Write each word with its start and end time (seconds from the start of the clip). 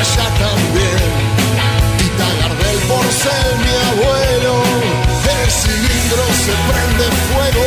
Ella 0.00 0.28
también. 0.44 1.10
Tita 1.98 2.28
Gardel 2.40 2.78
por 2.90 3.06
ser 3.22 3.46
mi 3.64 3.74
abuelo. 3.90 4.54
El 5.38 5.50
cilindro 5.50 6.24
se 6.44 6.54
prende 6.68 7.06
fuego. 7.28 7.66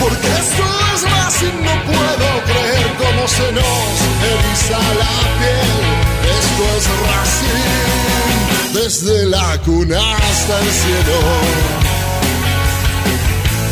Porque 0.00 0.28
esto 0.42 0.64
es 0.94 1.02
más 1.12 1.34
y 1.42 1.50
no 1.66 1.74
puedo 1.90 2.28
creer 2.50 2.86
cómo 3.02 3.22
se 3.28 3.52
nos 3.58 3.94
eriza 4.32 4.78
la 5.02 5.16
piel. 5.38 5.82
Esto 6.38 6.62
es 6.76 6.84
Racing, 7.08 8.74
desde 8.80 9.26
la 9.26 9.58
cuna 9.64 10.00
hasta 10.16 10.54
el 10.60 10.70
cielo. 10.82 11.18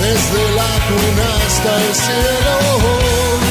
Desde 0.03 0.43
la 0.61 0.73
cuna 0.89 1.27
hasta 1.47 1.71
el 1.85 1.95
cielo. 1.95 3.46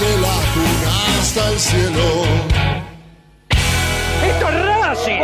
Desde 0.00 0.20
la 0.20 0.40
cuna 0.54 1.18
hasta 1.18 1.50
el 1.50 1.58
cielo. 1.58 2.24
¡Esto 4.24 4.48
es 4.48 4.64
Racing! 4.64 5.18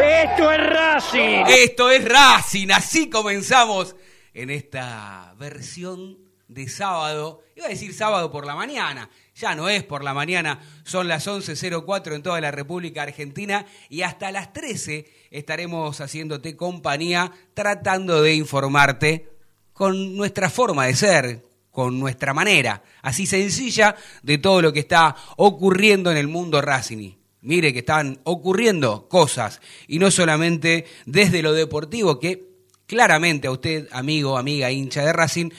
¡Esto 0.00 0.52
es 0.52 0.70
Racing! 0.70 1.44
Esto 1.48 1.90
es 1.90 2.04
Racing, 2.08 2.70
así 2.70 3.10
comenzamos 3.10 3.94
en 4.32 4.48
esta 4.48 5.34
versión 5.38 6.16
de 6.48 6.66
sábado. 6.66 7.42
Iba 7.56 7.66
a 7.66 7.70
decir 7.70 7.92
sábado 7.92 8.30
por 8.30 8.46
la 8.46 8.54
mañana, 8.54 9.10
ya 9.34 9.54
no 9.54 9.68
es 9.68 9.84
por 9.84 10.02
la 10.02 10.14
mañana, 10.14 10.60
son 10.84 11.08
las 11.08 11.26
11.04 11.26 12.14
en 12.14 12.22
toda 12.22 12.40
la 12.40 12.50
República 12.50 13.02
Argentina 13.02 13.66
y 13.90 14.00
hasta 14.00 14.32
las 14.32 14.54
13 14.54 15.12
estaremos 15.30 16.00
haciéndote 16.00 16.56
compañía 16.56 17.32
tratando 17.52 18.22
de 18.22 18.34
informarte 18.34 19.28
con 19.74 20.16
nuestra 20.16 20.48
forma 20.48 20.86
de 20.86 20.96
ser, 20.96 21.46
con 21.76 22.00
nuestra 22.00 22.32
manera, 22.32 22.82
así 23.02 23.26
sencilla, 23.26 23.96
de 24.22 24.38
todo 24.38 24.62
lo 24.62 24.72
que 24.72 24.80
está 24.80 25.14
ocurriendo 25.36 26.10
en 26.10 26.16
el 26.16 26.26
mundo 26.26 26.62
Racing. 26.62 27.12
Mire 27.42 27.74
que 27.74 27.80
están 27.80 28.18
ocurriendo 28.24 29.10
cosas 29.10 29.60
y 29.86 29.98
no 29.98 30.10
solamente 30.10 30.86
desde 31.04 31.42
lo 31.42 31.52
deportivo, 31.52 32.18
que 32.18 32.48
claramente 32.86 33.48
a 33.48 33.50
usted, 33.50 33.88
amigo, 33.92 34.38
amiga, 34.38 34.70
hincha 34.70 35.04
de 35.04 35.12
Racing, 35.12 35.50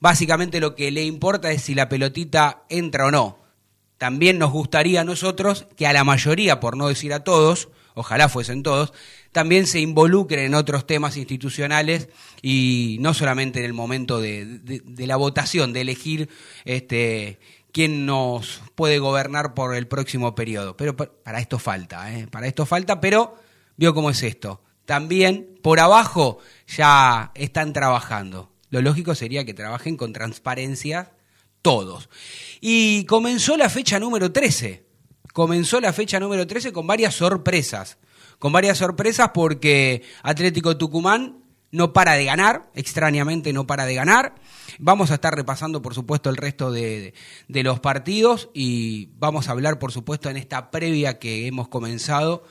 básicamente 0.00 0.58
lo 0.58 0.74
que 0.74 0.90
le 0.90 1.04
importa 1.04 1.52
es 1.52 1.62
si 1.62 1.76
la 1.76 1.88
pelotita 1.88 2.64
entra 2.68 3.06
o 3.06 3.12
no. 3.12 3.38
También 3.96 4.40
nos 4.40 4.50
gustaría 4.50 5.02
a 5.02 5.04
nosotros 5.04 5.66
que 5.76 5.86
a 5.86 5.92
la 5.92 6.02
mayoría, 6.02 6.58
por 6.58 6.76
no 6.76 6.88
decir 6.88 7.14
a 7.14 7.22
todos, 7.22 7.68
ojalá 8.00 8.28
fuesen 8.28 8.62
todos, 8.62 8.92
también 9.32 9.66
se 9.66 9.80
involucren 9.80 10.44
en 10.46 10.54
otros 10.54 10.86
temas 10.86 11.16
institucionales 11.16 12.08
y 12.42 12.96
no 13.00 13.14
solamente 13.14 13.60
en 13.60 13.64
el 13.66 13.72
momento 13.72 14.20
de, 14.20 14.60
la 14.98 15.16
votación, 15.16 15.72
de 15.72 15.82
elegir 15.82 16.28
este, 16.64 17.38
quién 17.72 18.06
nos 18.06 18.60
puede 18.74 18.98
gobernar 18.98 19.54
por 19.54 19.74
el 19.74 19.86
próximo 19.86 20.34
periodo. 20.34 20.76
Pero 20.76 20.96
pa- 20.96 21.10
para 21.22 21.40
esto 21.40 21.58
falta, 21.58 22.12
¿eh? 22.12 22.26
para 22.26 22.46
esto 22.46 22.66
falta, 22.66 23.00
pero 23.00 23.36
vio 23.76 23.94
cómo 23.94 24.10
es 24.10 24.22
esto. 24.22 24.62
También 24.84 25.58
por 25.62 25.78
abajo 25.78 26.38
ya 26.66 27.30
están 27.34 27.72
trabajando. 27.72 28.52
Lo 28.70 28.82
lógico 28.82 29.14
sería 29.14 29.44
que 29.44 29.54
trabajen 29.54 29.96
con 29.96 30.12
transparencia 30.12 31.12
todos. 31.62 32.08
Y 32.60 33.04
comenzó 33.04 33.56
la 33.56 33.68
fecha 33.68 34.00
número 34.00 34.32
13. 34.32 34.89
Comenzó 35.40 35.80
la 35.80 35.94
fecha 35.94 36.20
número 36.20 36.46
13 36.46 36.70
con 36.70 36.86
varias 36.86 37.14
sorpresas. 37.14 37.96
Con 38.38 38.52
varias 38.52 38.76
sorpresas 38.76 39.30
porque 39.32 40.02
Atlético 40.22 40.76
Tucumán 40.76 41.38
no 41.70 41.94
para 41.94 42.12
de 42.12 42.26
ganar, 42.26 42.70
extrañamente 42.74 43.54
no 43.54 43.66
para 43.66 43.86
de 43.86 43.94
ganar. 43.94 44.34
Vamos 44.78 45.10
a 45.10 45.14
estar 45.14 45.34
repasando, 45.34 45.80
por 45.80 45.94
supuesto, 45.94 46.28
el 46.28 46.36
resto 46.36 46.70
de, 46.70 47.14
de- 47.48 47.62
los 47.62 47.80
partidos 47.80 48.50
y 48.52 49.08
vamos 49.18 49.48
a 49.48 49.52
hablar, 49.52 49.78
por 49.78 49.92
supuesto, 49.92 50.28
en 50.28 50.36
esta 50.36 50.70
previa 50.70 51.18
que 51.18 51.46
hemos 51.46 51.68
comenzado 51.68 52.44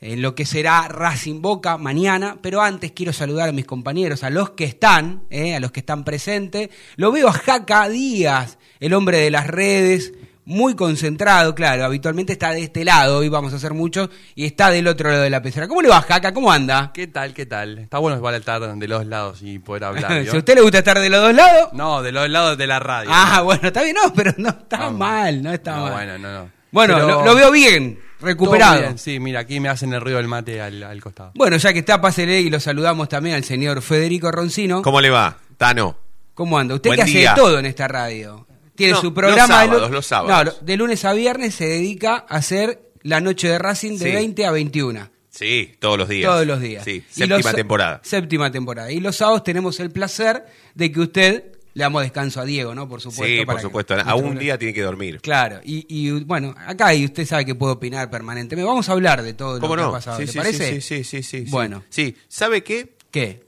en 0.00 0.20
lo 0.20 0.34
que 0.34 0.44
será 0.44 0.88
Racing 0.88 1.40
Boca 1.40 1.78
mañana, 1.78 2.38
pero 2.42 2.62
antes 2.62 2.90
quiero 2.90 3.12
saludar 3.12 3.48
a 3.48 3.52
mis 3.52 3.64
compañeros, 3.64 4.24
a 4.24 4.30
los 4.30 4.50
que 4.50 4.64
están, 4.64 5.22
eh, 5.30 5.54
a 5.54 5.60
los 5.60 5.70
que 5.70 5.80
están 5.80 6.02
presentes. 6.04 6.70
Lo 6.96 7.12
veo 7.12 7.28
a 7.28 7.32
Jaca 7.32 7.88
Díaz, 7.88 8.58
el 8.80 8.92
hombre 8.94 9.18
de 9.18 9.30
las 9.30 9.46
redes, 9.46 10.14
muy 10.48 10.74
concentrado, 10.74 11.54
claro, 11.54 11.84
habitualmente 11.84 12.32
está 12.32 12.52
de 12.52 12.62
este 12.62 12.82
lado, 12.82 13.18
hoy 13.18 13.28
vamos 13.28 13.52
a 13.52 13.56
hacer 13.56 13.74
mucho, 13.74 14.08
y 14.34 14.46
está 14.46 14.70
del 14.70 14.86
otro 14.88 15.10
lado 15.10 15.22
de 15.22 15.28
la 15.28 15.42
pecera. 15.42 15.68
¿Cómo 15.68 15.82
le 15.82 15.90
va, 15.90 16.00
Jaca? 16.00 16.32
¿Cómo 16.32 16.50
anda? 16.50 16.90
¿Qué 16.94 17.06
tal? 17.06 17.34
¿Qué 17.34 17.44
tal? 17.44 17.76
Está 17.78 17.98
bueno 17.98 18.16
estar 18.34 18.74
de 18.78 18.88
los 18.88 19.04
lados 19.04 19.40
y 19.42 19.58
poder 19.58 19.84
hablar. 19.84 20.24
si 20.24 20.30
a 20.34 20.38
usted 20.38 20.54
le 20.54 20.62
gusta 20.62 20.78
estar 20.78 20.98
de 20.98 21.10
los 21.10 21.20
dos 21.20 21.34
lados, 21.34 21.68
No, 21.74 22.00
de 22.02 22.12
los 22.12 22.30
lados 22.30 22.56
de 22.56 22.66
la 22.66 22.78
radio. 22.80 23.10
ah, 23.12 23.42
bueno, 23.42 23.68
está 23.68 23.82
bien, 23.82 23.94
no, 24.02 24.10
pero 24.14 24.32
no 24.38 24.48
está 24.48 24.78
Vamos. 24.78 24.98
mal, 24.98 25.42
no 25.42 25.52
está 25.52 25.76
No, 25.76 25.82
mal. 25.82 25.92
bueno, 25.92 26.18
no, 26.18 26.32
no. 26.32 26.50
Bueno, 26.72 26.94
Pero- 26.94 27.06
lo, 27.08 27.24
lo 27.26 27.34
veo 27.34 27.50
bien, 27.50 27.98
recuperado. 28.20 28.80
Bien, 28.80 28.98
Sí, 28.98 29.20
mira, 29.20 29.40
aquí 29.40 29.60
me 29.60 29.68
hacen 29.68 29.92
el 29.92 30.00
ruido 30.00 30.16
del 30.16 30.28
mate 30.28 30.62
al, 30.62 30.82
al 30.82 31.00
costado. 31.02 31.32
Bueno, 31.34 31.58
ya 31.58 31.74
que 31.74 31.80
está, 31.80 32.00
pásele 32.00 32.40
y 32.40 32.48
lo 32.48 32.58
saludamos 32.58 33.06
también 33.10 33.34
al 33.36 33.44
señor 33.44 33.82
Federico 33.82 34.32
Roncino. 34.32 34.80
¿Cómo 34.80 35.02
le 35.02 35.10
va, 35.10 35.36
Tano? 35.58 35.96
¿Cómo 36.32 36.58
anda? 36.58 36.74
Usted 36.74 36.88
Buen 36.88 36.96
que 36.96 37.02
hace 37.02 37.18
de 37.18 37.28
todo 37.36 37.58
en 37.58 37.66
esta 37.66 37.86
radio. 37.86 38.46
Tiene 38.78 38.94
No, 38.94 39.00
su 39.02 39.12
programa 39.12 39.66
los 39.66 39.82
de, 39.82 39.88
los 39.90 40.06
sábados. 40.06 40.54
No, 40.60 40.66
de 40.66 40.76
lunes 40.78 41.04
a 41.04 41.12
viernes 41.12 41.54
se 41.54 41.66
dedica 41.66 42.24
a 42.28 42.36
hacer 42.36 42.80
la 43.02 43.20
noche 43.20 43.48
de 43.48 43.58
Racing 43.58 43.98
de 43.98 44.06
Sí. 44.06 44.10
20 44.12 44.46
a 44.46 44.50
21. 44.52 45.10
Sí, 45.30 45.74
todos 45.78 45.98
los 45.98 46.08
días. 46.08 46.30
Todos 46.30 46.46
los 46.46 46.60
días. 46.60 46.84
Sí, 46.84 47.04
séptima 47.10 47.36
los- 47.38 47.54
temporada. 47.54 48.00
Séptima 48.02 48.50
temporada. 48.50 48.90
Y 48.90 49.00
los 49.00 49.16
sábados 49.16 49.44
tenemos 49.44 49.78
el 49.80 49.90
placer 49.90 50.44
de 50.74 50.90
que 50.90 51.00
usted 51.00 51.44
le 51.74 51.82
damos 51.82 52.02
descanso 52.02 52.40
a 52.40 52.44
Diego, 52.44 52.74
¿no? 52.74 52.88
Por 52.88 53.00
supuesto. 53.00 53.24
Sí, 53.26 53.36
para 53.44 53.46
por 53.46 53.56
que- 53.56 53.62
supuesto. 53.62 53.94
A 54.04 54.14
un 54.16 54.36
día 54.38 54.58
tiene 54.58 54.74
que 54.74 54.82
dormir. 54.82 55.20
Claro, 55.20 55.60
y, 55.64 55.86
y, 55.88 56.10
bueno, 56.24 56.54
acá 56.66 56.92
y 56.94 57.04
usted 57.04 57.24
sabe 57.24 57.44
que 57.44 57.54
puedo 57.54 57.74
opinar 57.74 58.10
permanentemente. 58.10 58.66
Vamos 58.66 58.88
a 58.88 58.92
hablar 58.92 59.22
de 59.22 59.34
todo 59.34 59.54
lo 59.56 59.60
¿Cómo 59.60 59.76
que 59.76 59.82
ha 59.82 59.90
pasado, 59.92 60.16
Sí, 60.18 60.26
¿le 60.26 60.32
sí, 60.32 60.38
parece? 60.38 60.80
sí, 60.80 60.80
sí, 60.80 61.04
sí, 61.04 61.22
sí. 61.44 61.44
Bueno. 61.50 61.84
Sí, 61.88 62.16
¿sabe 62.26 62.64
qué? 62.64 62.94
¿Qué? 63.12 63.44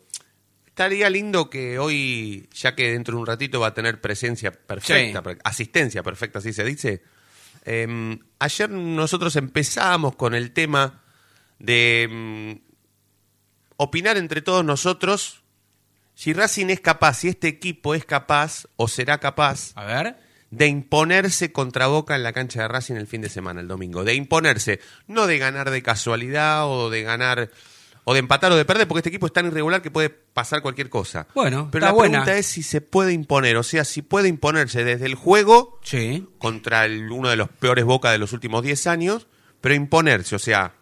Estaría 0.80 1.10
lindo 1.10 1.50
que 1.50 1.78
hoy, 1.78 2.48
ya 2.54 2.74
que 2.74 2.92
dentro 2.92 3.14
de 3.14 3.20
un 3.20 3.26
ratito 3.26 3.60
va 3.60 3.66
a 3.66 3.74
tener 3.74 4.00
presencia 4.00 4.50
perfecta, 4.50 5.22
Sí. 5.30 5.38
asistencia 5.44 6.02
perfecta, 6.02 6.38
así 6.38 6.54
se 6.54 6.64
dice. 6.64 7.02
eh, 7.66 8.18
ayer 8.38 8.70
nosotros 8.70 9.36
empezamos 9.36 10.16
con 10.16 10.34
el 10.34 10.52
tema 10.52 11.02
de 11.58 12.08
mm, 12.10 12.52
opinar 13.76 14.16
entre 14.16 14.40
todos 14.40 14.64
nosotros 14.64 15.42
si 16.14 16.32
Racing 16.32 16.68
es 16.70 16.80
capaz, 16.80 17.18
si 17.18 17.28
este 17.28 17.48
equipo 17.48 17.94
es 17.94 18.06
capaz 18.06 18.64
o 18.76 18.88
será 18.88 19.18
capaz 19.18 19.72
A 19.74 19.84
ver. 19.84 20.16
de 20.50 20.66
imponerse 20.66 21.52
contra 21.52 21.88
Boca 21.88 22.16
en 22.16 22.22
la 22.22 22.32
cancha 22.32 22.62
de 22.62 22.68
Racing 22.68 22.94
el 22.94 23.06
fin 23.06 23.20
de 23.20 23.28
semana, 23.28 23.60
el 23.60 23.68
domingo. 23.68 24.02
De 24.02 24.14
imponerse, 24.14 24.80
no 25.06 25.26
de 25.26 25.36
ganar 25.36 25.68
de 25.68 25.82
casualidad 25.82 26.66
o 26.70 26.88
de 26.88 27.02
ganar 27.02 27.50
o 28.10 28.12
de 28.12 28.18
empatar 28.18 28.50
o 28.50 28.56
de 28.56 28.64
perder, 28.64 28.88
porque 28.88 28.98
este 29.00 29.08
equipo 29.10 29.26
es 29.26 29.32
tan 29.32 29.46
irregular 29.46 29.80
que 29.82 29.90
puede 29.92 30.10
pasar 30.10 30.62
cualquier 30.62 30.88
cosa. 30.88 31.28
Bueno, 31.32 31.68
pero 31.70 31.86
la 31.86 31.92
buena. 31.92 32.18
pregunta 32.24 32.36
es 32.38 32.46
si 32.46 32.64
se 32.64 32.80
puede 32.80 33.12
imponer, 33.12 33.56
o 33.56 33.62
sea, 33.62 33.84
si 33.84 34.02
puede 34.02 34.26
imponerse 34.28 34.82
desde 34.82 35.06
el 35.06 35.14
juego 35.14 35.78
Sí. 35.84 36.26
contra 36.38 36.86
el- 36.86 37.12
uno 37.12 37.28
de 37.28 37.36
los 37.36 37.48
peores 37.48 37.84
Boca 37.84 38.10
de 38.10 38.18
los 38.18 38.32
últimos 38.32 38.62
10 38.64 38.88
años, 38.88 39.28
pero 39.60 39.76
imponerse, 39.76 40.34
o 40.34 40.38
sea, 40.40 40.72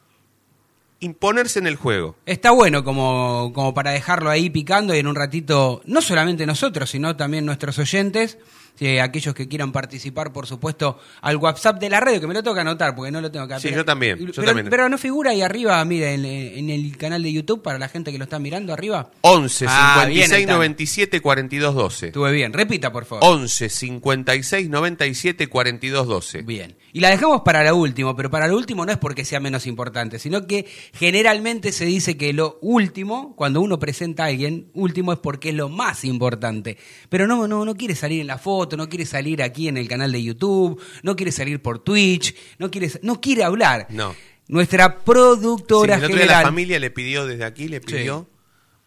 imponerse 1.00 1.58
en 1.58 1.66
el 1.66 1.76
juego. 1.76 2.16
Está 2.26 2.50
bueno 2.50 2.82
como, 2.82 3.52
como 3.54 3.72
para 3.75 3.90
dejarlo 3.92 4.30
ahí 4.30 4.50
picando 4.50 4.94
y 4.94 4.98
en 4.98 5.06
un 5.06 5.14
ratito, 5.14 5.80
no 5.84 6.00
solamente 6.00 6.46
nosotros, 6.46 6.90
sino 6.90 7.14
también 7.16 7.44
nuestros 7.46 7.78
oyentes, 7.78 8.38
Sí, 8.78 8.98
aquellos 8.98 9.34
que 9.34 9.48
quieran 9.48 9.72
participar, 9.72 10.32
por 10.32 10.46
supuesto, 10.46 10.98
al 11.22 11.36
WhatsApp 11.38 11.80
de 11.80 11.90
la 11.90 11.98
radio, 11.98 12.20
que 12.20 12.26
me 12.28 12.34
lo 12.34 12.42
tengo 12.44 12.54
que 12.54 12.60
anotar 12.60 12.94
porque 12.94 13.10
no 13.10 13.20
lo 13.20 13.30
tengo 13.30 13.44
acá. 13.44 13.58
Sí, 13.58 13.69
Pero- 13.69 13.78
yo 13.78 13.84
también, 13.84 14.19
yo 14.19 14.26
pero, 14.32 14.44
también. 14.46 14.69
pero 14.70 14.88
no 14.88 14.98
figura 14.98 15.32
ahí 15.32 15.42
arriba, 15.42 15.84
mire, 15.84 16.14
en, 16.14 16.25
en 16.25 16.70
el 16.70 16.96
canal 16.96 17.22
de 17.22 17.32
YouTube, 17.32 17.60
para 17.62 17.78
la 17.78 17.88
gente 17.88 18.12
que 18.12 18.19
lo 18.19 18.25
está 18.25 18.38
mirando 18.38 18.72
arriba. 18.72 19.10
11 19.22 19.66
Ah, 19.69 20.04
bien, 20.06 20.26
56 20.28 20.32
Aitana. 20.32 20.56
97 20.58 21.20
42 21.20 21.75
12. 21.75 22.06
Estuve 22.08 22.32
bien, 22.32 22.52
repita, 22.52 22.92
por 22.92 23.04
favor. 23.04 23.25
11 23.25 23.69
56 23.69 24.69
97 24.69 25.46
42 25.48 26.06
12. 26.06 26.42
Bien. 26.42 26.76
Y 26.92 27.00
la 27.00 27.10
dejamos 27.10 27.42
para 27.42 27.64
lo 27.64 27.76
último, 27.76 28.14
pero 28.16 28.30
para 28.30 28.46
lo 28.48 28.56
último 28.56 28.86
no 28.86 28.92
es 28.92 28.98
porque 28.98 29.25
sea 29.25 29.40
menos 29.40 29.66
importante, 29.66 30.19
sino 30.19 30.46
que 30.46 30.66
generalmente 30.94 31.72
se 31.72 31.84
dice 31.84 32.16
que 32.16 32.32
lo 32.32 32.58
último, 32.60 33.34
cuando 33.36 33.60
uno 33.60 33.78
presenta 33.78 34.25
a 34.25 34.26
alguien, 34.26 34.69
último 34.75 35.12
es 35.12 35.19
porque 35.19 35.50
es 35.50 35.54
lo 35.54 35.69
más 35.69 36.04
importante. 36.04 36.76
Pero 37.08 37.26
no, 37.26 37.46
no, 37.48 37.64
no 37.64 37.75
quiere 37.76 37.94
salir 37.94 38.20
en 38.20 38.26
la 38.26 38.38
foto, 38.38 38.67
no 38.76 38.88
quiere 38.88 39.06
salir 39.06 39.42
aquí 39.42 39.68
en 39.68 39.76
el 39.76 39.88
canal 39.88 40.12
de 40.12 40.22
YouTube, 40.22 40.80
no 41.02 41.16
quiere 41.16 41.32
salir 41.32 41.60
por 41.62 41.78
Twitch, 41.78 42.34
no 42.58 42.70
quiere, 42.70 42.90
no 43.02 43.20
quiere 43.20 43.44
hablar. 43.44 43.86
No. 43.90 44.14
Nuestra 44.48 44.86
Sí, 44.88 45.02
productora 45.04 45.94
el 45.96 46.04
otro 46.04 46.08
día 46.16 46.18
general. 46.24 46.42
la 46.42 46.48
familia 46.48 46.78
le 46.78 46.90
pidió 46.90 47.26
desde 47.26 47.44
aquí, 47.44 47.68
le 47.68 47.80
pidió, 47.80 48.28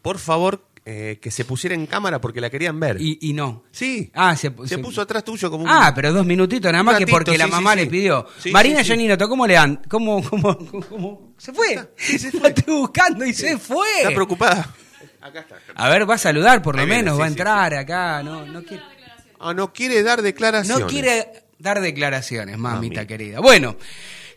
por 0.01 0.17
favor, 0.17 0.65
eh, 0.83 1.19
que 1.21 1.29
se 1.29 1.45
pusiera 1.45 1.75
en 1.75 1.85
cámara 1.85 2.19
porque 2.19 2.41
la 2.41 2.49
querían 2.49 2.79
ver. 2.79 2.97
y, 2.99 3.19
y 3.21 3.33
no. 3.33 3.63
sí. 3.71 4.09
Ah, 4.15 4.35
se, 4.35 4.51
se, 4.65 4.79
puso 4.79 4.99
atrás 5.01 5.23
tuyo 5.23 5.51
como 5.51 5.65
un... 5.65 5.69
Ah, 5.69 5.91
pero 5.95 6.11
dos 6.11 6.25
minutitos 6.25 6.71
nada 6.71 6.83
más 6.83 6.97
que 6.97 7.05
porque 7.05 7.37
la 7.37 7.45
sí, 7.45 7.51
mamá 7.51 7.73
sí, 7.73 7.77
le 7.77 7.83
sí. 7.83 7.89
pidió. 7.91 8.27
Sí, 8.39 8.49
Marina 8.51 8.79
sí, 8.79 8.85
sí. 8.85 8.89
Janinoto, 8.89 9.29
¿cómo 9.29 9.45
le 9.45 9.53
dan? 9.53 9.79
¿Cómo, 9.87 10.23
cómo, 10.27 10.57
cómo? 10.89 11.33
Se 11.37 11.53
fue. 11.53 11.75
La 11.75 11.85
estoy 12.49 12.73
buscando 12.75 13.23
y 13.23 13.33
se 13.33 13.59
fue. 13.59 13.85
Está 13.99 14.09
preocupada. 14.09 14.73
Acá 15.21 15.41
está. 15.41 15.57
A 15.75 15.89
ver, 15.89 16.09
va 16.09 16.15
a 16.15 16.17
saludar 16.17 16.63
por 16.63 16.75
lo 16.75 16.81
Ahí 16.81 16.87
menos, 16.87 17.13
sí, 17.13 17.19
va 17.19 17.25
a 17.25 17.29
sí, 17.29 17.33
entrar 17.33 17.73
acá. 17.75 18.23
No, 18.23 18.43
no, 18.43 18.63
quiere, 18.63 18.81
Ah, 19.41 19.53
no 19.53 19.73
quiere 19.73 20.03
dar 20.03 20.21
declaraciones. 20.21 20.79
no 20.81 20.87
quiere 20.87 21.27
dar 21.59 21.81
declaraciones, 21.81 22.57
mamita 22.57 23.01
Mami. 23.01 23.07
querida. 23.07 23.39
Bueno, 23.39 23.75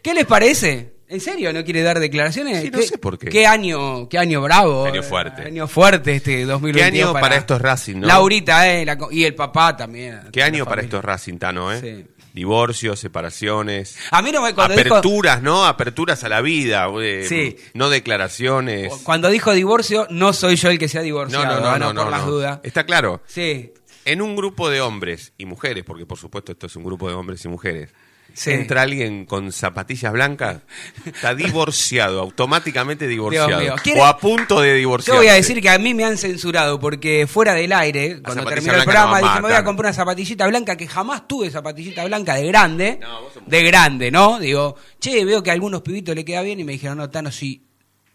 ¿qué 0.03 0.15
les 0.15 0.25
parece? 0.27 0.95
¿En 1.07 1.21
serio 1.21 1.53
no 1.53 1.63
quiere 1.65 1.83
dar 1.83 2.01
declaraciones? 2.01 2.63
Sí, 2.63 2.71
no 2.71 2.79
¿Qué- 2.79 2.87
sé 2.87 2.99
por 2.99 3.19
qué. 3.19 3.29
¿Qué 3.29 3.47
año, 3.47 4.09
qué 4.09 4.19
año 4.19 4.41
bravo? 4.41 4.87
Año 4.87 5.01
eh, 5.01 5.05
fuerte. 5.05 5.43
Año 5.43 5.69
fuerte 5.69 6.17
este 6.17 6.45
2022. 6.47 6.91
¿Qué 6.91 7.03
año 7.03 7.13
para 7.21 7.37
estos 7.37 7.61
Racing, 7.61 7.97
no? 8.01 8.07
Laurita, 8.07 8.69
eh, 8.73 8.85
la 8.87 8.97
y 9.11 9.25
el 9.25 9.35
papá 9.35 9.77
también. 9.77 10.23
¿Qué 10.33 10.43
año 10.43 10.65
para 10.65 10.81
estos 10.81 11.05
Racing, 11.05 11.37
Tano, 11.39 11.71
eh? 11.73 11.81
Sí. 11.81 12.07
Divorcios, 12.33 12.99
separaciones, 12.99 13.97
A 14.11 14.21
mí 14.21 14.33
no 14.33 14.43
me 14.43 14.49
dijo- 14.49 14.63
aperturas, 14.63 15.41
¿no? 15.41 15.67
Aperturas 15.67 16.25
a 16.25 16.29
la 16.29 16.41
vida, 16.41 16.89
eh, 17.01 17.27
Sí. 17.29 17.57
no 17.75 17.91
declaraciones. 17.91 18.93
Cuando 19.05 19.29
dijo 19.31 19.53
divorcio, 19.53 20.09
no 20.11 20.33
soy 20.33 20.57
yo 20.57 20.71
el 20.71 20.79
que 20.79 20.89
se 20.89 20.99
ha 20.99 21.03
No, 21.03 21.05
divorciado, 21.05 21.45
no, 21.45 21.61
no, 21.61 21.69
ah, 21.69 21.79
no, 21.79 21.87
por 21.87 21.95
no, 22.07 22.11
las 22.11 22.25
no. 22.25 22.31
dudas. 22.33 22.61
Está 22.65 22.85
claro. 22.85 23.23
Sí, 23.27 23.73
En 24.05 24.21
un 24.23 24.37
grupo 24.37 24.69
de 24.71 24.81
hombres 24.81 25.33
y 25.39 25.47
mujeres, 25.47 25.85
porque 25.85 26.07
por 26.07 26.19
supuesto 26.19 26.53
esto 26.53 26.67
es 26.67 26.77
un 26.77 26.85
grupo 26.85 27.09
de 27.09 27.15
hombres 27.15 27.45
y 27.45 27.49
mujeres, 27.49 27.91
Sí. 28.33 28.51
entra 28.51 28.83
alguien 28.83 29.27
con 29.27 29.53
zapatillas 29.53 30.13
blancas, 30.13 30.63
está 31.05 31.35
divorciado, 31.37 32.21
automáticamente 32.21 33.07
divorciado. 33.07 33.61
mío. 33.61 33.77
¿Quiere- 33.83 34.01
O 34.01 34.05
a 34.07 34.19
punto 34.19 34.61
de 34.61 34.71
yo 34.71 34.75
divorciarse. 34.77 35.19
voy 35.19 35.29
a 35.29 35.35
decir 35.35 35.61
que 35.63 35.69
a 35.69 35.79
mí 35.79 35.95
me 35.95 36.05
han 36.05 36.19
censurado 36.19 36.81
porque 36.81 37.27
fuera 37.29 37.55
del 37.55 37.73
aire, 37.73 38.21
cuando 38.23 38.45
terminó 38.45 38.75
el 38.75 38.83
programa, 38.83 39.19
dije, 39.21 39.35
me 39.37 39.41
voy 39.43 39.51
a 39.51 39.55
matar". 39.55 39.65
comprar 39.65 39.91
una 39.91 39.95
zapatillita 39.95 40.47
blanca 40.49 40.77
que 40.77 40.89
jamás 40.89 41.29
tuve 41.29 41.51
zapatillita 41.51 42.05
blanca 42.07 42.35
de 42.35 42.47
grande, 42.49 42.99
No, 43.01 43.23
vos 43.23 43.35
sos 43.35 43.43
de 43.47 43.63
grande, 43.63 44.11
¿no? 44.11 44.41
Digo, 44.41 44.75
che, 44.99 45.25
veo 45.25 45.43
que 45.43 45.51
a 45.51 45.53
algunos 45.53 45.83
pibitos 45.83 46.15
le 46.17 46.25
queda 46.25 46.43
bien 46.43 46.59
y 46.59 46.65
me 46.65 46.73
dijeron, 46.73 46.99
no, 46.99 47.09
Tano, 47.11 47.31
sí, 47.31 47.65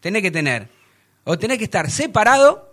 tenés 0.01 0.21
que 0.21 0.31
tener, 0.31 0.67
o 1.23 1.37
tenés 1.39 1.57
que 1.59 1.63
estar 1.65 1.89
separado, 1.89 2.68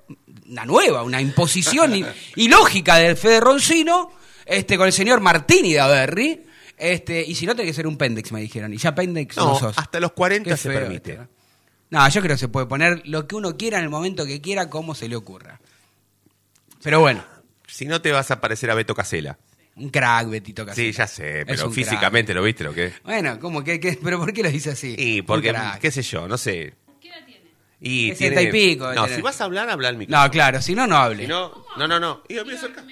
una 0.49 0.65
nueva, 0.65 1.03
una 1.03 1.21
imposición 1.21 1.93
ilógica 2.37 2.97
del 2.97 3.17
Fede 3.17 3.41
Roncino, 3.41 4.13
este, 4.45 4.77
con 4.77 4.87
el 4.87 4.93
señor 4.93 5.21
Martini 5.21 5.73
de 5.73 5.81
Averri, 5.81 6.43
este, 6.77 7.23
y 7.25 7.35
si 7.35 7.47
no 7.47 7.57
tenés 7.57 7.71
que 7.71 7.75
ser 7.77 7.87
un 7.87 7.97
pendex, 7.97 8.33
me 8.33 8.41
dijeron, 8.41 8.73
y 8.73 8.77
ya 8.77 8.95
pendex 8.95 9.37
no, 9.37 9.55
No, 9.55 9.59
sos. 9.59 9.79
hasta 9.79 9.99
los 10.01 10.13
40 10.13 10.51
Qué 10.51 10.57
se 10.57 10.69
feo 10.71 10.81
permite. 10.81 11.13
esto, 11.13 11.23
¿no? 11.91 12.01
No, 12.01 12.09
yo 12.09 12.21
creo 12.21 12.35
que 12.35 12.41
se 12.41 12.49
puede 12.49 12.67
poner 12.67 13.03
lo 13.07 13.27
que 13.29 13.37
uno 13.37 13.57
quiera 13.57 13.79
en 13.79 13.85
el 13.85 13.91
momento 13.91 14.27
que 14.27 14.41
quiera, 14.41 14.69
como 14.69 14.95
se 14.95 15.09
le 15.09 15.17
ocurra. 15.17 15.61
Pero 16.83 17.01
bueno, 17.01 17.25
Si 17.67 17.85
no 17.87 18.01
te 18.01 18.13
vas 18.13 18.31
a 18.31 18.41
parecer 18.41 18.71
a 18.71 18.75
Beto 18.75 18.95
Casela. 18.95 19.39
un 19.77 19.89
crack, 19.91 20.29
Betito 20.29 20.65
Casella. 20.67 20.93
Sí, 20.93 20.97
ya 20.97 21.07
sé, 21.07 21.45
pero 21.47 21.71
físicamente 21.71 22.33
lo 22.35 22.43
viste 22.43 22.65
lo 22.65 22.73
que 22.75 22.91
crack. 22.91 23.03
Bueno, 23.05 23.39
¿cómo? 23.41 23.63
¿Qué, 23.65 23.79
qué? 23.81 23.99
pero 24.03 24.19
por 24.19 24.33
qué 24.33 24.43
lo 24.43 24.51
dice 24.51 24.71
así? 24.71 24.95
Y 24.99 25.23
porque, 25.23 25.55
qué 25.81 25.91
sé 25.91 26.03
yo, 26.03 26.27
no 26.29 26.37
sé. 26.39 26.75
Y 27.81 28.09
Sesenta 28.11 28.41
tiene- 28.41 28.59
y 28.59 28.71
pico 28.71 28.85
debe 28.85 28.97
No, 28.97 29.03
tener. 29.05 29.17
si 29.17 29.23
vas 29.23 29.41
a 29.41 29.45
hablar, 29.45 29.69
habla 29.69 29.89
al 29.89 29.97
micrófono. 29.97 30.25
No, 30.25 30.31
claro, 30.31 30.63
si 30.63 30.75
no, 30.75 30.87
no 30.87 30.97
hable. 30.97 31.23
Si 31.25 31.29
no, 31.29 31.67
no, 31.77 31.87
no, 31.87 32.01
no. 32.01 32.23
Y 32.29 32.35
lo 32.35 32.45
mío 32.45 32.57
cerca. 32.59 32.83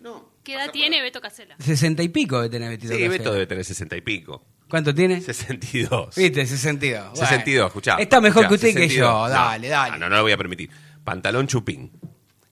No. 0.00 0.32
¿Qué 0.42 0.54
edad 0.54 0.70
tiene 0.72 1.00
Beto 1.02 1.20
Casela? 1.20 1.54
Sesenta 1.60 2.02
y 2.02 2.08
pico 2.08 2.40
de 2.42 2.48
tener 2.50 2.70
Betito 2.70 2.88
Sí, 2.92 2.98
Casella. 2.98 3.10
Beto 3.18 3.32
debe 3.32 3.46
tener 3.46 3.64
60 3.64 3.96
y 3.96 4.00
pico. 4.00 4.44
¿Cuánto 4.68 4.92
tiene? 4.94 5.20
62. 5.20 6.16
Viste, 6.16 6.46
62. 6.46 7.10
Bueno. 7.10 7.16
62, 7.26 7.66
escuchá. 7.66 7.96
Está 7.98 8.20
mejor 8.20 8.44
escuchá, 8.44 8.48
que 8.48 8.54
usted 8.54 8.68
y 8.68 8.72
que 8.74 8.88
62. 8.88 9.08
yo. 9.08 9.28
No, 9.28 9.28
Dale, 9.28 9.68
dale. 9.68 9.90
No, 9.92 9.98
no, 9.98 10.08
no 10.08 10.16
lo 10.16 10.22
voy 10.22 10.32
a 10.32 10.36
permitir. 10.36 10.70
Pantalón 11.04 11.46
chupín, 11.46 11.92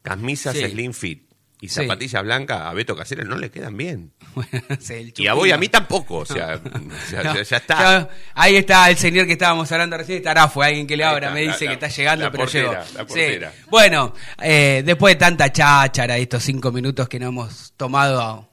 camisas 0.03 0.55
Sí. 0.55 0.65
slim 0.69 0.93
fit 0.93 1.30
y 1.61 1.69
Sí. 1.69 1.75
zapatillas 1.83 2.23
blancas 2.23 2.61
a 2.63 2.73
Beto 2.73 2.97
Casera 2.97 3.23
no 3.25 3.37
le 3.37 3.51
quedan 3.51 3.77
bien. 3.77 4.13
Bueno, 4.35 4.49
sí, 4.79 4.95
el 4.95 5.15
Y 5.17 5.27
a 5.27 5.35
vos 5.35 5.47
y 5.49 5.51
a 5.53 5.59
mí 5.59 5.69
tampoco, 5.69 6.19
o 6.19 6.25
sea, 6.27 6.61
No, 6.63 6.95
ya, 7.13 7.43
ya 7.43 7.57
está. 7.57 7.79
ya- 7.79 8.09
ahí 8.35 8.57
está 8.57 8.89
el 8.89 8.97
señor 8.97 9.27
que 9.27 9.33
estábamos 9.33 9.71
hablando 9.73 9.97
recién, 9.97 10.19
estará, 10.19 10.49
fue 10.49 10.67
alguien 10.67 10.87
que 10.87 10.97
le 10.97 11.03
está, 11.05 11.31
me 11.33 11.41
dice 11.43 11.65
la- 11.65 11.71
que 11.71 11.75
está 11.75 11.89
llegando, 11.89 12.25
la 12.27 12.31
pero 12.31 12.45
portera, 12.45 12.85
llegó. 12.85 12.99
la 12.99 13.51
Sí. 13.53 13.61
Bueno, 13.71 14.15
eh, 14.41 14.83
después 14.87 15.15
de 15.15 15.19
tanta 15.19 15.51
cháchara, 15.53 16.17
estos 16.17 16.43
cinco 16.45 16.71
minutos 16.73 17.09
que 17.09 17.19
nos 17.19 17.29
hemos 17.31 17.73
tomado 17.77 18.50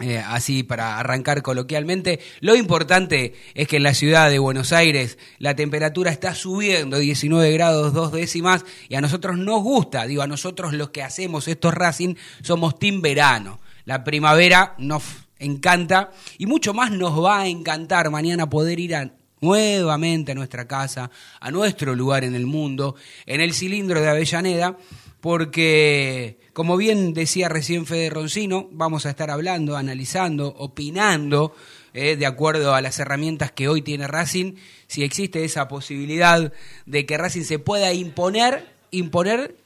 eh, 0.00 0.18
así 0.18 0.64
para 0.64 0.98
arrancar 0.98 1.42
coloquialmente, 1.42 2.18
lo 2.40 2.56
importante 2.56 3.34
es 3.54 3.68
que 3.68 3.76
en 3.76 3.84
la 3.84 3.94
ciudad 3.94 4.28
de 4.28 4.40
Buenos 4.40 4.72
Aires 4.72 5.18
la 5.38 5.54
temperatura 5.54 6.10
está 6.10 6.34
subiendo 6.34 6.98
19 6.98 7.52
grados 7.52 7.92
dos 7.92 8.10
décimas 8.10 8.64
y 8.88 8.96
a 8.96 9.00
nosotros 9.00 9.38
nos 9.38 9.62
gusta, 9.62 10.06
digo, 10.06 10.22
a 10.22 10.26
nosotros 10.26 10.72
los 10.72 10.90
que 10.90 11.02
hacemos 11.02 11.46
estos 11.46 11.74
Racing 11.74 12.16
somos 12.42 12.78
team 12.78 13.02
verano. 13.02 13.60
La 13.84 14.02
primavera 14.02 14.74
nos 14.78 15.04
encanta 15.38 16.10
y 16.38 16.46
mucho 16.46 16.74
más 16.74 16.90
nos 16.90 17.22
va 17.22 17.40
a 17.40 17.46
encantar 17.46 18.10
mañana 18.10 18.50
poder 18.50 18.80
ir 18.80 18.96
a 18.96 19.12
nuevamente 19.40 20.32
a 20.32 20.34
nuestra 20.34 20.66
casa, 20.66 21.10
a 21.38 21.50
nuestro 21.50 21.94
lugar 21.94 22.24
en 22.24 22.34
el 22.34 22.46
mundo, 22.46 22.96
en 23.26 23.40
el 23.40 23.52
cilindro 23.52 24.00
de 24.00 24.08
Avellaneda, 24.08 24.76
porque, 25.20 26.40
como 26.54 26.76
bien 26.76 27.12
decía 27.12 27.48
recién 27.48 27.84
Fede 27.84 28.08
Roncino, 28.10 28.68
vamos 28.70 29.04
a 29.04 29.10
estar 29.10 29.30
hablando, 29.30 29.76
analizando, 29.76 30.54
opinando, 30.56 31.54
eh, 31.92 32.16
de 32.16 32.26
acuerdo 32.26 32.74
a 32.74 32.80
las 32.80 32.98
herramientas 32.98 33.52
que 33.52 33.68
hoy 33.68 33.82
tiene 33.82 34.06
Racing, 34.06 34.54
si 34.86 35.02
existe 35.02 35.44
esa 35.44 35.68
posibilidad 35.68 36.52
de 36.86 37.06
que 37.06 37.18
Racing 37.18 37.42
se 37.42 37.58
pueda 37.58 37.92
imponer, 37.92 38.66
imponer 38.92 39.56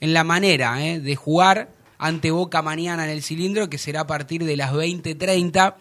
en 0.00 0.14
la 0.14 0.24
manera 0.24 0.84
eh, 0.84 1.00
de 1.00 1.16
jugar 1.16 1.70
ante 1.98 2.30
Boca 2.30 2.62
mañana 2.62 3.04
en 3.04 3.10
el 3.10 3.22
cilindro, 3.22 3.68
que 3.68 3.78
será 3.78 4.00
a 4.00 4.06
partir 4.08 4.44
de 4.44 4.56
las 4.56 4.72
20.30. 4.72 5.74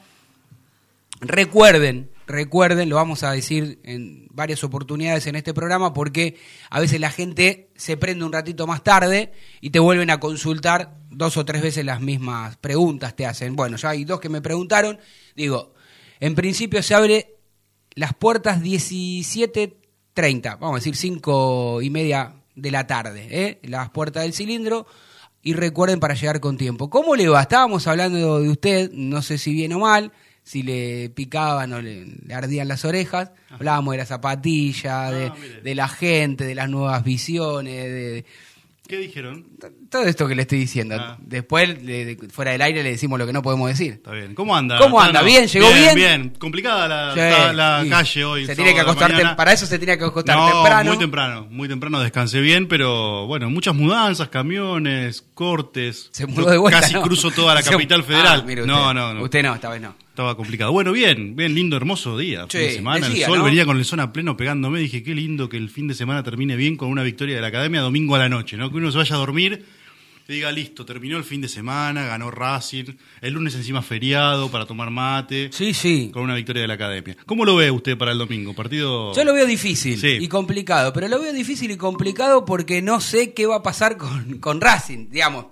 Recuerden, 1.20 2.11
recuerden, 2.32 2.90
lo 2.90 2.96
vamos 2.96 3.24
a 3.24 3.32
decir 3.32 3.80
en 3.84 4.28
varias 4.32 4.64
oportunidades 4.64 5.28
en 5.28 5.36
este 5.36 5.54
programa, 5.54 5.94
porque 5.94 6.38
a 6.70 6.80
veces 6.80 7.00
la 7.00 7.12
gente 7.12 7.70
se 7.76 7.98
prende 7.98 8.26
un 8.26 8.34
ratito 8.34 8.66
más 8.66 8.84
tarde 8.84 9.32
y 9.60 9.70
te 9.70 9.80
vuelven 9.80 10.10
a 10.10 10.20
consultar 10.20 10.98
dos 11.10 11.38
o 11.38 11.46
tres 11.46 11.62
veces 11.62 11.86
las 11.86 12.02
mismas 12.02 12.58
preguntas 12.58 13.16
te 13.16 13.26
hacen. 13.26 13.56
Bueno, 13.56 13.78
ya 13.78 13.90
hay 13.90 14.06
dos 14.06 14.20
que 14.20 14.30
me 14.30 14.42
preguntaron. 14.42 15.00
Digo, 15.36 15.74
en 16.20 16.34
principio 16.36 16.82
se 16.82 16.96
abre 16.96 17.36
las 17.94 18.14
puertas 18.14 18.62
17.30, 18.62 20.58
vamos 20.60 20.76
a 20.76 20.80
decir 20.80 20.96
5 20.96 21.82
y 21.82 21.90
media 21.90 22.36
de 22.56 22.72
la 22.72 22.88
tarde, 22.88 23.28
¿eh? 23.30 23.60
las 23.64 23.90
puertas 23.90 24.24
del 24.24 24.34
cilindro. 24.34 24.88
Y 25.44 25.54
recuerden 25.54 26.00
para 26.00 26.14
llegar 26.14 26.40
con 26.40 26.56
tiempo. 26.56 26.92
¿Cómo 26.92 27.16
le 27.16 27.28
va? 27.28 27.42
Estábamos 27.42 27.88
hablando 27.88 28.40
de 28.40 28.48
usted, 28.48 28.92
no 28.92 29.24
sé 29.24 29.40
si 29.40 29.52
bien 29.54 29.74
o 29.74 29.80
mal, 29.80 30.12
si 30.44 30.64
le 30.64 31.10
picaban 31.10 31.72
o 31.74 31.82
le, 31.82 32.06
le 32.26 32.34
ardían 32.34 32.68
las 32.68 32.84
orejas. 32.86 33.32
Hablábamos 33.50 33.92
de 33.94 33.98
la 34.00 34.06
zapatilla, 34.06 35.12
de, 35.12 35.32
mire. 35.32 35.62
de 35.62 35.76
la 35.76 35.88
gente, 35.88 36.44
de 36.46 36.56
las 36.56 36.70
nuevas 36.70 37.04
visiones, 37.04 37.74
de, 37.86 38.26
¿Qué 38.88 38.98
dijeron? 38.98 39.46
todo 39.90 40.04
esto 40.04 40.28
que 40.28 40.36
le 40.36 40.42
estoy 40.42 40.60
diciendo. 40.60 40.98
Ah. 41.00 41.18
Después, 41.22 41.82
de- 41.86 42.16
de- 42.16 42.28
fuera 42.30 42.52
del 42.52 42.62
aire, 42.62 42.84
le 42.84 42.90
decimos 42.92 43.18
lo 43.18 43.26
que 43.26 43.32
no 43.32 43.42
podemos 43.42 43.70
decir. 43.70 43.94
Está 43.94 44.12
bien. 44.12 44.36
¿Cómo 44.36 44.54
anda? 44.54 44.78
¿Cómo 44.80 45.00
anda? 45.00 45.22
¿Bien? 45.22 45.48
¿Llegó 45.48 45.72
bien? 45.72 45.96
Bien, 45.96 46.30
Complicada 46.38 46.90
la, 47.14 47.84
Sí, 47.84 47.90
calle 47.90 48.26
hoy. 48.26 48.46
Se 48.46 48.54
tiene 48.54 48.74
que 48.74 48.82
acostar, 48.82 49.36
para 49.38 49.54
eso 49.54 49.66
se 49.66 49.80
tenía 49.80 49.98
que 49.98 50.04
acostar 50.04 50.36
no, 50.36 50.52
temprano. 50.52 50.90
muy 50.90 51.00
temprano, 51.00 51.48
muy 51.50 51.70
temprano 51.70 52.02
descansé 52.02 52.42
bien, 52.42 52.68
pero 52.68 53.28
bueno, 53.28 53.50
muchas 53.50 53.74
mudanzas, 53.76 54.28
camiones, 54.28 55.24
cortes. 55.36 56.10
Se 56.12 56.26
mudó 56.26 56.50
de 56.50 56.58
vuelta. 56.58 56.82
Casi 56.82 56.96
cruzo 56.96 57.32
toda 57.32 57.56
la 57.56 57.64
capital 57.64 58.04
federal. 58.04 58.42
Ah, 58.42 58.46
mire 58.46 58.66
no, 58.66 58.94
no, 58.94 59.14
no. 59.14 59.24
Usted 59.24 59.42
no, 59.42 59.56
esta 59.56 59.70
vez 59.70 59.82
no. 59.82 59.96
Estaba 60.22 60.38
complicado. 60.38 60.72
Bueno, 60.72 60.92
bien, 60.92 61.36
bien 61.36 61.56
lindo, 61.56 61.76
hermoso 61.76 62.16
día. 62.16 62.46
Sí, 62.48 62.60
fin 62.60 62.68
de 62.68 62.74
semana, 62.74 63.08
decía, 63.08 63.26
el 63.26 63.32
sol 63.32 63.40
¿no? 63.40 63.46
venía 63.46 63.66
con 63.66 63.78
el 63.78 63.86
sol 63.86 64.02
a 64.02 64.14
pleno 64.14 64.38
pegándome. 64.38 64.78
Dije, 64.78 65.02
qué 65.02 65.16
lindo 65.16 65.50
que 65.50 65.58
el 65.58 65.68
fin 65.68 65.88
de 65.88 65.96
semana 65.96 66.22
termine 66.22 66.56
bien 66.56 66.78
con 66.78 66.90
una 66.90 67.02
victoria 67.02 67.34
de 67.34 67.42
la 67.42 67.48
academia 67.48 67.82
domingo 67.82 68.14
a 68.14 68.20
la 68.20 68.30
noche, 68.30 68.56
¿no? 68.56 68.70
Que 68.70 68.78
uno 68.78 68.92
se 68.92 69.00
vaya 69.00 69.16
a 69.16 69.18
dormir 69.18 69.66
que 70.26 70.34
diga, 70.34 70.52
listo, 70.52 70.86
terminó 70.86 71.18
el 71.18 71.24
fin 71.24 71.42
de 71.42 71.48
semana, 71.48 72.06
ganó 72.06 72.32
Racing, 72.32 72.86
el 73.22 73.34
lunes 73.34 73.56
encima 73.56 73.82
feriado 73.82 74.50
para 74.52 74.66
tomar 74.66 74.90
mate, 74.92 75.50
Sí, 75.52 75.74
sí. 75.74 76.10
con 76.14 76.24
una 76.24 76.36
victoria 76.36 76.62
de 76.62 76.68
la 76.68 76.76
academia. 76.76 77.18
¿Cómo 77.26 77.44
lo 77.46 77.56
ve 77.56 77.72
usted 77.72 77.98
para 77.98 78.12
el 78.12 78.18
domingo? 78.18 78.54
Partido... 78.54 79.14
Yo 79.14 79.24
lo 79.24 79.34
veo 79.34 79.46
difícil 79.46 80.00
Sí. 80.00 80.18
y 80.22 80.28
complicado, 80.28 80.94
pero 80.94 81.08
lo 81.08 81.20
veo 81.20 81.34
difícil 81.34 81.72
y 81.72 81.78
complicado 81.78 82.46
porque 82.46 82.82
no 82.82 83.02
sé 83.02 83.34
qué 83.34 83.46
va 83.46 83.58
a 83.58 83.64
pasar 83.64 83.98
con, 83.98 84.38
con 84.40 84.62
Racing, 84.62 85.10
digamos. 85.10 85.48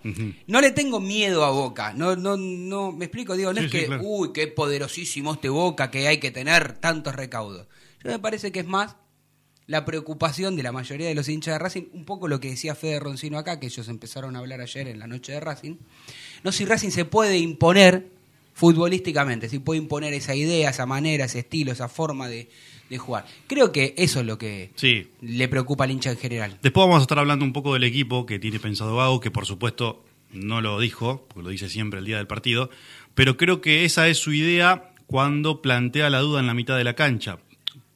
No 0.48 0.62
le 0.62 0.72
tengo 0.72 1.00
miedo 1.00 1.44
a 1.46 1.50
Boca, 1.52 1.94
no, 1.94 2.16
no, 2.16 2.38
no, 2.38 2.92
me 2.92 3.06
explico, 3.06 3.36
digo, 3.36 3.52
no 3.54 3.60
Sí, 3.60 3.66
es 3.66 3.72
sí, 3.72 3.78
que, 3.80 3.86
claro. 3.88 4.04
uy, 4.06 4.30
qué 4.34 4.48
poderosísimo 4.48 5.34
este 5.34 5.50
Boca, 5.50 5.90
que 5.92 6.08
hay 6.08 6.20
que 6.20 6.32
tener 6.32 6.74
tantos 6.74 7.16
recaudos. 7.16 7.68
Yo 8.04 8.12
me 8.12 8.20
parece 8.20 8.52
que 8.52 8.62
es 8.62 8.68
más 8.68 8.96
la 9.70 9.86
preocupación 9.86 10.56
de 10.56 10.64
la 10.64 10.72
mayoría 10.72 11.08
de 11.08 11.14
los 11.14 11.30
hinchas 11.30 11.54
de 11.54 11.60
Racing, 11.60 11.84
un 11.94 12.04
poco 12.04 12.28
lo 12.28 12.40
que 12.40 12.50
decía 12.50 12.74
Fede 12.74 13.00
Roncino 13.00 13.38
acá, 13.38 13.60
que 13.60 13.68
ellos 13.68 13.88
empezaron 13.88 14.36
a 14.36 14.40
hablar 14.40 14.62
ayer 14.62 14.88
en 14.88 14.98
la 14.98 15.06
noche 15.06 15.32
de 15.34 15.40
Racing, 15.40 15.76
no 16.44 16.52
si 16.52 16.66
Racing 16.66 16.90
se 16.90 17.06
puede 17.06 17.38
imponer 17.38 18.08
futbolísticamente, 18.56 19.48
si 19.48 19.60
puede 19.60 19.80
imponer 19.80 20.14
esa 20.14 20.36
idea, 20.36 20.70
esa 20.72 20.86
manera, 20.86 21.26
ese 21.26 21.40
estilo, 21.40 21.72
esa 21.72 21.88
forma 21.88 22.28
de, 22.28 22.50
de 22.90 22.98
jugar. 22.98 23.26
Creo 23.48 23.72
que 23.72 23.94
eso 23.98 24.20
es 24.20 24.26
lo 24.26 24.38
que 24.38 24.72
Sí. 24.76 25.08
le 25.22 25.48
preocupa 25.48 25.86
al 25.86 25.92
hincha 25.92 26.12
en 26.12 26.18
general. 26.18 26.58
Después 26.62 26.84
vamos 26.86 27.00
a 27.00 27.02
estar 27.04 27.20
hablando 27.20 27.46
un 27.46 27.54
poco 27.54 27.74
del 27.74 27.84
equipo 27.84 28.26
que 28.26 28.38
tiene 28.40 28.60
pensado 28.60 28.98
Gago, 28.98 29.20
que 29.22 29.32
por 29.32 29.46
supuesto 29.46 30.04
no 30.32 30.62
lo 30.62 30.80
dijo, 30.80 31.26
porque 31.30 31.44
lo 31.44 31.50
dice 31.50 31.70
siempre 31.70 32.00
el 32.00 32.06
día 32.06 32.18
del 32.18 32.28
partido, 32.28 32.70
pero 33.16 33.38
creo 33.38 33.62
que 33.62 33.86
esa 33.86 34.08
es 34.08 34.18
su 34.18 34.34
idea 34.34 34.94
cuando 35.08 35.62
plantea 35.62 36.10
la 36.10 36.20
duda 36.20 36.40
en 36.40 36.48
la 36.48 36.54
mitad 36.54 36.76
de 36.78 36.84
la 36.84 36.96
cancha. 36.96 37.40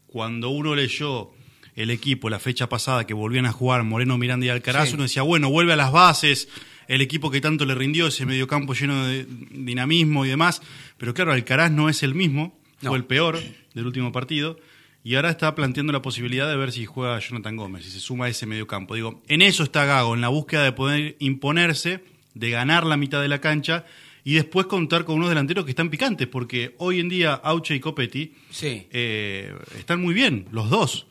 Cuando 0.07 0.49
uno 0.49 0.75
leyó 0.75 1.31
el 1.75 1.89
equipo 1.89 2.29
la 2.29 2.39
fecha 2.39 2.69
pasada 2.69 3.05
que 3.07 3.13
volvían 3.13 3.45
a 3.45 3.51
jugar 3.51 3.83
Moreno, 3.83 4.17
Miranda 4.17 4.45
y 4.45 4.49
Alcaraz, 4.49 4.89
Sí. 4.89 4.93
uno 4.95 5.03
decía, 5.03 5.21
bueno, 5.23 5.49
vuelve 5.49 5.73
a 5.73 5.75
las 5.75 5.91
bases, 5.91 6.47
el 6.87 7.01
equipo 7.01 7.31
que 7.31 7.41
tanto 7.41 7.65
le 7.65 7.75
rindió, 7.75 8.07
ese 8.07 8.25
mediocampo 8.25 8.73
lleno 8.73 9.05
de 9.07 9.25
dinamismo 9.51 10.25
y 10.25 10.29
demás, 10.29 10.61
pero 10.97 11.13
claro, 11.13 11.31
Alcaraz 11.31 11.71
no 11.71 11.89
es 11.89 12.03
el 12.03 12.13
mismo, 12.15 12.59
No. 12.81 12.89
fue 12.89 12.97
el 12.97 13.05
peor 13.05 13.39
del 13.73 13.85
último 13.85 14.11
partido. 14.11 14.59
Y 15.05 15.15
ahora 15.15 15.31
está 15.31 15.53
planteando 15.53 15.91
la 15.91 16.01
posibilidad 16.01 16.47
de 16.49 16.55
ver 16.55 16.71
si 16.71 16.85
juega 16.85 17.19
Jonathan 17.19 17.57
Gómez, 17.57 17.83
si 17.83 17.91
se 17.91 17.99
suma 17.99 18.25
a 18.25 18.29
ese 18.29 18.45
mediocampo. 18.45 18.95
Digo, 18.95 19.21
en 19.27 19.41
eso 19.41 19.63
está 19.63 19.83
Gago, 19.83 20.13
en 20.15 20.21
la 20.21 20.29
búsqueda 20.29 20.63
de 20.63 20.71
poder 20.71 21.17
imponerse, 21.19 22.03
de 22.35 22.49
ganar 22.49 22.85
la 22.85 22.95
mitad 22.95 23.21
de 23.21 23.27
la 23.27 23.41
cancha 23.41 23.85
y 24.23 24.35
después 24.35 24.65
contar 24.67 25.03
con 25.03 25.15
unos 25.15 25.27
delanteros 25.27 25.65
que 25.65 25.71
están 25.71 25.89
picantes, 25.89 26.27
porque 26.27 26.73
hoy 26.77 27.01
en 27.01 27.09
día 27.09 27.33
Auche 27.33 27.75
y 27.75 27.81
Copetti 27.81 28.33
Sí. 28.49 28.87
eh, 28.91 29.53
están 29.77 30.01
muy 30.01 30.13
bien, 30.13 30.45
los 30.51 30.69
dos. 30.69 31.05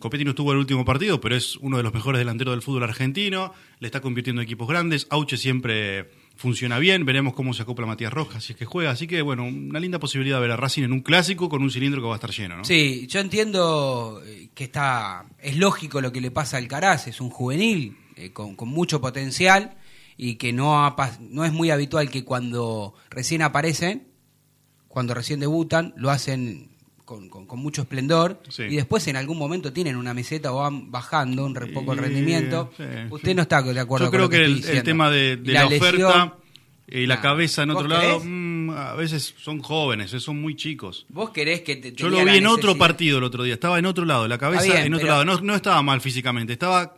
Copetti 0.00 0.24
no 0.24 0.30
estuvo 0.30 0.50
en 0.50 0.56
el 0.56 0.60
último 0.60 0.84
partido, 0.84 1.20
pero 1.20 1.36
es 1.36 1.56
uno 1.56 1.76
de 1.76 1.82
los 1.82 1.92
mejores 1.92 2.18
delanteros 2.18 2.54
del 2.54 2.62
fútbol 2.62 2.84
argentino, 2.84 3.52
le 3.80 3.88
está 3.88 4.00
convirtiendo 4.00 4.40
en 4.40 4.46
equipos 4.46 4.66
grandes, 4.66 5.06
Auche 5.10 5.36
siempre 5.36 6.10
funciona 6.36 6.78
bien, 6.78 7.04
veremos 7.04 7.34
cómo 7.34 7.52
se 7.52 7.62
acopla 7.62 7.86
Matías 7.86 8.12
Rojas 8.12 8.44
si 8.44 8.54
es 8.54 8.58
que 8.58 8.64
juega, 8.64 8.90
así 8.90 9.06
que 9.06 9.20
bueno, 9.22 9.44
una 9.44 9.78
linda 9.80 9.98
posibilidad 9.98 10.38
de 10.38 10.42
ver 10.42 10.50
a 10.52 10.56
Racing 10.56 10.84
en 10.84 10.92
un 10.92 11.00
clásico 11.00 11.48
con 11.48 11.62
un 11.62 11.70
cilindro 11.70 12.00
que 12.00 12.06
va 12.06 12.14
a 12.14 12.16
estar 12.16 12.30
lleno, 12.30 12.56
¿no? 12.56 12.64
Sí, 12.64 13.06
yo 13.08 13.20
entiendo 13.20 14.22
eh, 14.24 14.48
que 14.54 14.64
está 14.64 15.26
es 15.38 15.56
lógico 15.56 16.00
lo 16.00 16.12
que 16.12 16.20
le 16.20 16.30
pasa 16.30 16.56
al 16.56 16.66
Caraz, 16.66 17.06
es 17.06 17.20
un 17.20 17.30
juvenil 17.30 17.98
eh, 18.16 18.32
con, 18.32 18.56
mucho 18.68 19.00
potencial 19.00 19.76
y 20.16 20.36
que 20.36 20.52
no, 20.52 20.84
ha 20.84 20.96
no 21.20 21.44
es 21.44 21.52
muy 21.52 21.70
habitual 21.70 22.10
que 22.10 22.24
cuando 22.24 22.94
recién 23.10 23.42
aparecen, 23.42 24.08
cuando 24.88 25.12
recién 25.12 25.40
debutan, 25.40 25.92
lo 25.96 26.10
hacen 26.10 26.73
con, 27.04 27.28
con- 27.28 27.46
con 27.46 27.58
mucho 27.58 27.82
esplendor 27.82 28.40
Sí. 28.48 28.62
y 28.64 28.76
después 28.76 29.06
en 29.08 29.16
algún 29.16 29.36
momento 29.38 29.72
tienen 29.72 29.96
una 29.96 30.14
meseta 30.14 30.52
o 30.52 30.58
van 30.60 30.90
bajando 30.90 31.44
un 31.44 31.54
re- 31.54 31.66
poco 31.68 31.92
el 31.92 31.98
rendimiento. 31.98 32.70
sí, 32.76 32.82
Usted 33.10 33.28
sí. 33.30 33.34
no 33.34 33.42
está 33.42 33.62
de 33.62 33.78
acuerdo 33.80 34.06
Yo 34.06 34.10
con 34.10 34.16
creo 34.18 34.22
lo 34.24 34.30
que, 34.30 34.36
que, 34.38 34.52
estoy 34.60 34.70
el, 34.72 34.76
el 34.78 34.82
tema 34.84 35.10
de, 35.10 35.38
la, 35.44 35.64
lesión, 35.66 36.04
oferta 36.04 36.34
y 36.86 37.06
la 37.06 37.16
nah. 37.16 37.20
cabeza 37.22 37.62
en 37.62 37.70
otro 37.70 37.82
¿Vos 37.84 37.90
lado, 37.90 38.18
creés? 38.20 38.22
mm, 38.24 38.70
a 38.70 38.94
veces 38.94 39.34
son 39.38 39.60
jóvenes, 39.60 40.12
eh, 40.14 40.20
son 40.20 40.40
muy 40.40 40.54
chicos. 40.56 41.06
Vos 41.08 41.30
querés 41.30 41.60
que 41.62 41.76
te 41.76 41.92
Yo 41.92 42.08
lo 42.08 42.24
vi 42.24 42.36
en 42.38 42.46
otro 42.46 42.76
partido 42.76 43.18
el 43.18 43.24
otro 43.24 43.42
día, 43.42 43.54
estaba 43.54 43.78
en 43.78 43.86
otro 43.86 44.04
lado, 44.04 44.26
la 44.28 44.38
cabeza 44.38 44.64
bien, 44.64 44.86
en 44.86 44.94
otro 44.94 45.06
lado, 45.08 45.24
no, 45.24 45.40
no 45.40 45.54
estaba 45.54 45.82
mal 45.82 46.00
físicamente, 46.00 46.52
estaba 46.54 46.96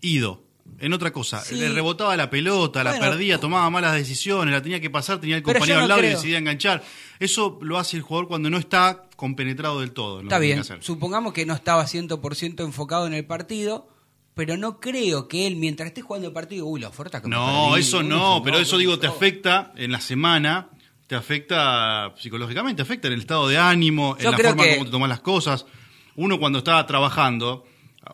ido. 0.00 0.42
En 0.80 0.92
otra 0.92 1.12
cosa, 1.12 1.40
Sí. 1.42 1.56
le 1.56 1.68
rebotaba 1.70 2.16
la 2.16 2.30
pelota, 2.30 2.84
la 2.84 2.90
Bueno, 2.92 3.04
perdía, 3.06 3.38
tomaba 3.40 3.68
malas 3.70 3.94
decisiones, 3.94 4.52
la 4.54 4.62
tenía 4.62 4.80
que 4.80 4.90
pasar, 4.90 5.18
tenía 5.20 5.36
el 5.36 5.42
compañero 5.42 5.78
no 5.78 5.82
al 5.82 5.88
lado 5.88 6.02
y 6.04 6.08
decidía 6.08 6.38
enganchar. 6.38 6.84
Eso 7.18 7.58
lo 7.62 7.78
hace 7.78 7.96
el 7.96 8.02
jugador 8.02 8.28
cuando 8.28 8.48
no 8.48 8.58
está 8.58 9.02
compenetrado 9.16 9.80
del 9.80 9.90
todo. 9.92 10.20
Está 10.20 10.38
bien, 10.38 10.62
que 10.62 10.82
supongamos 10.82 11.32
que 11.32 11.44
no 11.46 11.54
estaba 11.54 11.84
100% 11.86 12.62
enfocado 12.64 13.06
en 13.08 13.14
el 13.14 13.24
partido, 13.24 13.88
pero 14.34 14.56
no 14.56 14.78
creo 14.78 15.26
que 15.26 15.48
él, 15.48 15.56
mientras 15.56 15.88
esté 15.88 16.00
jugando 16.00 16.28
el 16.28 16.32
partido, 16.32 16.64
uy, 16.66 16.80
la 16.80 16.88
oferta 16.88 17.20
que 17.20 17.28
No, 17.28 17.70
perdí, 17.70 17.80
eso 17.80 17.98
uy, 17.98 18.04
no, 18.06 18.40
pero 18.44 18.58
eso 18.58 18.78
digo, 18.78 18.98
te 19.00 19.08
afecta 19.08 19.72
en 19.76 19.90
la 19.90 20.00
semana, 20.00 20.68
te 21.08 21.16
afecta 21.16 22.14
psicológicamente, 22.16 22.82
afecta 22.82 23.08
en 23.08 23.14
el 23.14 23.20
estado 23.20 23.48
de 23.48 23.58
ánimo, 23.58 24.16
Yo 24.18 24.26
en 24.26 24.30
la 24.30 24.36
forma 24.38 24.62
que- 24.62 24.72
como 24.74 24.84
te 24.84 24.90
tomas 24.92 25.08
las 25.08 25.20
cosas. 25.20 25.66
Uno 26.14 26.38
cuando 26.38 26.58
está 26.58 26.84
trabajando, 26.86 27.64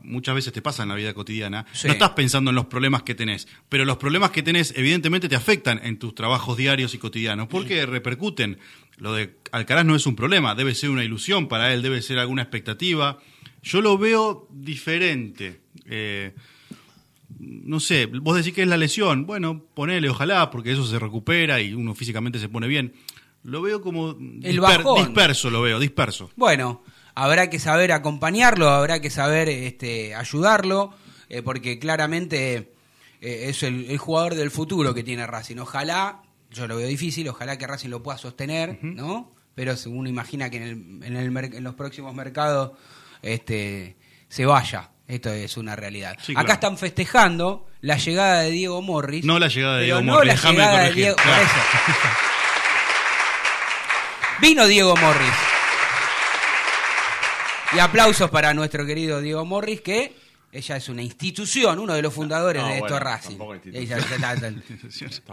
muchas 0.03 0.35
veces 0.35 0.53
te 0.53 0.63
pasa 0.63 0.83
en 0.83 0.89
la 0.89 0.95
vida 0.95 1.15
cotidiana, 1.15 1.67
Sí. 1.73 1.87
no 1.87 1.93
estás 1.93 2.11
pensando 2.11 2.51
en 2.51 2.57
los 2.57 2.67
problemas 2.67 3.03
que 3.03 3.15
tenés, 3.15 3.47
pero 3.69 3.85
los 3.85 3.97
problemas 3.97 4.31
que 4.31 4.43
tenés 4.43 4.73
evidentemente 4.77 5.29
te 5.29 5.37
afectan 5.37 5.81
en 5.85 5.99
tus 5.99 6.15
trabajos 6.15 6.57
diarios 6.57 6.95
y 6.95 6.99
cotidianos, 6.99 7.49
porque 7.49 7.85
repercuten. 7.87 8.59
Lo 8.99 9.13
de 9.13 9.37
Alcaraz 9.53 9.85
no 9.85 9.97
es 9.97 10.07
un 10.07 10.15
problema, 10.17 10.55
debe 10.55 10.75
ser 10.75 10.91
una 10.91 11.03
ilusión 11.05 11.49
para 11.49 11.73
él, 11.75 11.83
debe 11.83 12.01
ser 12.03 12.19
alguna 12.19 12.43
expectativa. 12.43 13.19
Yo 13.63 13.81
lo 13.81 13.99
veo 13.99 14.47
diferente. 14.53 15.61
Eh, 15.87 16.33
no 17.41 17.81
sé, 17.81 18.07
vos 18.07 18.37
decís 18.37 18.53
que 18.53 18.63
es 18.63 18.69
la 18.69 18.77
lesión, 18.77 19.27
bueno, 19.27 19.65
ponele, 19.75 20.09
ojalá, 20.09 20.51
porque 20.51 20.73
eso 20.73 20.87
se 20.87 20.99
recupera 20.99 21.61
y 21.61 21.75
uno 21.75 21.95
físicamente 21.95 22.39
se 22.39 22.49
pone 22.49 22.69
bien. 22.69 22.93
Lo 23.43 23.61
veo 23.61 23.81
como 23.83 24.15
disper- 24.17 24.61
bajón. 24.61 25.05
disperso, 25.05 25.51
lo 25.51 25.61
veo, 25.63 25.79
disperso. 25.79 26.31
Bueno, 26.37 26.83
habrá 27.15 27.51
que 27.51 27.59
saber 27.59 27.93
acompañarlo, 27.93 28.69
habrá 28.71 29.01
que 29.01 29.11
saber 29.11 29.49
este, 29.49 30.15
ayudarlo, 30.15 30.95
eh, 31.29 31.43
porque 31.43 31.79
claramente 31.79 32.73
eh, 33.21 33.47
es 33.49 33.63
el, 33.63 33.91
el 33.91 33.99
jugador 33.99 34.35
del 34.35 34.51
futuro 34.51 34.95
que 34.95 35.03
tiene 35.03 35.27
Racing. 35.27 35.59
Ojalá, 35.59 36.23
yo 36.51 36.67
lo 36.67 36.77
veo 36.77 36.89
difícil, 36.89 37.29
ojalá 37.29 37.59
que 37.59 37.67
Racing 37.67 37.91
lo 37.91 38.03
pueda 38.03 38.19
sostener, 38.19 38.79
¿no? 38.83 39.31
Pero 39.55 39.75
uno 39.87 40.09
imagina 40.09 40.51
que 40.51 40.57
en, 40.57 40.63
el- 40.65 41.05
en, 41.05 41.17
el 41.17 41.37
en 41.55 41.65
los 41.65 41.75
próximos 41.75 42.15
mercados 42.15 42.73
este, 43.23 43.97
se 44.29 44.47
vaya. 44.47 44.91
Esto 45.07 45.31
es 45.31 45.57
una 45.59 45.77
realidad. 45.77 46.17
Sí, 46.23 46.33
Acá 46.33 46.45
claro. 46.45 46.53
están 46.55 46.79
festejando 46.79 47.67
la 47.83 47.99
llegada 47.99 48.41
de 48.41 48.51
Diego 48.51 48.81
Morris. 48.81 49.23
No 49.25 49.39
la 49.39 49.49
llegada 49.49 49.77
de 49.77 49.83
pero 49.85 49.97
Diego 49.99 50.07
no 50.11 50.15
Morris, 50.15 50.29
la 50.29 50.33
déjame 50.35 50.55
llegada 50.59 50.79
de 50.81 50.93
Diego- 50.95 51.17
por 51.17 51.25
claro. 51.25 51.43
eso. 51.43 51.55
Vino 54.41 54.67
Diego 54.67 54.97
Morris. 54.97 55.33
Y 57.75 57.79
aplausos 57.79 58.31
para 58.31 58.55
nuestro 58.55 58.87
querido 58.87 59.21
Diego 59.21 59.45
Morris, 59.45 59.81
que 59.81 60.15
ella 60.53 60.77
es 60.77 60.89
una 60.89 61.03
institución, 61.03 61.79
uno 61.81 61.95
de 61.95 62.03
los 62.03 62.15
fundadores 62.15 62.63
No, 62.63 62.69
de 62.69 62.75
esto 62.75 62.85
bueno, 62.91 63.01
Racing. 63.01 63.29
tampoco. 63.31 63.55
Ella-. 63.73 63.99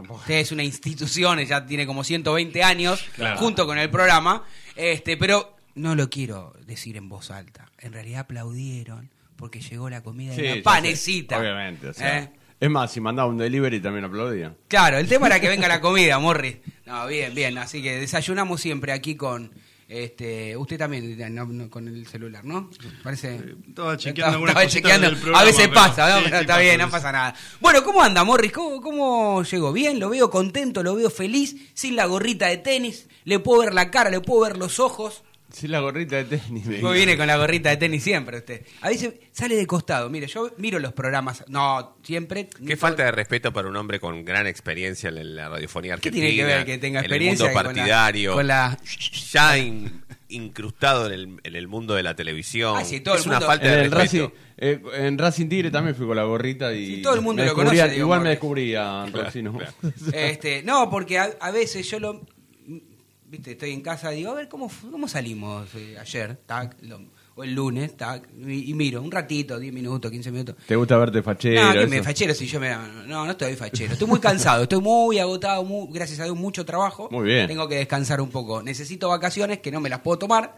Usted 0.10 0.36
es 0.40 0.52
una 0.52 0.64
institución, 0.64 1.40
ella 1.40 1.66
tiene 1.66 1.86
como 1.86 2.04
120 2.04 2.64
años, 2.64 3.04
Claro. 3.16 3.38
junto 3.38 3.66
con 3.68 3.78
el 3.78 3.90
programa, 3.90 4.44
este, 4.76 5.18
pero 5.18 5.56
no 5.76 5.96
lo 5.96 6.10
quiero 6.10 6.54
decir 6.66 6.98
en 6.98 7.08
voz 7.10 7.30
alta. 7.32 7.70
En 7.80 7.94
realidad 7.94 8.22
aplaudieron 8.22 9.12
porque 9.36 9.62
llegó 9.62 9.90
la 9.90 10.02
comida 10.02 10.34
Sí, 10.36 10.42
de 10.42 10.50
la 10.50 10.56
sé, 10.56 10.62
panecita. 10.62 11.40
Obviamente. 11.40 11.88
o 11.90 11.94
sea, 11.94 12.20
¿Eh? 12.20 12.32
Es 12.60 12.70
más, 12.70 12.92
si 12.92 13.00
mandaba 13.02 13.28
un 13.28 13.38
delivery 13.40 13.80
también 13.80 14.06
aplaudían. 14.06 14.56
Claro, 14.68 14.98
el 15.00 15.08
tema 15.08 15.28
era 15.28 15.40
que 15.40 15.50
venga 15.56 15.68
la 15.68 15.82
comida, 15.82 16.20
Morris. 16.20 16.58
No, 16.86 17.08
bien, 17.08 17.34
bien. 17.34 17.58
Así 17.58 17.82
que 17.82 17.96
desayunamos 18.00 18.62
siempre 18.62 18.92
aquí 18.92 19.16
con. 19.16 19.52
Este, 19.94 20.56
usted 20.56 20.78
también 20.78 21.18
no, 21.36 21.46
no, 21.48 21.70
con 21.70 21.86
el 21.86 22.08
celular, 22.08 22.46
¿no? 22.46 22.70
Parece. 23.04 23.42
Estaba 23.68 23.98
chequeando 23.98 24.36
algunas 24.36 24.54
estaba 24.54 24.70
chequeando. 24.70 25.08
del 25.08 25.18
programa, 25.18 25.42
A 25.42 25.44
veces 25.44 25.68
pasa, 25.68 26.10
¿no? 26.10 26.18
sí, 26.20 26.24
Pero 26.24 26.38
sí, 26.38 26.42
está 26.44 26.58
bien, 26.60 26.78
no 26.80 26.90
pasa 26.90 27.12
nada. 27.12 27.36
Bueno, 27.60 27.84
¿cómo 27.84 28.02
anda, 28.02 28.24
Morris? 28.24 28.54
¿Cómo, 28.54 28.82
¿Cómo 28.82 29.44
llegó? 29.44 29.74
¿Bien? 29.74 30.00
Lo 30.00 30.10
veo 30.10 30.30
contento, 30.30 30.82
lo 30.82 30.96
veo 30.96 31.10
feliz, 31.10 31.58
sin 31.74 31.98
la 31.98 32.06
gorrita 32.06 32.48
de 32.48 32.60
tenis. 32.60 33.10
Le 33.26 33.40
puedo 33.40 33.64
ver 33.64 33.74
la 33.74 33.92
cara, 33.92 34.10
le 34.10 34.22
puedo 34.22 34.44
ver 34.44 34.56
los 34.56 34.80
ojos. 34.80 35.24
Sí, 35.52 35.68
la 35.68 35.80
gorrita 35.80 36.16
de 36.24 36.38
tenis. 36.38 36.66
No 36.82 36.92
viene 36.92 37.18
con 37.18 37.28
la 37.28 37.38
gorrita 37.38 37.70
de 37.70 37.78
tenis 37.78 38.04
siempre 38.04 38.38
usted. 38.38 38.66
A 38.82 38.90
veces 38.90 39.14
sale 39.32 39.56
de 39.56 39.68
costado. 39.68 40.10
Mire, 40.10 40.28
yo 40.28 40.52
miro 40.58 40.80
los 40.80 40.94
programas. 40.94 41.44
No, 41.48 41.98
siempre. 42.04 42.48
Qué 42.66 42.78
falta 42.78 43.04
de 43.04 43.12
respeto 43.12 43.52
para 43.52 43.68
un 43.68 43.76
hombre 43.76 44.00
con 44.00 44.24
gran 44.26 44.48
experiencia 44.48 45.10
en 45.10 45.36
la 45.36 45.50
radiofonía 45.50 45.92
¿Qué 45.98 46.10
argentina. 46.10 46.26
tiene 46.28 46.36
que 46.38 46.44
ver 46.46 46.66
que 46.66 46.78
tenga 46.78 47.00
En 47.00 47.06
experiencia 47.06 47.48
el 47.48 47.54
mundo 47.54 47.64
con 47.70 47.76
la- 47.76 47.82
partidario. 47.82 48.34
con 48.34 48.48
la- 48.48 48.78
Ya 49.32 49.58
in- 49.58 50.04
incrustado 50.30 51.08
en 51.08 51.12
el, 51.14 51.40
en 51.44 51.56
el 51.56 51.68
mundo 51.68 51.94
de 51.96 52.04
la 52.04 52.16
televisión. 52.16 52.76
Ah, 52.78 52.86
sí, 52.86 53.02
todo 53.02 53.16
es 53.16 53.22
el 53.24 53.28
una 53.28 53.36
mundo- 53.40 53.48
falta 53.48 53.66
En 53.68 53.72
de 53.74 53.82
el 53.86 53.92
respeto. 53.92 54.24
Racing, 54.28 54.36
eh, 54.58 54.82
en 55.06 55.18
Racing 55.18 55.48
Tigre 55.50 55.72
también 55.72 55.96
fui 55.96 56.08
con 56.08 56.16
la 56.16 56.24
gorrita 56.24 56.74
y 56.74 56.86
Sí, 56.98 57.02
todo 57.02 57.16
el 57.16 57.22
mundo 57.22 57.42
me 57.44 57.50
lo 57.50 57.56
conoce, 57.56 57.98
igual 57.98 58.22
me 58.22 58.30
descubrían, 58.30 59.12
Roncino. 59.12 59.58
Este, 60.14 60.64
no, 60.64 60.90
porque 60.90 61.20
a, 61.20 61.32
a 61.40 61.52
veces 61.52 61.90
yo 61.90 62.00
lo. 62.00 62.22
Viste, 63.32 63.52
estoy 63.52 63.72
en 63.72 63.80
casa 63.82 64.10
digo, 64.10 64.32
a 64.32 64.36
ver 64.36 64.50
cómo, 64.50 64.70
cómo 64.92 65.08
salimos 65.08 65.70
eh, 65.76 65.98
ayer. 66.00 66.36
Tac, 66.46 66.76
lo- 66.82 67.00
o 67.34 67.46
el 67.46 67.54
lunes, 67.56 67.96
tac, 67.96 68.28
y, 68.46 68.70
y 68.70 68.74
miro 68.74 69.02
un 69.02 69.10
ratito, 69.10 69.58
10 69.58 69.74
minutos, 69.74 70.12
15 70.12 70.32
minutos. 70.32 70.56
¿Te 70.68 70.76
gusta 70.76 70.98
verte 70.98 71.24
fachero? 71.24 71.64
No, 71.64 71.72
que 71.72 71.88
me 71.88 72.04
fachero 72.04 72.34
si 72.34 72.46
yo 72.46 72.60
me... 72.60 72.72
No, 73.08 73.24
no 73.24 73.32
estoy 73.32 73.56
fachero. 73.56 73.94
Estoy 73.94 74.06
muy 74.10 74.20
cansado, 74.20 74.64
estoy 74.64 74.82
muy 74.82 75.18
agotado, 75.18 75.64
muy- 75.64 75.88
gracias 75.94 76.20
a 76.20 76.26
Dios, 76.26 76.36
mucho 76.36 76.66
trabajo. 76.66 77.08
Muy 77.10 77.26
bien. 77.26 77.48
Tengo 77.48 77.70
que 77.70 77.76
descansar 77.76 78.20
un 78.20 78.30
poco. 78.32 78.62
Necesito 78.62 79.08
vacaciones 79.08 79.60
que 79.60 79.72
no 79.72 79.80
me 79.80 79.88
las 79.88 80.00
puedo 80.02 80.20
tomar. 80.20 80.58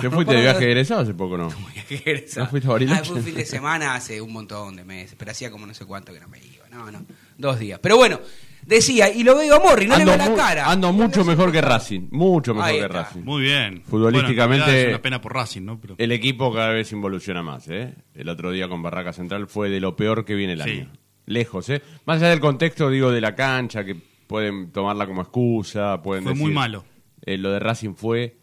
¿Te 0.00 0.08
fuiste 0.08 0.32
de 0.34 0.42
viaje 0.42 0.64
egresado 0.64 1.00
hace 1.00 1.12
poco 1.12 1.36
no? 1.36 1.48
egresado. 1.90 2.44
¿No 2.46 2.50
fuiste 2.50 2.68
a 2.68 2.72
Bariloche? 2.72 3.00
Ah, 3.00 3.04
fue 3.04 3.16
un 3.16 3.24
fin 3.24 3.34
de 3.34 3.44
semana 3.44 3.94
hace 3.96 4.20
un 4.20 4.32
montón 4.32 4.76
de 4.76 4.84
meses, 4.84 5.16
pero 5.18 5.32
hacía 5.32 5.50
como 5.50 5.66
no 5.66 5.74
sé 5.74 5.84
cuánto 5.86 6.12
que 6.14 6.20
no 6.20 6.28
me 6.28 6.38
iba. 6.38 6.68
No, 6.70 6.88
no, 6.92 7.04
dos 7.36 7.58
días. 7.58 7.80
Pero 7.82 7.96
bueno, 7.96 8.20
decía, 8.66 9.12
y 9.12 9.22
lo 9.24 9.36
veo 9.36 9.56
a 9.56 9.60
Morri, 9.60 9.86
no 9.86 9.96
le 9.98 10.04
veo 10.04 10.16
la 10.16 10.34
cara. 10.34 10.70
ando 10.70 10.92
mucho 10.92 11.24
mejor 11.24 11.50
que 11.52 11.60
Racing, 11.60 12.08
mucho 12.10 12.54
mejor 12.54 12.72
que. 12.72 12.88
Racing. 12.88 13.20
Muy 13.22 13.42
bien. 13.42 13.82
Futbolísticamente- 13.84 14.64
Bueno, 14.64 14.78
es 14.78 14.88
una 14.88 15.02
pena 15.02 15.20
por 15.20 15.34
Racing, 15.34 15.62
¿no? 15.62 15.80
Pero, 15.80 15.94
El 15.98 16.12
equipo 16.12 16.52
cada 16.52 16.70
vez 16.70 16.90
involuciona 16.92 17.42
más, 17.42 17.68
¿eh? 17.68 17.94
El 18.14 18.28
otro 18.28 18.50
día 18.52 18.68
con 18.68 18.82
Barraca 18.82 19.12
Central 19.12 19.46
fue 19.48 19.68
de 19.70 19.80
lo 19.80 19.96
peor 19.96 20.24
que 20.24 20.34
viene 20.34 20.54
el 20.54 20.62
Sí. 20.62 20.70
año. 20.70 20.92
Lejos, 21.26 21.68
¿eh? 21.70 21.82
Más 22.04 22.18
allá 22.18 22.30
del 22.30 22.40
contexto, 22.40 22.90
digo, 22.90 23.10
de 23.10 23.20
la 23.20 23.34
cancha, 23.34 23.84
que 23.84 23.96
pueden 24.26 24.72
tomarla 24.72 25.06
como 25.06 25.22
excusa, 25.22 26.02
pueden 26.02 26.24
Fue 26.24 26.32
muy 26.32 26.40
decir, 26.44 26.54
malo. 26.54 26.84
eh, 27.24 27.38
lo 27.38 27.50
de 27.52 27.58
Racing 27.60 27.94
fue 27.94 28.36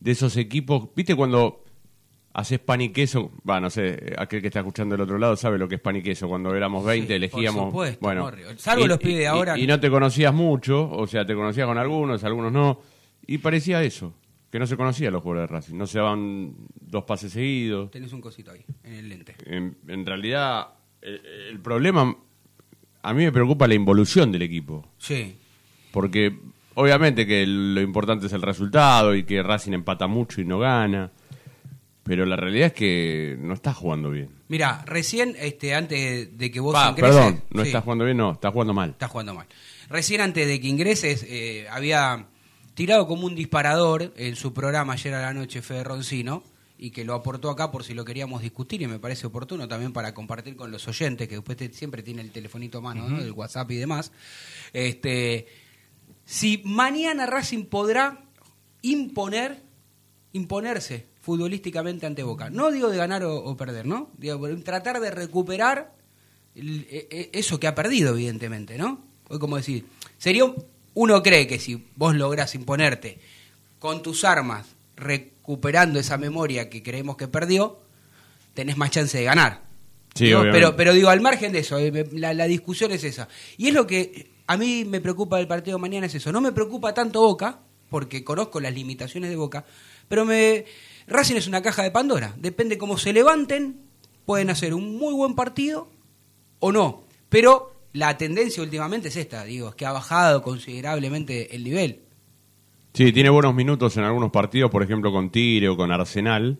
de 0.00 0.10
esos 0.10 0.36
equipos, 0.36 0.88
¿viste 0.94 1.14
cuando 1.14 1.64
haces 2.32 2.58
pan 2.58 2.80
y 2.80 2.90
queso? 2.90 3.32
Va, 3.48 3.60
no 3.60 3.70
sé, 3.70 4.14
aquel 4.18 4.40
que 4.40 4.48
está 4.48 4.60
escuchando 4.60 4.94
del 4.94 5.02
otro 5.02 5.18
lado 5.18 5.36
sabe 5.36 5.58
lo 5.58 5.68
que 5.68 5.76
es 5.76 5.80
pan 5.80 5.96
y 5.96 6.02
queso. 6.02 6.28
Cuando 6.28 6.54
éramos 6.54 6.84
20 6.84 7.06
Sí, 7.08 7.12
elegíamos... 7.14 7.62
por 7.64 7.70
supuesto, 7.70 7.98
bueno. 8.00 8.30
Salvo 8.56 8.86
los 8.86 8.98
pibes 8.98 9.18
de 9.18 9.26
ahora. 9.26 9.58
Y, 9.58 9.64
y 9.64 9.66
no 9.66 9.78
te 9.80 9.90
conocías 9.90 10.32
mucho, 10.34 10.90
o 10.90 11.06
sea, 11.06 11.24
te 11.24 11.34
conocías 11.34 11.66
con 11.66 11.78
algunos, 11.78 12.22
algunos 12.24 12.52
no, 12.52 12.80
y 13.26 13.38
parecía 13.38 13.82
eso. 13.82 14.14
Que 14.50 14.58
no 14.58 14.66
se 14.66 14.76
conocían 14.76 15.12
los 15.12 15.22
jugadores 15.22 15.48
de 15.48 15.54
Racing, 15.56 15.76
no 15.76 15.86
se 15.86 15.98
daban 15.98 16.56
dos 16.80 17.04
pases 17.04 17.32
seguidos. 17.32 17.88
Tenés 17.92 18.12
un 18.12 18.20
cosito 18.20 18.50
ahí, 18.50 18.64
en 18.82 18.94
el 18.94 19.08
lente. 19.08 19.36
En, 19.46 19.76
en 19.86 20.04
realidad, 20.04 20.70
el, 21.00 21.20
el 21.50 21.60
problema, 21.60 22.16
a 23.02 23.14
mí 23.14 23.22
me 23.22 23.30
preocupa 23.30 23.68
la 23.68 23.74
involución 23.74 24.32
del 24.32 24.42
equipo. 24.42 24.88
Sí. 24.98 25.36
Porque 25.92 26.36
obviamente 26.74 27.28
que 27.28 27.46
lo 27.46 27.80
importante 27.80 28.26
es 28.26 28.32
el 28.32 28.42
resultado 28.42 29.14
y 29.14 29.22
que 29.22 29.40
Racing 29.40 29.72
empata 29.72 30.08
mucho 30.08 30.40
y 30.40 30.44
no 30.44 30.58
gana. 30.58 31.12
Pero 32.10 32.26
la 32.26 32.34
realidad 32.34 32.66
es 32.66 32.72
que 32.72 33.36
no 33.38 33.54
está 33.54 33.72
jugando 33.72 34.10
bien. 34.10 34.30
Mira, 34.48 34.82
recién, 34.84 35.36
este, 35.38 35.76
antes 35.76 36.36
de 36.36 36.50
que 36.50 36.58
vos 36.58 36.72
Pa, 36.74 36.88
ingreses... 36.90 37.14
perdón, 37.16 37.44
no 37.50 37.62
Sí. 37.62 37.68
está 37.68 37.82
jugando 37.82 38.04
bien, 38.04 38.16
no, 38.16 38.32
está 38.32 38.50
jugando 38.50 38.74
mal. 38.74 38.90
Está 38.90 39.06
jugando 39.06 39.32
mal. 39.34 39.46
Recién 39.88 40.20
antes 40.20 40.48
de 40.48 40.60
que 40.60 40.66
ingreses, 40.66 41.24
eh, 41.28 41.68
había 41.70 42.26
tirado 42.74 43.06
como 43.06 43.26
un 43.26 43.36
disparador 43.36 44.12
en 44.16 44.34
su 44.34 44.52
programa 44.52 44.94
ayer 44.94 45.14
a 45.14 45.20
la 45.22 45.32
noche 45.32 45.62
Fede 45.62 45.84
Roncino 45.84 46.42
y 46.76 46.90
que 46.90 47.04
lo 47.04 47.14
aportó 47.14 47.48
acá 47.48 47.70
por 47.70 47.84
si 47.84 47.94
lo 47.94 48.04
queríamos 48.04 48.42
discutir 48.42 48.82
y 48.82 48.88
me 48.88 48.98
parece 48.98 49.28
oportuno 49.28 49.68
también 49.68 49.92
para 49.92 50.12
compartir 50.12 50.56
con 50.56 50.72
los 50.72 50.88
oyentes, 50.88 51.28
que 51.28 51.36
después 51.36 51.56
te- 51.58 51.72
siempre 51.72 52.02
tiene 52.02 52.22
el 52.22 52.32
telefonito 52.32 52.78
a 52.78 52.80
mano, 52.80 53.08
¿no? 53.08 53.20
el 53.20 53.30
WhatsApp 53.30 53.70
y 53.70 53.76
demás. 53.76 54.10
Este, 54.72 55.46
si 56.24 56.60
mañana 56.64 57.26
Racing 57.26 57.66
podrá 57.66 58.18
imponer, 58.82 59.62
imponerse 60.32 61.06
futbolísticamente 61.20 62.06
ante 62.06 62.22
Boca. 62.22 62.50
No 62.50 62.70
digo 62.70 62.88
de 62.88 62.96
ganar 62.96 63.24
o, 63.24 63.36
o 63.36 63.56
perder, 63.56 63.86
¿no? 63.86 64.10
Digo, 64.16 64.40
tratar 64.64 65.00
de 65.00 65.10
recuperar 65.10 65.92
el- 66.54 66.86
e- 66.90 67.08
e- 67.10 67.30
eso 67.34 67.60
que 67.60 67.66
ha 67.66 67.74
perdido, 67.74 68.14
evidentemente, 68.14 68.78
¿no? 68.78 69.02
Hoy 69.28 69.38
como 69.38 69.56
decir, 69.56 69.84
sería 70.18 70.44
un- 70.44 70.54
uno 70.94 71.22
cree 71.22 71.46
que 71.46 71.58
si 71.58 71.86
vos 71.96 72.14
lográs 72.16 72.54
imponerte 72.54 73.18
con 73.78 74.02
tus 74.02 74.24
armas, 74.24 74.66
recuperando 74.96 75.98
esa 75.98 76.18
memoria 76.18 76.68
que 76.68 76.82
creemos 76.82 77.16
que 77.16 77.28
perdió, 77.28 77.78
tenés 78.54 78.76
más 78.76 78.90
chance 78.90 79.16
de 79.18 79.24
ganar. 79.24 79.62
Sí, 80.14 80.30
¿no? 80.30 80.40
obviamente. 80.40 80.58
pero, 80.58 80.76
pero 80.76 80.92
digo, 80.92 81.08
al 81.10 81.20
margen 81.20 81.52
de 81.52 81.60
eso, 81.60 81.78
eh, 81.78 82.08
la, 82.12 82.34
la 82.34 82.46
discusión 82.46 82.90
es 82.92 83.04
esa. 83.04 83.28
Y 83.56 83.68
es 83.68 83.74
lo 83.74 83.86
que 83.86 84.30
a 84.46 84.56
mí 84.56 84.84
me 84.84 85.00
preocupa 85.00 85.36
del 85.38 85.46
partido 85.46 85.76
de 85.78 85.80
mañana, 85.82 86.06
es 86.06 86.14
eso. 86.16 86.32
No 86.32 86.40
me 86.40 86.50
preocupa 86.52 86.92
tanto 86.92 87.20
Boca, 87.20 87.60
porque 87.88 88.24
conozco 88.24 88.58
las 88.60 88.74
limitaciones 88.74 89.30
de 89.30 89.36
Boca, 89.36 89.64
pero 90.08 90.24
me 90.24 90.64
Racing 91.10 91.36
es 91.36 91.46
una 91.48 91.60
caja 91.62 91.82
de 91.82 91.90
Pandora. 91.90 92.34
Depende 92.38 92.78
cómo 92.78 92.96
se 92.96 93.12
levanten, 93.12 93.80
pueden 94.24 94.48
hacer 94.50 94.72
un 94.74 94.96
muy 94.96 95.12
buen 95.12 95.34
partido 95.34 95.88
o 96.60 96.72
no. 96.72 97.02
Pero 97.28 97.72
la 97.92 98.16
tendencia 98.16 98.62
últimamente 98.62 99.08
es 99.08 99.16
esta, 99.16 99.44
digo, 99.44 99.68
es 99.70 99.74
que 99.74 99.84
ha 99.86 99.92
bajado 99.92 100.42
considerablemente 100.42 101.54
el 101.56 101.64
nivel. 101.64 102.00
Sí, 102.94 103.12
tiene 103.12 103.30
buenos 103.30 103.54
minutos 103.54 103.96
en 103.96 104.04
algunos 104.04 104.30
partidos, 104.30 104.70
por 104.70 104.82
ejemplo 104.82 105.12
con 105.12 105.30
Tigre 105.30 105.68
o 105.68 105.76
con 105.76 105.92
Arsenal. 105.92 106.58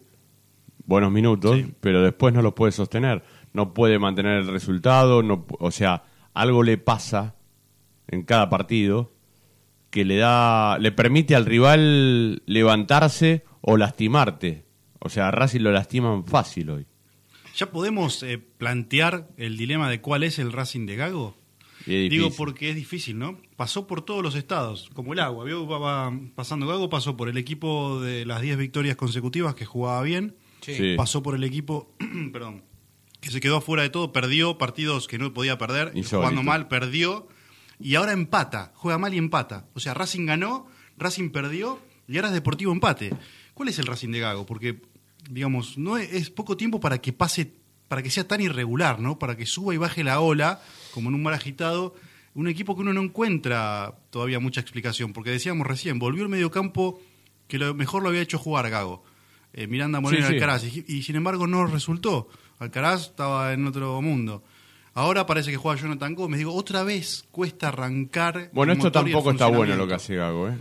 Buenos 0.85 1.13
minutos, 1.13 1.57
Sí. 1.57 1.73
pero 1.81 2.03
después 2.03 2.35
no 2.35 2.43
los 2.43 2.55
puede 2.55 2.73
sostener. 2.73 3.23
No 3.53 3.73
puede 3.75 3.99
mantener 3.99 4.39
el 4.39 4.49
resultado, 4.49 5.23
no, 5.23 5.47
pu- 5.47 5.57
o 5.61 5.71
sea, 5.71 6.05
algo 6.35 6.63
le 6.63 6.79
pasa 6.79 7.35
en 8.09 8.23
cada 8.25 8.49
partido 8.51 9.13
que 9.91 10.05
le 10.05 10.17
da 10.17 10.79
le 10.79 10.93
permite 10.93 11.35
al 11.35 11.47
rival 11.47 12.43
levantarse 12.47 13.45
o 13.61 13.77
lastimarte. 13.77 14.65
O 14.99 15.09
sea, 15.09 15.29
a 15.29 15.31
Racing 15.31 15.61
lo 15.61 15.73
lastiman 15.73 16.25
fácil 16.27 16.71
hoy. 16.71 16.87
¿Ya 17.57 17.71
podemos 17.71 18.23
eh, 18.23 18.39
plantear 18.39 19.29
el 19.37 19.57
dilema 19.57 19.89
de 19.91 20.01
cuál 20.01 20.23
es 20.23 20.39
el 20.39 20.53
Racing 20.53 20.87
de 20.87 20.97
Gago? 20.97 21.37
Digo 21.87 22.31
porque 22.37 22.69
es 22.71 22.77
difícil, 22.77 23.19
¿no? 23.19 23.39
Pasó 23.57 23.87
por 23.87 24.03
todos 24.03 24.23
los 24.23 24.35
estados, 24.35 24.91
como 24.95 25.15
el 25.15 25.19
agua. 25.21 25.45
Vio, 25.47 25.67
va- 25.67 25.79
va 25.79 26.13
pasando 26.35 26.67
Gago, 26.67 26.91
pasó 26.91 27.17
por 27.17 27.29
el 27.31 27.39
equipo 27.39 28.01
de 28.03 28.27
las 28.27 28.43
10 28.43 28.59
victorias 28.59 28.97
consecutivas 28.97 29.55
que 29.55 29.65
jugaba 29.65 30.03
bien, 30.03 30.37
Sí. 30.61 30.95
pasó 30.97 31.23
por 31.23 31.35
el 31.35 31.43
equipo, 31.43 31.91
perdón, 32.35 32.65
que 33.21 33.31
se 33.31 33.41
quedó 33.41 33.57
afuera 33.57 33.83
de 33.83 33.89
todo, 33.89 34.13
perdió 34.13 34.59
partidos 34.59 35.09
que 35.09 35.19
no 35.19 35.33
podía 35.33 35.57
perder, 35.57 35.93
Insólito. 35.95 36.19
jugando 36.19 36.43
mal, 36.43 36.69
perdió, 36.69 37.29
y 37.81 37.95
ahora 37.95 38.13
empata, 38.13 38.73
juega 38.77 38.99
mal 38.99 39.15
y 39.15 39.19
empata. 39.19 39.67
O 39.75 39.81
sea, 39.81 39.95
Racing 39.95 40.27
ganó, 40.27 40.67
Racing 40.99 41.31
perdió, 41.31 41.79
y 42.07 42.17
ahora 42.17 42.29
es 42.29 42.35
Deportivo 42.35 42.73
empate. 42.73 43.15
¿Cuál 43.61 43.69
es 43.69 43.79
el 43.79 43.85
Racing 43.85 44.09
de 44.09 44.21
Gago? 44.21 44.47
Porque, 44.47 44.81
digamos, 45.29 45.77
no 45.77 45.99
es, 45.99 46.11
es 46.15 46.31
poco 46.31 46.57
tiempo 46.57 46.81
para 46.81 46.97
que 47.03 47.13
pase, 47.13 47.53
para 47.89 48.03
que 48.03 48.09
sea 48.09 48.27
tan 48.27 48.41
irregular, 48.41 49.01
¿no? 49.01 49.19
Para 49.19 49.37
que 49.37 49.45
suba 49.45 49.75
y 49.75 49.77
baje 49.77 50.03
la 50.03 50.21
ola, 50.21 50.63
como 50.95 51.11
en 51.11 51.15
un 51.15 51.23
mar 51.23 51.35
agitado, 51.35 51.95
un 52.33 52.49
equipo 52.49 52.75
que 52.75 52.81
uno 52.81 52.95
no 52.95 53.03
encuentra 53.03 53.99
todavía 54.09 54.41
mucha 54.41 54.63
explicación, 54.63 55.13
porque 55.13 55.29
decíamos 55.29 55.67
recién, 55.67 55.99
volvió 55.99 56.23
el 56.23 56.31
mediocampo 56.31 57.03
que 57.49 57.59
lo 57.59 57.75
mejor 57.75 58.03
lo 58.03 58.09
había 58.09 58.23
hecho 58.23 58.39
jugar 58.39 58.71
Gago. 58.71 59.05
Eh, 59.53 59.67
Miranda 59.67 60.01
Moreno 60.01 60.23
Sí, 60.23 60.29
sí. 60.29 60.35
Alcaraz, 60.37 60.65
y, 60.65 60.85
y 60.89 61.03
sin 61.03 61.17
embargo 61.17 61.47
no 61.47 61.67
resultó. 61.67 62.31
Alcaraz 62.61 63.09
estaba 63.09 63.53
en 63.53 63.67
otro 63.67 64.01
mundo. 64.01 64.43
Ahora 64.95 65.27
parece 65.27 65.51
que 65.51 65.59
juega 65.59 65.79
Jonathan 65.79 66.15
Gómez. 66.15 66.39
Digo, 66.39 66.55
otra 66.55 66.83
vez 66.83 67.27
cuesta 67.31 67.69
arrancar. 67.69 68.49
Bueno, 68.55 68.73
esto 68.73 68.91
tampoco 68.91 69.33
está 69.33 69.49
bueno 69.49 69.77
lo 69.77 69.87
que 69.87 69.93
hace 69.97 70.17
Gago, 70.17 70.49
¿eh? 70.49 70.57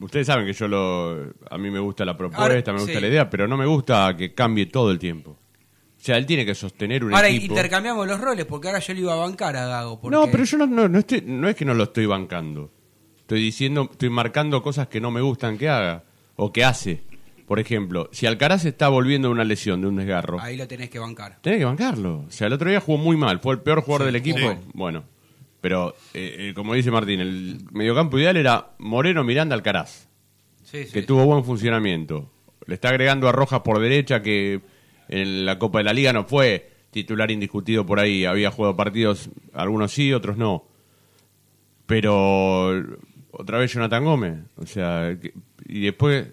Ustedes 0.00 0.26
saben 0.28 0.46
que 0.46 0.52
yo 0.52 0.68
lo... 0.68 1.32
A 1.50 1.58
mí 1.58 1.70
me 1.70 1.80
gusta 1.80 2.04
la 2.04 2.16
propuesta, 2.16 2.42
Ahora, 2.42 2.54
me 2.72 2.80
gusta 2.80 2.94
sí. 2.94 3.00
la 3.00 3.08
idea, 3.08 3.28
pero 3.30 3.48
no 3.48 3.56
me 3.56 3.66
gusta 3.66 4.14
que 4.16 4.32
cambie 4.32 4.66
todo 4.66 4.90
el 4.92 4.98
tiempo. 4.98 5.32
O 5.32 6.00
sea, 6.00 6.16
él 6.16 6.26
tiene 6.26 6.46
que 6.46 6.54
sostener 6.54 7.04
un 7.04 7.12
Ahora 7.12 7.28
equipo... 7.28 7.54
intercambiamos 7.54 8.06
los 8.06 8.20
roles, 8.20 8.46
porque 8.46 8.68
ahora 8.68 8.78
yo 8.78 8.94
le 8.94 9.00
iba 9.00 9.12
a 9.12 9.16
bancar 9.16 9.56
a 9.56 9.66
Gago. 9.66 10.00
porque- 10.00 10.16
No, 10.16 10.28
pero 10.30 10.44
yo 10.44 10.56
no, 10.58 10.66
no, 10.66 10.88
no, 10.88 10.98
estoy, 11.00 11.22
no 11.26 11.48
es 11.48 11.56
que 11.56 11.64
no 11.64 11.74
lo 11.74 11.82
estoy 11.84 12.06
bancando. 12.06 12.70
Estoy 13.18 13.42
diciendo, 13.42 13.88
estoy 13.90 14.08
marcando 14.08 14.62
cosas 14.62 14.86
que 14.86 15.00
no 15.00 15.10
me 15.10 15.20
gustan 15.20 15.58
que 15.58 15.68
haga 15.68 16.04
o 16.36 16.52
que 16.52 16.64
hace. 16.64 17.02
Por 17.48 17.58
ejemplo, 17.58 18.08
si 18.12 18.26
Alcaraz 18.26 18.64
está 18.66 18.88
volviendo 18.88 19.28
de 19.28 19.32
una 19.32 19.44
lesión, 19.44 19.80
de 19.80 19.88
un 19.88 19.96
desgarro, 19.96 20.38
Ahí 20.40 20.56
lo 20.56 20.68
tenés 20.68 20.90
que 20.90 20.98
bancar. 21.00 21.38
tenés 21.40 21.58
que 21.58 21.64
bancarlo. 21.64 22.24
O 22.28 22.30
sea, 22.30 22.46
el 22.46 22.52
otro 22.52 22.70
día 22.70 22.80
jugó 22.80 22.98
muy 22.98 23.16
mal, 23.16 23.40
fue 23.40 23.54
el 23.54 23.60
peor 23.60 23.80
jugador 23.82 24.02
Sí, 24.06 24.12
del 24.12 24.16
equipo. 24.16 24.38
sí. 24.38 24.56
Bueno, 24.74 25.02
pero 25.60 25.94
eh, 26.14 26.48
eh, 26.50 26.52
como 26.54 26.74
dice 26.74 26.90
Martín, 26.90 27.20
el 27.20 27.58
mediocampo 27.72 28.18
ideal 28.18 28.36
era 28.36 28.70
Moreno, 28.78 29.24
Miranda, 29.24 29.54
Alcaraz 29.54 30.08
Sí, 30.62 30.84
sí. 30.86 30.92
que 30.92 31.02
tuvo 31.02 31.24
buen 31.24 31.44
funcionamiento. 31.44 32.30
Le 32.66 32.74
está 32.74 32.90
agregando 32.90 33.28
a 33.28 33.32
Rojas 33.32 33.60
por 33.60 33.80
derecha, 33.80 34.22
que 34.22 34.60
en 35.08 35.46
la 35.46 35.58
Copa 35.58 35.78
de 35.78 35.84
la 35.84 35.92
Liga 35.94 36.12
no 36.12 36.24
fue 36.24 36.70
titular 36.90 37.30
indiscutido 37.30 37.86
por 37.86 37.98
ahí. 38.00 38.24
Había 38.26 38.50
jugado 38.50 38.76
partidos, 38.76 39.30
algunos 39.54 39.92
sí, 39.92 40.12
otros 40.12 40.36
no. 40.36 40.64
Pero 41.86 42.82
otra 43.30 43.58
vez 43.58 43.72
Jonathan 43.72 44.04
Gómez. 44.04 44.38
O 44.56 44.66
sea, 44.66 45.16
que- 45.20 45.32
y 45.66 45.80
después, 45.82 46.28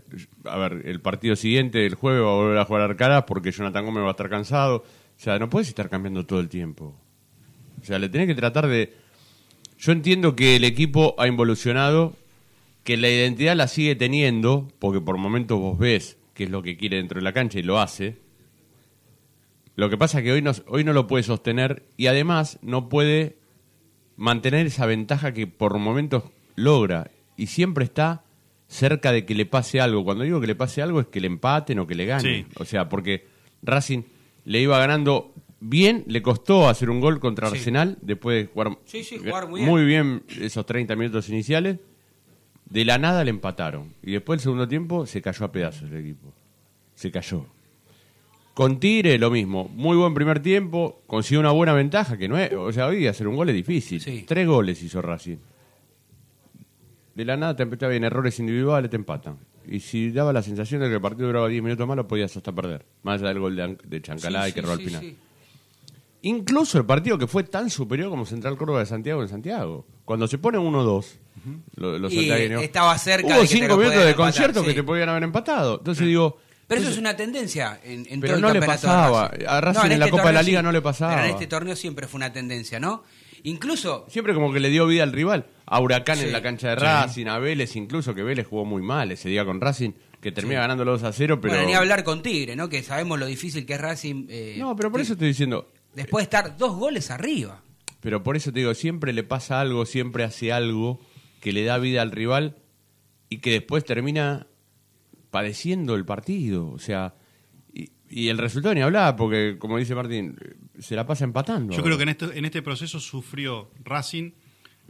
a 0.45 0.57
ver, 0.57 0.81
el 0.85 1.01
partido 1.01 1.35
siguiente, 1.35 1.85
el 1.85 1.95
jueves, 1.95 2.21
va 2.21 2.31
a 2.31 2.35
volver 2.35 2.57
a 2.57 2.65
jugar 2.65 2.81
Arcaraz 2.83 3.23
porque 3.25 3.51
Jonathan 3.51 3.85
Gómez 3.85 4.03
va 4.03 4.07
a 4.09 4.11
estar 4.11 4.29
cansado. 4.29 4.77
O 4.77 5.19
sea, 5.19 5.39
no 5.39 5.49
puedes 5.49 5.69
estar 5.69 5.89
cambiando 5.89 6.25
todo 6.25 6.39
el 6.39 6.49
tiempo. 6.49 6.95
O 7.81 7.85
sea, 7.85 7.99
le 7.99 8.09
tenés 8.09 8.27
que 8.27 8.35
tratar 8.35 8.67
de... 8.67 8.93
Yo 9.85 9.91
entiendo 9.91 10.35
que 10.35 10.55
el 10.55 10.63
equipo 10.63 11.13
ha 11.19 11.27
involucionado, 11.27 12.15
que 12.83 12.97
la 12.97 13.07
identidad 13.07 13.55
la 13.55 13.67
sigue 13.67 13.95
teniendo, 13.95 14.67
porque 14.79 14.99
por 14.99 15.19
momentos 15.19 15.59
vos 15.59 15.77
ves 15.77 16.17
qué 16.33 16.45
es 16.45 16.49
lo 16.49 16.63
que 16.63 16.75
quiere 16.75 16.97
dentro 16.97 17.19
de 17.19 17.23
la 17.23 17.33
cancha 17.33 17.59
y 17.59 17.61
lo 17.61 17.79
hace. 17.79 18.17
Lo 19.75 19.87
que 19.91 19.95
pasa 19.95 20.17
es 20.17 20.23
que 20.23 20.31
hoy 20.31 20.41
no, 20.41 20.53
hoy 20.69 20.83
no 20.83 20.91
lo 20.91 21.05
puede 21.05 21.21
sostener 21.21 21.83
y 21.97 22.07
además 22.07 22.57
no 22.63 22.89
puede 22.89 23.35
mantener 24.17 24.65
esa 24.65 24.87
ventaja 24.87 25.35
que 25.35 25.45
por 25.45 25.77
momentos 25.77 26.23
logra 26.55 27.11
y 27.37 27.45
siempre 27.45 27.85
está 27.85 28.23
cerca 28.67 29.11
de 29.11 29.23
que 29.23 29.35
le 29.35 29.45
pase 29.45 29.81
algo. 29.81 30.03
Cuando 30.03 30.23
digo 30.23 30.41
que 30.41 30.47
le 30.47 30.55
pase 30.55 30.81
algo 30.81 30.99
es 30.99 31.05
que 31.05 31.21
le 31.21 31.27
empaten 31.27 31.77
o 31.77 31.85
que 31.85 31.93
le 31.93 32.07
ganen. 32.07 32.45
Sí. 32.45 32.51
O 32.57 32.65
sea, 32.65 32.89
porque 32.89 33.27
Racing 33.61 34.01
le 34.45 34.61
iba 34.61 34.79
ganando 34.79 35.31
bien, 35.59 36.03
le 36.07 36.21
costó 36.21 36.69
hacer 36.69 36.89
un 36.89 36.99
gol 36.99 37.19
contra 37.19 37.49
Sí. 37.49 37.57
Arsenal 37.57 37.97
después 38.01 38.43
de 38.43 38.51
jugar, 38.51 38.77
Sí, 38.85 39.03
sí, 39.03 39.17
jugar 39.17 39.47
muy 39.49 39.85
bien 39.85 40.23
esos 40.39 40.65
30 40.65 40.95
minutos 40.95 41.29
iniciales. 41.29 41.79
De 42.69 42.83
la 42.83 42.97
nada 42.97 43.23
le 43.23 43.29
empataron. 43.29 43.93
Y 44.01 44.13
después 44.13 44.39
el 44.39 44.43
segundo 44.43 44.67
tiempo 44.67 45.05
se 45.05 45.21
cayó 45.21 45.45
a 45.45 45.51
pedazos 45.51 45.89
el 45.91 45.97
equipo. 45.97 46.33
Se 46.95 47.11
cayó. 47.11 47.45
Con 48.55 48.79
Tigre 48.79 49.19
lo 49.19 49.29
mismo. 49.29 49.69
Muy 49.75 49.97
buen 49.97 50.13
primer 50.13 50.39
tiempo. 50.39 51.01
Consiguió 51.07 51.41
una 51.41 51.51
buena 51.51 51.73
ventaja, 51.73 52.17
que 52.17 52.27
no 52.27 52.37
es... 52.39 52.51
O 52.53 52.71
sea, 52.71 52.87
hoy 52.87 53.05
hacer 53.05 53.27
un 53.27 53.35
gol 53.35 53.49
es 53.49 53.55
difícil. 53.55 54.25
Tres 54.25 54.47
goles 54.47 54.81
hizo 54.81 55.01
Racing. 55.01 55.37
De 57.13 57.25
la 57.25 57.37
nada 57.37 57.55
te 57.55 57.63
empezaba 57.63 57.91
bien 57.91 58.03
errores 58.03 58.39
individuales, 58.39 58.89
te 58.89 58.95
empatan. 58.95 59.37
Y 59.67 59.79
si 59.79 60.11
daba 60.11 60.33
la 60.33 60.41
sensación 60.41 60.81
de 60.81 60.87
que 60.89 60.95
el 60.95 61.01
partido 61.01 61.27
duraba 61.27 61.47
10 61.47 61.63
minutos 61.63 61.87
más, 61.87 61.97
lo 61.97 62.07
podías 62.07 62.35
hasta 62.35 62.51
perder. 62.51 62.85
Más 63.03 63.19
allá 63.21 63.29
del 63.29 63.39
gol 63.39 63.55
de, 63.55 63.77
de 63.83 64.01
Chancalá 64.01 64.49
y 64.49 64.53
que 64.53 64.59
erró 64.59 64.71
al 64.71 64.79
sí, 64.79 64.85
final. 64.85 65.15
Incluso 66.27 66.77
el 66.79 66.85
partido 66.85 67.17
que 67.19 67.27
fue 67.27 67.43
tan 67.43 67.69
superior 67.69 68.09
como 68.09 68.25
Central 68.25 68.57
Córdoba 68.57 68.79
de 68.79 68.85
Santiago 68.87 69.21
en 69.21 69.29
Santiago. 69.29 69.85
Cuando 70.05 70.27
se 70.27 70.37
pone 70.39 70.57
1-2, 70.57 71.05
lo- 71.75 71.99
los 71.99 72.11
santiagueños, 72.13 72.63
estaba 72.63 72.97
cerca 72.97 73.27
Hubo 73.27 73.33
de 73.35 73.41
que 73.41 73.47
te 73.47 73.53
cinco 73.53 73.67
lo 73.67 73.77
minutos 73.77 74.03
de 74.03 74.09
empatar, 74.09 74.25
concierto 74.25 74.63
que 74.63 74.73
te 74.73 74.83
podían 74.83 75.09
haber 75.09 75.23
empatado. 75.23 75.77
Entonces 75.77 76.07
digo, 76.07 76.37
Pero 76.67 76.81
eso 76.81 76.89
es 76.89 76.97
una 76.97 77.15
tendencia 77.15 77.79
en, 77.83 78.07
en 78.09 78.19
Pero 78.21 78.33
todo 78.33 78.35
el 78.37 78.41
no 78.41 78.53
le 78.53 78.59
de 78.59 78.65
pasaba. 78.65 79.27
Racing. 79.27 79.45
A 79.47 79.61
Racing 79.61 79.91
en 79.91 79.99
la 79.99 80.09
Copa 80.09 80.27
de 80.27 80.33
la 80.33 80.41
Liga 80.41 80.61
no 80.63 80.71
le 80.71 80.81
pasaba. 80.81 81.13
Pero 81.13 81.25
en 81.27 81.31
este 81.33 81.45
torneo 81.47 81.75
siempre 81.75 82.07
fue 82.07 82.17
una 82.17 82.33
tendencia, 82.33 82.79
¿no? 82.79 83.03
Incluso, 83.43 84.07
siempre 84.09 84.33
como 84.33 84.51
que 84.51 84.59
le 84.59 84.71
dio 84.71 84.87
vida 84.87 85.03
al 85.03 85.11
rival. 85.11 85.45
A 85.67 85.79
Huracán 85.79 86.17
Sí. 86.17 86.25
en 86.25 86.31
la 86.31 86.41
cancha 86.41 86.69
de 86.69 86.75
Racing, 86.77 87.27
a 87.27 87.37
Vélez 87.37 87.75
incluso, 87.75 88.15
que 88.15 88.23
Vélez 88.23 88.47
jugó 88.47 88.65
muy 88.65 88.81
mal 88.81 89.11
ese 89.11 89.29
día 89.29 89.45
con 89.45 89.61
Racing, 89.61 89.91
que 90.19 90.31
termina 90.31 90.61
ganando 90.61 90.83
los 90.83 91.01
2 91.01 91.09
a 91.09 91.13
0, 91.13 91.39
pero... 91.39 91.53
bueno, 91.53 91.67
ni 91.67 91.75
hablar 91.75 92.03
con 92.03 92.23
Tigre, 92.23 92.55
¿no? 92.55 92.67
Que 92.69 92.81
sabemos 92.81 93.19
lo 93.19 93.27
difícil 93.27 93.63
que 93.67 93.75
es 93.75 93.81
Racing. 93.81 94.25
eh, 94.29 94.55
No, 94.57 94.75
pero 94.75 94.91
por 94.91 95.01
eso 95.01 95.13
estoy 95.13 95.27
diciendo... 95.27 95.69
Después 95.95 96.21
de 96.21 96.23
estar 96.23 96.57
dos 96.57 96.75
goles 96.75 97.09
arriba. 97.11 97.63
Pero 98.01 98.21
por 98.21 98.35
eso 98.35 98.51
te 98.51 98.59
digo, 98.59 98.73
siempre 98.73 99.13
le 99.13 99.23
pasa 99.23 99.61
algo, 99.61 99.85
siempre 99.85 100.23
hace 100.23 100.51
algo 100.51 100.99
que 101.41 101.53
le 101.53 101.63
da 101.63 101.77
vida 101.77 102.01
al 102.01 102.11
rival 102.11 102.57
y 103.29 103.37
que 103.39 103.51
después 103.51 103.83
termina 103.83 104.47
padeciendo 105.31 105.95
el 105.95 106.05
partido. 106.05 106.69
O 106.69 106.79
sea, 106.79 107.15
y, 107.73 107.91
y 108.09 108.27
el 108.27 108.37
resultado 108.37 108.75
ni 108.75 108.81
hablar, 108.81 109.15
porque 109.15 109.57
como 109.57 109.77
dice 109.77 109.95
Martín, 109.95 110.37
se 110.79 110.95
la 110.95 111.05
pasa 111.05 111.23
empatando. 111.23 111.75
Yo 111.75 111.83
creo 111.83 111.97
que 111.97 112.03
en 112.03 112.09
este, 112.09 112.37
en 112.37 112.45
este 112.45 112.61
proceso 112.61 112.99
sufrió 112.99 113.71
Racing 113.83 114.31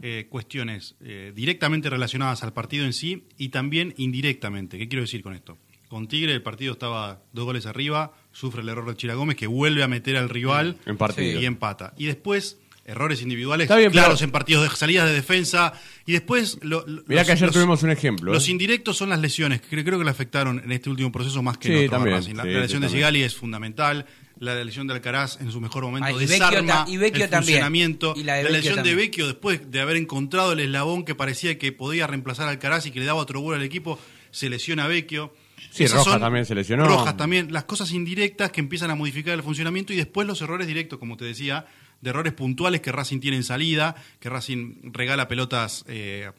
eh, 0.02 0.26
cuestiones 0.28 0.94
eh, 1.00 1.32
directamente 1.34 1.88
relacionadas 1.88 2.42
al 2.42 2.52
partido 2.52 2.84
en 2.84 2.92
sí 2.92 3.24
y 3.38 3.48
también 3.48 3.94
indirectamente. 3.96 4.76
¿Qué 4.76 4.88
quiero 4.88 5.02
decir 5.02 5.22
con 5.22 5.32
esto? 5.32 5.56
Con 5.88 6.08
Tigre 6.08 6.32
el 6.32 6.42
partido 6.42 6.72
estaba 6.72 7.20
dos 7.32 7.44
goles 7.44 7.64
arriba, 7.66 8.12
sufre 8.32 8.62
el 8.62 8.68
error 8.68 8.88
de 8.88 8.96
Chira 8.96 9.14
Gómez 9.14 9.36
que 9.36 9.46
vuelve 9.46 9.82
a 9.82 9.88
meter 9.88 10.16
al 10.16 10.28
rival 10.28 10.76
En 10.84 10.96
partido. 10.96 11.40
y 11.40 11.44
empata. 11.46 11.94
Y 11.96 12.06
después 12.06 12.58
errores 12.84 13.20
individuales 13.22 13.64
Está 13.64 13.76
bien, 13.76 13.90
claros 13.90 14.18
pero- 14.20 14.24
en 14.26 14.30
partidos 14.32 14.70
de 14.70 14.76
salidas 14.76 15.08
de 15.08 15.14
defensa 15.14 15.72
y 16.06 16.12
después 16.12 16.58
lo- 16.62 16.84
lo- 16.86 17.02
Mirá 17.06 17.20
los- 17.22 17.26
que 17.26 17.32
ayer 17.32 17.46
los- 17.46 17.52
tuvimos 17.54 17.82
un 17.82 17.90
ejemplo. 17.90 18.32
Los 18.32 18.46
¿eh? 18.48 18.50
indirectos 18.52 18.96
son 18.96 19.08
las 19.10 19.20
lesiones, 19.20 19.60
que 19.60 19.82
creo 19.84 19.98
que 19.98 20.04
le 20.04 20.10
afectaron 20.10 20.60
en 20.64 20.70
este 20.72 20.90
último 20.90 21.10
proceso 21.10 21.42
más 21.42 21.58
que 21.58 21.68
Sí, 21.68 21.74
en 21.74 21.78
otros 21.86 21.92
a 21.92 21.96
también, 22.04 22.22
sí, 22.22 22.32
la 22.34 22.42
sí, 22.44 22.48
lesión 22.50 22.82
de. 22.82 22.88
Sigali 22.88 23.22
es 23.22 23.34
fundamental, 23.34 24.06
la 24.38 24.54
lesión 24.64 24.86
de 24.86 24.94
Alcaraz 24.94 25.40
en 25.40 25.50
su 25.50 25.60
mejor 25.60 25.82
momento 25.84 26.08
Ah, 26.14 26.18
desarma 26.18 26.84
y 26.88 26.96
Vecchio 26.96 27.24
el 27.24 27.30
también. 27.30 27.42
funcionamiento. 27.54 28.14
Y 28.16 28.22
la 28.22 28.34
de 28.34 28.42
la 28.44 28.48
Vecchio 28.50 28.56
lesión 28.58 28.74
también. 28.76 28.96
de 28.96 29.02
Vecchio 29.02 29.26
después 29.26 29.70
de 29.70 29.80
haber 29.80 29.96
encontrado 29.96 30.52
el 30.52 30.60
eslabón 30.60 31.04
que 31.04 31.14
parecía 31.16 31.58
que 31.58 31.72
podía 31.72 32.06
reemplazar 32.06 32.46
a 32.46 32.50
Alcaraz 32.50 32.86
y 32.86 32.90
que 32.92 33.00
le 33.00 33.06
daba 33.06 33.18
otro 33.20 33.40
gol 33.40 33.54
al 33.56 33.62
equipo, 33.62 33.98
se 34.30 34.48
lesiona 34.50 34.84
a 34.84 34.88
Vecchio. 34.88 35.32
Sí, 35.76 35.84
Esas 35.84 36.04
Rojas 36.04 36.20
también 36.20 36.44
se 36.46 36.54
lesionó. 36.54 36.86
Rojas 36.86 37.16
también, 37.16 37.52
las 37.52 37.64
cosas 37.64 37.92
indirectas 37.92 38.50
que 38.50 38.60
empiezan 38.60 38.90
a 38.90 38.94
modificar 38.94 39.34
el 39.34 39.42
funcionamiento 39.42 39.92
y 39.92 39.96
después 39.96 40.26
los 40.26 40.40
errores 40.42 40.66
directos, 40.66 40.98
como 40.98 41.16
te 41.16 41.24
decía, 41.24 41.66
de 42.00 42.10
errores 42.10 42.32
puntuales 42.34 42.80
que 42.82 42.92
Racing 42.92 43.20
tiene 43.20 43.36
en 43.38 43.42
salida, 43.44 43.94
que 44.20 44.28
Racing 44.28 44.92
regala 44.92 45.28
pelotas 45.28 45.84
eh, 45.88 46.30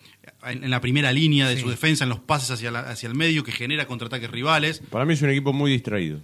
en, 0.46 0.64
en 0.64 0.70
la 0.70 0.82
primera 0.82 1.12
línea 1.12 1.48
de 1.50 1.60
su 1.60 1.70
defensa, 1.70 2.04
en 2.04 2.10
los 2.10 2.20
pases 2.20 2.52
hacia, 2.52 2.70
la- 2.72 2.82
hacia 2.82 3.08
el 3.08 3.16
medio, 3.16 3.44
que 3.44 3.52
genera 3.52 3.86
contraataques 3.88 4.30
rivales. 4.30 4.82
Para 4.92 5.06
mí 5.06 5.14
es 5.14 5.22
un 5.22 5.30
equipo 5.30 5.54
muy 5.54 5.72
distraído. 5.72 6.22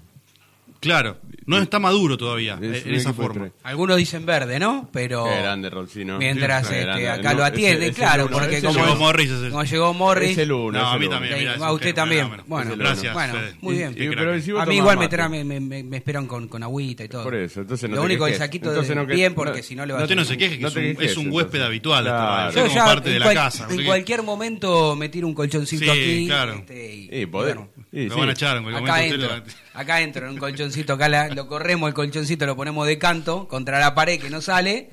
Claro, 0.84 1.17
no 1.46 1.58
está 1.60 1.80
maduro 1.80 2.17
todavía 2.17 2.58
Es 2.62 2.86
eh, 2.86 2.89
en 2.89 2.96
esa 2.96 3.13
forma. 3.13 3.50
Algunos 3.63 3.98
dicen 3.98 4.26
verde, 4.26 4.60
¿no? 4.60 4.89
Pero. 4.91 5.24
Qué 5.26 5.38
grande, 5.41 5.69
Rolfino. 5.69 6.17
Mientras 6.17 6.67
Qué 6.67 6.74
este, 6.76 6.86
grande. 6.86 7.10
acá 7.10 7.32
No, 7.34 7.39
lo 7.39 7.46
atiende, 7.46 7.86
ese 7.88 7.96
claro, 7.96 8.26
uno, 8.28 8.38
porque 8.38 8.58
ese 8.58 8.67
como, 8.67 8.80
Llegó 8.86 8.96
Morris, 8.98 9.30
es 9.32 9.41
el- 9.43 9.50
como 9.52 9.63
llegó 9.63 9.93
Morris. 9.93 10.32
Es 10.32 10.38
el 10.39 10.52
uno. 10.52 10.72
No, 10.72 10.80
es 10.80 10.86
a 10.86 10.93
el 10.93 11.00
mí 11.00 11.06
uno. 11.08 11.15
también, 11.15 11.34
es 11.50 11.62
a 11.62 11.72
usted 11.72 11.86
genio, 11.88 11.96
también. 11.96 12.22
fenómeno. 12.24 12.43
Bueno, 12.48 12.67
Es 12.67 12.74
el 12.74 12.80
Gracias, 12.80 13.13
bueno, 13.13 13.34
Fede. 13.34 13.56
muy 13.62 13.76
bien. 13.76 13.91
Y- 13.91 13.96
Qué 13.96 14.10
pero 14.10 14.22
crack. 14.32 14.41
si 14.41 14.52
vos 14.52 14.62
A 14.62 14.65
mí 14.65 14.69
tomás 14.72 14.78
igual 14.78 14.98
me, 14.98 15.06
mate. 15.17 15.30
me, 15.30 15.43
me, 15.43 15.60
me- 15.60 15.84
me 15.84 15.98
esperan 15.98 16.28
con, 16.28 16.48
con 16.48 16.63
agüita 16.63 17.04
y 17.04 17.08
todo. 17.10 17.24
Por 17.24 17.36
eso, 17.36 17.62
entonces 17.62 17.89
no 17.89 17.96
Lo 17.96 18.02
te 18.02 18.06
único, 18.08 18.26
el 18.28 18.34
quejes. 18.34 18.46
saquito 18.46 18.69
Entonces 18.69 18.89
de 18.89 18.96
no 18.96 19.08
que- 19.08 19.13
bien, 19.15 19.34
porque 19.34 19.58
no- 19.60 19.63
si 19.63 19.76
no 19.76 19.86
le 19.86 19.93
va 19.93 20.00
a 20.00 20.04
Usted 20.04 20.15
no 20.15 20.26
se 20.26 20.38
queje, 20.38 20.56
que 20.58 20.62
No 20.62 20.67
es 20.67 20.74
te 20.74 20.80
un, 20.80 20.86
quejes, 20.96 21.12
es 21.12 21.17
un 21.17 21.24
entonces. 21.26 21.34
huésped 21.43 21.62
habitual 21.62 22.04
Claro. 22.04 22.52
Yo 22.52 22.62
como 22.63 22.76
ya 22.76 22.86
parte 22.86 23.10
de 23.10 23.15
en, 23.15 23.19
la 23.19 23.26
cual- 23.26 23.36
casa. 23.36 23.67
en 23.69 23.86
cualquier 23.86 24.24
momento 24.24 24.96
me 24.96 25.10
tiro 25.10 25.28
un 25.28 25.34
colchoncito 25.34 25.86
Sí, 25.86 25.89
aquí. 25.89 26.26
claro. 26.28 26.54
este, 26.56 26.93
y, 26.96 27.10
Sí, 27.10 27.26
poder. 27.28 27.56
bueno, 27.56 27.69
Sí, 27.91 28.08
Lo 28.08 28.13
sí. 28.15 28.19
van 28.19 28.30
a 28.30 28.32
echar 28.32 28.58
en 28.58 28.63
cualquier 28.63 28.84
acá 28.89 28.93
momento. 29.02 29.15
entro, 29.15 29.36
usted 29.38 29.46
lo- 29.54 29.62
acá 29.74 30.02
entro 30.02 30.26
en 30.28 30.34
un 30.34 30.38
colchoncito, 30.40 30.94
acá 30.94 31.10
la- 31.10 31.30
lo 31.30 31.48
corremos 31.48 31.88
el 31.88 31.94
colchoncito, 31.94 32.46
lo 32.46 32.56
ponemos 32.56 32.86
de 32.88 32.98
canto 32.98 33.48
contra 33.48 33.80
la 33.80 33.94
pared 33.96 34.20
que 34.20 34.30
no 34.30 34.42
sale. 34.42 34.90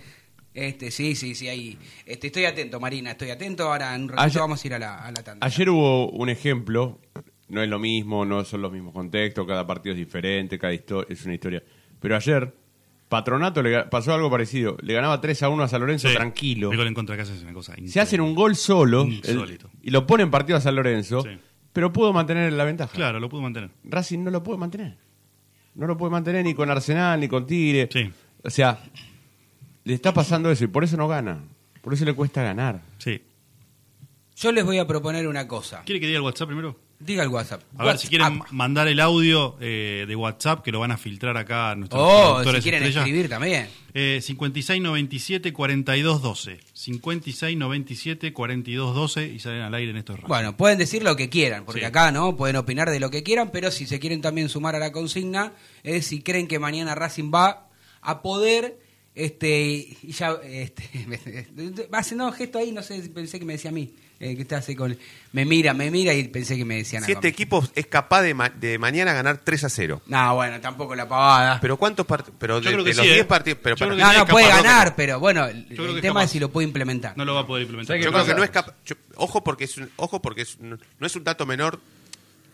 Este, 0.52 0.90
sí, 0.90 1.14
sí, 1.14 1.34
sí, 1.34 1.48
ahí. 1.48 1.78
Este, 2.06 2.26
estoy 2.26 2.44
atento, 2.44 2.80
Marina, 2.80 3.12
estoy 3.12 3.30
atento. 3.30 3.64
Ahora 3.68 3.94
en 3.94 4.02
un 4.02 4.08
ratito 4.08 4.24
Ayer- 4.26 4.40
vamos 4.40 4.64
a 4.64 4.66
ir 4.66 4.74
a 4.74 4.78
la, 4.80 4.98
a 4.98 5.12
la 5.12 5.22
tanda. 5.22 5.46
Ayer 5.46 5.70
hubo 5.70 6.10
un 6.10 6.28
ejemplo, 6.28 6.98
no 7.48 7.62
es 7.62 7.68
lo 7.68 7.78
mismo, 7.78 8.24
no 8.24 8.44
son 8.44 8.62
los 8.62 8.72
mismos 8.72 8.92
contextos, 8.92 9.46
cada 9.46 9.66
partido 9.66 9.92
es 9.92 9.98
diferente, 9.98 10.58
cada 10.58 10.72
histo- 10.72 11.06
es 11.08 11.24
una 11.24 11.34
historia. 11.34 11.62
Pero 12.00 12.16
ayer, 12.16 12.52
Patronato 13.08 13.60
le 13.62 13.84
pasó 13.86 14.12
algo 14.14 14.30
parecido. 14.30 14.76
Le 14.82 14.94
ganaba 14.94 15.20
3 15.20 15.42
a 15.42 15.48
1 15.48 15.64
a 15.64 15.68
San 15.68 15.80
Lorenzo 15.80 16.08
Sí, 16.08 16.14
tranquilo. 16.14 16.70
El 16.70 16.76
gol 16.78 16.86
en 16.86 16.94
contra 16.94 17.16
de 17.16 17.22
casa 17.22 17.34
es 17.34 17.42
una 17.42 17.52
cosa 17.52 17.74
Se 17.86 17.98
hacen 18.00 18.20
un 18.20 18.34
gol 18.36 18.54
solo 18.54 19.02
el- 19.02 19.58
y 19.82 19.90
lo 19.90 20.06
ponen 20.06 20.30
partido 20.30 20.56
a 20.58 20.60
San 20.60 20.76
Lorenzo, 20.76 21.22
Sí. 21.22 21.30
Pero 21.72 21.92
pudo 21.92 22.12
mantener 22.12 22.52
la 22.52 22.64
ventaja. 22.64 22.92
Claro, 22.92 23.20
lo 23.20 23.28
pudo 23.28 23.42
mantener. 23.42 23.70
Racing 23.84 24.20
no 24.20 24.30
lo 24.30 24.42
puede 24.42 24.58
mantener. 24.58 24.96
No 25.74 25.86
lo 25.86 25.96
puede 25.96 26.10
mantener 26.10 26.44
ni 26.44 26.54
con 26.54 26.70
Arsenal, 26.70 27.20
ni 27.20 27.28
con 27.28 27.46
Tigre. 27.46 27.88
Sí. 27.92 28.10
O 28.42 28.50
sea, 28.50 28.82
le 29.84 29.94
está 29.94 30.12
pasando 30.12 30.50
eso 30.50 30.64
y 30.64 30.66
por 30.66 30.84
eso 30.84 30.96
no 30.96 31.06
gana. 31.08 31.42
Por 31.80 31.94
eso 31.94 32.04
le 32.04 32.14
cuesta 32.14 32.42
ganar. 32.42 32.82
Sí. 32.98 33.22
Yo 34.36 34.52
les 34.52 34.64
voy 34.64 34.78
a 34.78 34.86
proponer 34.86 35.28
una 35.28 35.46
cosa. 35.46 35.82
¿Quiere 35.84 36.00
que 36.00 36.06
diga 36.06 36.18
el 36.18 36.24
WhatsApp 36.24 36.48
primero? 36.48 36.76
Diga 37.00 37.22
el 37.22 37.30
WhatsApp. 37.30 37.62
A 37.78 37.84
ver, 37.86 37.96
si 37.96 38.08
quieren 38.08 38.42
mandar 38.50 38.86
el 38.86 39.00
audio 39.00 39.56
eh, 39.58 40.04
de 40.06 40.14
WhatsApp, 40.16 40.62
que 40.62 40.70
lo 40.70 40.80
van 40.80 40.92
a 40.92 40.98
filtrar 40.98 41.34
acá 41.38 41.70
a 41.70 41.74
nuestros 41.74 42.00
Oh, 42.04 42.44
si 42.44 42.60
quieren 42.60 42.82
estrella. 42.82 43.00
escribir 43.00 43.28
también. 43.30 43.68
Eh, 43.94 44.20
5697 44.22 45.52
4212. 45.54 46.58
5697 46.74 48.32
4212 48.34 49.26
y 49.28 49.38
salen 49.38 49.62
al 49.62 49.74
aire 49.74 49.90
en 49.92 49.96
estos 49.96 50.16
ratos. 50.16 50.28
Bueno, 50.28 50.56
pueden 50.56 50.78
decir 50.78 51.02
lo 51.02 51.16
que 51.16 51.30
quieran, 51.30 51.64
porque 51.64 51.80
Sí. 51.80 51.86
acá 51.86 52.12
no 52.12 52.36
pueden 52.36 52.56
opinar 52.56 52.90
de 52.90 53.00
lo 53.00 53.10
que 53.10 53.22
quieran, 53.22 53.50
pero 53.50 53.70
si 53.70 53.86
se 53.86 53.98
quieren 53.98 54.20
también 54.20 54.50
sumar 54.50 54.76
a 54.76 54.78
la 54.78 54.92
consigna, 54.92 55.54
es 55.82 56.06
si 56.06 56.20
creen 56.20 56.46
que 56.48 56.58
mañana 56.58 56.94
Racing 56.94 57.30
va 57.34 57.68
a 58.02 58.20
poder, 58.22 58.78
este, 59.14 59.96
y 60.02 60.12
ya, 60.12 60.36
este, 60.44 60.84
haciendo 61.92 62.26
un 62.26 62.32
gesto 62.34 62.58
ahí, 62.58 62.72
no 62.72 62.82
sé, 62.82 63.00
pensé 63.08 63.38
que 63.38 63.44
me 63.46 63.54
decía 63.54 63.70
a 63.70 63.74
mí, 63.74 63.94
eh, 64.20 64.36
que 64.36 64.42
está 64.42 64.58
así 64.58 64.76
con, 64.76 64.96
me 65.32 65.44
mira, 65.46 65.72
me 65.74 65.90
mira 65.90 66.12
y 66.12 66.28
pensé 66.28 66.56
que 66.56 66.64
me 66.66 66.76
decían 66.76 67.02
Si 67.02 67.12
algo 67.12 67.18
este 67.20 67.28
equipo 67.28 67.66
es 67.74 67.86
capaz 67.86 68.20
de, 68.22 68.34
ma- 68.34 68.50
de 68.50 68.78
mañana 68.78 69.12
ganar 69.14 69.38
3 69.42 69.64
a 69.64 69.68
0. 69.70 70.02
No, 70.06 70.34
bueno, 70.34 70.60
tampoco 70.60 70.94
la 70.94 71.08
pavada. 71.08 71.58
Pero 71.60 71.76
¿cuántos 71.78 72.04
partidos? 72.06 72.36
Pero 72.38 72.60
Yo 72.60 72.70
de, 72.70 72.74
creo 72.76 72.84
que 72.84 72.90
de 72.90 72.96
los 72.96 73.04
sí, 73.06 73.12
10 73.12 73.20
¿eh? 73.22 73.24
partidos. 73.24 73.58
Pero 73.62 73.76
Yo 73.76 73.86
para- 73.86 73.94
creo 73.94 73.96
que 73.96 74.02
no, 74.04 74.10
sí 74.10 74.16
no, 74.18 74.24
es 74.24 74.30
puede 74.30 74.48
capaz, 74.48 74.62
ganar, 74.62 74.88
no. 74.88 74.96
pero 74.96 75.20
bueno, 75.20 75.46
el, 75.46 75.64
creo 75.66 75.84
el 75.86 75.90
que 75.92 75.96
es 75.96 76.02
tema 76.02 76.14
capaz. 76.20 76.24
es 76.24 76.30
si 76.32 76.38
lo 76.40 76.50
puede 76.50 76.66
implementar. 76.66 77.16
No 77.16 77.24
lo 77.24 77.34
va 77.34 77.40
a 77.40 77.46
poder 77.46 77.62
implementar. 77.62 77.94
¿Sabe 77.96 78.00
Yo 78.04 78.04
qué 78.04 78.10
creo 78.12 78.20
pasa? 78.22 78.32
que 78.34 78.38
no 78.38 78.44
es 78.44 78.50
capaz. 78.50 78.74
Ojo 79.16 79.42
porque 79.42 79.64
es 79.64 79.76
un, 79.78 79.90
ojo 79.96 80.20
porque 80.22 80.42
es 80.42 80.56
un- 80.56 80.78
no 80.98 81.06
es 81.06 81.16
un 81.16 81.24
dato 81.24 81.46
menor 81.46 81.80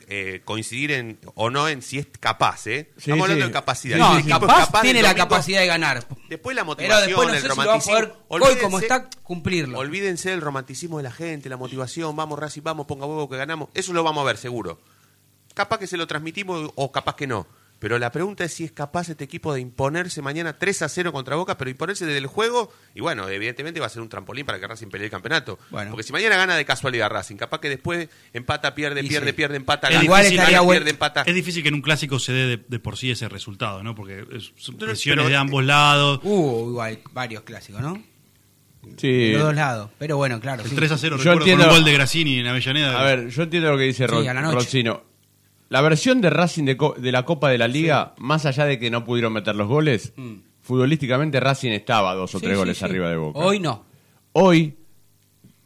eh, 0.09 0.42
coincidir 0.45 0.92
en 0.92 1.19
o 1.35 1.51
no 1.51 1.69
en 1.69 1.83
si 1.83 1.99
es 1.99 2.07
capaz, 2.21 2.66
¿eh? 2.69 2.90
Sí, 2.97 3.11
Estamos 3.11 3.25
hablando 3.25 3.45
sí. 3.45 3.49
de 3.49 3.53
capacidad. 3.53 3.99
no, 3.99 4.16
Si 4.21 4.29
capaz, 4.29 4.66
capaz 4.66 4.83
tiene 4.83 5.03
la 5.03 5.14
capacidad 5.14 5.61
de 5.61 5.66
ganar. 5.66 6.07
Después 6.29 6.55
la 6.55 6.62
Pero 6.62 6.66
motivación, 6.66 7.07
después 7.09 7.29
no 7.29 7.35
el 7.35 7.40
sé 7.40 7.42
si 7.42 7.49
lo 7.49 7.57
va 7.57 7.62
a 7.62 7.66
romanticismo. 7.66 7.95
poder, 8.29 8.49
hoy 8.51 8.57
como 8.62 8.79
está, 8.79 9.11
cumplirlo. 9.23 9.79
Olvídense 9.79 10.31
del 10.31 10.40
romanticismo 10.40 10.99
de 10.99 11.03
la 11.03 11.11
gente, 11.12 11.49
la 11.49 11.57
motivación, 11.57 12.14
vamos 12.14 12.38
Racing, 12.38 12.62
vamos, 12.62 12.87
ponga 12.87 13.07
huevo 13.07 13.29
que 13.29 13.37
ganamos. 13.37 13.69
Eso 13.75 13.92
lo 13.92 14.05
vamos 14.05 14.23
a 14.23 14.27
ver 14.27 14.37
seguro. 14.37 14.81
Capaz 15.55 15.79
que 15.79 15.87
se 15.87 15.97
lo 15.97 16.07
transmitimos 16.07 16.71
o 16.75 16.92
capaz 16.92 17.16
que 17.16 17.27
no. 17.27 17.47
Pero 17.79 17.99
la 17.99 18.11
pregunta 18.11 18.43
es 18.45 18.55
si 18.55 18.65
es 18.65 18.73
capaz 18.73 19.11
este 19.11 19.25
equipo 19.25 19.53
de 19.53 19.61
imponerse 19.61 20.23
mañana 20.23 20.59
3 20.59 20.81
a 20.83 20.89
0 20.89 21.12
contra 21.12 21.37
Boca, 21.37 21.59
pero 21.59 21.71
imponerse 21.71 22.07
desde 22.07 22.19
el 22.19 22.27
juego. 22.27 22.73
Y 22.95 23.01
bueno, 23.01 23.29
evidentemente 23.29 23.81
va 23.81 23.87
a 23.87 23.91
ser 23.91 24.01
un 24.01 24.09
trampolín 24.09 24.47
para 24.47 24.59
que 24.59 24.67
Racing 24.67 24.89
pelee 24.89 25.05
el 25.05 25.11
campeonato. 25.11 25.59
Bueno. 25.71 25.91
Porque 25.91 26.03
si 26.03 26.12
mañana 26.12 26.37
gana 26.37 26.57
de 26.57 26.65
casualidad 26.65 27.11
Racing, 27.11 27.37
capaz 27.37 27.61
que 27.61 27.69
después 27.69 28.09
empata, 28.33 28.75
pierde, 28.75 29.03
Y 29.03 29.09
pierde, 29.09 29.27
sí. 29.29 29.33
pierde, 29.35 29.57
empata, 29.57 29.91
gana, 29.91 30.03
igual 30.05 30.25
gana, 30.35 30.61
bueno- 30.62 30.79
pierde, 30.79 30.91
empata. 30.91 31.23
Es 31.27 31.35
difícil 31.35 31.62
que 31.62 31.69
en 31.69 31.75
un 31.75 31.83
clásico 31.83 32.19
se 32.19 32.33
dé 32.33 32.47
de, 32.47 32.65
de 32.67 32.79
por 32.79 32.97
sí 32.97 33.11
ese 33.11 33.29
resultado, 33.29 33.83
¿no? 33.83 33.95
Porque 33.95 34.25
es- 34.33 34.53
son 34.57 34.77
presiones 34.79 35.23
pero- 35.25 35.29
de 35.29 35.37
ambos 35.37 35.62
lados. 35.62 36.21
Hubo 36.23 36.71
igual 36.71 36.99
varios 37.12 37.43
clásicos, 37.43 37.83
¿no? 37.83 38.03
Sí. 38.97 39.09
de 39.09 39.33
los 39.35 39.43
dos 39.43 39.55
lados. 39.55 39.91
Pero 39.99 40.17
bueno, 40.17 40.41
claro. 40.41 40.62
El 40.62 40.71
sí. 40.71 40.77
3 40.77 40.93
a 40.93 40.97
0 40.97 41.17
Yo 41.17 41.25
recuerdo 41.25 41.41
entiendo- 41.41 41.65
con 41.65 41.73
un 41.73 41.79
gol 41.81 41.85
de 41.85 41.93
Grassini 41.93 42.39
en 42.39 42.47
Avellaneda. 42.47 42.99
A 43.01 43.05
ver, 43.05 43.29
yo 43.29 43.43
entiendo 43.43 43.71
lo 43.73 43.77
que 43.77 43.85
dice 43.85 44.07
Sí, 44.07 44.12
Ro- 44.12 44.23
la 45.68 45.81
versión 45.81 46.20
de 46.20 46.31
Racing 46.31 46.64
de, 46.64 46.76
co- 46.76 46.94
de 46.98 47.12
la 47.12 47.24
Copa 47.24 47.50
de 47.50 47.59
la 47.59 47.68
Liga, 47.68 48.14
más 48.18 48.46
allá 48.46 48.64
de 48.66 48.79
que 48.79 48.90
no 48.90 49.05
pudieron 49.05 49.33
meter 49.33 49.55
los 49.57 49.68
goles, 49.68 50.12
futbolísticamente 50.62 51.40
Racing 51.40 51.70
estaba 51.72 52.14
dos 52.14 52.35
o 52.35 52.38
Mm. 52.38 52.40
Sí, 52.40 52.46
tres 52.46 52.59
goles 52.59 52.79
sí. 52.79 52.85
arriba 52.85 53.09
de 53.11 53.16
Boca. 53.16 53.38
Hoy 53.38 53.61
no. 53.61 53.85
Hoy, 54.33 54.74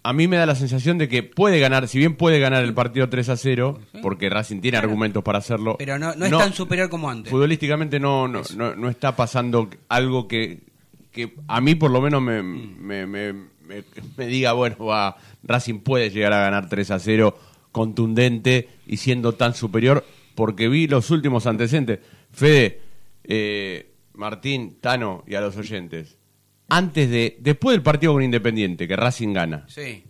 a 0.02 0.12
mí 0.12 0.28
me 0.28 0.36
da 0.36 0.46
la 0.46 0.54
sensación 0.54 0.96
de 0.98 1.08
que 1.08 1.22
puede 1.22 1.58
ganar, 1.60 1.86
si 1.88 1.98
bien 1.98 2.14
puede 2.16 2.38
ganar 2.38 2.64
el 2.64 2.72
partido 2.72 3.08
3 3.08 3.28
a 3.30 3.36
0, 3.36 3.78
porque 4.02 4.30
Racing 4.30 4.60
tiene 4.60 4.78
argumentos 4.78 5.22
para 5.22 5.38
hacerlo. 5.38 5.76
Pero 5.78 5.98
no, 5.98 6.14
no 6.14 6.24
es 6.26 6.32
tan 6.32 6.52
superior 6.54 6.88
como 6.88 7.10
antes. 7.10 7.30
Futbolísticamente 7.30 8.00
no, 8.00 8.26
no, 8.28 8.42
no, 8.56 8.74
no 8.76 8.88
está 8.88 9.14
pasando 9.16 9.68
algo 9.88 10.26
que, 10.28 10.60
que 11.10 11.34
a 11.48 11.60
mí 11.60 11.74
por 11.74 11.90
lo 11.90 12.00
menos 12.00 12.22
me, 12.22 12.42
Mm. 12.42 12.76
me, 12.80 13.06
me- 13.06 13.32
me- 13.32 13.84
me 14.16 14.26
diga, 14.26 14.52
bueno, 14.52 14.84
va, 14.86 15.16
Racing 15.42 15.80
puede 15.80 16.10
llegar 16.10 16.32
a 16.32 16.40
ganar 16.40 16.68
3 16.68 16.90
a 16.92 16.98
0 16.98 17.36
contundente 17.70 18.68
y 18.90 18.96
siendo 18.96 19.34
tan 19.34 19.54
superior, 19.54 20.04
porque 20.34 20.68
vi 20.68 20.88
los 20.88 21.12
últimos 21.12 21.46
antecedentes. 21.46 22.00
Fede, 22.32 22.80
eh, 23.22 23.92
Martín, 24.14 24.78
Tano 24.80 25.22
y 25.28 25.36
a 25.36 25.40
los 25.40 25.56
oyentes. 25.56 26.18
Antes 26.68 27.08
de, 27.08 27.36
después 27.38 27.74
del 27.74 27.82
partido 27.82 28.14
con 28.14 28.22
Independiente, 28.24 28.88
que 28.88 28.96
Racing 28.96 29.32
gana, 29.32 29.64
Sí. 29.68 30.02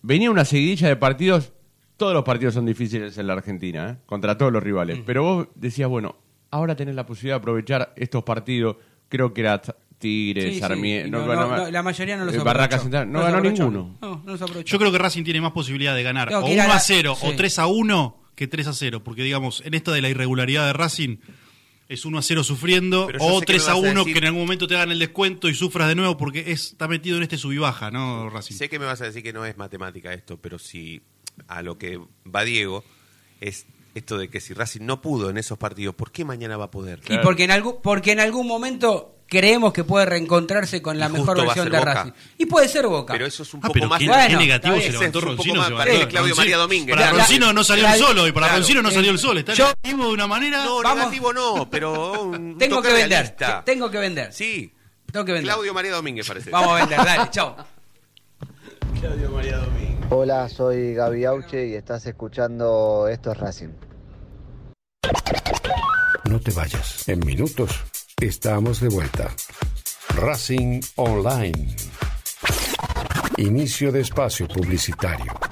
venía 0.00 0.30
una 0.30 0.46
seguidilla 0.46 0.88
de 0.88 0.96
partidos. 0.96 1.52
Todos 1.98 2.14
los 2.14 2.24
partidos 2.24 2.54
son 2.54 2.64
difíciles 2.64 3.18
en 3.18 3.26
la 3.26 3.34
Argentina, 3.34 3.90
¿eh? 3.90 4.02
contra 4.06 4.38
todos 4.38 4.50
los 4.50 4.62
rivales. 4.62 5.00
Mm. 5.00 5.02
Pero 5.04 5.22
vos 5.22 5.48
decías, 5.54 5.90
bueno, 5.90 6.16
ahora 6.50 6.74
tenés 6.74 6.94
la 6.94 7.04
posibilidad 7.04 7.36
de 7.36 7.40
aprovechar 7.40 7.92
estos 7.96 8.24
partidos. 8.24 8.76
Creo 9.10 9.34
que 9.34 9.42
era 9.42 9.60
T- 10.02 10.08
Tigre, 10.08 10.48
Sí, 10.48 10.54
sí. 10.54 10.60
Sarmiento. 10.60 11.08
Y 11.08 11.10
no- 11.10 11.26
no- 11.26 11.56
no, 11.56 11.70
la 11.70 11.82
mayoría 11.82 12.16
no 12.16 12.24
los 12.24 12.34
eh, 12.34 12.38
Barraca 12.38 12.76
aprovechó. 12.76 12.82
Central. 12.82 13.12
No, 13.12 13.20
ganó 13.22 13.36
aprovechó. 13.38 13.64
ninguno. 13.70 13.96
No, 14.02 14.22
no 14.24 14.32
los 14.32 14.42
aprovechó. 14.42 14.72
Yo 14.72 14.78
creo 14.78 14.92
que 14.92 14.98
Racing 14.98 15.24
tiene 15.24 15.40
más 15.40 15.52
posibilidad 15.52 15.94
de 15.94 16.02
ganar 16.02 16.32
o 16.34 16.44
que 16.44 16.52
ir 16.52 16.60
a 16.60 16.64
1 16.64 16.72
a 16.72 16.76
la- 16.76 16.80
0 16.80 17.16
sí. 17.20 17.26
o 17.28 17.36
3 17.36 17.58
a 17.58 17.66
1 17.66 18.16
que 18.34 18.46
3 18.46 18.66
a 18.66 18.72
0. 18.72 19.02
Porque, 19.04 19.22
digamos, 19.22 19.62
en 19.64 19.74
esta 19.74 19.92
de 19.92 20.02
la 20.02 20.08
irregularidad 20.08 20.66
de 20.66 20.72
Racing 20.72 21.16
es 21.88 22.04
1 22.04 22.18
a 22.18 22.22
0 22.22 22.42
sufriendo 22.44 23.08
o 23.20 23.40
sé 23.40 23.46
que 23.46 23.52
3 23.52 23.64
me 23.66 23.70
a 23.70 23.74
vas 23.74 23.84
a 23.84 23.90
1 23.90 24.00
decir- 24.00 24.12
que 24.14 24.18
en 24.20 24.24
algún 24.26 24.40
momento 24.42 24.66
te 24.66 24.74
hagan 24.76 24.90
el 24.92 24.98
descuento 24.98 25.48
y 25.48 25.54
sufras 25.54 25.88
de 25.88 25.94
nuevo 25.94 26.16
porque 26.16 26.40
es- 26.50 26.72
está 26.72 26.88
metido 26.88 27.16
en 27.18 27.22
este 27.22 27.36
sub 27.38 27.52
y 27.52 27.58
baja, 27.58 27.90
¿no, 27.90 28.30
Racing? 28.30 28.54
Sé 28.56 28.68
que 28.68 28.78
me 28.78 28.86
vas 28.86 29.00
a 29.02 29.04
decir 29.04 29.22
que 29.22 29.32
no 29.32 29.44
es 29.44 29.56
matemática 29.56 30.12
esto, 30.14 30.38
pero 30.40 30.58
si 30.58 31.02
a 31.48 31.62
lo 31.62 31.78
que 31.78 32.00
va 32.34 32.44
Diego 32.44 32.84
es 33.40 33.66
esto 33.94 34.16
de 34.16 34.28
que 34.28 34.40
si 34.40 34.54
Racing 34.54 34.86
no 34.86 35.02
pudo 35.02 35.28
en 35.28 35.36
esos 35.36 35.58
partidos, 35.58 35.94
¿por 35.94 36.10
qué 36.12 36.24
mañana 36.24 36.56
va 36.56 36.64
a 36.64 36.70
poder? 36.70 37.00
Y 37.10 37.18
porque 37.18 37.44
en 37.44 37.50
algún, 37.50 37.76
porque 37.82 38.12
en 38.12 38.20
algún 38.20 38.46
momento 38.46 39.18
creemos 39.32 39.72
que 39.72 39.82
puede 39.82 40.04
reencontrarse 40.04 40.82
con 40.82 40.98
la 40.98 41.06
Y 41.08 41.12
mejor 41.12 41.40
versión 41.40 41.70
de 41.70 41.78
Boca. 41.78 41.94
Racing. 41.94 42.10
Y 42.36 42.44
puede 42.44 42.68
ser 42.68 42.86
Boca. 42.86 43.14
Pero 43.14 43.24
eso 43.24 43.44
es 43.44 43.54
un 43.54 43.60
Ah, 43.60 43.62
poco 43.62 43.72
pero 43.72 43.88
más... 43.88 43.98
qué, 43.98 44.08
Bueno, 44.08 44.28
qué 44.28 44.36
negativo 44.36 44.76
se 44.78 44.92
levantó 44.92 45.20
Roncino. 45.22 45.64
se 45.64 45.70
para 45.72 45.84
levantó. 45.86 46.06
que 46.06 46.12
Claudio 46.12 46.34
Roncino- 46.34 46.36
María 46.36 46.56
Domínguez. 46.58 46.96
Para 46.96 47.12
La- 47.12 47.18
Roncino 47.18 47.52
no 47.54 47.64
salió 47.64 47.84
la- 47.84 47.94
el 47.94 47.98
solo 48.02 48.28
y 48.28 48.32
para 48.32 48.46
claro. 48.48 48.58
Roncino 48.60 48.82
no 48.82 48.90
salió 48.90 49.08
el 49.10 49.16
Eh, 49.16 49.18
sol. 49.18 49.38
Está 49.38 49.54
yo- 49.54 49.64
negativo 49.82 50.06
de 50.08 50.12
una 50.12 50.26
manera. 50.26 50.64
No, 50.64 50.82
Vamos. 50.82 50.98
negativo 50.98 51.32
no, 51.32 51.70
pero 51.70 52.22
un 52.24 52.54
tengo 52.58 52.76
toque 52.76 52.88
que 52.88 52.94
vender. 52.94 53.18
realista. 53.20 53.62
Tengo 53.64 53.90
que 53.90 53.98
vender. 53.98 54.32
Sí, 54.34 54.74
Tengo 55.10 55.24
que 55.24 55.32
vender. 55.32 55.50
Claudio 55.52 55.72
María 55.74 55.92
Domínguez 55.92 56.28
parece. 56.28 56.50
Vamos 56.50 56.72
a 56.72 56.86
vender, 56.86 56.98
dale, 56.98 57.30
chao. 57.30 57.56
Hola, 60.10 60.48
soy 60.48 60.94
Gaby 60.94 61.24
Auche 61.24 61.68
y 61.68 61.74
estás 61.74 62.04
escuchando 62.06 63.08
Esto 63.10 63.32
es 63.32 63.38
Racing. 63.38 63.68
No 66.24 66.40
te 66.40 66.50
vayas. 66.52 67.08
En 67.08 67.18
minutos 67.20 67.70
estamos 68.26 68.80
de 68.80 68.88
vuelta. 68.88 69.34
Racing 70.14 70.80
Online. 70.96 71.74
Inicio 73.36 73.90
de 73.90 74.00
espacio 74.00 74.46
publicitario. 74.46 75.51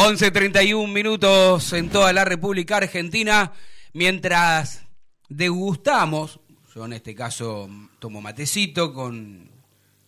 Once 0.00 0.30
treinta 0.30 0.62
y 0.62 0.72
un 0.74 0.92
minutos 0.92 1.72
en 1.72 1.88
toda 1.90 2.12
la 2.12 2.24
República 2.24 2.76
Argentina, 2.76 3.52
mientras 3.94 4.82
degustamos, 5.28 6.38
yo 6.74 6.84
en 6.84 6.92
este 6.92 7.14
caso 7.16 7.68
tomo 7.98 8.20
matecito 8.20 8.92
con 8.94 9.48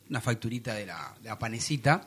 una 0.09 0.21
facturita 0.21 0.75
de 0.75 0.87
la, 0.87 1.15
de 1.21 1.29
la 1.29 1.39
panecita, 1.39 2.07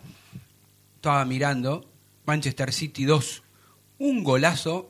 estaba 0.96 1.26
mirando 1.26 1.86
Manchester 2.26 2.72
City 2.72 3.04
2, 3.04 3.43
un 4.00 4.24
golazo 4.24 4.89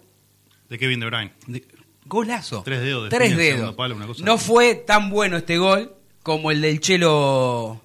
De 0.70 0.78
Kevin 0.78 1.00
De 1.00 1.06
Bruyne. 1.08 1.34
de- 1.48 1.66
golazo. 2.06 2.62
Tres 2.64 2.82
dedos 2.82 3.06
de 3.06 3.10
Tres 3.10 3.36
dedos. 3.36 3.56
segundo 3.58 3.76
palo, 3.76 3.96
una 3.96 4.06
cosa 4.06 4.24
no 4.24 4.34
así. 4.34 4.46
fue 4.46 4.76
tan 4.76 5.10
bueno 5.10 5.38
este 5.38 5.58
gol 5.58 5.96
como 6.22 6.52
el 6.52 6.62
del 6.62 6.80
Chelo. 6.80 7.82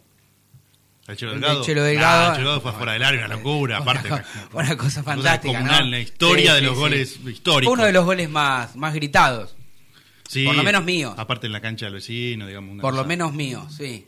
El 1.08 1.16
Chelo 1.16 1.32
El 1.32 1.40
Delgado. 1.40 1.64
Chelo 1.64 1.82
Delgado. 1.82 2.20
Ah, 2.22 2.26
el 2.28 2.32
Chelo 2.36 2.50
Delgado 2.50 2.60
fue 2.60 2.72
fuera 2.72 2.92
del 2.92 3.02
área, 3.02 3.24
una 3.26 3.34
locura. 3.36 3.78
Aparte, 3.82 4.08
Una, 4.12 4.24
una 4.52 4.76
cosa 4.76 5.02
fantástica. 5.02 5.52
descomunal, 5.52 5.84
¿no? 5.86 5.90
la 5.90 6.00
historia 6.00 6.50
Sí, 6.50 6.54
de 6.54 6.58
sí, 6.60 6.64
los 6.66 6.74
sí. 6.74 6.80
goles 6.80 7.18
históricos. 7.26 7.64
Fue 7.64 7.72
uno 7.72 7.84
de 7.86 7.92
los 7.92 8.04
goles 8.04 8.28
más, 8.30 8.76
más 8.76 8.94
gritados. 8.94 9.56
Sí, 10.28 10.44
por 10.44 10.54
lo 10.54 10.62
menos 10.62 10.84
míos. 10.84 11.14
Aparte 11.16 11.46
en 11.46 11.52
la 11.54 11.60
cancha 11.62 11.86
del 11.86 11.94
vecino, 11.94 12.46
digamos. 12.46 12.72
una 12.74 12.82
Por 12.82 12.94
lo 12.94 13.04
menos 13.04 13.32
míos, 13.32 13.74
sí. 13.74 14.06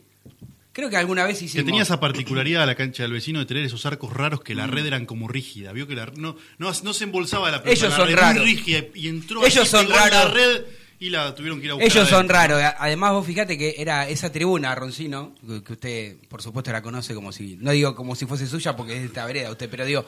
Creo 0.73 0.89
que 0.89 0.95
alguna 0.95 1.25
vez 1.25 1.39
Que 1.39 1.45
hicimos. 1.45 1.65
tenía 1.65 1.81
esa 1.81 1.99
particularidad 1.99 2.65
la 2.65 2.75
cancha 2.75 3.03
del 3.03 3.11
vecino 3.11 3.39
de 3.39 3.45
tener 3.45 3.65
esos 3.65 3.85
arcos 3.85 4.13
raros 4.13 4.41
que 4.41 4.55
la 4.55 4.67
Mm. 4.67 4.71
red 4.71 4.85
eran 4.85 5.05
como 5.05 5.27
rígida. 5.27 5.73
Vio 5.73 5.85
que 5.87 5.95
la, 5.95 6.05
no, 6.15 6.37
no, 6.59 6.71
no 6.83 6.93
se 6.93 7.03
embolsaba 7.03 7.51
la 7.51 7.61
pelota. 7.63 7.71
Ellos 7.77 7.89
la 7.89 7.95
son 7.97 8.07
red 8.07 8.15
raros. 8.15 8.43
Muy 8.43 8.53
rígida 8.55 8.83
y 8.93 9.07
entró 9.09 9.43
Ellos 9.45 9.63
así, 9.63 9.71
son 9.71 9.85
en 9.87 9.91
la 9.91 10.09
raros. 10.09 10.33
red 10.33 10.61
y 11.01 11.09
la 11.09 11.35
tuvieron 11.35 11.59
que 11.59 11.65
ir 11.65 11.71
a 11.71 11.73
buscar. 11.73 11.91
Ellos 11.91 12.07
son 12.07 12.29
raros. 12.29 12.61
Además, 12.77 13.11
vos 13.11 13.25
fíjate 13.25 13.57
que 13.57 13.75
era 13.77 14.07
esa 14.07 14.31
tribuna, 14.31 14.73
Roncino, 14.75 15.33
que 15.65 15.73
usted, 15.73 16.15
por 16.29 16.41
supuesto, 16.41 16.71
la 16.71 16.81
conoce 16.81 17.13
como 17.13 17.31
si. 17.33 17.57
No 17.59 17.71
digo 17.71 17.95
como 17.95 18.15
si 18.15 18.25
fuese 18.25 18.45
suya 18.47 18.75
porque 18.75 18.93
es 18.93 18.99
de 19.01 19.05
esta 19.07 19.25
vereda 19.25 19.51
usted, 19.51 19.69
pero 19.69 19.83
digo. 19.85 20.05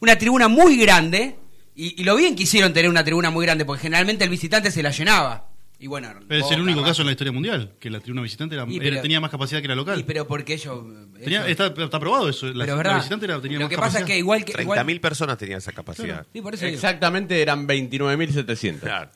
Una 0.00 0.16
tribuna 0.16 0.48
muy 0.48 0.76
grande. 0.78 1.36
Y, 1.76 2.00
y 2.00 2.04
lo 2.04 2.16
bien 2.16 2.34
quisieron 2.34 2.72
tener 2.72 2.90
una 2.90 3.04
tribuna 3.04 3.30
muy 3.30 3.44
grande 3.46 3.64
porque 3.64 3.82
generalmente 3.82 4.24
el 4.24 4.30
visitante 4.30 4.70
se 4.70 4.82
la 4.82 4.90
llenaba. 4.90 5.46
Y 5.78 5.86
bueno. 5.86 6.10
Es 6.28 6.50
el 6.50 6.60
único 6.60 6.82
caso 6.82 7.02
en 7.02 7.06
la 7.06 7.12
historia 7.12 7.32
mundial 7.32 7.72
que 7.78 7.88
la 7.90 8.00
tribuna 8.00 8.22
visitante 8.22 8.54
era- 8.54 8.66
era- 8.70 9.00
tenía 9.02 9.20
más 9.20 9.30
capacidad 9.30 9.62
que 9.62 9.68
la 9.68 9.74
local. 9.74 9.98
Y 10.00 10.02
pero 10.04 10.26
porque 10.26 10.54
ellos. 10.54 10.82
Tenía- 11.22 11.46
está, 11.46 11.66
está 11.68 12.00
probado 12.00 12.28
eso. 12.28 12.46
La, 12.46 12.52
Pero 12.52 12.62
es 12.64 12.68
la 12.68 12.74
verdad. 12.76 12.96
visitante 12.96 13.24
era- 13.26 13.40
tenía 13.40 13.58
Lo 13.58 13.64
más 13.64 13.70
que 13.70 13.76
pasa 13.78 13.98
es 14.00 14.04
que 14.04 14.18
igual 14.18 14.44
que. 14.44 14.60
igual- 14.62 14.78
30.000 14.78 15.00
personas 15.00 15.38
tenían 15.38 15.58
esa 15.58 15.72
capacidad. 15.72 16.26
Sí, 16.32 16.40
por 16.42 16.54
eso 16.54 16.64
digo. 16.66 16.74
Exactamente 16.74 17.40
eran 17.40 17.66
29.700. 17.66 18.80
Claro. 18.80 19.10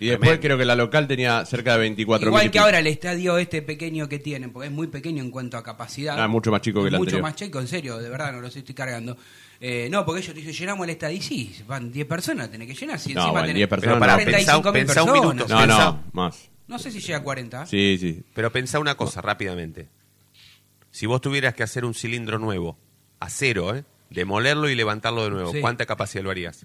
Y 0.00 0.06
después 0.06 0.30
Tremendo. 0.30 0.40
creo 0.42 0.58
que 0.58 0.64
la 0.64 0.74
local 0.74 1.06
tenía 1.06 1.44
cerca 1.44 1.76
de 1.76 1.90
24.000. 1.94 2.22
Igual 2.26 2.50
que 2.50 2.58
ahora 2.58 2.78
el 2.78 2.86
estadio 2.86 3.36
este 3.36 3.60
pequeño 3.60 4.08
que 4.08 4.18
tienen, 4.18 4.50
porque 4.50 4.68
es 4.68 4.72
muy 4.72 4.86
pequeño 4.86 5.22
en 5.22 5.30
cuanto 5.30 5.58
a 5.58 5.62
capacidad. 5.62 6.18
Ah, 6.18 6.26
mucho 6.26 6.50
más 6.50 6.62
chico 6.62 6.80
que 6.80 6.86
el 6.88 6.92
Mucho 6.94 7.02
anterior. 7.02 7.22
más 7.22 7.34
chico, 7.36 7.60
en 7.60 7.68
serio, 7.68 7.98
de 7.98 8.08
verdad, 8.08 8.32
no 8.32 8.40
los 8.40 8.56
estoy 8.56 8.74
cargando. 8.74 9.16
Eh, 9.60 9.88
no, 9.90 10.06
porque 10.06 10.22
ellos 10.22 10.34
dicen, 10.34 10.52
llenamos 10.54 10.84
el 10.84 10.90
estadio 10.90 11.18
y 11.18 11.20
sí, 11.20 11.54
van 11.68 11.92
10 11.92 12.06
personas, 12.06 12.50
tenés 12.50 12.66
que 12.66 12.74
llenar. 12.74 12.98
Si 12.98 13.12
No, 13.12 13.30
tenés 13.34 13.54
10 13.54 13.68
personas 13.68 13.98
Pero 13.98 14.00
para 14.00 14.16
no. 14.16 14.22
45.000 14.22 14.62
pensá- 14.62 14.72
pensá 14.72 15.02
un 15.02 15.12
minuto. 15.12 15.34
No, 15.34 15.60
Pensá- 15.60 15.66
no, 15.92 16.04
más. 16.14 16.48
No 16.66 16.78
sé 16.78 16.90
si 16.90 17.00
llega 17.00 17.18
a 17.18 17.22
40. 17.22 17.66
Sí, 17.66 17.98
sí. 18.00 18.22
Pero 18.34 18.50
pensá 18.50 18.78
una 18.78 18.94
cosa 18.96 19.20
rápidamente. 19.20 19.88
Si 20.90 21.04
vos 21.04 21.20
tuvieras 21.20 21.52
que 21.54 21.62
hacer 21.62 21.84
un 21.84 21.92
cilindro 21.94 22.38
nuevo, 22.38 22.78
a 23.20 23.28
cero, 23.28 23.76
¿eh? 23.76 23.84
demolerlo 24.08 24.68
y 24.70 24.74
levantarlo 24.74 25.24
de 25.24 25.30
nuevo, 25.30 25.52
Sí. 25.52 25.60
¿cuánta 25.60 25.84
capacidad 25.84 26.24
lo 26.24 26.30
harías? 26.30 26.64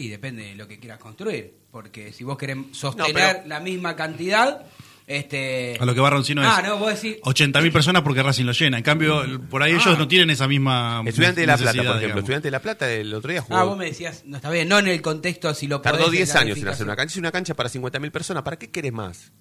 Y 0.00 0.08
depende 0.08 0.44
de 0.44 0.54
lo 0.54 0.68
que 0.68 0.78
quieras 0.78 0.98
construir. 0.98 1.52
Porque 1.70 2.12
si 2.12 2.22
vos 2.24 2.38
querés 2.38 2.56
sostener 2.72 3.12
No, 3.12 3.18
pero- 3.18 3.48
la 3.48 3.60
misma 3.60 3.96
cantidad, 3.96 4.64
este... 5.06 5.76
A 5.80 5.84
lo 5.84 5.94
que 5.94 6.00
va 6.00 6.10
Roncino 6.10 6.40
Ah, 6.44 6.60
es 6.62 6.68
no, 6.68 6.78
vos 6.78 6.94
decís... 7.02 7.20
80.000 7.22 7.72
personas 7.72 8.02
porque 8.02 8.22
Racing 8.22 8.44
lo 8.44 8.52
llena. 8.52 8.76
En 8.78 8.84
cambio, 8.84 9.24
por 9.50 9.62
ahí 9.62 9.72
Ah. 9.72 9.78
ellos 9.82 9.98
no 9.98 10.06
tienen 10.06 10.30
esa 10.30 10.46
misma. 10.46 11.02
Estudiante 11.04 11.40
de 11.40 11.46
La 11.48 11.56
Plata, 11.56 11.72
por 11.72 11.80
ejemplo. 11.80 12.00
digamos. 12.00 12.18
Estudiante 12.22 12.46
de 12.46 12.50
La 12.52 12.60
Plata 12.62 12.92
el 12.92 13.12
otro 13.12 13.30
día 13.32 13.40
jugó. 13.42 13.56
Ah, 13.58 13.64
vos 13.64 13.76
me 13.76 13.86
decías, 13.86 14.22
no 14.26 14.36
está 14.36 14.50
bien, 14.50 14.68
no 14.68 14.78
en 14.78 14.86
el 14.88 15.02
contexto 15.02 15.52
si 15.54 15.66
lo 15.66 15.80
Tardó 15.80 15.98
podés 16.04 16.12
10 16.12 16.34
la 16.34 16.40
años 16.42 16.58
en 16.58 16.68
hacer 16.68 16.86
una 16.86 16.94
cancha. 16.96 17.12
Es 17.12 17.18
una 17.18 17.32
cancha 17.32 17.54
para 17.54 17.68
50.000 17.68 18.10
personas. 18.12 18.42
¿Para 18.44 18.56
qué 18.58 18.70
querés 18.70 18.92
más? 18.92 19.32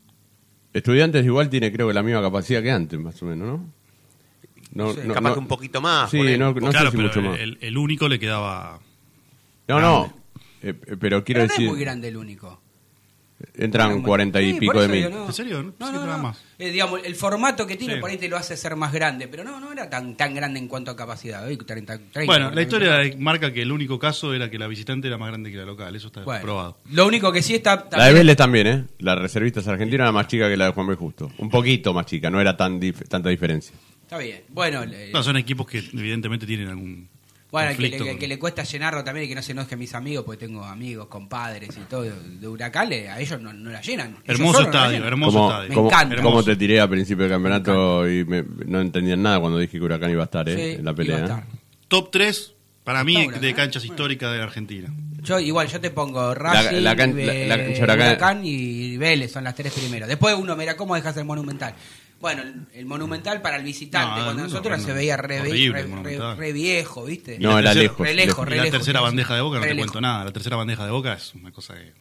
Estudiantes 0.74 1.24
igual 1.26 1.50
tiene 1.50 1.72
creo 1.72 1.88
que 1.88 1.94
la 1.94 2.04
misma 2.04 2.22
capacidad 2.22 2.62
que 2.64 2.72
antes, 2.72 3.00
más 3.00 3.22
o 3.22 3.26
menos, 3.26 3.48
¿no? 3.48 3.74
No, 4.74 4.94
Sí. 4.94 5.00
no, 5.06 5.14
Capaz 5.14 5.30
no- 5.30 5.34
que 5.36 5.40
un 5.40 5.48
poquito 5.48 5.82
más. 5.82 6.10
Sí, 6.12 6.20
no, 6.38 6.54
no 6.54 6.56
claro, 6.56 6.86
sé 6.86 6.92
si 6.92 6.98
pero 6.98 7.08
mucho 7.10 7.22
más. 7.22 7.40
el, 7.40 7.58
el 7.62 7.78
único 7.78 8.08
le 8.10 8.20
quedaba. 8.20 8.80
No, 9.68 9.80
no. 9.82 10.14
Eh, 10.64 10.74
eh, 10.86 10.96
pero 11.00 11.24
quiero 11.24 11.42
Pero 11.42 11.48
no 11.48 11.48
decir, 11.54 11.66
es 11.66 11.72
muy 11.72 11.80
grande 11.80 12.08
el 12.08 12.18
único. 12.18 12.62
entran 13.56 13.98
No 13.98 14.04
40 14.04 14.42
y 14.42 14.54
Sí, 14.54 14.60
pico 14.60 14.82
de 14.82 14.88
mil. 14.88 15.06
digo, 15.08 15.26
¿En 15.28 15.34
serio? 15.34 15.74
No, 15.80 15.92
no, 15.92 16.06
no. 16.08 16.18
más. 16.18 16.44
Eh, 16.58 16.72
digamos, 16.72 17.02
el 17.04 17.14
formato 17.16 17.68
que 17.68 17.76
tiene 17.78 17.94
Sí. 17.96 18.00
por 18.02 18.10
ahí 18.10 18.18
te 18.18 18.28
lo 18.28 18.36
hace 18.36 18.58
ser 18.58 18.76
más 18.76 18.92
grande, 18.92 19.28
pero 19.28 19.44
no, 19.44 19.60
no 19.60 19.72
era 19.72 19.88
tan, 19.92 20.18
tan 20.18 20.34
grande 20.34 20.60
en 20.60 20.68
cuanto 20.68 20.90
a 20.90 20.96
capacidad. 20.96 21.46
Hoy 21.46 21.56
30, 21.56 21.98
30, 22.00 22.22
Bueno, 22.26 22.50
40 22.50 22.56
la 22.56 22.62
historia 22.64 23.18
marca 23.20 23.54
que 23.54 23.62
el 23.62 23.72
único 23.72 24.00
caso 24.00 24.34
era 24.34 24.50
que 24.50 24.58
la 24.58 24.66
visitante 24.68 25.08
era 25.08 25.20
más 25.20 25.30
grande 25.30 25.52
que 25.52 25.58
la 25.58 25.66
local. 25.66 25.96
Eso 25.96 26.08
está 26.08 26.24
Bueno, 26.24 26.42
probado. 26.42 26.78
Lo 26.92 27.06
único 27.06 27.32
que 27.32 27.44
sí 27.44 27.54
está. 27.54 27.76
La 27.76 27.84
de 27.84 27.90
también- 27.90 28.14
Vélez 28.16 28.38
también, 28.38 28.68
¿eh? 28.68 28.86
La 29.00 29.14
reservista 29.14 29.60
argentina 29.60 30.06
era 30.06 30.12
más 30.12 30.26
chica 30.28 30.50
que 30.50 30.58
la 30.58 30.66
de 30.66 30.72
Juan 30.72 30.88
B. 30.88 30.96
Justo. 30.96 31.32
Un 31.38 31.50
poquito 31.52 31.94
más 31.94 32.08
chica, 32.08 32.32
no 32.32 32.42
era 32.42 32.58
tan 32.58 32.82
dif- 32.82 33.08
tanta 33.08 33.30
diferencia. 33.30 33.76
Está 34.02 34.18
bien. 34.18 34.42
Bueno, 34.50 34.84
le- 34.84 35.12
No, 35.12 35.22
son 35.22 35.38
equipos 35.38 35.68
que 35.68 35.78
evidentemente 35.78 36.48
tienen 36.48 36.70
algún. 36.70 37.08
Bueno 37.52 37.70
el 37.72 37.78
que, 37.78 37.90
le, 37.90 37.98
con- 37.98 38.18
que 38.20 38.28
le 38.28 38.38
cuesta 38.40 38.64
llenarlo 38.64 39.04
también 39.04 39.26
y 39.26 39.30
que 39.30 39.36
no 39.36 39.42
se 39.42 39.54
enoje 39.54 39.76
a 39.76 39.78
mis 39.78 39.94
amigos, 39.96 40.26
porque 40.26 40.46
tengo 40.46 40.64
amigos, 40.64 41.08
compadres 41.08 41.70
y 41.78 41.80
todo 41.90 42.04
de 42.04 42.48
Huracán, 42.48 42.90
le- 42.90 43.10
a 43.10 43.20
ellos 43.20 43.40
no, 43.42 43.54
no 43.54 43.70
la 43.70 43.82
llenan. 43.82 44.18
Hermoso 44.26 44.60
no 44.60 44.60
la 44.60 44.66
estadio, 44.66 44.92
llenan. 44.94 45.08
hermoso 45.08 45.38
como, 45.38 45.50
estadio. 45.52 45.70
Me 45.70 45.76
como- 45.76 45.90
encanta. 45.90 46.22
como 46.22 46.44
te 46.44 46.56
tiré 46.56 46.82
a 46.82 46.88
principio 46.88 47.24
del 47.24 47.32
campeonato 47.32 48.10
y 48.10 48.26
me- 48.26 48.44
no 48.66 48.82
entendían 48.82 49.22
nada 49.22 49.40
cuando 49.40 49.58
dije 49.60 49.78
que 49.78 49.84
Huracán 49.84 50.12
iba 50.12 50.24
a 50.24 50.26
estar, 50.26 50.48
¿eh? 50.50 50.56
Sí, 50.56 50.62
en 50.80 50.86
la 50.86 50.92
iba 50.92 50.92
a 50.92 50.96
pelea. 50.96 51.18
estar. 51.20 51.40
¿eh? 51.40 51.58
Top 51.88 52.10
3 52.12 52.54
para 52.84 53.04
mí 53.04 53.16
Huracán. 53.16 53.42
de 53.42 53.54
canchas 53.54 53.86
históricas 53.86 54.32
de 54.34 54.42
Argentina. 54.42 54.90
Yo 55.24 55.40
igual, 55.40 55.68
yo 55.68 55.82
te 55.82 55.90
pongo 55.90 56.34
Racing, 56.34 56.82
la 56.82 56.96
can- 56.96 57.18
eh, 57.20 57.48
la- 57.48 57.58
la 57.58 57.64
cancha 57.66 57.84
Huracán- 57.84 58.08
Huracán 58.10 58.42
y 58.46 58.96
Vélez, 58.98 59.32
son 59.32 59.44
las 59.44 59.56
tres 59.56 59.74
primeros. 59.74 60.08
Después 60.08 60.36
uno 60.38 60.56
mira 60.56 60.78
cómo 60.78 60.96
dejas 60.96 61.18
el 61.18 61.26
Monumental. 61.26 61.74
Bueno, 62.20 62.42
el, 62.42 62.66
el 62.74 62.86
Monumental 62.88 63.42
para 63.42 63.58
el 63.58 63.64
visitante, 63.64 64.20
No, 64.20 64.26
cuando 64.26 64.42
no, 64.44 64.48
nosotros 64.50 64.80
no, 64.80 64.84
se 64.84 64.94
veía 64.94 65.18
re, 65.18 65.40
horrible 65.42 65.84
re- 66.36 66.52
viejo, 66.54 67.06
¿viste? 67.06 67.38
No, 67.40 67.60
era 67.60 67.74
lejos. 67.76 68.00
re 68.00 68.14
lejos, 68.16 68.38
lejos. 68.38 68.48
Y 68.48 68.50
la 68.58 68.64
lejos, 68.64 68.72
tercera 68.80 69.02
bandeja 69.02 69.36
de 69.36 69.42
boca 69.42 69.58
no 69.58 69.62
te 69.64 69.68
lejos. 69.74 69.92
cuento 69.92 70.02
nada. 70.02 70.26
La 70.26 70.32
tercera 70.32 70.56
bandeja 70.56 70.86
de 70.86 70.92
boca 70.92 71.14
es 71.14 71.34
una 71.36 71.52
cosa 71.52 71.76
que. 71.76 71.94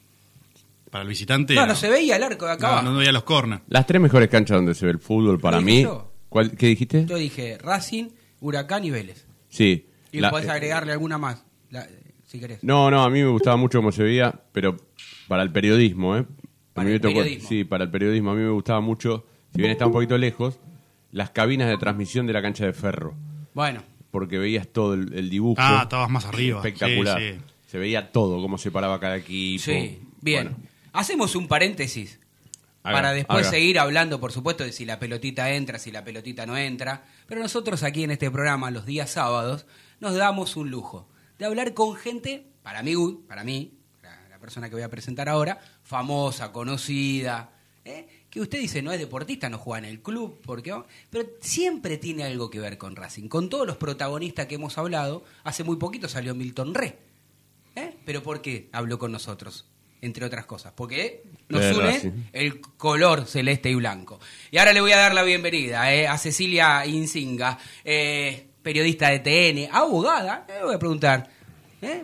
Para 0.90 1.02
el 1.02 1.08
visitante. 1.08 1.54
No, 1.54 1.66
no 1.66 1.74
se 1.74 1.90
veía 1.90 2.16
el 2.16 2.22
arco 2.22 2.46
de 2.46 2.52
acá 2.52 2.80
No, 2.82 2.92
no 2.92 2.98
veía 2.98 3.12
los 3.12 3.24
corners. 3.24 3.62
Las 3.68 3.86
tres 3.86 4.00
mejores 4.00 4.28
canchas 4.30 4.56
donde 4.56 4.74
se 4.74 4.86
ve 4.86 4.92
el 4.92 4.98
fútbol 5.00 5.38
para 5.38 5.58
¿Lo 5.58 5.62
mí. 5.62 5.82
yo? 5.82 6.12
¿Cuál, 6.28 6.52
¿Qué 6.56 6.66
dijiste? 6.68 7.04
Yo 7.06 7.16
dije 7.16 7.58
Racing, 7.58 8.08
Huracán 8.40 8.84
y 8.84 8.90
Vélez. 8.90 9.26
Sí. 9.50 9.86
Y 10.12 10.20
La- 10.20 10.30
podés 10.30 10.46
eh, 10.46 10.50
agregarle 10.52 10.92
alguna 10.92 11.18
más, 11.18 11.44
la- 11.70 11.86
si 12.26 12.40
querés. 12.40 12.62
No, 12.64 12.90
no, 12.90 13.02
a 13.02 13.10
mí 13.10 13.20
me 13.22 13.28
gustaba 13.28 13.56
mucho 13.56 13.78
cómo 13.78 13.92
se 13.92 14.02
veía, 14.02 14.32
pero 14.52 14.76
para 15.28 15.42
el 15.42 15.52
periodismo, 15.52 16.16
¿eh? 16.16 16.20
A 16.20 16.74
Para 16.74 16.86
mí 16.88 16.94
el 16.94 17.00
me 17.02 17.08
tocó- 17.08 17.14
periodismo. 17.20 17.48
Sí, 17.48 17.64
para 17.64 17.84
el 17.84 17.90
periodismo 17.90 18.30
a 18.30 18.34
mí 18.34 18.42
me 18.42 18.50
gustaba 18.50 18.80
mucho, 18.80 19.26
si 19.56 19.62
bien 19.62 19.72
está 19.72 19.86
un 19.86 19.92
poquito 19.92 20.16
lejos, 20.18 20.58
las 21.12 21.30
cabinas 21.30 21.68
de 21.68 21.76
transmisión 21.78 22.26
de 22.26 22.32
la 22.32 22.42
cancha 22.42 22.64
de 22.66 22.72
ferro, 22.72 23.14
Bueno, 23.54 23.82
porque 24.10 24.38
veías 24.38 24.68
todo 24.68 24.94
el, 24.94 25.12
el 25.14 25.28
dibujo. 25.30 25.56
Ah, 25.60 25.80
estabas 25.82 26.08
más 26.10 26.24
arriba. 26.26 26.58
Espectacular. 26.58 27.18
Sí, 27.20 27.32
sí. 27.34 27.40
Se 27.66 27.78
veía 27.78 28.12
todo, 28.12 28.40
cómo 28.40 28.58
se 28.58 28.70
paraba 28.70 28.98
cada 29.00 29.16
equipo. 29.16 29.64
sí, 29.64 30.00
bien. 30.20 30.44
Bueno, 30.52 30.56
Hacemos 30.92 31.34
un 31.36 31.46
paréntesis. 31.48 32.20
Haga, 32.82 32.94
para 32.96 33.12
después 33.12 33.40
haga. 33.40 33.50
seguir 33.50 33.78
hablando, 33.78 34.20
por 34.20 34.32
supuesto, 34.32 34.62
de 34.64 34.72
si 34.72 34.84
la 34.86 34.98
pelotita 34.98 35.50
entra, 35.50 35.78
si 35.78 35.90
la 35.90 36.04
pelotita 36.04 36.46
no 36.46 36.56
entra. 36.56 37.04
Pero 37.26 37.42
nosotros 37.42 37.82
aquí 37.82 38.04
en 38.04 38.12
este 38.12 38.30
programa, 38.30 38.70
los 38.70 38.86
días 38.86 39.10
sábados, 39.10 39.66
nos 40.00 40.14
damos 40.14 40.56
un 40.56 40.70
lujo 40.70 41.08
de 41.38 41.44
hablar 41.44 41.74
con 41.74 41.96
gente, 41.96 42.46
para 42.62 42.82
mí, 42.82 42.94
para 43.28 43.42
mí, 43.44 43.72
la, 44.02 44.28
la 44.30 44.38
persona 44.38 44.68
que 44.68 44.76
voy 44.76 44.84
a 44.84 44.88
presentar 44.88 45.28
ahora, 45.28 45.58
famosa, 45.82 46.52
conocida, 46.52 47.50
¿eh? 47.84 48.06
Que 48.36 48.42
usted 48.42 48.60
dice 48.60 48.82
no 48.82 48.92
es 48.92 48.98
deportista, 48.98 49.48
no 49.48 49.56
juega 49.56 49.86
en 49.86 49.90
el 49.94 50.02
club, 50.02 50.38
porque 50.44 50.74
pero 51.08 51.26
siempre 51.40 51.96
tiene 51.96 52.24
algo 52.24 52.50
que 52.50 52.60
ver 52.60 52.76
con 52.76 52.94
Racing. 52.94 53.28
Con 53.28 53.48
todos 53.48 53.66
los 53.66 53.78
protagonistas 53.78 54.44
que 54.44 54.56
hemos 54.56 54.76
hablado, 54.76 55.24
hace 55.42 55.64
muy 55.64 55.76
poquito 55.76 56.06
salió 56.06 56.34
Milton 56.34 56.74
Re. 56.74 56.98
¿eh? 57.76 57.94
Pero 58.04 58.22
¿por 58.22 58.42
qué 58.42 58.68
habló 58.72 58.98
con 58.98 59.10
nosotros? 59.10 59.64
Entre 60.02 60.26
otras 60.26 60.44
cosas, 60.44 60.74
porque 60.76 61.22
nos 61.48 61.62
De 61.62 61.72
une 61.72 61.86
Racing. 61.86 62.10
el 62.34 62.60
color 62.60 63.24
celeste 63.24 63.70
y 63.70 63.74
blanco. 63.74 64.20
Y 64.50 64.58
ahora 64.58 64.74
le 64.74 64.82
voy 64.82 64.92
a 64.92 64.98
dar 64.98 65.14
la 65.14 65.22
bienvenida 65.22 65.90
eh, 65.94 66.06
a 66.06 66.18
Cecilia 66.18 66.84
Insinga, 66.84 67.58
eh, 67.84 68.48
periodista 68.62 69.08
de 69.08 69.20
TN, 69.20 69.74
abogada. 69.74 70.44
Le 70.46 70.62
voy 70.62 70.74
a 70.74 70.78
preguntar, 70.78 71.30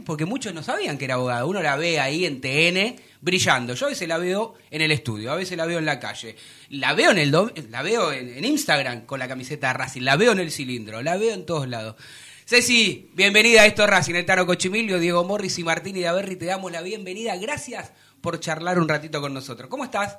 porque 0.06 0.24
muchos 0.24 0.54
no 0.54 0.62
sabían 0.62 0.96
que 0.96 1.04
era 1.04 1.14
abogada. 1.14 1.44
Uno 1.44 1.60
la 1.60 1.76
ve 1.76 2.00
ahí 2.00 2.24
en 2.24 2.40
TN 2.40 3.11
brillando. 3.22 3.74
Yo 3.74 3.86
a 3.86 3.88
veces 3.88 4.06
la 4.06 4.18
veo 4.18 4.54
en 4.70 4.82
el 4.82 4.90
estudio, 4.90 5.32
a 5.32 5.36
veces 5.36 5.56
la 5.56 5.64
veo 5.64 5.78
en 5.78 5.86
la 5.86 5.98
calle. 5.98 6.36
La 6.68 6.92
veo 6.92 7.12
en 7.12 7.18
el 7.18 7.30
la 7.70 7.82
veo 7.82 8.12
en, 8.12 8.36
en 8.36 8.44
Instagram 8.44 9.06
con 9.06 9.18
la 9.18 9.28
camiseta 9.28 9.68
de 9.68 9.72
Racing, 9.72 10.02
la 10.02 10.16
veo 10.16 10.32
en 10.32 10.40
el 10.40 10.50
cilindro, 10.50 11.00
la 11.00 11.16
veo 11.16 11.32
en 11.32 11.46
todos 11.46 11.66
lados. 11.66 11.96
Ceci, 12.44 13.10
bienvenida 13.14 13.62
a 13.62 13.66
esto 13.66 13.84
es 13.84 13.88
Racing, 13.88 14.14
el 14.16 14.26
Tano 14.26 14.44
Cochimilio, 14.44 14.98
Diego 14.98 15.24
Morris 15.24 15.58
y 15.58 15.64
Martín 15.64 15.96
y 15.96 16.00
de 16.00 16.08
Averri, 16.08 16.36
te 16.36 16.46
damos 16.46 16.70
la 16.72 16.82
bienvenida. 16.82 17.36
Gracias 17.36 17.92
por 18.20 18.40
charlar 18.40 18.78
un 18.78 18.88
ratito 18.88 19.20
con 19.20 19.32
nosotros. 19.32 19.70
¿Cómo 19.70 19.84
estás? 19.84 20.18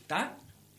¿Está? 0.00 0.36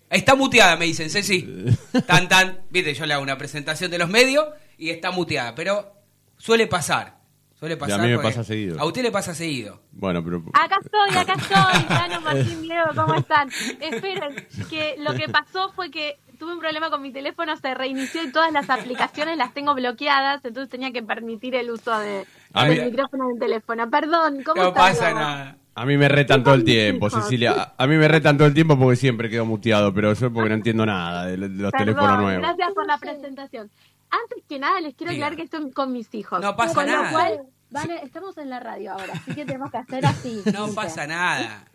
Está 0.09 0.33
muteada, 0.33 0.75
me 0.77 0.85
dicen, 0.85 1.09
Ceci. 1.09 1.47
Tan, 2.07 2.27
tan. 2.29 2.61
Viste, 2.69 2.95
yo 2.95 3.05
le 3.05 3.13
hago 3.13 3.21
una 3.21 3.37
presentación 3.37 3.91
de 3.91 3.99
los 3.99 4.09
medios 4.09 4.47
y 4.77 4.89
está 4.89 5.11
muteada, 5.11 5.53
pero 5.53 5.93
suele 6.37 6.65
pasar. 6.65 7.18
Suele 7.59 7.75
a 7.75 7.77
pasar. 7.77 7.99
mí 8.01 8.07
me 8.07 8.15
porque- 8.15 8.29
pasa 8.29 8.43
seguido. 8.43 8.79
A 8.79 8.85
usted 8.85 9.03
le 9.03 9.11
pasa 9.11 9.33
seguido. 9.35 9.81
Bueno, 9.91 10.23
pero 10.23 10.41
Acá 10.53 10.77
estoy, 10.81 11.17
acá 11.17 11.33
estoy, 11.37 11.83
Tano, 11.87 12.21
Martín, 12.21 12.61
Diego, 12.61 12.85
¿cómo 12.95 13.15
están? 13.15 13.49
Esperen, 13.81 14.35
que 14.69 14.95
lo 14.99 15.13
que 15.13 15.27
pasó 15.27 15.71
fue 15.73 15.91
que 15.91 16.17
tuve 16.37 16.53
un 16.53 16.59
problema 16.59 16.89
con 16.89 17.01
mi 17.01 17.11
teléfono, 17.11 17.57
se 17.57 17.73
reinició 17.73 18.23
y 18.23 18.31
todas 18.31 18.53
las 18.53 18.69
aplicaciones 18.69 19.37
las 19.37 19.53
tengo 19.53 19.75
bloqueadas, 19.75 20.43
entonces 20.45 20.69
tenía 20.69 20.91
que 20.93 21.03
permitir 21.03 21.53
el 21.55 21.69
uso 21.69 21.97
de, 21.99 22.25
A 22.53 22.63
del 22.65 22.79
mí- 22.79 22.85
micrófono 22.91 23.27
del 23.27 23.39
teléfono. 23.39 23.89
Perdón, 23.89 24.41
¿cómo 24.45 24.63
No 24.63 24.73
pasa 24.73 25.13
nada. 25.13 25.57
a 25.75 25.85
mí 25.85 25.97
me 25.97 26.07
retan 26.07 26.41
todo 26.45 26.53
el 26.53 26.63
tiempo, 26.63 27.07
hijos. 27.07 27.23
Cecilia. 27.23 27.51
A- 27.51 27.73
A 27.83 27.87
mí 27.87 27.97
me 27.97 28.07
retan 28.07 28.37
todo 28.37 28.47
el 28.47 28.53
tiempo 28.53 28.79
porque 28.79 28.95
siempre 28.95 29.29
quedo 29.29 29.45
muteado, 29.45 29.93
pero 29.93 30.11
eso 30.11 30.27
es 30.27 30.31
porque 30.31 30.47
no 30.47 30.55
entiendo 30.55 30.85
nada 30.85 31.25
de, 31.25 31.31
de 31.35 31.47
los 31.49 31.71
Perdón, 31.73 31.87
teléfonos 31.87 32.19
nuevos. 32.21 32.41
gracias 32.41 32.71
por 32.73 32.85
la 32.87 32.97
presentación. 32.99 33.69
Antes 34.09 34.43
que 34.47 34.59
nada, 34.59 34.79
les 34.81 34.95
quiero 34.95 35.11
Diga. 35.13 35.27
aclarar 35.27 35.37
que 35.37 35.43
estoy 35.43 35.71
con 35.71 35.91
mis 35.91 36.13
hijos. 36.15 36.41
No 36.41 36.55
pasa 36.55 36.73
con 36.73 36.85
nada. 36.87 37.03
Lo 37.05 37.11
cual, 37.11 37.41
van 37.71 37.91
a- 37.91 37.97
estamos 37.97 38.37
en 38.37 38.49
la 38.49 38.59
radio 38.59 38.93
ahora, 38.93 39.13
así 39.13 39.35
que 39.35 39.45
tenemos 39.45 39.69
que 39.71 39.77
hacer 39.77 40.05
así. 40.05 40.41
No 40.53 40.73
pasa 40.73 41.05
nada. 41.07 41.65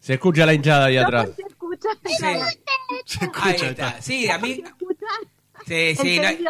Se 0.00 0.14
escucha 0.14 0.46
la 0.46 0.54
hinchada 0.54 0.86
ahí 0.86 0.96
No 0.96 1.02
atrás. 1.02 1.30
se 1.36 1.42
escucha, 1.42 1.88
Sí. 3.06 3.26
Ahí 3.34 3.56
está. 3.60 4.00
Sí, 4.02 4.28
a 4.30 4.38
mí. 4.38 4.54
se 4.56 4.62
escucha 4.62 5.06
Sí, 5.64 5.94
sí, 5.94 6.18
no 6.18 6.26
hay, 6.26 6.44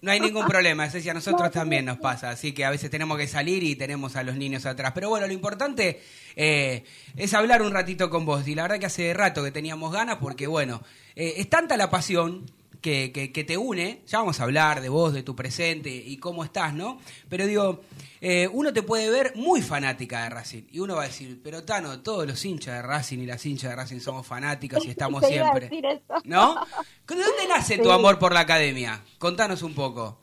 no 0.00 0.12
ningún 0.26 0.44
problema. 0.46 0.90
Ceci, 0.90 1.08
a 1.08 1.14
nosotros 1.14 1.52
también 1.52 1.84
nos 1.84 1.98
pasa. 1.98 2.30
Así 2.30 2.52
que 2.52 2.64
a 2.64 2.70
veces 2.70 2.90
tenemos 2.90 3.16
que 3.16 3.28
salir 3.28 3.62
y 3.62 3.76
tenemos 3.76 4.16
a 4.16 4.24
los 4.24 4.34
niños 4.34 4.66
atrás. 4.66 4.90
Pero 4.92 5.08
bueno, 5.08 5.28
lo 5.28 5.32
importante 5.32 6.02
eh, 6.34 6.82
es 7.16 7.32
hablar 7.34 7.62
un 7.62 7.72
ratito 7.72 8.10
con 8.10 8.24
vos. 8.26 8.48
Y 8.48 8.56
la 8.56 8.62
verdad 8.62 8.80
que 8.80 8.86
hace 8.86 9.14
rato 9.14 9.44
que 9.44 9.52
teníamos 9.52 9.92
ganas 9.92 10.16
porque, 10.16 10.48
bueno, 10.48 10.82
eh, 11.14 11.34
es 11.36 11.48
tanta 11.48 11.76
la 11.76 11.90
pasión 11.90 12.44
que, 12.80 13.12
que- 13.12 13.32
que 13.32 13.44
te 13.44 13.56
une. 13.56 14.02
Ya 14.06 14.18
vamos 14.18 14.40
a 14.40 14.44
hablar 14.44 14.80
de 14.80 14.88
vos, 14.88 15.12
de 15.12 15.22
tu 15.22 15.34
presente 15.36 15.90
y 15.90 16.16
cómo 16.18 16.44
estás, 16.44 16.72
¿no? 16.74 16.98
Pero 17.28 17.46
digo, 17.46 17.80
eh, 18.20 18.48
uno 18.52 18.72
te 18.72 18.82
puede 18.82 19.10
ver 19.10 19.32
muy 19.36 19.62
fanática 19.62 20.24
de 20.24 20.30
Racing. 20.30 20.62
Y 20.70 20.78
uno 20.80 20.96
va 20.96 21.02
a 21.02 21.06
decir, 21.06 21.40
pero 21.42 21.64
Tano, 21.64 22.00
todos 22.00 22.26
los 22.26 22.44
hinchas 22.44 22.74
de 22.76 22.82
Racing 22.82 23.18
y 23.18 23.26
las 23.26 23.44
hinchas 23.46 23.70
de 23.70 23.76
Racing 23.76 24.00
somos 24.00 24.26
fanáticas 24.26 24.84
y 24.84 24.90
estamos 24.90 25.20
Te 25.28 25.34
iba 25.34 25.48
a 25.48 25.52
siempre. 25.52 25.68
decir 25.68 25.86
eso. 25.86 26.14
¿No? 26.24 26.54
¿De 27.06 27.14
dónde 27.16 27.48
nace 27.48 27.78
tu 27.78 27.90
amor 27.90 28.18
por 28.18 28.32
la 28.32 28.40
academia? 28.40 29.02
Contanos 29.18 29.62
un 29.62 29.74
poco. 29.74 30.18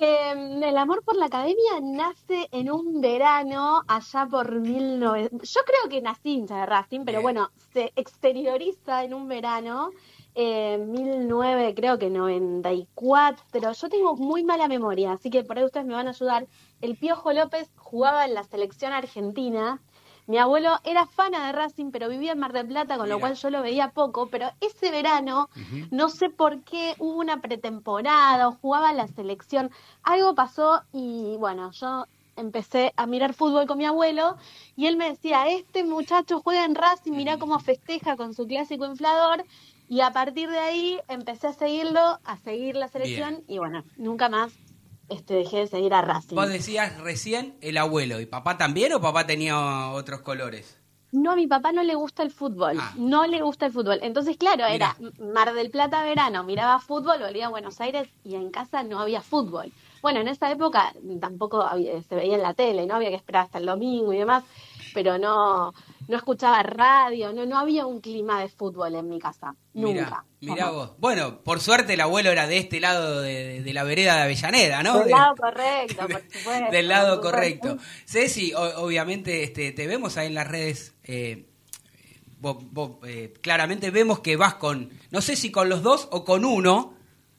Eh, 0.00 0.30
el 0.62 0.76
amor 0.78 1.02
por 1.02 1.16
la 1.16 1.26
academia 1.26 1.80
nace 1.82 2.46
en 2.52 2.70
un 2.70 3.00
verano 3.00 3.82
allá 3.88 4.26
por 4.30 4.52
1900. 4.60 5.52
Yo 5.52 5.60
creo 5.66 5.90
que 5.90 6.00
nací 6.00 6.34
hincha 6.34 6.58
de 6.58 6.66
Racing, 6.66 7.00
pero 7.04 7.18
Bien. 7.18 7.22
bueno, 7.22 7.50
se 7.72 7.92
exterioriza 7.96 9.02
en 9.02 9.14
un 9.14 9.26
verano. 9.26 9.90
Eh, 10.34 10.78
1900, 10.78 11.74
creo 11.74 11.98
que 11.98 12.10
94. 12.10 13.72
Yo 13.72 13.88
tengo 13.88 14.16
muy 14.16 14.44
mala 14.44 14.68
memoria, 14.68 15.12
así 15.12 15.30
que 15.30 15.42
por 15.42 15.58
ahí 15.58 15.64
ustedes 15.64 15.86
me 15.86 15.94
van 15.94 16.06
a 16.06 16.10
ayudar. 16.10 16.46
El 16.80 16.96
Piojo 16.96 17.32
López 17.32 17.70
jugaba 17.76 18.24
en 18.24 18.34
la 18.34 18.44
selección 18.44 18.92
argentina. 18.92 19.80
Mi 20.28 20.36
abuelo 20.36 20.78
era 20.84 21.06
fana 21.06 21.46
de 21.46 21.52
Racing, 21.52 21.90
pero 21.90 22.08
vivía 22.10 22.32
en 22.32 22.38
Mar 22.38 22.52
del 22.52 22.68
Plata, 22.68 22.98
con 22.98 23.08
lo 23.08 23.18
cual 23.18 23.34
yo 23.34 23.48
lo 23.48 23.62
veía 23.62 23.92
poco. 23.92 24.28
Pero 24.28 24.50
ese 24.60 24.90
verano, 24.90 25.48
no 25.90 26.10
sé 26.10 26.28
por 26.28 26.62
qué, 26.64 26.94
hubo 26.98 27.18
una 27.18 27.40
pretemporada 27.40 28.46
o 28.46 28.52
jugaba 28.52 28.92
la 28.92 29.08
selección. 29.08 29.70
Algo 30.02 30.34
pasó 30.34 30.82
y 30.92 31.36
bueno, 31.38 31.70
yo 31.72 32.04
empecé 32.36 32.92
a 32.96 33.06
mirar 33.06 33.32
fútbol 33.32 33.66
con 33.66 33.78
mi 33.78 33.86
abuelo 33.86 34.36
y 34.76 34.86
él 34.86 34.96
me 34.96 35.08
decía, 35.08 35.48
este 35.48 35.82
muchacho 35.82 36.40
juega 36.40 36.64
en 36.66 36.74
Racing, 36.74 37.12
mirá 37.12 37.38
cómo 37.38 37.58
festeja 37.58 38.16
con 38.16 38.34
su 38.34 38.46
clásico 38.46 38.84
inflador. 38.84 39.44
Y 39.88 40.00
a 40.02 40.12
partir 40.12 40.50
de 40.50 40.58
ahí 40.58 41.00
empecé 41.08 41.46
a 41.48 41.52
seguirlo, 41.52 42.18
a 42.24 42.36
seguir 42.44 42.76
la 42.76 42.88
selección 42.88 43.42
y 43.48 43.58
bueno, 43.58 43.84
nunca 43.96 44.28
más 44.28 44.52
este, 45.08 45.34
dejé 45.34 45.58
de 45.60 45.66
seguir 45.66 45.94
a 45.94 46.02
Racing. 46.02 46.36
Vos 46.36 46.48
decías 46.48 46.98
recién 47.00 47.56
el 47.62 47.78
abuelo. 47.78 48.20
¿Y 48.20 48.26
papá 48.26 48.58
también 48.58 48.92
o 48.92 49.00
papá 49.00 49.26
tenía 49.26 49.90
otros 49.92 50.20
colores? 50.20 50.76
No, 51.10 51.32
a 51.32 51.36
mi 51.36 51.46
papá 51.46 51.72
no 51.72 51.82
le 51.82 51.94
gusta 51.94 52.22
el 52.22 52.30
fútbol, 52.30 52.76
Ah. 52.78 52.92
no 52.98 53.26
le 53.26 53.40
gusta 53.40 53.64
el 53.64 53.72
fútbol. 53.72 53.98
Entonces, 54.02 54.36
claro, 54.36 54.64
Mirá. 54.70 54.94
era 55.00 55.10
Mar 55.32 55.54
del 55.54 55.70
Plata 55.70 56.02
verano, 56.04 56.44
miraba 56.44 56.78
fútbol, 56.80 57.20
volvía 57.22 57.46
a 57.46 57.48
Buenos 57.48 57.80
Aires 57.80 58.10
y 58.24 58.34
en 58.34 58.50
casa 58.50 58.82
no 58.82 59.00
había 59.00 59.22
fútbol. 59.22 59.72
Bueno, 60.02 60.20
en 60.20 60.28
esa 60.28 60.50
época 60.50 60.92
tampoco 61.18 61.62
había- 61.62 62.02
se 62.02 62.14
veía 62.14 62.34
en 62.36 62.42
la 62.42 62.52
tele, 62.52 62.84
no 62.84 62.96
había 62.96 63.08
que 63.08 63.14
esperar 63.16 63.46
hasta 63.46 63.56
el 63.56 63.64
domingo 63.64 64.12
y 64.12 64.18
demás, 64.18 64.44
pero 64.92 65.16
no, 65.16 65.72
no 66.08 66.16
escuchaba 66.16 66.62
radio, 66.62 67.32
no, 67.32 67.46
no 67.46 67.58
había 67.58 67.86
un 67.86 68.00
clima 68.00 68.40
de 68.40 68.48
fútbol 68.48 68.94
en 68.96 69.08
mi 69.08 69.18
casa, 69.18 69.54
nunca. 69.74 70.24
mirá 70.40 70.70
vos. 70.70 70.92
Bueno, 70.98 71.42
por 71.44 71.60
suerte 71.60 71.94
el 71.94 72.00
abuelo 72.00 72.30
era 72.30 72.46
de 72.46 72.58
este 72.58 72.80
lado 72.80 73.20
de, 73.22 73.62
de 73.62 73.72
la 73.74 73.84
vereda 73.84 74.16
de 74.16 74.22
Avellaneda, 74.22 74.82
¿no? 74.82 74.94
Del 74.98 75.04
De- 75.04 75.10
lado 75.10 75.34
correcto, 75.36 76.08
por 76.08 76.22
supuesto. 76.32 76.70
del 76.72 76.88
lado 76.88 77.14
supuesto. 77.16 77.36
correcto. 77.36 77.76
Ceci, 78.06 78.52
o- 78.54 78.82
obviamente 78.82 79.42
este, 79.44 79.70
te 79.72 79.86
vemos 79.86 80.16
ahí 80.16 80.26
en 80.26 80.34
las 80.34 80.48
redes. 80.48 80.94
eh, 81.04 81.44
vos- 82.40 82.58
vos, 82.70 82.96
eh, 83.06 83.32
claramente 83.42 83.90
vemos 83.90 84.20
que 84.20 84.36
vas 84.36 84.54
con, 84.54 84.90
no 85.10 85.20
sé 85.20 85.36
si 85.36 85.50
con 85.50 85.68
los 85.68 85.82
dos 85.82 86.08
o 86.10 86.24
con 86.24 86.44
uno. 86.44 86.94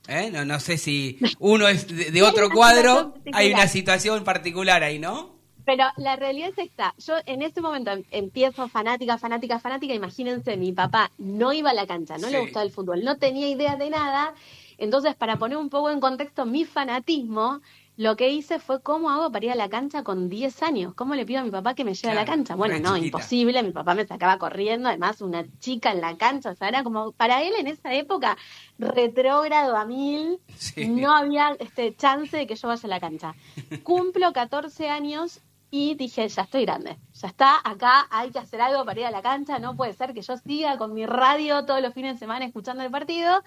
¿eh? 0.08 0.30
No, 0.32 0.44
no 0.44 0.60
sé 0.60 0.76
si 0.78 1.18
uno 1.38 1.68
es 1.68 1.86
de, 1.88 2.22
otro 2.22 2.50
cuadro. 2.50 3.14
Hay 3.32 3.52
una 3.52 3.66
situación 3.68 4.24
particular 4.24 4.82
ahí, 4.82 4.98
¿no? 4.98 5.39
Pero 5.70 5.84
la 5.98 6.16
realidad 6.16 6.48
es 6.48 6.58
esta. 6.58 6.94
Yo 6.98 7.14
en 7.26 7.42
ese 7.42 7.60
momento 7.60 7.92
em- 7.92 8.02
empiezo 8.10 8.66
fanática, 8.68 9.18
fanática, 9.18 9.60
fanática. 9.60 9.94
Imagínense, 9.94 10.56
mi 10.56 10.72
papá 10.72 11.12
no 11.16 11.52
iba 11.52 11.70
a 11.70 11.74
la 11.74 11.86
cancha, 11.86 12.18
no 12.18 12.26
Sí. 12.26 12.32
le 12.32 12.40
gustaba 12.40 12.64
el 12.64 12.72
fútbol, 12.72 13.04
no 13.04 13.18
tenía 13.18 13.48
idea 13.48 13.76
de 13.76 13.88
nada. 13.88 14.34
Entonces, 14.78 15.14
para 15.14 15.36
poner 15.36 15.58
un 15.58 15.68
poco 15.70 15.90
en 15.90 16.00
contexto 16.00 16.44
mi 16.44 16.64
fanatismo, 16.64 17.60
lo 17.96 18.16
que 18.16 18.30
hice 18.30 18.58
fue 18.58 18.82
cómo 18.82 19.10
hago 19.10 19.30
para 19.30 19.44
ir 19.44 19.52
a 19.52 19.54
la 19.54 19.68
cancha 19.68 20.02
con 20.02 20.28
10 20.28 20.60
años. 20.64 20.92
¿Cómo 20.94 21.14
le 21.14 21.24
pido 21.24 21.38
a 21.40 21.44
mi 21.44 21.50
papá 21.52 21.74
que 21.74 21.84
me 21.84 21.94
lleve 21.94 22.12
a 22.12 22.16
la 22.16 22.24
cancha? 22.24 22.56
Bueno, 22.56 22.74
no, 22.80 22.96
chiquita. 22.96 23.06
imposible. 23.18 23.62
Mi 23.62 23.70
papá 23.70 23.94
me 23.94 24.04
sacaba 24.06 24.38
corriendo, 24.38 24.88
además 24.88 25.20
una 25.20 25.44
chica 25.60 25.92
en 25.92 26.00
la 26.00 26.16
cancha. 26.16 26.50
O 26.50 26.54
sea, 26.56 26.68
era 26.68 26.82
como, 26.82 27.12
para 27.12 27.42
él 27.44 27.52
en 27.58 27.68
esa 27.68 27.92
época, 27.94 28.36
retrógrado 28.78 29.76
a 29.76 29.84
mil. 29.84 30.40
Sí. 30.56 30.88
No 30.88 31.14
había 31.14 31.54
este 31.60 31.94
chance 31.94 32.36
de 32.36 32.46
que 32.48 32.56
yo 32.56 32.66
vaya 32.68 32.82
a 32.84 32.88
la 32.88 32.98
cancha. 33.00 33.34
Cumplo 33.84 34.32
14 34.32 34.88
años 34.88 35.40
y 35.70 35.94
dije, 35.94 36.28
ya 36.28 36.42
estoy 36.42 36.64
grande, 36.64 36.98
ya 37.12 37.28
está, 37.28 37.60
acá 37.62 38.06
hay 38.10 38.30
que 38.30 38.38
hacer 38.38 38.60
algo 38.60 38.84
para 38.84 39.00
ir 39.00 39.06
a 39.06 39.10
la 39.10 39.22
cancha, 39.22 39.58
no 39.58 39.76
puede 39.76 39.92
ser 39.92 40.12
que 40.14 40.22
yo 40.22 40.36
siga 40.36 40.78
con 40.78 40.92
mi 40.92 41.06
radio 41.06 41.64
todos 41.64 41.80
los 41.80 41.94
fines 41.94 42.14
de 42.14 42.18
semana 42.18 42.44
escuchando 42.44 42.82
el 42.82 42.90
partido. 42.90 43.42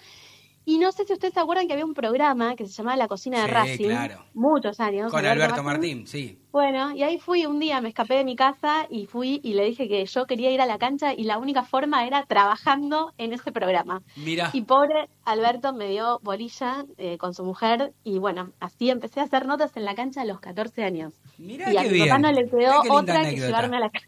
Y 0.65 0.77
no 0.77 0.91
sé 0.91 1.03
si 1.05 1.13
ustedes 1.13 1.33
se 1.33 1.39
acuerdan 1.39 1.67
que 1.67 1.73
había 1.73 1.85
un 1.85 1.93
programa 1.93 2.55
que 2.55 2.65
se 2.65 2.71
llamaba 2.71 2.95
La 2.95 3.07
Cocina 3.07 3.39
de 3.41 3.45
Sí, 3.47 3.51
Racing, 3.51 3.85
claro. 3.89 4.25
muchos 4.33 4.79
años. 4.79 5.11
Con 5.11 5.25
Alberto 5.25 5.61
Martín, 5.63 6.07
sí. 6.07 6.39
Bueno, 6.51 6.91
y 6.95 7.03
ahí 7.03 7.17
fui 7.17 7.45
un 7.47 7.59
día, 7.59 7.81
me 7.81 7.89
escapé 7.89 8.13
de 8.13 8.23
mi 8.23 8.35
casa 8.35 8.85
y 8.89 9.07
fui 9.07 9.41
y 9.43 9.55
le 9.55 9.65
dije 9.65 9.87
que 9.87 10.05
yo 10.05 10.25
quería 10.27 10.51
ir 10.51 10.61
a 10.61 10.65
la 10.67 10.77
cancha 10.77 11.13
y 11.13 11.23
la 11.23 11.37
única 11.39 11.63
forma 11.63 12.05
era 12.05 12.25
trabajando 12.25 13.11
en 13.17 13.33
ese 13.33 13.51
programa. 13.51 14.03
Mira. 14.15 14.51
Y 14.53 14.61
pobre 14.61 15.09
Alberto 15.25 15.73
me 15.73 15.89
dio 15.89 16.19
bolilla 16.21 16.85
eh, 16.97 17.17
con 17.17 17.33
su 17.33 17.43
mujer 17.43 17.93
y 18.03 18.19
bueno, 18.19 18.51
así 18.59 18.89
empecé 18.89 19.19
a 19.19 19.23
hacer 19.23 19.45
notas 19.47 19.75
en 19.77 19.83
la 19.85 19.95
cancha 19.95 20.21
a 20.21 20.25
los 20.25 20.39
14 20.39 20.83
años. 20.83 21.13
Mirá 21.39 21.73
y 21.73 21.77
a 21.77 21.81
qué 21.81 21.87
mi 21.89 21.93
bien. 21.95 22.09
papá 22.09 22.19
no 22.19 22.31
le 22.31 22.47
quedó 22.49 22.81
otra 22.89 23.15
que 23.15 23.27
anécdota. 23.27 23.47
llevarme 23.47 23.77
a 23.77 23.79
la 23.79 23.89
cancha. 23.89 24.07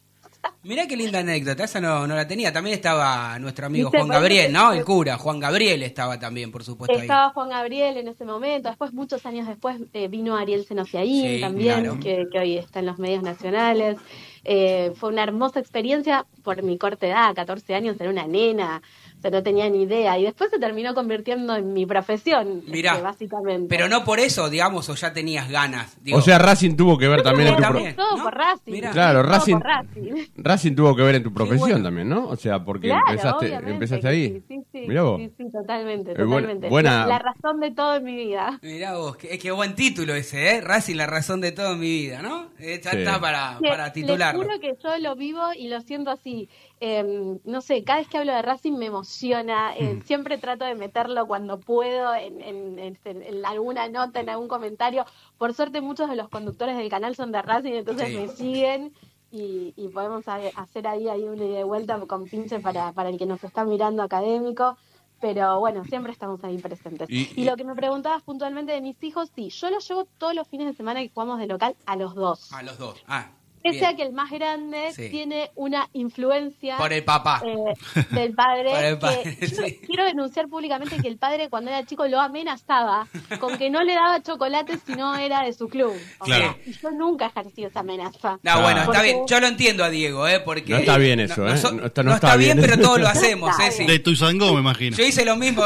Mirá 0.63 0.87
qué 0.87 0.97
linda 0.97 1.19
anécdota, 1.19 1.63
esa 1.63 1.79
no, 1.79 2.07
no 2.07 2.15
la 2.15 2.27
tenía. 2.27 2.51
También 2.51 2.75
estaba 2.75 3.37
nuestro 3.39 3.67
amigo 3.67 3.89
Juan 3.89 4.07
Gabriel, 4.07 4.51
¿no? 4.51 4.73
El 4.73 4.83
cura, 4.83 5.17
Juan 5.17 5.39
Gabriel 5.39 5.83
estaba 5.83 6.19
también, 6.19 6.51
por 6.51 6.63
supuesto, 6.63 6.95
ahí. 6.95 7.01
Estaba 7.01 7.29
Juan 7.31 7.49
Gabriel 7.49 7.97
en 7.97 8.07
ese 8.07 8.25
momento, 8.25 8.69
después 8.69 8.93
muchos 8.93 9.25
años 9.25 9.47
después 9.47 9.79
eh, 9.93 10.07
vino 10.07 10.35
Ariel 10.35 10.65
Senociaín 10.65 11.35
Sí, 11.35 11.41
también, 11.41 11.81
claro. 11.81 11.99
que, 11.99 12.25
que 12.31 12.39
hoy 12.39 12.57
está 12.57 12.79
en 12.79 12.87
los 12.87 12.97
medios 12.99 13.23
nacionales. 13.23 13.97
Eh, 14.43 14.93
fue 14.95 15.09
una 15.09 15.23
hermosa 15.23 15.59
experiencia 15.59 16.25
por 16.43 16.61
mi 16.61 16.77
corta 16.77 17.07
edad, 17.07 17.33
14 17.33 17.73
años, 17.73 17.95
era 17.99 18.09
una 18.11 18.27
nena, 18.27 18.81
o 19.25 19.29
sea, 19.31 19.39
no 19.39 19.43
tenía 19.43 19.69
ni 19.69 19.83
idea. 19.83 20.17
Y 20.19 20.23
después 20.23 20.49
se 20.51 20.59
terminó 20.59 20.93
convirtiendo 20.93 21.55
en 21.55 21.73
mi 21.73 21.85
profesión, 21.85 22.63
Mirá, 22.67 22.91
este, 22.91 23.03
básicamente. 23.03 23.67
Pero 23.69 23.87
no 23.89 24.03
por 24.03 24.19
eso, 24.19 24.49
digamos, 24.49 24.87
o 24.89 24.95
ya 24.95 25.13
tenías 25.13 25.49
ganas. 25.49 25.97
Digo, 26.03 26.17
O 26.17 26.21
sea, 26.21 26.37
Racing 26.37 26.75
tuvo 26.75 26.97
que 26.97 27.07
ver 27.07 27.23
también 27.23 27.49
en 27.49 27.55
tu 27.55 27.61
pro- 27.61 27.67
también. 27.73 27.95
Todo 27.95 28.17
¿no? 28.17 28.23
por 28.23 28.35
Racing. 28.35 28.71
Mirá. 28.71 28.91
Claro, 28.91 29.21
Todo 29.21 29.31
Racing- 29.31 29.53
por 29.59 29.63
Racing. 29.63 30.13
Racing 30.37 30.75
tuvo 30.75 30.95
que 30.95 31.01
ver 31.03 31.15
en 31.15 31.23
tu 31.23 31.33
profesión 31.33 31.59
bueno. 31.69 31.83
también, 31.83 32.09
¿no? 32.09 32.27
O 32.27 32.35
sea, 32.35 32.63
porque 32.63 32.87
Claro, 32.87 33.03
empezaste, 33.09 33.53
empezaste 33.53 34.07
ahí. 34.07 34.29
Sí, 34.29 34.43
sí, 34.47 34.63
sí, 34.71 34.85
Mirá 34.87 35.03
vos. 35.03 35.19
sí, 35.21 35.31
sí, 35.37 35.51
totalmente, 35.51 36.11
Eh, 36.11 36.15
buena- 36.15 36.29
totalmente. 36.35 36.69
buena- 36.69 36.99
La, 37.01 37.07
la 37.07 37.19
razón 37.19 37.59
de 37.59 37.71
todo 37.71 37.95
en 37.95 38.03
mi 38.03 38.15
vida. 38.15 38.59
Mirá 38.61 38.97
vos, 38.97 39.17
qué, 39.17 39.37
qué 39.39 39.51
buen 39.51 39.75
título 39.75 40.13
ese, 40.13 40.55
¿eh? 40.55 40.61
Racing, 40.61 40.95
la 40.95 41.07
razón 41.07 41.41
de 41.41 41.51
todo 41.51 41.73
en 41.73 41.79
mi 41.79 41.87
vida, 41.89 42.21
¿no? 42.21 42.49
Eh, 42.59 42.79
ya 42.83 42.91
está 42.91 43.19
para, 43.19 43.59
para 43.59 43.91
titularlo. 43.91 44.41
Les 44.43 44.47
juro 44.47 44.59
que 44.59 44.73
yo 44.83 44.97
lo 44.99 45.15
vivo 45.15 45.41
y 45.57 45.67
lo 45.67 45.81
siento 45.81 46.11
así. 46.11 46.49
Eh, 46.81 47.39
no 47.45 47.61
sé, 47.61 47.83
cada 47.85 47.99
vez 47.99 48.07
que 48.09 48.17
hablo 48.17 48.33
de 48.33 48.41
Racing 48.41 48.73
me 48.73 48.87
emociona. 48.87 49.75
eh, 49.77 50.01
Siempre 50.05 50.37
trato 50.37 50.65
de 50.65 50.75
meterlo 50.75 51.25
cuando 51.25 51.59
puedo 51.59 52.13
en, 52.15 52.41
en- 52.41 52.79
en- 52.79 52.97
en 53.23 53.45
alguna 53.45 53.87
nota, 53.87 54.19
en 54.19 54.29
algún 54.29 54.47
comentario. 54.47 55.05
Por 55.37 55.53
suerte, 55.53 55.79
muchos 55.81 56.09
de 56.09 56.15
los 56.17 56.29
conductores 56.29 56.75
del 56.77 56.89
canal 56.89 57.15
son 57.15 57.31
de 57.31 57.41
Racing, 57.41 57.73
entonces 57.73 58.09
Sí. 58.09 58.15
me 58.17 58.27
siguen. 58.27 58.93
Y, 59.31 59.73
y 59.75 59.87
podemos 59.89 60.23
hacer 60.27 60.87
ahí, 60.87 61.09
ahí 61.09 61.23
una 61.23 61.43
ida 61.43 61.57
de 61.57 61.63
vuelta 61.65 61.99
con 62.07 62.25
pinche 62.25 62.59
para, 62.59 62.93
para 62.93 63.09
el 63.09 63.17
que 63.17 63.25
nos 63.25 63.43
está 63.43 63.65
mirando 63.65 64.01
académico. 64.03 64.77
Pero 65.21 65.59
bueno, 65.59 65.83
siempre 65.85 66.11
estamos 66.11 66.43
ahí 66.43 66.57
presentes. 66.57 67.09
Y- 67.09 67.29
Y, 67.35 67.45
lo 67.45 67.55
que 67.55 67.63
me 67.63 67.73
preguntabas 67.75 68.21
puntualmente 68.21 68.73
de 68.73 68.81
mis 68.81 69.01
hijos, 69.01 69.31
sí, 69.33 69.49
yo 69.49 69.69
los 69.69 69.87
llevo 69.87 70.05
todos 70.17 70.35
los 70.35 70.47
fines 70.47 70.67
de 70.67 70.73
semana 70.73 70.99
que 71.01 71.09
jugamos 71.09 71.39
de 71.39 71.47
local 71.47 71.75
a 71.85 71.95
los 71.95 72.15
dos. 72.15 72.51
A 72.53 72.63
los 72.63 72.77
dos. 72.77 73.01
Ah, 73.07 73.29
Pese 73.71 73.79
bien. 73.79 73.85
a 73.91 73.95
que 73.95 74.03
el 74.03 74.13
más 74.13 74.31
grande 74.31 74.91
Sí. 74.95 75.09
tiene 75.09 75.51
una 75.55 75.89
influencia 75.93 76.77
Por 76.77 76.93
el 76.93 77.03
papá. 77.03 77.41
eh, 77.45 78.03
del 78.11 78.33
padre. 78.33 78.69
Por 78.71 78.83
el 78.83 78.97
padre, 78.99 79.37
yo 79.41 79.47
sí. 79.65 79.79
Quiero 79.85 80.05
denunciar 80.05 80.47
públicamente 80.47 80.97
que 80.97 81.07
el 81.07 81.17
padre 81.17 81.49
cuando 81.49 81.71
era 81.71 81.85
chico 81.85 82.07
lo 82.07 82.19
amenazaba 82.21 83.07
con 83.39 83.57
que 83.57 83.69
no 83.69 83.83
le 83.83 83.93
daba 83.93 84.21
chocolate 84.21 84.77
si 84.85 84.93
no 84.93 85.15
era 85.15 85.41
de 85.43 85.53
su 85.53 85.67
club. 85.67 85.93
O 86.19 86.25
Claro. 86.25 86.55
sea, 86.63 86.71
y 86.71 86.73
yo 86.77 86.91
nunca 86.91 87.27
ejercí 87.27 87.63
esa 87.65 87.79
amenaza. 87.81 88.39
No, 88.43 88.61
bueno, 88.61 88.81
está 88.83 89.01
bien. 89.01 89.19
Yo 89.27 89.39
lo 89.39 89.47
entiendo 89.47 89.83
a 89.83 89.89
Diego, 89.89 90.27
¿eh? 90.27 90.39
Porque. 90.39 90.71
No 90.73 90.77
está 90.77 90.97
bien 90.97 91.19
eso, 91.19 91.47
¿eh? 91.47 91.57
so- 91.57 91.71
No 91.71 91.85
está- 91.87 92.03
no 92.03 92.09
no 92.11 92.15
está, 92.15 92.27
está 92.27 92.37
bien, 92.37 92.57
bien. 92.57 92.69
pero 92.69 92.81
todos 92.81 92.99
lo 92.99 93.07
hacemos, 93.09 93.49
Está 93.51 93.63
Ceci. 93.71 93.85
De 93.85 93.99
Tuzangó, 93.99 94.53
me 94.53 94.59
imagino. 94.59 94.95
Yo 94.97 95.03
hice 95.03 95.25
lo 95.25 95.35
mismo. 95.35 95.63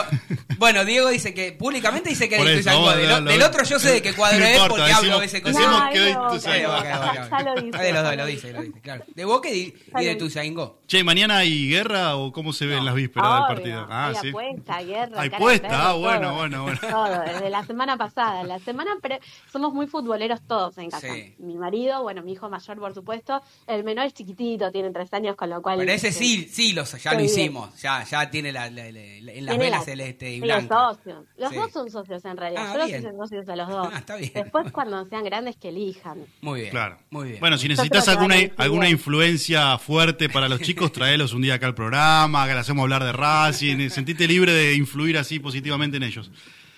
Bueno, 0.58 0.84
Diego 0.86 1.10
dice 1.10 1.34
que 1.34 1.52
públicamente 1.54 2.10
dice 2.10 2.28
que 2.30 2.38
Por 2.38 2.48
es 2.48 2.58
de 2.58 2.62
Tuzangó. 2.64 2.92
Del, 2.92 3.26
del 3.26 3.42
otro 3.44 3.64
yo 3.64 3.80
sé 3.80 3.92
de 3.94 4.02
qué 4.02 4.14
cuadro 4.14 4.44
es 4.44 4.60
porque 4.60 4.92
hablo 4.92 5.16
a 5.16 5.20
veces 5.20 5.42
con 5.42 5.54
ya 5.54 5.60
lo 7.44 7.62
dice. 7.62 7.89
De 7.90 7.94
los 7.94 8.04
dos, 8.04 8.16
lo 8.18 8.26
dice, 8.26 8.54
lo 8.54 8.62
dice, 8.62 8.82
claro. 8.82 9.04
De 9.14 9.26
Boca 9.26 9.50
y, 9.50 9.54
y 9.60 9.74
de 9.94 10.00
bien. 10.00 10.18
Tuzangó. 10.18 10.80
Che, 10.88 11.04
¿mañana 11.04 11.38
hay 11.38 11.70
guerra 11.70 12.16
o 12.16 12.32
cómo 12.32 12.54
se 12.54 12.66
ve 12.66 12.78
en 12.78 12.86
las 12.86 12.96
vísperas 12.96 13.30
del 13.30 13.38
Obvio, 13.44 13.48
partido? 13.56 13.88
Ah, 13.90 14.08
hay 14.08 14.16
sí. 14.16 14.30
apuesta, 14.30 14.82
guerra, 14.82 15.22
Hay 15.22 15.30
puesta, 15.30 15.90
ah, 15.90 15.94
bueno, 15.94 16.28
todo. 16.30 16.36
bueno, 16.38 16.64
bueno. 16.64 16.80
Todo, 16.90 17.22
desde 17.22 17.50
la 17.50 17.64
semana 17.66 17.98
pasada. 17.98 18.44
La 18.44 18.60
semana 18.60 18.92
pre- 19.02 19.20
somos 19.52 19.74
muy 19.74 19.88
futboleros 19.88 20.42
todos 20.48 20.78
en 20.78 20.90
casa. 20.90 21.08
Sí. 21.14 21.36
Mi 21.40 21.56
marido, 21.58 22.02
bueno, 22.04 22.22
mi 22.24 22.34
hijo 22.34 22.50
mayor, 22.50 22.80
por 22.80 22.94
supuesto. 22.94 23.42
El 23.68 23.84
menor 23.84 24.06
es 24.06 24.14
chiquitito, 24.14 24.72
tiene 24.72 24.90
tres 24.92 25.14
años, 25.14 25.36
con 25.36 25.50
lo 25.50 25.62
cual. 25.62 25.78
Pero 25.80 25.92
ese 25.92 26.12
sí, 26.12 26.48
sí, 26.52 26.74
los, 26.74 26.92
ya 27.02 27.12
lo 27.12 27.18
bien. 27.20 27.30
hicimos. 27.30 27.80
Ya, 27.82 28.04
ya 28.04 28.30
tiene 28.32 28.52
la, 28.52 28.70
la- 28.70 28.92
la- 28.92 28.92
la- 28.92 29.32
en 29.34 29.46
las 29.46 29.58
la- 29.58 29.82
celeste 29.82 30.32
y 30.32 30.40
blanca. 30.42 30.76
Los 30.76 30.96
socios. 30.98 31.26
Los 31.38 31.50
Sí. 31.50 31.56
dos 31.56 31.72
son 31.72 31.90
socios 31.92 32.26
en 32.26 32.38
realidad. 32.38 32.64
Ah, 32.68 32.88
Yo 32.88 33.00
los 33.12 33.16
socios 33.30 33.50
a 33.50 33.56
los 33.56 33.70
dos. 33.70 33.90
Ah, 33.94 33.98
está 34.00 34.16
bien. 34.16 34.32
Después, 34.34 34.72
cuando 34.72 35.06
sean 35.06 35.24
grandes, 35.24 35.56
que 35.58 35.70
elijan. 35.70 36.26
Muy 36.42 36.62
bien. 36.62 36.72
Claro. 36.72 36.98
Muy 37.10 37.30
bien. 37.30 37.40
Bueno, 37.40 37.58
si 37.58 37.68
Yo 37.68 37.74
necesitas 37.84 38.08
alguna, 38.08 38.36
alguna 38.58 38.90
influencia 38.90 39.78
fuerte 39.78 40.30
para 40.30 40.48
los 40.48 40.62
chicos, 40.62 40.92
traelos 40.92 41.34
un 41.34 41.42
día 41.42 41.56
acá 41.56 41.68
al 41.68 41.76
programa, 41.76 42.48
que 42.48 42.54
le 42.54 42.60
hacemos 42.60 42.84
hablar 42.84 43.04
de 43.04 43.12
Racing, 43.12 43.90
sentite 43.90 44.28
libre 44.28 44.54
de 44.54 44.76
influir 44.76 45.18
así 45.18 45.40
positivamente 45.40 45.98
en 45.98 46.04
ellos. 46.04 46.32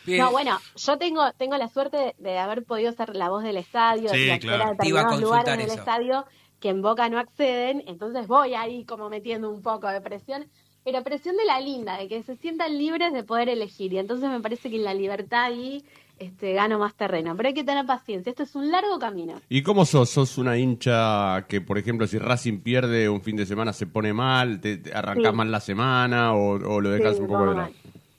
No, 0.05 0.31
bueno, 0.31 0.59
yo 0.75 0.97
tengo 0.97 1.31
tengo 1.33 1.57
la 1.57 1.67
suerte 1.67 2.15
de, 2.17 2.37
haber 2.39 2.63
podido 2.63 2.91
ser 2.91 3.15
la 3.15 3.29
voz 3.29 3.43
del 3.43 3.57
estadio, 3.57 4.09
Sí, 4.09 4.25
de 4.25 4.39
claro. 4.39 4.71
determinados 4.71 5.21
lugares 5.21 5.57
del 5.57 5.69
estadio 5.69 6.25
que 6.59 6.69
en 6.69 6.81
Boca 6.81 7.09
no 7.09 7.17
acceden, 7.19 7.83
entonces 7.87 8.27
voy 8.27 8.53
ahí 8.53 8.85
como 8.85 9.09
metiendo 9.09 9.49
un 9.49 9.61
poco 9.61 9.87
de 9.87 9.99
presión, 9.99 10.47
pero 10.83 11.03
presión 11.03 11.35
de 11.35 11.45
la 11.45 11.59
linda, 11.59 11.97
de 11.97 12.07
que 12.07 12.23
se 12.23 12.35
sientan 12.37 12.77
libres 12.77 13.11
de 13.13 13.23
poder 13.23 13.49
elegir, 13.49 13.91
y 13.93 13.97
entonces 13.97 14.29
me 14.29 14.39
parece 14.39 14.69
que 14.69 14.75
en 14.77 14.83
la 14.83 14.93
libertad 14.93 15.45
ahí 15.45 15.83
este, 16.21 16.53
gano 16.53 16.79
más 16.79 16.93
terreno, 16.95 17.35
pero 17.35 17.47
hay 17.49 17.53
que 17.53 17.63
tener 17.63 17.85
paciencia, 17.85 18.29
esto 18.29 18.43
es 18.43 18.55
un 18.55 18.71
largo 18.71 18.99
camino. 18.99 19.33
¿Y 19.49 19.61
cómo 19.63 19.85
sos? 19.85 20.09
¿Sos 20.09 20.37
una 20.37 20.57
hincha 20.57 21.45
que, 21.47 21.61
por 21.61 21.77
ejemplo, 21.77 22.07
si 22.07 22.17
Racing 22.17 22.59
pierde 22.59 23.09
un 23.09 23.21
fin 23.21 23.35
de 23.35 23.45
semana 23.45 23.73
se 23.73 23.87
pone 23.87 24.13
mal, 24.13 24.59
te, 24.61 24.81
Sí. 24.83 25.21
mal 25.33 25.51
la 25.51 25.59
semana 25.59 26.33
o, 26.33 26.53
o 26.75 26.81
lo 26.81 26.89
dejas 26.91 27.15
Sí, 27.15 27.21
un 27.21 27.27
poco 27.27 27.47
de 27.49 27.55
lado? 27.55 27.71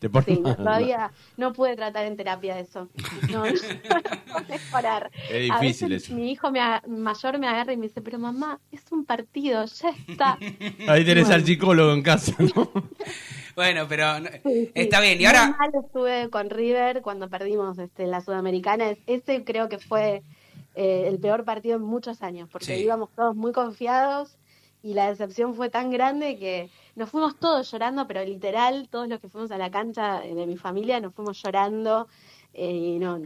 Mal. 0.09 0.25
¿Te 0.25 0.35
pones 0.37 0.39
Sí, 0.39 0.43
no, 0.43 0.57
todavía 0.57 1.11
no 1.37 1.53
pude 1.53 1.77
tratar 1.77 2.05
en 2.07 2.17
terapia 2.17 2.59
eso. 2.59 2.89
No, 3.31 3.45
no 3.47 3.53
puedo 3.53 4.49
mejorar. 4.49 5.11
Es 5.31 5.51
A 5.51 5.59
difícil 5.61 5.89
veces 5.91 6.05
eso. 6.09 6.15
Mi 6.15 6.33
hijo 6.33 6.51
me 6.51 6.61
a- 6.61 6.83
mayor 6.87 7.39
me 7.39 7.47
agarra 7.49 7.73
y 7.73 7.77
me 7.77 7.87
dice, 7.89 8.01
pero 8.03 8.19
mamá, 8.19 8.61
es 8.71 8.83
un 8.91 9.05
partido, 9.05 9.65
ya 9.65 9.91
está. 10.09 10.39
Ahí 10.89 11.05
tenés 11.05 11.25
Bueno. 11.25 11.35
al 11.35 11.45
psicólogo 11.45 11.93
en 11.93 12.03
casa, 12.03 12.35
¿no? 12.55 12.71
Bueno, 13.55 13.85
pero 13.87 14.19
no- 14.19 14.31
Sí, 14.31 14.41
sí. 14.65 14.71
está 14.75 15.01
bien. 15.01 15.21
Y 15.21 15.27
ahora, 15.27 15.55
mal 15.59 15.71
estuve 15.85 16.31
con 16.31 16.49
River 16.49 17.03
cuando 17.03 17.29
perdimos 17.29 17.79
este, 17.79 18.07
la 18.07 18.23
Sudamericana. 18.23 18.89
Es- 18.91 18.99
Ese 19.07 19.45
creo 19.45 19.69
que 19.69 19.79
fue 19.79 20.23
eh, 20.75 21.05
el 21.07 21.19
peor 21.19 21.45
partido 21.45 21.77
en 21.77 21.83
muchos 21.83 22.23
años, 22.23 22.49
porque 22.51 22.65
Sí. 22.79 22.83
íbamos 22.85 23.11
todos 23.15 23.37
muy 23.37 23.53
confiados 23.53 24.39
y 24.83 24.95
la 24.95 25.09
decepción 25.09 25.55
fue 25.55 25.71
tan 25.71 25.91
grande 25.91 26.39
que 26.39 26.71
nos 26.97 27.11
fuimos 27.11 27.39
todos 27.39 27.71
llorando, 27.71 28.07
pero 28.07 28.25
literal, 28.25 28.89
todos 28.91 29.09
los 29.09 29.21
que 29.21 29.29
fuimos 29.29 29.51
a 29.53 29.59
la 29.59 29.71
cancha 29.71 30.21
de 30.21 30.47
mi 30.47 30.57
familia 30.57 31.01
nos 31.01 31.15
fuimos 31.15 31.41
llorando 31.43 32.09
eh, 32.53 32.71
y 32.73 32.99
no, 32.99 33.21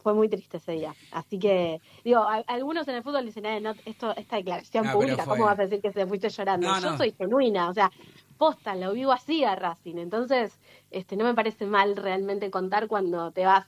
fue 0.00 0.12
muy 0.14 0.28
triste 0.28 0.58
ese 0.58 0.72
día. 0.72 0.96
Así 1.10 1.38
que, 1.38 1.80
digo, 2.04 2.18
a- 2.20 2.44
algunos 2.46 2.86
en 2.88 2.96
el 2.96 3.02
fútbol 3.02 3.24
dicen, 3.24 3.46
eh, 3.46 3.60
no, 3.60 3.74
esto, 3.84 4.14
esta 4.16 4.36
declaración 4.36 4.84
No, 4.86 4.92
pública, 4.92 5.24
fue- 5.24 5.36
¿cómo 5.38 5.44
vas 5.46 5.58
a 5.58 5.62
decir 5.62 5.80
que 5.80 5.92
se 5.92 6.06
fuiste 6.06 6.28
llorando? 6.28 6.68
No, 6.68 6.78
Yo 6.78 6.90
no. 6.90 6.96
soy 6.98 7.14
genuina, 7.18 7.70
o 7.70 7.74
sea, 7.74 7.90
posta, 8.36 8.74
lo 8.76 8.92
vivo 8.92 9.12
así 9.12 9.44
a 9.44 9.54
Racing. 9.56 9.96
Entonces, 9.98 10.60
este, 10.90 11.16
no 11.16 11.24
me 11.24 11.34
parece 11.34 11.66
mal 11.66 11.96
realmente 11.96 12.50
contar 12.50 12.86
cuando 12.86 13.32
te 13.32 13.44
vas 13.46 13.66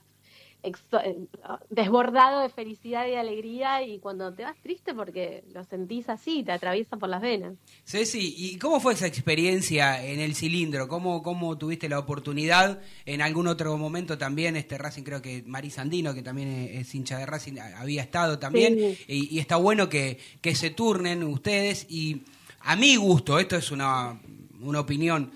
desbordado 1.69 2.41
de 2.41 2.49
felicidad 2.49 3.07
y 3.07 3.11
de 3.11 3.17
alegría 3.17 3.83
y 3.83 3.99
cuando 3.99 4.33
te 4.33 4.43
vas 4.43 4.55
triste 4.61 4.93
porque 4.93 5.43
lo 5.53 5.63
sentís 5.63 6.07
así, 6.09 6.43
te 6.43 6.51
atraviesa 6.51 6.97
por 6.97 7.09
las 7.09 7.21
venas. 7.21 7.53
Ceci, 7.83 8.35
¿y 8.37 8.57
cómo 8.57 8.79
fue 8.79 8.93
esa 8.93 9.07
experiencia 9.07 10.05
en 10.05 10.19
el 10.19 10.35
cilindro? 10.35 10.87
¿Cómo, 10.87 11.23
cómo 11.23 11.57
tuviste 11.57 11.89
la 11.89 11.99
oportunidad? 11.99 12.79
En 13.05 13.21
algún 13.21 13.47
otro 13.47 13.75
momento 13.77 14.17
también, 14.17 14.55
este 14.55 14.77
Racing, 14.77 15.03
creo 15.03 15.21
que 15.21 15.43
Mari 15.45 15.71
Sandino, 15.71 16.13
que 16.13 16.21
también 16.21 16.49
es, 16.49 16.93
hincha 16.93 17.17
de 17.17 17.25
Racing, 17.25 17.57
había 17.59 18.03
estado 18.03 18.37
también. 18.37 18.77
Sí. 18.77 18.97
Y, 19.07 19.35
y 19.35 19.39
está 19.39 19.55
bueno 19.55 19.89
que, 19.89 20.19
que 20.41 20.53
se 20.55 20.69
turnen 20.69 21.23
ustedes. 21.23 21.87
Y 21.89 22.23
a 22.61 22.75
mi 22.75 22.95
gusto, 22.95 23.39
esto 23.39 23.55
es 23.55 23.71
una, 23.71 24.19
una 24.61 24.79
opinión 24.79 25.31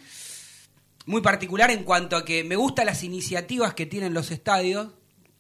muy 1.06 1.22
particular 1.22 1.72
en 1.72 1.84
cuanto 1.84 2.16
a 2.16 2.26
que 2.26 2.44
me 2.44 2.56
gustan 2.56 2.88
las 2.88 3.04
iniciativas 3.04 3.74
que 3.74 3.86
tienen 3.86 4.14
los 4.14 4.32
estadios 4.32 4.90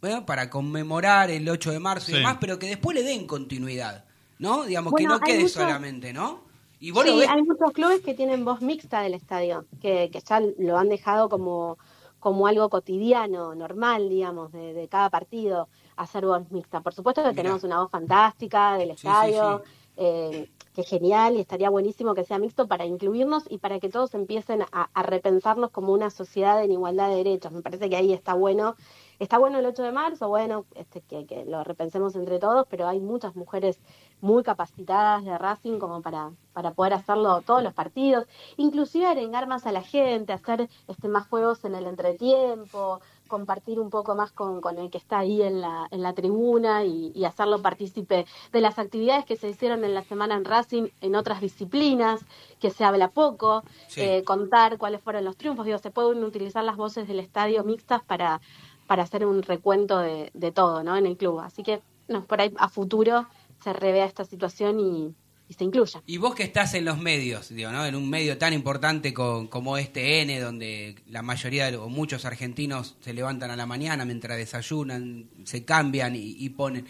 ¿eh? 0.05 0.21
para 0.25 0.49
conmemorar 0.49 1.29
el 1.31 1.47
8 1.49 1.71
de 1.71 1.79
marzo 1.79 2.11
y 2.11 2.15
demás, 2.15 2.37
pero 2.39 2.57
que 2.59 2.67
después 2.67 2.95
le 2.95 3.03
den 3.03 3.27
continuidad, 3.27 4.05
¿no? 4.39 4.63
Digamos, 4.63 4.91
Bueno, 4.91 5.15
que 5.15 5.19
no 5.19 5.25
quede 5.25 5.37
muchos- 5.39 5.51
solamente, 5.53 6.13
¿no? 6.13 6.43
Y 6.79 6.91
vos 6.91 7.05
lo 7.05 7.13
Sí, 7.13 7.19
ves... 7.19 7.29
hay 7.29 7.41
muchos 7.41 7.71
clubes 7.71 8.01
que 8.01 8.13
tienen 8.13 8.43
voz 8.45 8.61
mixta 8.61 9.01
del 9.01 9.13
estadio, 9.13 9.65
que, 9.81 10.09
que 10.11 10.19
ya 10.19 10.41
lo 10.59 10.77
han 10.77 10.89
dejado 10.89 11.29
como, 11.29 11.77
como 12.19 12.47
algo 12.47 12.69
cotidiano, 12.69 13.55
normal, 13.55 14.09
digamos, 14.09 14.51
de, 14.51 14.73
de 14.73 14.87
cada 14.87 15.09
partido, 15.09 15.67
hacer 15.95 16.25
voz 16.25 16.51
mixta. 16.51 16.81
Por 16.81 16.93
supuesto 16.93 17.21
que 17.23 17.29
Mirá. 17.29 17.41
tenemos 17.43 17.63
una 17.63 17.79
voz 17.81 17.89
fantástica 17.91 18.77
del 18.77 18.89
Sí, 18.89 18.95
sí, 18.97 19.07
estadio, 19.07 19.63
sí. 19.65 19.71
eh, 19.97 20.49
que 20.75 20.81
es 20.81 20.87
genial 20.89 21.37
y 21.37 21.39
estaría 21.39 21.69
buenísimo 21.69 22.13
que 22.13 22.25
sea 22.25 22.37
mixto 22.37 22.67
para 22.67 22.85
incluirnos 22.85 23.45
y 23.49 23.59
para 23.59 23.79
que 23.79 23.87
todos 23.87 24.13
empiecen 24.13 24.63
a, 24.63 24.89
a 24.93 25.03
repensarnos 25.03 25.71
como 25.71 25.93
una 25.93 26.09
sociedad 26.09 26.61
en 26.61 26.73
igualdad 26.73 27.09
de 27.09 27.15
derechos. 27.15 27.53
Me 27.53 27.61
parece 27.61 27.89
que 27.89 27.95
ahí 27.95 28.11
está 28.11 28.33
bueno. 28.33 28.75
Está 29.19 29.37
bueno 29.37 29.59
el 29.59 29.65
8 29.65 29.83
de 29.83 29.91
marzo, 29.91 30.27
bueno, 30.27 30.65
este, 30.75 31.01
que, 31.01 31.25
que 31.25 31.45
lo 31.45 31.63
repensemos 31.63 32.15
entre 32.15 32.39
todos, 32.39 32.65
pero 32.69 32.87
hay 32.87 32.99
muchas 32.99 33.35
mujeres 33.35 33.79
muy 34.21 34.43
capacitadas 34.43 35.23
de 35.23 35.37
Racing 35.37 35.77
como 35.79 36.01
para, 36.01 36.31
para 36.53 36.71
poder 36.71 36.93
hacerlo 36.93 37.41
todos 37.41 37.63
los 37.63 37.73
partidos, 37.73 38.25
inclusive 38.57 39.05
arengar 39.05 39.47
más 39.47 39.65
a 39.65 39.71
la 39.71 39.81
gente, 39.81 40.33
hacer 40.33 40.69
este 40.87 41.07
más 41.07 41.27
juegos 41.27 41.63
en 41.65 41.75
el 41.75 41.85
entretiempo, 41.85 42.99
compartir 43.27 43.79
un 43.79 43.89
poco 43.89 44.15
más 44.15 44.31
con, 44.31 44.61
con 44.61 44.77
el 44.77 44.89
que 44.89 44.97
está 44.97 45.19
ahí 45.19 45.41
en 45.41 45.59
la, 45.61 45.87
en 45.91 46.01
la 46.03 46.13
tribuna 46.13 46.83
y, 46.85 47.11
y 47.15 47.25
hacerlo 47.25 47.61
partícipe 47.61 48.25
de 48.51 48.61
las 48.61 48.77
actividades 48.79 49.25
que 49.25 49.35
se 49.35 49.49
hicieron 49.49 49.83
en 49.83 49.93
la 49.95 50.03
semana 50.03 50.35
en 50.35 50.45
Racing 50.45 50.89
en 51.01 51.15
otras 51.15 51.41
disciplinas, 51.41 52.21
que 52.59 52.69
se 52.69 52.83
habla 52.83 53.09
poco, 53.09 53.63
Sí. 53.87 54.01
eh, 54.01 54.23
contar 54.23 54.77
cuáles 54.77 55.01
fueron 55.01 55.25
los 55.25 55.37
triunfos, 55.37 55.65
digo, 55.65 55.77
se 55.79 55.91
pueden 55.91 56.23
utilizar 56.23 56.63
las 56.63 56.75
voces 56.77 57.07
del 57.07 57.19
estadio 57.19 57.63
mixtas 57.63 58.03
para, 58.03 58.41
para 58.87 59.03
hacer 59.03 59.25
un 59.25 59.41
recuento 59.43 59.99
de, 59.99 60.51
todo, 60.51 60.83
¿no? 60.83 60.97
En 60.97 61.05
el 61.05 61.17
club. 61.17 61.39
Así 61.39 61.63
que, 61.63 61.81
no, 62.07 62.25
por 62.25 62.41
ahí 62.41 62.53
a 62.57 62.69
futuro 62.69 63.27
se 63.63 63.73
revea 63.73 64.05
esta 64.05 64.25
situación 64.25 64.79
y, 64.79 65.15
se 65.53 65.63
incluya. 65.63 66.01
Y 66.07 66.17
vos 66.17 66.33
que 66.33 66.41
estás 66.43 66.73
en 66.73 66.85
los 66.85 66.97
medios, 66.97 67.49
digo, 67.49 67.71
¿no? 67.71 67.85
En 67.85 67.95
un 67.95 68.09
medio 68.09 68.37
tan 68.37 68.51
importante 68.53 69.13
con- 69.13 69.47
como 69.47 69.77
este 69.77 70.21
N, 70.21 70.39
donde 70.39 70.95
la 71.07 71.21
mayoría 71.21 71.69
o 71.79 71.87
muchos 71.87 72.25
argentinos 72.25 72.95
se 72.99 73.13
levantan 73.13 73.51
a 73.51 73.55
la 73.55 73.67
mañana 73.67 74.05
mientras 74.05 74.37
desayunan, 74.37 75.29
se 75.43 75.63
cambian 75.63 76.15
y, 76.15 76.35
y 76.39 76.49
ponen. 76.49 76.87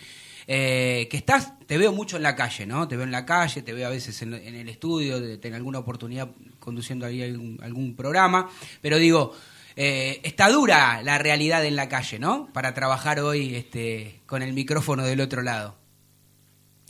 Eh, 0.48 1.08
que 1.10 1.18
estás, 1.18 1.60
te 1.66 1.78
veo 1.78 1.92
mucho 1.92 2.18
en 2.18 2.24
la 2.24 2.36
calle, 2.36 2.66
¿no? 2.66 2.88
Te 2.88 2.96
veo 2.96 3.06
en 3.06 3.12
la 3.12 3.26
calle, 3.26 3.62
te 3.62 3.74
veo 3.74 3.88
a 3.88 3.90
veces 3.90 4.22
en, 4.22 4.34
en 4.36 4.56
el 4.56 4.70
estudio, 4.70 5.20
tener 5.40 5.56
alguna 5.56 5.80
oportunidad 5.80 6.30
conduciendo 6.60 7.06
ahí 7.06 7.24
algún 7.24 7.96
programa, 7.96 8.50
pero 8.82 8.98
digo, 8.98 9.34
eh, 9.76 10.22
está 10.24 10.50
dura 10.50 11.02
la 11.04 11.18
realidad 11.18 11.66
en 11.66 11.76
la 11.76 11.90
calle, 11.90 12.20
¿no? 12.20 12.50
Para 12.54 12.74
trabajar 12.74 13.20
hoy 13.20 13.56
este, 13.56 14.22
con 14.26 14.42
el 14.42 14.54
micrófono 14.54 15.04
del 15.04 15.22
otro 15.22 15.42
lado. 15.42 15.78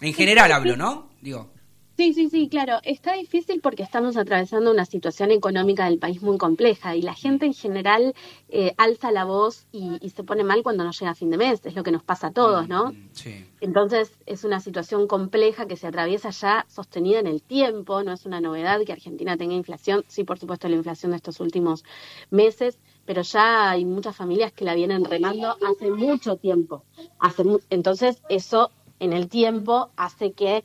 En 0.02 0.14
general 0.14 0.52
hablo, 0.52 0.78
¿no? 0.78 1.10
Digo. 1.22 1.55
Sí, 1.98 2.14
sí, 2.14 2.30
sí, 2.30 2.50
claro. 2.50 2.80
Está 2.84 3.14
difícil 3.14 3.62
porque 3.62 3.82
estamos 3.82 4.18
atravesando 4.18 4.70
una 4.70 4.84
situación 4.86 5.32
económica 5.32 5.86
del 5.86 5.98
país 5.98 6.22
muy 6.22 6.38
compleja 6.38 6.94
y 6.96 7.02
la 7.02 7.14
gente 7.14 7.46
en 7.46 7.54
general 7.54 8.14
eh, 8.50 8.74
alza 8.78 9.14
la 9.14 9.24
voz 9.24 9.66
y, 9.72 9.98
y 10.02 10.10
se 10.10 10.24
pone 10.26 10.44
mal 10.44 10.62
cuando 10.62 10.84
no 10.84 10.92
llega 10.92 11.12
a 11.12 11.16
fin 11.16 11.30
de 11.30 11.38
mes. 11.38 11.62
Es 11.66 11.74
lo 11.74 11.84
que 11.84 11.92
nos 11.92 12.04
pasa 12.04 12.28
a 12.28 12.32
todos, 12.32 12.68
¿no? 12.68 12.92
Sí. 13.14 13.46
Entonces 13.62 14.12
es 14.26 14.44
una 14.44 14.60
situación 14.60 15.08
compleja 15.08 15.68
que 15.68 15.78
se 15.78 15.88
atraviesa 15.88 16.32
ya 16.32 16.66
sostenida 16.68 17.20
en 17.20 17.28
el 17.28 17.42
tiempo, 17.42 18.04
no 18.04 18.12
es 18.12 18.26
una 18.26 18.42
novedad 18.42 18.82
que 18.86 18.92
Argentina 18.92 19.38
tenga 19.38 19.54
inflación, 19.56 20.04
sí 20.10 20.26
por 20.26 20.38
supuesto 20.38 20.68
la 20.68 20.76
inflación 20.76 21.12
de 21.12 21.16
estos 21.18 21.40
últimos 21.40 21.86
meses, 22.30 22.78
pero 23.06 23.22
ya 23.22 23.70
hay 23.72 23.86
muchas 23.86 24.16
familias 24.18 24.52
que 24.52 24.66
la 24.66 24.76
vienen 24.76 25.06
remando 25.06 25.56
hace 25.66 25.90
mucho 25.92 26.36
tiempo. 26.36 26.84
Hace 27.20 27.46
mu- 27.46 27.60
Entonces 27.70 28.22
eso 28.28 28.70
en 29.00 29.14
el 29.14 29.30
tiempo 29.30 29.90
hace 29.96 30.34
que 30.34 30.64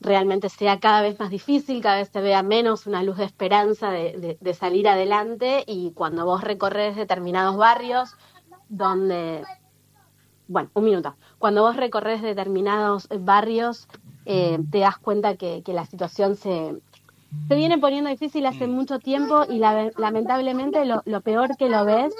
realmente 0.00 0.48
sea 0.48 0.78
cada 0.78 1.02
vez 1.02 1.18
más 1.18 1.30
difícil, 1.30 1.80
cada 1.82 1.96
vez 1.96 2.10
se 2.12 2.20
vea 2.20 2.42
menos 2.42 2.86
una 2.86 3.02
luz 3.02 3.16
de 3.16 3.24
esperanza 3.24 3.90
de, 3.90 4.16
de- 4.18 4.38
de 4.40 4.54
salir 4.54 4.88
adelante 4.88 5.64
y 5.66 5.92
cuando 5.92 6.24
vos 6.24 6.42
recorres 6.42 6.96
determinados 6.96 7.56
barrios 7.56 8.14
donde 8.68 9.44
bueno, 10.48 10.70
un 10.74 10.84
minuto. 10.84 11.16
Cuando 11.38 11.62
vos 11.62 11.74
recorres 11.76 12.22
determinados 12.22 13.08
barrios, 13.20 13.88
eh, 14.26 14.58
te 14.70 14.78
das 14.78 14.96
cuenta 14.98 15.36
que, 15.36 15.62
que 15.64 15.72
la 15.72 15.86
situación 15.86 16.36
se, 16.36 16.76
se 17.48 17.54
viene 17.56 17.78
poniendo 17.78 18.10
difícil 18.10 18.46
hace 18.46 18.66
mucho 18.68 18.98
tiempo 19.00 19.44
y 19.48 19.58
la- 19.58 19.90
lamentablemente 19.96 20.84
lo, 20.84 21.02
lo 21.04 21.20
peor 21.20 21.56
que 21.56 21.68
lo 21.68 21.84
ves, 21.84 22.14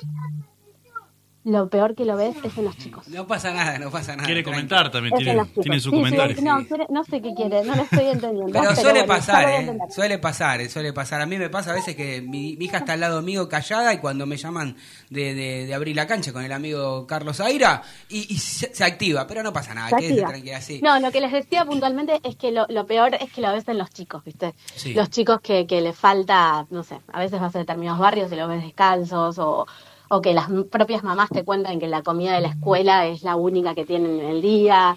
lo 1.48 1.68
peor 1.68 1.94
que 1.94 2.04
lo 2.04 2.16
ves 2.16 2.34
es 2.42 2.58
en 2.58 2.64
los 2.64 2.76
chicos. 2.76 3.06
No 3.06 3.24
pasa 3.28 3.52
nada, 3.54 3.78
no 3.78 3.88
pasa 3.92 4.16
nada. 4.16 4.26
Quiere 4.26 4.42
comentar 4.42 4.90
también, 4.90 5.14
Es 5.14 5.20
tiene, 5.22 5.44
tiene 5.62 5.78
su 5.78 5.90
Sí, 5.90 5.96
sí, 5.96 6.02
comentario. 6.02 6.36
no, 6.42 6.66
quiere- 6.66 6.86
no 6.90 7.04
sé 7.04 7.22
qué 7.22 7.34
quiere, 7.34 7.62
no 7.64 7.76
lo 7.76 7.82
estoy 7.84 8.06
entendiendo. 8.06 8.52
Pero 8.52 8.74
suele 8.74 8.90
bueno, 9.02 9.06
pasar, 9.06 9.48
¿eh? 9.48 9.78
Suele 9.90 10.18
pasar, 10.18 10.60
eh, 10.60 10.68
suele 10.68 10.92
pasar. 10.92 11.20
A 11.20 11.26
mí 11.26 11.38
me 11.38 11.48
pasa 11.48 11.70
a 11.70 11.74
veces 11.74 11.94
que 11.94 12.20
mi, 12.20 12.56
mi 12.56 12.64
hija 12.64 12.78
está 12.78 12.94
al 12.94 13.00
lado 13.00 13.22
mío 13.22 13.48
callada 13.48 13.94
y 13.94 13.98
cuando 13.98 14.26
me 14.26 14.36
llaman 14.36 14.76
de, 15.08 15.34
de- 15.34 15.66
de 15.66 15.74
abrir 15.74 15.94
la 15.94 16.08
cancha 16.08 16.32
con 16.32 16.44
el 16.44 16.50
amigo 16.50 17.06
Carlos 17.06 17.38
Aira 17.40 17.80
y, 18.08 18.26
y 18.34 18.38
se, 18.38 18.74
se 18.74 18.82
activa, 18.82 19.28
pero 19.28 19.44
no 19.44 19.52
pasa 19.52 19.72
nada, 19.72 19.90
Se 19.90 19.96
quédese 19.98 20.22
tranquila, 20.22 20.60
sí. 20.60 20.80
No, 20.82 20.98
lo 20.98 21.12
que 21.12 21.20
les 21.20 21.30
decía 21.30 21.64
puntualmente 21.64 22.18
es 22.24 22.34
que 22.34 22.50
lo, 22.50 22.66
lo 22.68 22.86
peor 22.86 23.14
es 23.20 23.32
que 23.32 23.40
lo 23.40 23.52
ves 23.52 23.68
en 23.68 23.78
los 23.78 23.90
chicos, 23.90 24.24
¿viste? 24.24 24.54
Sí. 24.74 24.94
Los 24.94 25.10
chicos 25.10 25.40
que, 25.40 25.64
que 25.64 25.80
les 25.80 25.96
falta, 25.96 26.66
no 26.70 26.82
sé, 26.82 26.98
a 27.12 27.20
veces 27.20 27.40
vas 27.40 27.54
a 27.54 27.60
determinados 27.60 28.00
barrios 28.00 28.32
y 28.32 28.34
los 28.34 28.48
ves 28.48 28.64
descalzos 28.64 29.38
o, 29.38 29.64
o 30.08 30.20
que 30.20 30.34
las 30.34 30.48
propias 30.70 31.02
mamás 31.02 31.30
te 31.30 31.44
cuentan 31.44 31.80
que 31.80 31.88
la 31.88 32.02
comida 32.02 32.34
de 32.34 32.40
la 32.40 32.48
escuela 32.48 33.06
es 33.06 33.22
la 33.22 33.36
única 33.36 33.74
que 33.74 33.84
tienen 33.84 34.20
en 34.20 34.26
el 34.26 34.42
día, 34.42 34.96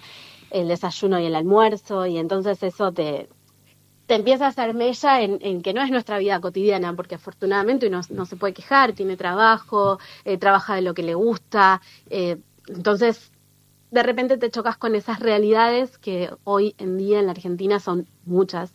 el 0.50 0.68
desayuno 0.68 1.20
y 1.20 1.26
el 1.26 1.34
almuerzo, 1.34 2.06
y 2.06 2.18
entonces 2.18 2.62
eso 2.62 2.92
te, 2.92 3.28
te 4.06 4.14
empieza 4.16 4.46
a 4.46 4.48
hacer 4.48 4.74
mella 4.74 5.20
en, 5.22 5.38
en 5.40 5.62
que 5.62 5.72
no 5.72 5.82
es 5.82 5.90
nuestra 5.90 6.18
vida 6.18 6.40
cotidiana, 6.40 6.94
porque 6.94 7.14
afortunadamente 7.14 7.88
uno 7.88 8.00
no 8.10 8.26
se 8.26 8.36
puede 8.36 8.54
quejar, 8.54 8.92
tiene 8.92 9.16
trabajo, 9.16 9.98
eh, 10.24 10.36
trabaja 10.36 10.74
de 10.74 10.82
lo 10.82 10.94
que 10.94 11.02
le 11.02 11.14
gusta, 11.14 11.80
eh, 12.08 12.38
entonces 12.68 13.30
de 13.90 14.02
repente 14.02 14.38
te 14.38 14.50
chocas 14.50 14.76
con 14.76 14.94
esas 14.94 15.20
realidades 15.20 15.98
que 15.98 16.30
hoy 16.44 16.74
en 16.78 16.96
día 16.96 17.18
en 17.18 17.26
la 17.26 17.32
Argentina 17.32 17.80
son 17.80 18.06
muchas 18.24 18.72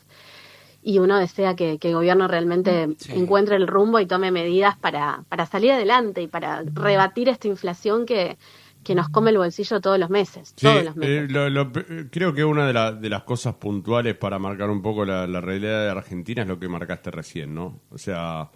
y 0.88 1.00
uno 1.00 1.18
desea 1.18 1.56
que, 1.56 1.80
que 1.80 1.88
el 1.90 1.96
gobierno 1.96 2.28
realmente 2.28 2.90
Sí. 3.00 3.14
encuentre 3.16 3.56
el 3.56 3.66
rumbo 3.66 4.00
y 4.00 4.06
tome 4.06 4.30
medidas 4.32 4.78
para, 4.78 5.24
para 5.30 5.48
salir 5.48 5.72
adelante 5.72 6.22
y 6.22 6.28
para 6.28 6.62
rebatir 6.62 7.28
esta 7.28 7.48
inflación 7.48 8.06
que, 8.06 8.38
que 8.84 8.94
nos 8.94 9.10
come 9.10 9.32
el 9.32 9.40
bolsillo 9.40 9.82
todos 9.82 9.98
los 9.98 10.12
meses. 10.12 10.50
Sí, 10.56 10.68
todos 10.68 10.84
los 10.86 10.96
meses. 10.96 11.24
eh, 11.24 11.28
lo- 11.28 11.50
lo- 11.50 11.72
creo 12.12 12.34
que 12.36 12.44
una 12.46 12.68
de, 12.68 12.74
la- 12.74 12.92
de 12.92 13.10
las 13.10 13.24
cosas 13.24 13.56
puntuales 13.56 14.16
para 14.16 14.38
marcar 14.38 14.70
un 14.70 14.84
poco 14.84 15.06
la, 15.06 15.26
la 15.26 15.42
realidad 15.42 15.86
de 15.86 15.90
Argentina 15.90 16.44
es 16.44 16.48
lo 16.48 16.60
que 16.60 16.68
marcaste 16.70 17.10
recién, 17.10 17.56
¿no? 17.56 17.80
O 17.90 17.98
sea, 17.98 18.52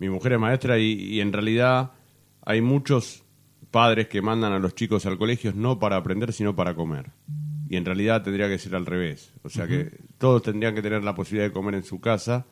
mi 0.00 0.10
mujer 0.10 0.34
es 0.34 0.38
maestra 0.40 0.78
y, 0.78 0.92
y 0.92 1.20
en 1.22 1.32
realidad 1.32 1.92
hay 2.44 2.60
muchos 2.60 3.22
padres 3.70 4.08
que 4.08 4.20
mandan 4.20 4.52
a 4.52 4.58
los 4.58 4.74
chicos 4.74 5.06
al 5.06 5.16
colegio 5.16 5.52
no 5.56 5.78
para 5.78 5.96
aprender, 5.96 6.34
sino 6.34 6.54
para 6.54 6.74
comer. 6.74 7.06
Y 7.74 7.76
en 7.76 7.84
realidad 7.84 8.22
tendría 8.22 8.46
que 8.48 8.56
ser 8.56 8.76
al 8.76 8.86
revés. 8.86 9.32
O 9.42 9.48
sea 9.48 9.66
que 9.66 9.90
todos 10.16 10.44
tendrían 10.44 10.76
que 10.76 10.80
tener 10.80 11.02
la 11.02 11.16
posibilidad 11.16 11.48
de 11.48 11.52
comer 11.52 11.74
en 11.74 11.82
su 11.82 11.98
casa 12.00 12.46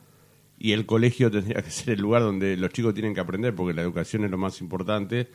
y 0.58 0.72
el 0.72 0.84
colegio 0.84 1.30
tendría 1.30 1.62
que 1.62 1.70
ser 1.70 1.90
el 1.90 2.00
lugar 2.00 2.22
donde 2.22 2.56
los 2.56 2.70
chicos 2.72 2.92
tienen 2.92 3.14
que 3.14 3.20
aprender 3.20 3.54
porque 3.54 3.72
la 3.72 3.82
educación 3.82 4.24
es 4.24 4.32
lo 4.32 4.36
más 4.36 4.60
importante. 4.60 5.28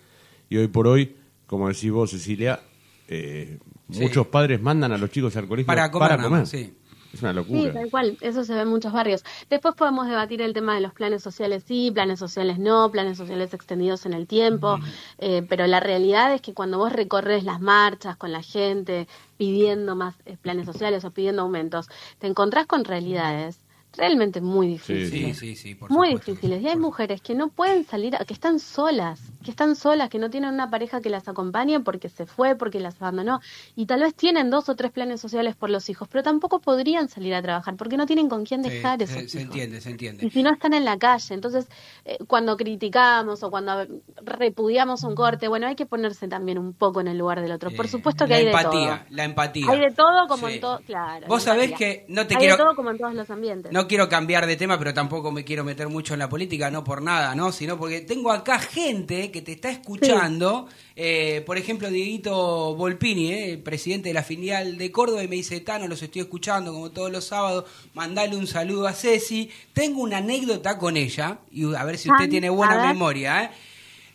Y 0.50 0.58
hoy 0.58 0.68
por 0.68 0.88
hoy, 0.88 1.16
como 1.46 1.70
decís 1.70 1.90
vos, 1.90 2.12
Cecilia, 2.12 2.60
eh, 3.08 3.60
Sí. 3.90 4.02
muchos 4.02 4.28
padres 4.28 4.62
mandan 4.62 4.92
a 4.92 4.98
los 4.98 5.10
chicos 5.10 5.38
al 5.38 5.48
colegio 5.48 5.68
Para 5.68 5.90
comer, 5.90 6.18
nada 6.18 6.30
más, 6.30 6.50
sí. 6.50 6.74
Es 7.14 7.22
una 7.22 7.32
Sí, 7.32 7.36
locura. 7.36 7.74
tal 7.74 7.89
cual, 7.89 8.18
eso 8.22 8.43
se 8.43 8.53
ve 8.53 8.62
en 8.62 8.68
muchos 8.68 8.91
barrios. 8.91 9.24
Después 9.49 9.74
podemos 9.76 10.08
debatir 10.08 10.41
el 10.41 10.53
tema 10.53 10.76
de 10.76 10.82
los 10.82 10.93
planes 10.93 11.24
sociales 11.24 11.64
sí, 11.68 11.89
planes 11.91 12.20
sociales 12.20 12.60
no, 12.60 12.91
planes 12.91 13.18
sociales 13.18 13.53
extendidos 13.53 14.05
en 14.05 14.14
el 14.14 14.28
tiempo, 14.28 14.80
eh, 15.18 15.43
pero 15.47 15.66
la 15.68 15.80
realidad 15.80 16.34
es 16.34 16.41
que 16.41 16.53
cuando 16.53 16.78
vos 16.78 16.91
recorres 16.91 17.43
las 17.43 17.62
marchas 17.62 18.18
con 18.18 18.32
la 18.32 18.41
gente 18.43 19.08
pidiendo 19.38 19.95
más 19.95 20.16
eh, 20.26 20.38
planes 20.41 20.66
sociales 20.66 21.05
o 21.05 21.12
pidiendo 21.12 21.43
aumentos, 21.43 21.88
te 22.20 22.28
encontrás 22.28 22.66
con 22.66 22.84
realidades 22.84 23.60
realmente 23.95 24.41
muy 24.41 24.68
difíciles. 24.68 25.38
Sí, 25.39 25.55
sí, 25.55 25.70
sí, 25.70 25.76
por 25.76 25.89
muy 25.89 26.10
supuesto. 26.10 26.32
difíciles. 26.32 26.62
Y 26.62 26.68
hay 26.68 26.78
mujeres 26.78 27.22
que 27.22 27.34
no 27.34 27.47
pueden 27.49 27.84
salir, 27.86 28.16
a- 28.16 28.26
que 28.26 28.34
están 28.34 28.60
solas, 28.60 29.22
que 29.48 29.52
están 29.52 29.78
solas, 29.78 30.10
que 30.10 30.20
no 30.20 30.30
tienen 30.30 30.54
una 30.54 30.70
pareja 30.70 31.00
que 31.00 31.10
las 31.10 31.26
acompañe 31.30 31.80
porque 31.80 32.10
se 32.10 32.26
fue, 32.26 32.56
porque 32.58 32.82
las 32.82 33.02
abandonó. 33.02 33.39
Y 33.78 33.86
tal 33.86 34.02
vez 34.02 34.14
tienen 34.14 34.50
dos 34.50 34.68
o 34.68 34.76
tres 34.76 34.91
planes 34.91 35.22
sociales 35.22 35.56
por 35.56 35.70
los 35.70 35.89
hijos, 35.89 36.10
pero 36.12 36.22
tampoco 36.22 36.60
podrían 36.60 37.08
salir 37.08 37.34
a 37.34 37.41
trabajar 37.41 37.78
porque 37.78 37.95
no 37.95 38.06
tienen 38.06 38.28
con 38.28 38.43
quién 38.45 38.62
dejar 38.62 38.98
se, 38.98 39.06
esos 39.06 39.16
se 39.16 39.22
hijos. 39.22 39.36
entiende, 39.56 39.80
se 39.80 39.89
entiende. 39.91 40.26
Y 40.26 40.32
si 40.32 40.43
no 40.43 40.52
están 40.52 40.74
en 40.74 40.84
la 40.84 40.98
calle, 40.98 41.34
entonces 41.34 41.68
eh, 42.04 42.18
cuando 42.28 42.58
criticamos 42.58 43.41
o 43.43 43.50
cuando 43.50 43.88
repudiamos 44.22 45.04
un 45.04 45.16
corte, 45.16 45.48
bueno, 45.48 45.68
hay 45.68 45.76
que 45.76 45.86
ponerse 45.86 46.28
también 46.28 46.58
un 46.58 46.74
poco 46.74 47.00
en 47.02 47.08
el 47.08 47.18
lugar 47.18 47.41
del 47.41 47.52
otro. 47.54 47.72
Por 47.72 47.88
supuesto 47.88 48.26
que 48.26 48.32
la 48.32 48.36
hay 48.38 48.43
de 48.45 48.52
empatía, 48.52 48.98
todo. 49.06 49.16
la 49.16 49.24
empatía. 49.24 49.66
Hay 49.72 49.80
de 49.80 49.91
todo 49.91 50.28
como 50.28 50.48
Sí. 50.48 50.56
en 50.56 50.60
todo, 50.60 50.80
claro. 50.86 51.28
Vos 51.28 51.43
sabés 51.43 51.72
que 51.74 52.06
no 52.10 52.28
te 52.28 52.36
hay 52.36 52.39
quiero- 52.41 52.58
de 52.58 52.64
todo 52.64 52.76
como 52.76 52.91
en 52.91 52.98
todos 52.98 53.14
los 53.14 53.30
ambientes. 53.30 53.72
No 53.72 53.88
quiero 53.88 54.10
cambiar 54.10 54.45
de 54.45 54.56
tema, 54.58 54.78
pero 54.78 54.93
tampoco 54.93 55.32
me 55.32 55.43
quiero 55.45 55.64
meter 55.64 55.88
mucho 55.88 56.14
en 56.14 56.20
la 56.20 56.28
política, 56.30 56.70
no 56.70 56.84
por 56.84 57.02
nada, 57.02 57.34
¿no? 57.36 57.52
Sino 57.52 57.78
porque 57.78 58.02
tengo 58.02 58.32
acá 58.32 58.60
gente 58.60 59.32
que 59.32 59.37
te 59.42 59.54
está 59.54 59.70
escuchando. 59.70 60.68
Eh, 60.96 61.44
por 61.46 61.58
ejemplo, 61.58 61.90
Dieguito 61.90 62.76
Volpini, 62.76 63.32
eh, 63.32 63.52
el 63.54 63.60
presidente 63.60 64.10
de 64.10 64.14
la 64.14 64.24
filial 64.24 64.78
de 64.78 64.92
Córdoba, 64.92 65.24
y 65.24 65.28
me 65.28 65.36
dice, 65.36 65.60
Tano, 65.62 65.88
los 65.88 66.02
estoy 66.02 66.22
escuchando 66.22 66.74
como 66.74 66.92
todos 66.92 67.12
los 67.12 67.26
sábados, 67.26 67.66
mandale 67.94 68.36
un 68.36 68.48
saludo 68.48 68.88
a 68.88 68.94
Ceci. 68.94 69.50
Tengo 69.74 70.02
una 70.02 70.18
anécdota 70.18 70.78
con 70.78 70.98
ella, 70.98 71.40
y 71.52 71.74
a 71.76 71.84
ver 71.84 71.98
si 71.98 72.10
usted 72.10 72.26
Ah, 72.26 72.30
tiene 72.30 72.50
buena 72.50 72.88
memoria, 72.88 73.44
¿eh? 73.44 73.50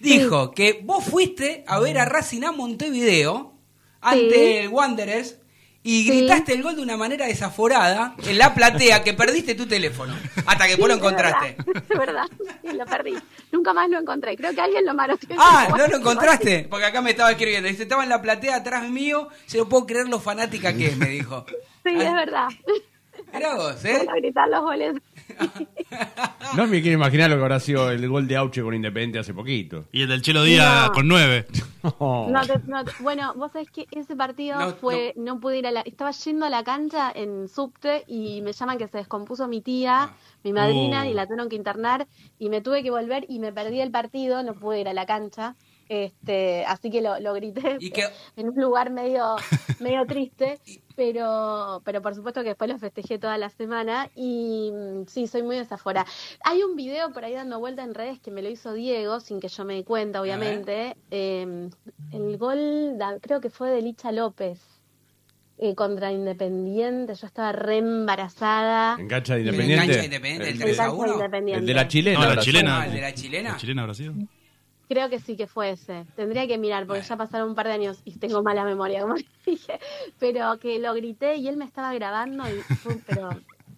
Dijo 0.01 0.51
que 0.51 0.81
vos 0.83 1.05
fuiste 1.05 1.63
a 1.67 1.79
ver 1.79 1.99
a 1.99 2.05
Racing 2.05 2.43
a 2.43 2.51
Montevideo 2.53 3.53
ante 4.01 4.35
Sí. 4.35 4.53
el 4.65 4.69
Wanderers 4.69 5.37
y 5.85 6.05
Sí. 6.05 6.09
gritaste 6.19 6.53
el 6.55 6.63
gol 6.63 6.77
de 6.77 6.83
una 6.83 6.97
manera 6.97 7.27
desaforada 7.27 8.15
en 8.27 8.39
la 8.39 8.55
platea 8.55 9.03
que 9.03 9.15
perdiste 9.15 9.55
tu 9.55 9.67
teléfono 9.67 10.15
hasta 10.47 10.67
que 10.69 10.77
vos 10.77 10.89
lo 10.89 10.95
Sí, 10.95 11.01
encontraste. 11.01 11.57
Es 11.59 11.65
verdad, 11.67 11.77
es 11.91 11.99
verdad, 11.99 12.25
sí, 12.63 12.77
lo 12.77 12.85
perdí. 12.87 13.15
Nunca 13.51 13.73
más 13.73 13.89
lo 13.91 13.99
encontré. 13.99 14.37
Creo 14.37 14.55
que 14.55 14.61
alguien 14.61 14.85
lo 14.87 14.95
maroteó. 14.95 15.37
Ah, 15.39 15.69
¿no 15.77 15.87
lo 15.87 15.97
encontraste? 15.97 16.67
Porque 16.71 16.87
acá 16.87 17.01
me 17.03 17.11
estaba 17.11 17.31
escribiendo. 17.31 17.69
Dice, 17.69 17.83
estaba 17.83 18.03
en 18.05 18.09
la 18.11 18.23
platea 18.23 18.57
atrás 18.57 18.89
mío, 18.89 19.29
se 19.47 19.59
lo 19.59 19.69
puedo 19.69 19.87
creer 19.87 20.09
lo 20.09 20.21
fanática 20.21 20.73
que 20.73 20.87
es, 20.87 20.97
me 20.97 21.07
dijo. 21.09 21.45
Sí, 21.85 21.91
es 21.97 22.13
verdad. 22.13 22.49
Mirá 23.33 23.55
vos, 23.57 23.85
¿eh? 23.85 24.03
Para 24.07 24.19
gritar 24.21 24.49
los 24.49 24.61
goles. 24.63 24.95
No 26.57 26.67
me 26.67 26.83
quiero 26.83 26.97
imaginar 26.99 27.31
lo 27.31 27.37
que 27.37 27.43
habrá 27.43 27.61
sido 27.61 27.91
el 27.91 28.07
gol 28.09 28.29
de 28.29 28.37
Auche 28.37 28.63
con 28.63 28.75
Independiente 28.75 29.19
hace 29.19 29.33
poquito. 29.33 29.87
Y 29.91 30.03
el 30.03 30.09
del 30.09 30.21
Chelo 30.23 30.43
Díaz 30.43 30.89
No. 30.89 30.93
con 30.93 31.09
nueve. 31.09 31.47
No 31.83 32.41
te- 32.47 32.61
no 32.69 32.85
te- 32.85 32.93
bueno, 33.01 33.33
vos 33.35 33.51
sabés 33.51 33.69
que 33.71 33.87
ese 33.91 34.15
partido 34.15 34.57
No, 34.57 34.71
fue, 34.75 35.15
no. 35.17 35.41
pude 35.41 35.59
ir 35.59 35.67
a 35.67 35.73
la, 35.73 35.81
estaba 35.81 36.13
yendo 36.13 36.47
a 36.47 36.51
la 36.51 36.63
cancha 36.63 37.11
en 37.13 37.49
subte 37.49 38.05
y 38.07 38.41
me 38.43 38.53
llaman 38.53 38.79
que 38.79 38.87
se 38.87 38.99
descompuso 38.99 39.49
mi 39.49 39.63
tía, 39.63 40.03
Ah. 40.05 40.15
mi 40.45 40.53
madrina, 40.53 41.03
Oh. 41.03 41.11
y 41.11 41.15
la 41.15 41.27
tuvieron 41.27 41.49
que 41.49 41.57
internar 41.57 42.07
y 42.39 42.51
me 42.51 42.61
tuve 42.61 42.85
que 42.85 42.91
volver 42.91 43.25
y 43.29 43.41
me 43.41 43.53
perdí 43.53 43.81
el 43.81 43.91
partido, 43.91 44.45
no 44.45 44.55
pude 44.55 44.81
ir 44.81 44.89
a 44.89 44.93
la 44.93 45.07
cancha, 45.07 45.57
este, 45.89 46.65
así 46.67 46.89
que 46.89 47.01
lo, 47.03 47.19
lo 47.19 47.35
grité 47.35 47.79
Y 47.81 47.91
que- 47.91 48.07
en 48.37 48.49
un 48.51 48.55
lugar 48.61 48.91
medio, 48.91 49.35
medio 49.81 50.07
triste, 50.07 50.61
pero, 51.07 51.83
pero 51.85 52.01
por 52.01 52.15
supuesto 52.15 52.43
que 52.43 52.51
después 52.51 52.71
lo 52.71 52.79
festejé 52.79 53.19
toda 53.19 53.37
la 53.37 53.49
semana 53.49 54.09
y 54.15 54.71
mm, 54.73 55.07
sí, 55.09 55.27
soy 55.27 55.43
muy 55.43 55.57
desafora. 55.57 56.07
Hay 56.45 56.63
un 56.63 56.77
video 56.77 57.13
por 57.13 57.25
ahí 57.25 57.33
dando 57.35 57.59
vuelta 57.59 57.83
en 57.83 57.93
redes 57.93 58.21
que 58.21 58.31
me 58.31 58.41
lo 58.41 58.49
hizo 58.49 58.73
Diego, 58.73 59.19
sin 59.19 59.41
que 59.41 59.49
yo 59.49 59.65
me 59.65 59.75
di 59.75 59.83
cuenta, 59.83 60.21
obviamente. 60.23 60.97
Eh, 61.11 61.69
el 62.13 62.39
gol, 62.39 62.99
da- 62.99 63.19
creo 63.21 63.41
que 63.41 63.51
fue 63.51 63.71
de 63.71 63.83
Licha 63.83 64.13
López. 64.13 64.61
eh, 65.59 65.75
contra 65.77 66.11
Independiente, 66.11 67.15
yo 67.15 67.27
estaba 67.27 67.53
re 67.53 67.79
embarazada. 67.79 68.97
En 68.99 69.07
cancha 69.07 69.35
de 69.35 69.41
Independiente. 69.43 69.85
enganche 69.85 70.05
Independiente, 70.07 70.49
el 70.49 70.55
El- 70.55 70.61
3 70.61 70.81
a 70.81 70.83
Cancha 70.87 70.97
1. 70.99 71.13
Independiente. 71.15 71.61
el 71.61 71.67
de 71.67 71.75
la 71.75 71.89
chilena. 71.89 72.19
No, 72.21 72.35
la 72.35 72.41
chilena. 72.43 72.85
El 72.87 72.93
de 72.93 73.01
la 73.01 73.15
chilena. 73.15 73.51
¿La 73.53 73.57
chilena 73.59 73.83
habrá 73.83 73.95
sido? 73.95 74.15
Creo 74.93 75.09
que 75.09 75.21
sí 75.21 75.39
que 75.39 75.47
fue 75.47 75.71
ese. 75.71 76.05
Tendría 76.17 76.47
que 76.47 76.59
mirar, 76.59 76.87
porque 76.87 77.01
ya 77.01 77.17
pasaron 77.17 77.49
un 77.49 77.55
par 77.55 77.67
de 77.67 77.73
años 77.73 78.03
y 78.05 78.19
tengo 78.19 78.43
mala 78.43 78.63
memoria, 78.63 79.01
como 79.01 79.15
dije. 79.47 79.81
Pero 80.19 80.59
que 80.59 80.79
lo 80.79 80.93
grité 80.93 81.37
y 81.37 81.49
él 81.49 81.57
me 81.57 81.65
estaba 81.65 81.95
grabando 81.95 82.45
y 82.47 82.61
fue, 82.61 82.99
pero 83.07 83.31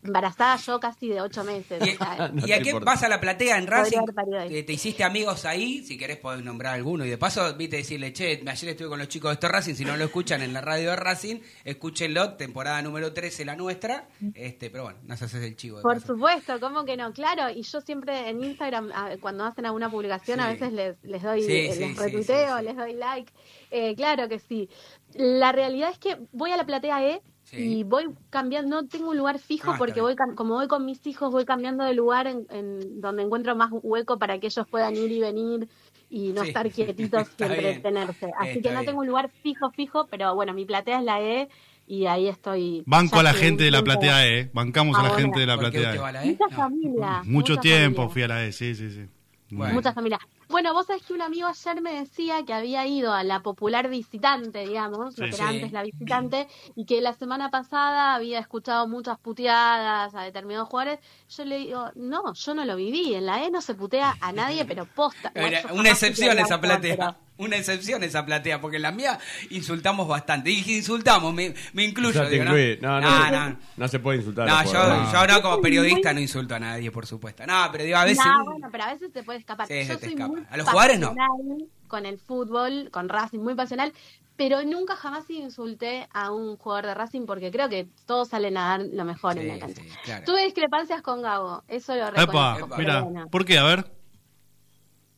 embarazada 0.05 0.57
yo 0.57 0.79
casi 0.79 1.09
de 1.09 1.21
ocho 1.21 1.43
meses. 1.45 1.83
¿Y, 1.85 1.95
o 1.95 1.97
sea, 1.97 2.33
y 2.47 2.53
a 2.53 2.61
qué 2.61 2.73
vas 2.75 3.03
a 3.03 3.09
la 3.09 3.21
platea 3.21 3.59
en 3.59 3.67
Racing? 3.67 4.01
¿Te, 4.49 4.63
te 4.63 4.73
hiciste 4.73 5.03
amigos 5.03 5.45
ahí? 5.45 5.83
Si 5.83 5.97
querés 5.99 6.19
podés 6.19 6.45
nombrar 6.45 6.75
alguno. 6.75 7.05
Y 7.05 7.11
de 7.11 7.19
paso, 7.19 7.55
viste, 7.55 7.77
decirle, 7.79 8.13
che, 8.13 8.43
ayer 8.47 8.71
estuve 8.71 8.89
con 8.89 8.99
los 8.99 9.09
chicos 9.09 9.31
de 9.31 9.35
esto 9.35 9.49
Racing. 9.49 9.75
Si 9.75 9.85
no 9.85 9.97
lo 9.97 10.05
escuchan 10.05 10.43
en 10.43 10.53
la 10.53 10.61
radio 10.61 10.91
de 10.91 10.97
Racing, 10.97 11.41
escúchenlo, 11.65 12.35
temporada 12.35 12.81
número 12.83 13.13
13, 13.13 13.45
la 13.45 13.57
nuestra. 13.57 14.09
este 14.35 14.71
Pero 14.71 14.85
bueno, 14.85 14.99
nos 15.05 15.21
haces 15.23 15.43
el 15.43 15.57
chivo. 15.57 15.81
Por 15.83 15.95
paso. 15.95 16.15
supuesto, 16.15 16.61
¿cómo 16.61 16.85
que 16.85 16.97
no? 16.97 17.13
Claro, 17.13 17.51
y 17.51 17.63
yo 17.63 17.81
siempre 17.81 18.29
en 18.29 18.43
Instagram, 18.45 18.91
cuando 19.21 19.45
hacen 19.45 19.67
alguna 19.67 19.91
publicación, 19.91 20.41
a 20.41 20.49
veces 20.49 20.73
les, 20.73 21.03
les 21.03 21.23
doy, 21.23 21.43
Sí, 21.43 21.53
eh, 21.53 21.73
sí, 21.73 21.81
les 21.81 21.97
sí, 21.97 22.03
retuiteo, 22.03 22.57
sí, 22.59 22.61
sí. 22.61 22.65
les 22.67 22.77
doy 22.77 22.93
like. 22.95 23.33
Eh, 23.71 23.95
claro 23.97 24.29
que 24.29 24.39
sí. 24.39 24.69
La 25.15 25.53
realidad 25.53 25.91
es 25.91 25.99
que 25.99 26.19
voy 26.33 26.51
a 26.53 26.57
la 26.57 26.67
platea 26.67 27.05
E 27.05 27.23
Sí. 27.45 27.57
y 27.81 27.85
voy 27.85 28.07
cambiando, 28.31 28.83
no 28.83 28.89
tengo 28.89 29.11
un 29.11 29.19
lugar 29.19 29.39
fijo 29.39 29.73
Ah, 29.73 29.77
porque 29.79 30.01
voy 30.01 30.17
como 30.35 30.55
voy 30.55 30.67
con 30.67 30.85
mis 30.87 31.07
hijos, 31.07 31.31
voy 31.31 31.45
cambiando 31.45 31.85
de 31.85 31.93
lugar 31.95 32.27
en, 32.27 32.47
en 32.51 33.01
donde 33.01 33.23
encuentro 33.23 33.55
más 33.55 33.71
hueco 33.73 34.19
para 34.19 34.39
que 34.41 34.47
ellos 34.47 34.67
puedan 34.71 34.95
ir 34.97 35.13
y 35.13 35.21
venir 35.21 35.69
y 36.09 36.33
no 36.33 36.43
Sí. 36.43 36.49
estar 36.49 36.71
quietitos 36.71 37.29
y 37.39 37.43
entretenerse. 37.43 38.31
Así 38.39 38.59
Está 38.59 38.63
que 38.63 38.75
no 38.75 38.81
bien. 38.81 38.87
tengo 38.87 39.01
un 39.01 39.07
lugar 39.07 39.31
fijo, 39.43 39.71
fijo, 39.73 40.07
pero 40.11 40.35
bueno, 40.35 40.55
mi 40.55 40.65
platea 40.65 40.99
es 40.99 41.05
la 41.05 41.21
E 41.21 41.49
y 41.87 42.07
ahí 42.07 42.29
estoy. 42.29 42.83
Banco 42.87 43.19
a 43.19 43.23
la 43.23 43.35
gente 43.35 43.65
de 43.65 43.71
la 43.71 43.83
platea 43.83 44.27
E. 44.27 44.51
Bancamos 44.55 44.99
a 44.99 45.03
la 45.03 45.11
gente 45.11 45.41
de 45.41 45.47
la 45.47 45.57
¿Por 45.57 45.71
qué 45.71 45.81
platea 45.83 46.09
E. 46.09 46.13
la 46.13 46.25
E? 46.25 46.27
Mucha 46.31 46.45
No. 46.51 46.57
familia. 46.57 47.23
Mucho 47.25 47.53
mucha 47.53 47.61
tiempo 47.61 47.97
familia. 48.09 48.13
fui 48.13 48.23
a 48.23 48.29
la 48.29 48.45
E, 48.47 48.53
sí, 48.53 48.75
sí, 48.75 48.91
sí. 48.91 49.07
Bueno. 49.51 49.75
Mucha 49.75 49.93
familia. 49.93 50.19
Bueno, 50.49 50.73
vos 50.73 50.87
sabés 50.87 51.03
que 51.03 51.13
un 51.13 51.23
amigo 51.23 51.49
ayer 51.49 51.81
me 51.81 51.95
decía 51.95 52.45
que 52.45 52.53
había 52.53 52.87
ido 52.87 53.13
a 53.13 53.23
la 53.25 53.41
popular 53.41 53.89
visitante, 53.89 54.67
digamos, 54.67 55.19
lo 55.19 55.25
Sí. 55.27 55.31
que 55.31 55.37
era 55.37 55.49
Sí. 55.49 55.55
antes 55.57 55.73
la 55.73 55.83
visitante, 55.83 56.49
y 56.77 56.85
que 56.85 57.01
la 57.01 57.15
semana 57.15 57.51
pasada 57.51 58.15
había 58.15 58.39
escuchado 58.39 58.87
muchas 58.87 59.19
puteadas 59.19 60.15
a 60.15 60.23
determinados 60.23 60.69
jugadores. 60.69 61.01
Yo 61.29 61.45
le 61.45 61.59
digo, 61.59 61.91
no, 61.95 62.35
yo 62.35 62.55
no 62.55 62.65
lo 62.65 62.77
viví. 62.77 63.15
En 63.15 63.27
la 63.27 63.45
E 63.45 63.51
no 63.51 63.61
se 63.61 63.75
putea 63.75 64.15
a 64.21 64.33
nadie, 64.33 64.65
pero 64.65 64.85
posta. 64.87 65.33
Era 65.35 65.73
una 65.73 65.91
excepción 65.91 66.39
esa 66.39 66.61
platea. 66.61 67.17
Una 67.37 67.57
excepción 67.57 68.03
esa 68.05 68.25
platea, 68.25 68.61
porque 68.61 68.77
en 68.77 68.83
la 68.83 68.93
mía 68.93 69.19
insultamos 69.51 70.07
bastante. 70.07 70.51
Y 70.51 70.57
dije 70.57 70.73
insultamos, 70.77 71.35
me, 71.35 71.53
me 71.73 71.83
incluyo. 71.85 72.29
Digo, 72.29 72.45
¿no? 72.45 72.53
No, 72.53 73.01
no, 73.01 73.11
no, 73.11 73.25
se- 73.25 73.31
no. 73.33 73.57
no 73.77 73.89
se 73.89 73.99
puede 73.99 74.19
insultar. 74.19 74.49
a 74.49 74.53
No, 74.53 74.63
los 74.63 74.73
yo, 74.73 75.13
yo 75.13 75.27
no, 75.27 75.43
como 75.43 75.61
periodista 75.61 76.11
muy- 76.11 76.15
no 76.15 76.21
insulto 76.21 76.55
a 76.55 76.61
nadie, 76.61 76.91
por 76.93 77.07
supuesto. 77.07 77.45
No, 77.47 77.69
pero 77.73 77.83
digo, 77.85 77.97
a 77.97 78.05
veces... 78.05 78.25
No, 78.25 78.45
bueno, 78.45 78.69
pero 78.71 78.85
a 78.85 78.93
veces 78.93 79.13
te 79.13 79.23
puede 79.25 79.41
escapar. 79.41 79.67
Sí, 79.67 79.75
se 79.83 79.89
Yo 79.89 79.99
te 79.99 80.05
soy 80.07 80.15
escapa. 80.15 80.29
muy 80.33 80.43
A 80.49 80.57
los 80.57 80.69
jugadores 80.69 81.01
no. 81.01 81.09
pasional 81.09 81.67
con 81.89 82.07
el 82.07 82.19
fútbol, 82.19 82.89
con 82.93 83.09
Racing, 83.09 83.41
muy 83.41 83.55
pasional, 83.57 83.93
pero 84.37 84.63
nunca 84.65 84.95
jamás 84.97 85.29
insulté 85.31 86.09
a 86.13 86.31
un 86.33 86.57
jugador 86.57 86.87
de 86.87 86.95
Racing 86.95 87.27
porque 87.27 87.51
creo 87.51 87.69
que 87.69 87.87
todos 88.07 88.29
salen 88.29 88.57
a 88.57 88.69
dar 88.79 88.81
lo 88.93 89.05
mejor 89.05 89.39
en 89.39 89.49
la 89.49 89.59
cancha. 89.59 89.83
sí, 89.83 89.89
claro. 90.05 90.25
Tuve 90.25 90.45
discrepancias 90.45 91.03
con 91.03 91.23
Gago, 91.23 91.63
eso 91.69 91.95
lo 91.97 92.09
Epa, 92.09 92.21
reconozco. 92.21 92.69
pero 92.69 92.79
mira, 92.79 93.01
bueno, 93.03 93.27
¿por 93.29 93.45
qué? 93.45 93.59
A 93.59 93.65
ver. 93.65 93.85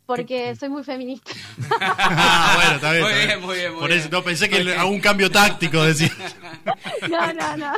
Porque 0.07 0.55
soy 0.55 0.69
muy 0.69 0.85
feminista. 0.85 1.33
Ah, 1.81 2.53
bueno, 2.55 2.75
está 2.77 2.93
bien. 2.93 3.03
Muy 3.03 3.13
está 3.13 3.27
bien, 3.27 3.41
muy 3.41 3.57
bien, 3.57 3.73
muy 3.73 3.81
Por 3.81 3.89
bien. 3.89 4.01
eso, 4.01 4.09
no, 4.11 4.23
pensé 4.23 4.49
que 4.49 4.75
hago 4.75 4.91
un 4.91 5.01
cambio 5.01 5.31
táctico, 5.31 5.83
decía. 5.83 6.13
no, 7.11 7.33
no, 7.33 7.57
no. 7.57 7.73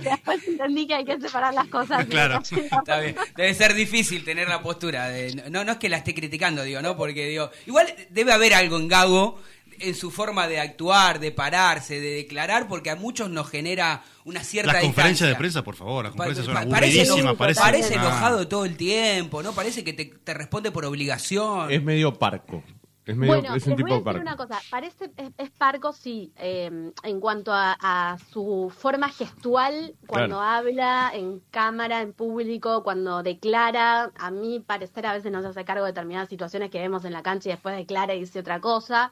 Después 0.00 0.48
entendí 0.48 0.86
que 0.86 0.94
hay 0.94 1.04
que 1.04 1.20
separar 1.20 1.52
las 1.52 1.66
cosas. 1.68 2.06
Claro. 2.06 2.40
Está 2.40 3.00
bien. 3.00 3.14
Debe 3.36 3.54
ser 3.54 3.74
difícil 3.74 4.24
tener 4.24 4.48
la 4.48 4.62
postura 4.62 5.08
de 5.08 5.34
no 5.50 5.64
no 5.64 5.72
es 5.72 5.78
que 5.78 5.88
la 5.88 5.98
esté 5.98 6.14
criticando, 6.14 6.62
digo, 6.62 6.80
¿no? 6.80 6.96
Porque 6.96 7.26
digo, 7.26 7.50
igual 7.66 7.86
debe 8.08 8.32
haber 8.32 8.54
algo 8.54 8.78
en 8.78 8.88
Gago 8.88 9.40
en 9.80 9.94
su 9.94 10.10
forma 10.10 10.46
de 10.48 10.60
actuar, 10.60 11.20
de 11.20 11.32
pararse, 11.32 12.00
de 12.00 12.10
declarar, 12.16 12.68
porque 12.68 12.90
a 12.90 12.96
muchos 12.96 13.30
nos 13.30 13.48
genera 13.48 14.02
una 14.24 14.44
cierta 14.44 14.74
Las 14.74 14.82
conferencias 14.82 15.28
de 15.28 15.34
prensa, 15.36 15.62
por 15.64 15.76
favor, 15.76 16.04
las 16.04 16.12
Pa- 16.12 16.24
conferencias 16.26 16.46
son 16.46 16.54
pa- 16.54 16.68
parece, 16.76 17.02
eno- 17.02 17.36
Parece, 17.36 17.60
parece 17.60 17.94
Ah. 17.96 18.00
enojado 18.02 18.48
todo 18.48 18.64
el 18.64 18.76
tiempo, 18.76 19.42
¿no? 19.42 19.52
Parece 19.52 19.82
que 19.84 19.92
te, 19.92 20.04
te 20.06 20.34
responde 20.34 20.70
por 20.70 20.84
obligación. 20.84 21.70
Es 21.70 21.82
medio 21.82 22.14
parco. 22.14 22.62
Es, 23.06 23.16
medio, 23.16 23.32
Bueno, 23.40 23.56
es 23.56 23.64
un 23.66 23.70
les 23.70 23.76
tipo 23.78 23.88
voy 23.88 23.92
a 23.92 23.94
de 23.94 23.98
decir 23.98 24.04
parco. 24.04 24.20
una 24.20 24.36
cosa. 24.36 24.60
Parece, 24.70 25.10
es, 25.16 25.30
es 25.36 25.50
parco, 25.50 25.92
sí, 25.92 26.32
eh, 26.36 26.92
en 27.02 27.20
cuanto 27.20 27.52
a, 27.52 27.76
a 27.80 28.18
su 28.32 28.72
forma 28.78 29.08
gestual, 29.08 29.94
cuando 30.06 30.36
Claro. 30.36 30.42
habla 30.42 31.10
en 31.14 31.40
cámara, 31.50 32.02
en 32.02 32.12
público, 32.12 32.84
cuando 32.84 33.22
declara. 33.24 34.12
A 34.16 34.30
mí 34.30 34.60
parecer 34.64 35.06
a 35.06 35.14
veces 35.14 35.32
no 35.32 35.40
se 35.42 35.48
hace 35.48 35.64
cargo 35.64 35.86
de 35.86 35.92
determinadas 35.92 36.28
situaciones 36.28 36.70
que 36.70 36.78
vemos 36.78 37.04
en 37.04 37.12
la 37.14 37.22
cancha 37.22 37.48
y 37.48 37.52
después 37.52 37.74
declara 37.74 38.14
y 38.14 38.20
dice 38.20 38.38
otra 38.38 38.60
cosa. 38.60 39.10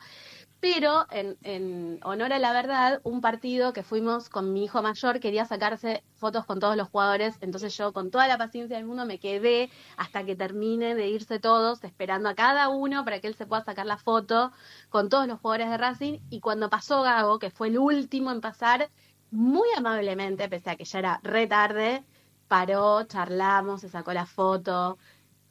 Pero 0.60 1.06
en, 1.12 1.36
en 1.42 2.00
honor 2.02 2.32
a 2.32 2.38
la 2.40 2.52
verdad, 2.52 3.00
un 3.04 3.20
partido 3.20 3.72
que 3.72 3.84
fuimos 3.84 4.28
con 4.28 4.52
mi 4.52 4.64
hijo 4.64 4.82
mayor 4.82 5.20
quería 5.20 5.44
sacarse 5.44 6.02
fotos 6.16 6.46
con 6.46 6.58
todos 6.58 6.76
los 6.76 6.88
jugadores, 6.88 7.36
entonces 7.40 7.76
yo 7.76 7.92
con 7.92 8.10
toda 8.10 8.26
la 8.26 8.38
paciencia 8.38 8.76
del 8.76 8.86
mundo 8.86 9.06
me 9.06 9.20
quedé 9.20 9.70
hasta 9.96 10.24
que 10.24 10.34
termine 10.34 10.96
de 10.96 11.08
irse 11.08 11.38
todos, 11.38 11.84
esperando 11.84 12.28
a 12.28 12.34
cada 12.34 12.70
uno 12.70 13.04
para 13.04 13.20
que 13.20 13.28
él 13.28 13.36
se 13.36 13.46
pueda 13.46 13.62
sacar 13.62 13.86
la 13.86 13.98
foto 13.98 14.50
con 14.88 15.08
todos 15.08 15.28
los 15.28 15.38
jugadores 15.40 15.70
de 15.70 15.78
Racing. 15.78 16.18
Y 16.28 16.40
cuando 16.40 16.68
pasó 16.70 17.02
Gago, 17.02 17.38
que 17.38 17.50
fue 17.50 17.68
el 17.68 17.78
último 17.78 18.32
en 18.32 18.40
pasar, 18.40 18.90
muy 19.30 19.68
amablemente, 19.76 20.48
pese 20.48 20.70
a 20.70 20.76
que 20.76 20.84
ya 20.84 20.98
era 20.98 21.20
re 21.22 21.46
tarde, 21.46 22.04
paró, 22.48 23.04
charlamos, 23.04 23.82
se 23.82 23.88
sacó 23.88 24.12
la 24.12 24.26
foto. 24.26 24.98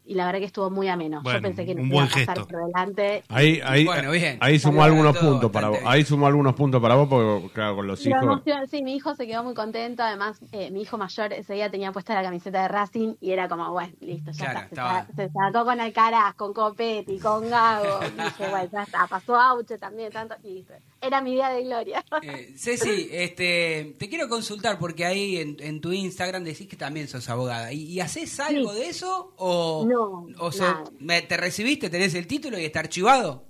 Y 0.10 0.14
la 0.14 0.26
verdad 0.26 0.40
que 0.40 0.46
estuvo 0.46 0.70
muy 0.70 0.88
ameno. 0.88 1.22
Bueno, 1.22 1.40
yo 1.40 1.44
pensé 1.44 1.66
que 1.66 1.74
un 1.74 1.90
buen 1.90 1.92
iba 1.92 2.04
a 2.06 2.08
pasar 2.08 2.36
gesto. 2.38 2.48
por 2.48 2.66
delante. 2.68 3.24
Ahí, 3.28 3.60
ahí, 3.66 3.84
Bueno, 3.86 4.12
bien. 4.12 4.38
ahí 4.40 4.58
sumó 4.58 4.84
algunos 4.84 5.18
puntos 5.18 5.52
para 5.52 5.68
vos. 5.68 5.80
Ahí 5.86 6.06
sumó 6.06 6.28
algunos 6.28 6.56
puntos 6.56 6.82
para 6.82 6.96
vos 6.96 7.10
porque, 7.10 7.50
claro, 7.54 7.76
con 7.76 7.88
los 7.88 8.06
La 8.06 8.10
hijos. 8.12 8.24
emoción, 8.24 8.68
sí, 8.68 8.82
mi 8.84 8.96
hijo 8.96 9.14
se 9.16 9.28
quedó 9.28 9.44
muy 9.44 9.54
contento. 9.54 10.04
Además, 10.04 10.40
eh, 10.54 10.72
mi 10.72 10.82
hijo 10.84 10.98
mayor 10.98 11.34
ese 11.34 11.56
día 11.56 11.70
tenía 11.70 11.92
puesta 11.92 12.14
la 12.16 12.24
camiseta 12.24 12.62
de 12.62 12.68
Racing 12.70 13.16
y 13.20 13.32
era 13.32 13.50
como, 13.50 13.70
bueno, 13.72 13.94
listo, 14.00 14.32
ya 14.32 14.46
Claro, 14.52 14.60
está. 14.60 14.68
Se, 14.68 14.74
estaba- 14.76 15.06
sa- 15.08 15.14
se 15.16 15.30
sacó 15.54 15.66
con 15.66 15.82
Alcaraz, 15.82 16.34
con 16.36 16.54
Copetti, 16.54 17.20
con 17.20 17.50
Gago. 17.50 18.00
Y 18.06 18.22
dije, 18.24 18.50
bueno, 18.50 18.70
ya 18.72 18.84
está. 18.84 19.08
Pasó 19.08 19.36
Auche 19.36 19.78
también, 19.78 20.12
tanto. 20.14 20.36
Y 20.44 20.54
dije, 20.54 20.76
era 21.02 21.22
mi 21.22 21.34
día 21.36 21.50
de 21.50 21.64
gloria. 21.64 22.04
Eh, 22.24 22.54
Ceci, 22.58 23.10
este, 23.12 23.96
te 23.98 24.10
quiero 24.10 24.28
consultar 24.28 24.80
porque 24.80 25.06
ahí 25.06 25.38
en, 25.38 25.58
en 25.60 25.80
tu 25.82 25.92
Instagram 25.92 26.44
decís 26.44 26.68
que 26.68 26.76
también 26.76 27.08
sos 27.08 27.28
abogada. 27.30 27.72
¿Y, 27.72 27.84
y 27.84 28.00
haces 28.00 28.40
algo 28.40 28.74
Sí. 28.74 28.80
de 28.80 28.90
eso? 28.90 29.34
¿O, 29.38 29.86
No, 29.88 30.28
o 30.40 30.52
so- 30.52 30.84
te 31.28 31.38
recibiste, 31.38 31.90
tenés 31.90 32.14
el 32.16 32.28
título 32.28 32.58
y 32.60 32.66
está 32.66 32.80
archivado? 32.80 33.46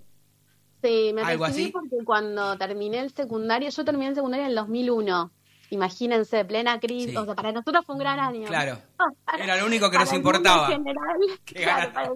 Sí, 0.83 1.11
me 1.13 1.21
¿Algo 1.21 1.45
recibí 1.45 1.63
así? 1.65 1.71
porque 1.71 1.95
cuando 2.05 2.55
terminé 2.57 2.99
el 2.99 3.11
secundario, 3.11 3.69
yo 3.69 3.83
terminé 3.83 4.09
el 4.09 4.15
secundario 4.15 4.45
en 4.45 4.49
el 4.51 4.55
2001. 4.55 5.31
Imagínense, 5.71 6.45
plena 6.45 6.79
crisis. 6.79 7.11
Sí. 7.11 7.17
O 7.17 7.25
sea, 7.25 7.35
para 7.35 7.51
nosotros 7.51 7.83
fue 7.85 7.95
un 7.95 7.99
gran 7.99 8.19
año. 8.19 8.47
Claro. 8.47 8.77
Era 9.41 9.57
lo 9.57 9.65
único 9.65 9.89
que 9.89 9.97
para 9.97 10.05
nos 10.05 10.13
importaba. 10.13 10.67
en 10.71 10.77
general, 10.83 11.17
claro, 11.45 11.93
para, 11.93 12.11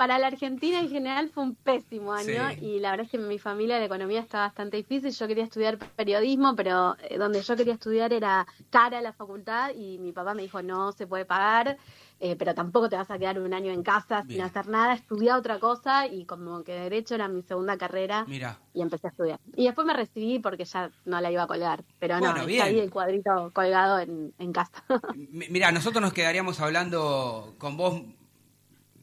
para 0.00 0.18
la 0.18 0.28
Argentina 0.28 0.80
en 0.80 0.88
general 0.88 1.28
fue 1.28 1.42
un 1.42 1.54
pésimo 1.54 2.14
año 2.14 2.48
Sí. 2.58 2.64
y 2.64 2.80
la 2.80 2.92
verdad 2.92 3.04
es 3.04 3.10
que 3.10 3.18
en 3.18 3.28
mi 3.28 3.38
familia 3.38 3.78
la 3.78 3.84
economía 3.84 4.20
está 4.20 4.38
bastante 4.38 4.78
difícil. 4.78 5.10
Yo 5.10 5.28
quería 5.28 5.44
estudiar 5.44 5.76
periodismo, 5.76 6.56
pero 6.56 6.96
eh, 7.06 7.18
donde 7.18 7.42
yo 7.42 7.54
quería 7.54 7.74
estudiar 7.74 8.10
era 8.14 8.46
cara 8.70 9.02
la 9.02 9.12
facultad 9.12 9.72
y 9.76 9.98
mi 9.98 10.12
papá 10.12 10.32
me 10.32 10.40
dijo 10.40 10.62
no 10.62 10.92
se 10.92 11.06
puede 11.06 11.26
pagar, 11.26 11.76
eh, 12.18 12.34
pero 12.34 12.54
tampoco 12.54 12.88
te 12.88 12.96
vas 12.96 13.10
a 13.10 13.18
quedar 13.18 13.38
un 13.38 13.52
año 13.52 13.70
en 13.72 13.82
casa 13.82 14.22
Bien. 14.22 14.38
sin 14.38 14.40
hacer 14.40 14.68
nada. 14.68 14.94
Estudié 14.94 15.34
otra 15.34 15.58
cosa 15.58 16.06
y 16.06 16.24
como 16.24 16.64
que 16.64 16.72
derecho 16.72 17.14
era 17.14 17.28
mi 17.28 17.42
segunda 17.42 17.76
carrera 17.76 18.24
y 18.72 18.80
empecé 18.80 19.08
a 19.08 19.10
estudiar. 19.10 19.38
Y 19.54 19.66
después 19.66 19.86
me 19.86 19.92
recibí 19.92 20.38
porque 20.38 20.64
ya 20.64 20.90
no 21.04 21.20
la 21.20 21.30
iba 21.30 21.42
a 21.42 21.46
colgar, 21.46 21.84
pero 21.98 22.18
no, 22.20 22.34
está 22.34 22.64
ahí 22.64 22.78
el 22.78 22.90
cuadrito 22.90 23.50
colgado 23.52 23.98
en, 23.98 24.32
en 24.38 24.50
casa. 24.54 24.82
Mira, 25.30 25.72
nosotros 25.72 26.00
nos 26.00 26.14
quedaríamos 26.14 26.58
hablando 26.58 27.54
con 27.58 27.76
vos. 27.76 28.00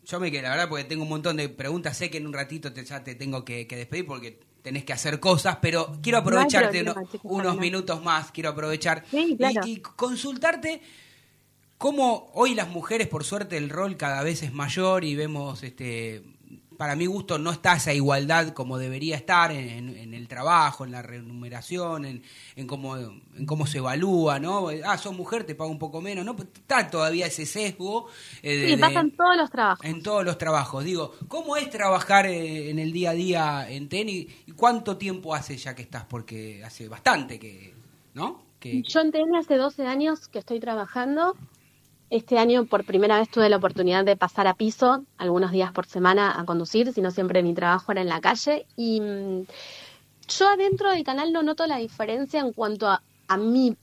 Yo 0.08 0.20
me 0.20 0.32
quedé, 0.32 0.44
la 0.44 0.52
verdad, 0.52 0.70
porque 0.70 0.86
tengo 0.86 1.04
un 1.04 1.10
montón 1.10 1.36
de 1.38 1.50
preguntas. 1.50 1.98
Sé 1.98 2.10
que 2.10 2.18
en 2.18 2.28
un 2.28 2.34
ratito 2.34 2.72
te, 2.72 2.84
ya 2.86 3.04
te 3.04 3.16
tengo 3.16 3.44
que, 3.44 3.68
que 3.68 3.76
despedir 3.76 4.06
porque 4.06 4.40
tenés 4.62 4.84
que 4.86 4.94
hacer 4.94 5.20
cosas, 5.20 5.58
pero 5.62 5.98
quiero 6.02 6.20
No 6.20 6.22
aprovecharte 6.24 6.84
problema, 6.84 6.94
uno- 7.02 7.12
chicos, 7.12 7.32
unos 7.32 7.58
minutos 7.58 8.02
más. 8.04 8.32
Quiero 8.32 8.50
aprovechar 8.50 9.04
Sí, 9.12 9.36
claro. 9.38 9.62
y, 9.66 9.72
y 9.72 9.78
consultarte 9.82 10.82
cómo 11.78 12.30
hoy 12.34 12.56
las 12.56 12.70
mujeres, 12.70 13.08
por 13.08 13.24
suerte, 13.24 13.58
el 13.58 13.70
rol 13.70 13.98
cada 13.98 14.24
vez 14.24 14.44
es 14.44 14.54
mayor 14.54 15.04
y 15.04 15.16
vemos, 15.16 15.64
este, 15.64 16.24
para 16.78 16.96
mi 16.96 17.06
gusto, 17.08 17.38
no 17.40 17.52
está 17.52 17.76
esa 17.76 17.94
igualdad 17.94 18.54
como 18.54 18.78
debería 18.78 19.16
estar 19.16 19.52
en, 19.52 19.68
en- 19.70 19.98
en 19.98 20.14
el 20.14 20.28
trabajo, 20.28 20.86
en 20.86 20.92
la 20.92 21.02
remuneración, 21.02 22.06
en, 22.06 22.24
en 22.56 22.68
cómo, 22.68 22.96
en 22.98 23.46
cómo 23.46 23.66
se 23.66 23.80
evalúa, 23.80 24.40
¿no? 24.40 24.68
Ah, 24.86 24.98
sos 24.98 25.16
mujer, 25.16 25.44
te 25.44 25.56
pago 25.56 25.70
un 25.72 25.80
poco 25.80 26.02
menos, 26.02 26.24
¿no? 26.26 26.36
Está 26.42 26.90
todavía 26.90 27.26
ese 27.28 27.46
sesgo. 27.46 28.08
eh, 28.44 28.56
de- 28.58 28.66
Sí, 28.70 28.76
de- 28.76 28.82
pasan 28.82 29.12
todos 29.12 29.36
los 29.38 29.50
trabajos. 29.50 29.86
en 29.86 30.04
todos 30.04 30.24
los 30.24 30.38
trabajos. 30.38 30.84
Digo, 30.84 31.14
¿cómo 31.28 31.58
es 31.58 31.70
trabajar 31.70 32.26
eh, 32.28 32.70
en 32.70 32.80
el 32.80 32.92
día 32.92 33.10
a 33.10 33.14
día 33.14 33.70
en 33.70 33.90
tenis? 33.90 34.28
¿Y 34.46 34.52
cuánto 34.52 34.98
tiempo 34.98 35.34
hace 35.36 35.58
ya 35.58 35.76
que 35.76 35.82
estás? 35.82 36.06
Porque 36.06 36.64
hace 36.64 36.88
bastante 36.88 37.40
que, 37.40 37.74
¿no? 38.14 38.44
Que, 38.60 38.82
Yo 38.84 39.02
en 39.02 39.12
TN 39.12 39.36
hace 39.38 39.56
12 39.56 39.86
años 39.86 40.28
que 40.28 40.40
estoy 40.40 40.60
trabajando 40.60 41.36
Este 42.10 42.40
año 42.40 42.66
por 42.66 42.86
primera 42.86 43.20
vez 43.20 43.30
tuve 43.30 43.50
la 43.50 43.58
oportunidad 43.58 44.06
de 44.06 44.16
pasar 44.16 44.48
a 44.48 44.54
piso 44.54 45.04
algunos 45.18 45.52
días 45.52 45.72
por 45.74 45.86
semana 45.88 46.40
a 46.40 46.46
conducir, 46.46 46.94
sino 46.94 47.12
siempre 47.12 47.44
mi 47.44 47.54
trabajo 47.54 47.92
era 47.92 48.02
en 48.02 48.08
la 48.08 48.22
calle. 48.22 48.66
Y 48.78 49.02
mm, 49.02 49.42
yo 50.30 50.48
adentro 50.48 50.90
del 50.92 51.04
canal 51.04 51.34
no 51.34 51.44
noto 51.44 51.68
la 51.68 51.78
diferencia 51.78 52.40
en 52.40 52.54
cuanto 52.54 52.88
a, 52.88 53.02
a 53.28 53.38
mí 53.38 53.76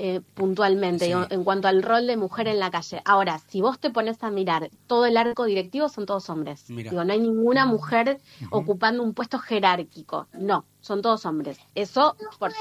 eh, 0.00 0.20
puntualmente, 0.34 1.06
Sí. 1.06 1.12
en 1.30 1.42
cuanto 1.44 1.66
al 1.68 1.82
rol 1.82 2.06
de 2.06 2.16
mujer 2.16 2.46
en 2.48 2.60
la 2.60 2.70
calle. 2.70 3.02
Ahora, 3.04 3.38
si 3.48 3.60
vos 3.60 3.78
te 3.80 3.90
pones 3.90 4.22
a 4.22 4.30
mirar 4.30 4.70
todo 4.86 5.06
el 5.06 5.16
arco 5.16 5.44
directivo, 5.44 5.88
son 5.88 6.06
todos 6.06 6.30
hombres. 6.30 6.70
Mira. 6.70 6.90
Digo, 6.90 7.02
no 7.04 7.12
hay 7.12 7.20
ninguna 7.20 7.66
mujer 7.66 8.20
ocupando 8.50 9.02
un 9.02 9.12
puesto 9.14 9.38
jerárquico. 9.40 10.28
No, 10.34 10.64
son 10.80 11.02
todos 11.02 11.26
hombres. 11.26 11.58
Eso, 11.74 12.16
por 12.38 12.52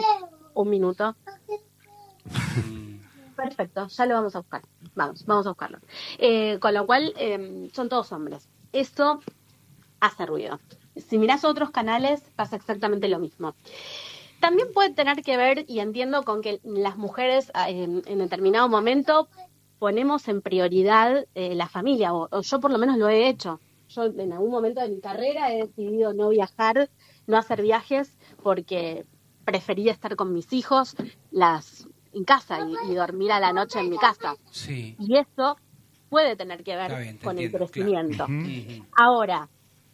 un 0.56 0.70
minuto. 0.70 1.16
Perfecto, 3.38 3.88
ya 3.88 4.06
lo 4.08 4.16
vamos 4.16 4.36
a 4.36 4.40
buscar. 4.40 4.64
Vamos, 4.96 5.24
vamos 5.26 5.46
a 5.46 5.50
buscarlo. 5.52 5.78
Eh, 6.18 6.58
con 6.60 6.74
lo 6.74 6.88
cual, 6.88 7.14
eh, 7.18 7.70
son 7.72 7.88
todos 7.88 8.12
hombres. 8.12 8.50
Eso 8.74 9.22
hace 10.00 10.26
ruido. 10.26 10.60
Si 10.96 11.20
mirás 11.20 11.46
otros 11.46 11.70
canales, 11.70 12.24
pasa 12.36 12.56
exactamente 12.56 13.08
lo 13.08 13.20
mismo. 13.20 13.54
También 14.40 14.70
puede 14.74 14.90
tener 14.90 15.22
que 15.22 15.38
ver, 15.38 15.66
y 15.68 15.80
entiendo, 15.82 16.24
con 16.24 16.42
que 16.42 16.60
las 16.64 16.98
mujeres 16.98 17.52
ah, 17.54 17.70
en, 17.70 18.02
en 18.08 18.18
determinado 18.18 18.70
momento 18.70 19.30
ponemos 19.78 20.28
en 20.28 20.42
prioridad 20.42 21.28
eh, 21.36 21.54
la 21.54 21.70
familia, 21.70 22.16
o, 22.16 22.28
o 22.32 22.42
yo 22.42 22.60
por 22.60 22.72
lo 22.72 22.80
menos 22.80 22.98
lo 22.98 23.08
he 23.08 23.30
hecho. 23.30 23.60
Yo 23.90 24.06
en 24.06 24.34
algún 24.34 24.50
momento 24.50 24.82
de 24.82 24.90
mi 24.90 25.00
carrera 25.00 25.54
he 25.54 25.68
decidido 25.68 26.14
no 26.14 26.30
viajar, 26.30 26.90
no 27.28 27.38
hacer 27.38 27.62
viajes, 27.62 28.18
porque 28.42 29.06
prefería 29.46 29.92
estar 29.92 30.16
con 30.16 30.34
mis 30.34 30.52
hijos 30.54 30.96
las 31.30 31.88
en 32.14 32.24
casa 32.24 32.60
y, 32.62 32.92
y 32.92 32.96
dormir 32.96 33.32
a 33.32 33.40
la 33.40 33.54
noche 33.54 33.80
en 33.80 33.90
mi 33.90 33.98
casa. 33.98 34.36
Sí. 34.52 34.96
Y 35.00 35.18
eso 35.18 35.58
puede 36.10 36.36
tener 36.36 36.64
que 36.64 36.76
ver 36.76 36.96
bien, 37.00 37.18
con 37.18 37.38
el 37.38 37.52
crecimiento. 37.52 38.26
claro. 38.26 38.86
Ahora, 38.96 39.50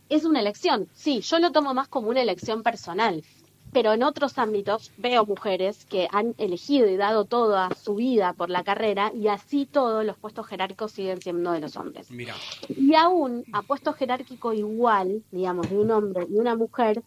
es 0.10 0.26
una 0.26 0.40
elección. 0.40 0.88
Sí, 0.94 1.22
yo 1.22 1.40
lo 1.40 1.52
tomo 1.52 1.74
más 1.74 1.88
como 1.88 2.10
una 2.10 2.22
elección 2.22 2.64
personal. 2.64 3.24
Pero 3.72 3.92
en 3.94 4.04
otros 4.04 4.38
ámbitos 4.38 4.92
veo 4.98 5.26
mujeres 5.26 5.86
que 5.86 6.08
han 6.12 6.36
elegido 6.38 6.88
y 6.88 6.96
dado 6.96 7.26
toda 7.26 7.74
su 7.74 7.96
vida 7.96 8.34
por 8.34 8.52
la 8.52 8.64
carrera 8.64 9.12
y 9.16 9.30
así 9.30 9.66
todos 9.66 10.06
los 10.06 10.16
puestos 10.16 10.46
jerárquicos 10.46 10.92
siguen 10.92 11.20
siendo 11.20 11.52
de 11.52 11.60
los 11.60 11.76
hombres. 11.76 12.12
Mira. 12.12 12.36
Y 12.70 12.94
aún 12.94 13.44
a 13.52 13.64
puesto 13.64 13.94
jerárquico 13.94 14.54
igual, 14.54 15.24
digamos, 15.32 15.72
de 15.72 15.80
un 15.80 15.90
hombre 15.90 16.28
y 16.30 16.36
una 16.36 16.56
mujer, 16.56 17.02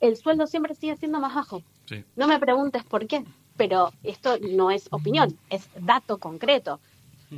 el 0.00 0.18
sueldo 0.18 0.46
siempre 0.46 0.74
sigue 0.74 0.96
siendo 0.96 1.18
más 1.18 1.34
bajo. 1.34 1.62
Sí. 1.86 2.04
No 2.14 2.28
me 2.28 2.38
preguntes 2.38 2.84
por 2.84 3.06
qué, 3.06 3.24
pero 3.56 3.92
esto 4.02 4.38
no 4.40 4.70
es 4.70 4.88
opinión, 4.90 5.36
es 5.50 5.62
dato 5.80 6.18
concreto. 6.18 6.80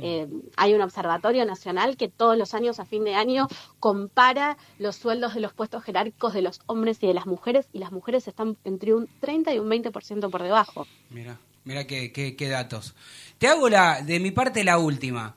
Eh, 0.01 0.27
hay 0.57 0.73
un 0.73 0.81
observatorio 0.81 1.45
nacional 1.45 1.95
que 1.95 2.09
todos 2.09 2.37
los 2.37 2.53
años, 2.53 2.81
a 2.81 2.85
fin 2.85 3.05
de 3.05 3.15
año, 3.15 3.47
compara 3.79 4.57
los 4.77 4.97
sueldos 4.97 5.35
de 5.35 5.39
los 5.39 5.53
puestos 5.53 5.83
jerárquicos 5.85 6.33
de 6.33 6.41
los 6.41 6.59
hombres 6.65 6.97
y 7.01 7.07
de 7.07 7.13
las 7.13 7.25
mujeres, 7.27 7.67
y 7.71 7.79
las 7.79 7.93
mujeres 7.93 8.27
están 8.27 8.57
entre 8.65 8.93
un 8.93 9.07
30 9.21 9.53
y 9.53 9.59
un 9.59 9.69
20% 9.69 10.29
por 10.29 10.43
debajo. 10.43 10.85
Mira, 11.11 11.37
mira 11.63 11.87
qué, 11.87 12.11
qué- 12.11 12.35
qué 12.35 12.49
datos. 12.49 12.93
Te 13.37 13.47
hago 13.47 13.69
la, 13.69 14.01
de 14.01 14.19
mi 14.19 14.31
parte 14.31 14.65
la 14.65 14.79
última. 14.79 15.35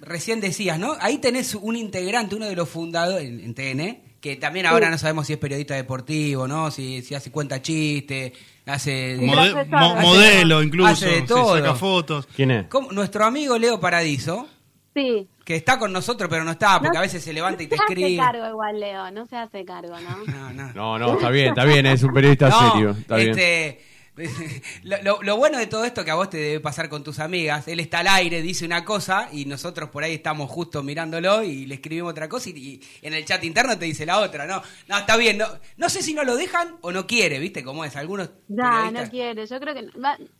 Recién 0.00 0.40
decías, 0.40 0.78
¿no? 0.78 0.96
Ahí 1.00 1.18
tenés 1.18 1.54
un 1.54 1.76
integrante, 1.76 2.34
uno 2.36 2.46
de 2.46 2.56
los 2.56 2.68
fundadores 2.68 3.28
en, 3.28 3.40
en 3.40 3.54
TN, 3.54 4.02
que 4.24 4.36
también 4.36 4.64
ahora 4.64 4.86
Sí. 4.86 4.92
no 4.92 4.96
sabemos 4.96 5.26
si 5.26 5.34
es 5.34 5.38
periodista 5.38 5.74
deportivo, 5.74 6.48
¿no? 6.48 6.70
Si, 6.70 7.02
si 7.02 7.14
hace 7.14 7.30
cuenta 7.30 7.60
chiste, 7.60 8.32
hace... 8.64 9.18
Mode- 9.20 9.52
profesor. 9.52 9.78
mo- 9.80 9.92
Hace- 9.96 10.02
modelo 10.06 10.62
incluso, 10.62 10.88
hace 10.92 11.06
de 11.08 11.22
todo. 11.22 11.58
saca 11.58 11.74
fotos. 11.74 12.26
¿Quién 12.34 12.50
es? 12.50 12.66
¿Cómo? 12.68 12.90
Nuestro 12.90 13.26
amigo 13.26 13.58
Leo 13.58 13.78
Paradiso, 13.78 14.48
Sí. 14.94 15.28
que 15.44 15.56
está 15.56 15.78
con 15.78 15.92
nosotros 15.92 16.30
pero 16.30 16.42
no 16.42 16.52
está, 16.52 16.78
porque 16.78 16.94
No- 16.94 17.00
a 17.00 17.02
veces 17.02 17.22
se 17.22 17.34
levanta 17.34 17.62
y 17.64 17.66
te 17.66 17.76
no 17.76 17.82
se 17.82 17.84
hace 17.84 17.92
escribe. 18.00 18.16
cargo 18.22 18.48
igual, 18.48 18.80
Leo, 18.80 19.10
no 19.10 19.26
se 19.26 19.36
hace 19.36 19.62
cargo, 19.66 19.94
¿no? 20.00 20.32
No, 20.32 20.52
no. 20.54 20.72
No, 20.72 20.98
no, 20.98 21.12
está 21.18 21.28
bien, 21.28 21.48
está 21.48 21.64
bien, 21.66 21.84
es 21.84 22.02
un 22.02 22.14
periodista 22.14 22.48
No, 22.48 22.72
serio. 22.72 22.90
Está 22.98 23.16
bien. 23.16 23.32
lo, 24.84 25.02
lo- 25.02 25.22
lo 25.22 25.36
bueno 25.36 25.58
de 25.58 25.66
todo 25.66 25.84
esto 25.84 26.04
que 26.04 26.10
a 26.10 26.14
vos 26.14 26.30
te 26.30 26.36
debe 26.36 26.60
pasar 26.60 26.88
con 26.88 27.02
tus 27.02 27.18
amigas, 27.18 27.66
él 27.68 27.80
está 27.80 27.98
al 28.00 28.08
aire, 28.08 28.42
dice 28.42 28.64
una 28.64 28.84
cosa 28.84 29.28
y 29.32 29.44
nosotros 29.46 29.90
por 29.90 30.04
ahí 30.04 30.14
estamos 30.14 30.50
justo 30.50 30.82
mirándolo 30.82 31.42
y 31.42 31.66
le 31.66 31.76
escribimos 31.76 32.10
otra 32.12 32.28
cosa 32.28 32.50
y, 32.50 32.52
y 32.52 32.80
en 33.02 33.14
el 33.14 33.24
chat 33.24 33.42
interno 33.44 33.78
te 33.78 33.86
dice 33.86 34.06
la 34.06 34.20
otra, 34.20 34.46
¿no? 34.46 34.62
No, 34.88 34.98
está 34.98 35.16
bien, 35.16 35.38
no, 35.38 35.46
no 35.76 35.88
sé 35.88 36.02
si 36.02 36.14
no 36.14 36.22
lo 36.24 36.36
dejan 36.36 36.76
o 36.82 36.92
no 36.92 37.06
quiere, 37.06 37.38
¿viste 37.38 37.64
cómo 37.64 37.84
es? 37.84 37.96
Algunos 37.96 38.30
Ya, 38.46 38.90
no 38.90 39.08
quiere. 39.08 39.46
Yo 39.46 39.58
creo 39.60 39.74
que. 39.74 39.88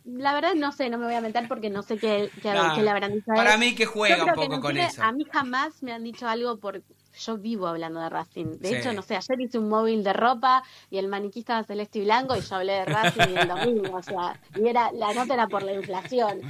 la 0.05 0.33
verdad, 0.33 0.53
no 0.55 0.71
sé, 0.71 0.89
no 0.89 0.97
me 0.97 1.05
voy 1.05 1.15
a 1.15 1.21
meter 1.21 1.47
porque 1.47 1.69
no 1.69 1.81
sé 1.81 1.97
qué, 1.97 2.29
qué, 2.41 2.49
Nah, 2.53 2.75
qué 2.75 2.83
le 2.83 2.89
habrán 2.89 3.13
dicho 3.13 3.31
para 3.35 3.57
mí 3.57 3.75
que 3.75 3.85
juega 3.85 4.23
un 4.25 4.33
poco 4.33 4.61
con 4.61 4.77
eso. 4.77 5.01
A 5.01 5.11
mí 5.11 5.25
jamás 5.31 5.81
me 5.81 5.91
han 5.91 6.03
dicho 6.03 6.27
algo 6.27 6.57
por. 6.59 6.81
Yo 7.17 7.37
vivo 7.37 7.67
hablando 7.67 7.99
de 7.99 8.09
Racing. 8.09 8.57
De 8.59 8.69
Sí. 8.69 8.75
hecho, 8.75 8.93
no 8.93 9.01
sé, 9.01 9.15
ayer 9.15 9.39
hice 9.41 9.57
un 9.59 9.69
móvil 9.69 10.03
de 10.03 10.13
ropa 10.13 10.63
y 10.89 10.97
el 10.97 11.07
maniquí 11.07 11.39
estaba 11.39 11.63
celeste 11.63 11.99
y 11.99 12.03
blanco 12.03 12.35
y 12.35 12.41
yo 12.41 12.55
hablé 12.55 12.73
de 12.73 12.85
Racing 12.85 13.29
y 13.29 13.37
el 13.37 13.47
domingo. 13.47 13.95
O 13.97 14.01
sea, 14.03 14.39
y 14.55 14.67
era, 14.67 14.91
la 14.91 15.13
nota 15.13 15.33
era 15.33 15.47
por 15.47 15.63
la 15.63 15.73
inflación. 15.73 16.41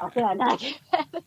O 0.00 0.10
sea, 0.10 0.34
nada 0.34 0.56
que 0.56 0.74
ver. 0.92 1.24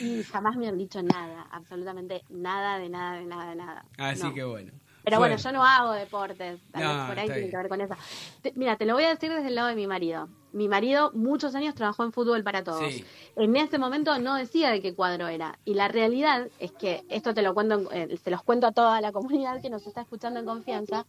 Y 0.00 0.22
jamás 0.24 0.56
me 0.56 0.68
han 0.68 0.78
dicho 0.78 1.02
nada, 1.02 1.46
absolutamente 1.50 2.22
nada, 2.30 2.78
de 2.78 2.88
nada, 2.88 3.16
de 3.18 3.24
nada, 3.26 3.50
de 3.50 3.56
nada. 3.56 3.84
Así 3.98 4.22
No. 4.22 4.34
que 4.34 4.44
bueno. 4.44 4.72
Pero 5.04 5.18
Bueno. 5.18 5.36
yo 5.36 5.52
no 5.52 5.64
hago 5.64 5.92
deportes, 5.92 6.60
No, 6.74 7.06
por 7.08 7.18
ahí 7.18 7.26
tiene 7.28 7.50
que 7.50 7.56
ver 7.56 7.68
con 7.68 7.80
eso. 7.80 7.94
Te- 8.40 8.52
mira, 8.54 8.76
te 8.76 8.86
lo 8.86 8.94
voy 8.94 9.04
a 9.04 9.08
decir 9.10 9.32
desde 9.32 9.48
el 9.48 9.54
lado 9.54 9.68
de 9.68 9.74
mi 9.74 9.86
marido. 9.86 10.28
Mi 10.52 10.68
marido 10.68 11.10
muchos 11.14 11.54
años 11.54 11.74
trabajó 11.74 12.04
en 12.04 12.12
fútbol 12.12 12.44
para 12.44 12.62
todos. 12.62 12.92
Sí. 12.92 13.04
En 13.36 13.56
ese 13.56 13.78
momento 13.78 14.18
no 14.18 14.34
decía 14.36 14.70
de 14.70 14.80
qué 14.82 14.94
cuadro 14.94 15.28
era. 15.28 15.58
Y 15.64 15.74
la 15.74 15.88
realidad 15.88 16.48
es 16.58 16.72
que 16.72 17.02
esto 17.08 17.34
te 17.34 17.42
lo 17.42 17.54
cuento, 17.54 17.90
en- 17.90 18.10
eh, 18.12 18.16
se 18.16 18.30
los 18.30 18.42
cuento 18.42 18.66
a 18.66 18.72
toda 18.72 19.00
la 19.00 19.12
comunidad 19.12 19.60
que 19.60 19.70
nos 19.70 19.86
está 19.86 20.02
escuchando 20.02 20.38
en 20.40 20.46
confianza. 20.46 21.06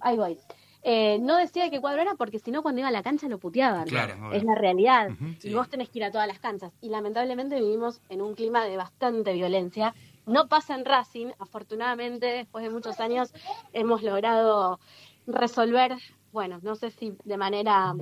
Ahí 0.00 0.16
voy. 0.16 0.38
Eh, 0.86 1.18
no 1.20 1.36
decía 1.36 1.64
de 1.64 1.70
qué 1.70 1.80
cuadro 1.80 2.02
era 2.02 2.14
porque 2.14 2.38
si 2.38 2.50
no 2.50 2.62
cuando 2.62 2.80
iba 2.80 2.88
a 2.88 2.92
la 2.92 3.02
cancha 3.02 3.26
lo 3.28 3.38
puteaban. 3.38 3.86
Claro, 3.86 4.32
es 4.32 4.44
la 4.44 4.54
realidad. 4.54 5.08
Y 5.42 5.54
vos 5.54 5.68
tenés 5.70 5.88
que 5.88 5.98
ir 6.00 6.04
a 6.04 6.10
todas 6.10 6.26
las 6.28 6.38
canchas. 6.40 6.72
Y 6.82 6.88
lamentablemente 6.90 7.58
vivimos 7.60 8.00
en 8.10 8.20
un 8.20 8.34
clima 8.34 8.64
de 8.64 8.76
bastante 8.76 9.32
violencia. 9.32 9.94
No 10.26 10.48
pasa 10.48 10.74
en 10.74 10.84
Racing. 10.84 11.28
Afortunadamente, 11.38 12.26
después 12.26 12.64
de 12.64 12.70
muchos 12.70 12.98
años, 13.00 13.32
hemos 13.72 14.02
logrado 14.02 14.80
resolver, 15.26 15.96
bueno, 16.32 16.58
no 16.62 16.74
sé 16.76 16.90
si 16.90 17.16
de 17.24 17.36
manera 17.36 17.94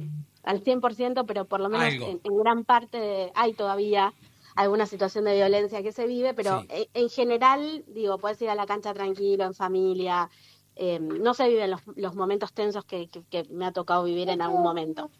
al 0.44 0.60
100%, 0.62 1.24
pero 1.26 1.44
por 1.46 1.60
lo 1.60 1.68
menos 1.68 1.92
en, 1.94 2.20
en 2.24 2.36
gran 2.38 2.64
parte 2.64 2.98
de- 2.98 3.32
hay 3.34 3.54
todavía 3.54 4.12
alguna 4.56 4.86
situación 4.86 5.24
de 5.24 5.34
violencia 5.36 5.82
que 5.82 5.92
se 5.92 6.06
vive, 6.06 6.34
pero 6.34 6.60
Sí. 6.60 6.66
en, 6.68 6.86
en 7.04 7.08
general, 7.10 7.84
digo, 7.86 8.18
puedes 8.18 8.40
ir 8.42 8.50
a 8.50 8.54
la 8.54 8.66
cancha 8.66 8.92
tranquilo, 8.92 9.44
en 9.44 9.54
familia. 9.54 10.28
Eh, 10.76 10.98
no 11.00 11.34
se 11.34 11.48
viven 11.48 11.70
los, 11.70 11.80
los 11.96 12.14
momentos 12.14 12.52
tensos 12.52 12.84
que, 12.84 13.08
que- 13.08 13.22
que 13.24 13.44
me 13.50 13.66
ha 13.66 13.72
tocado 13.72 14.04
vivir 14.04 14.28
en 14.30 14.40
algún 14.42 14.62
momento. 14.62 15.10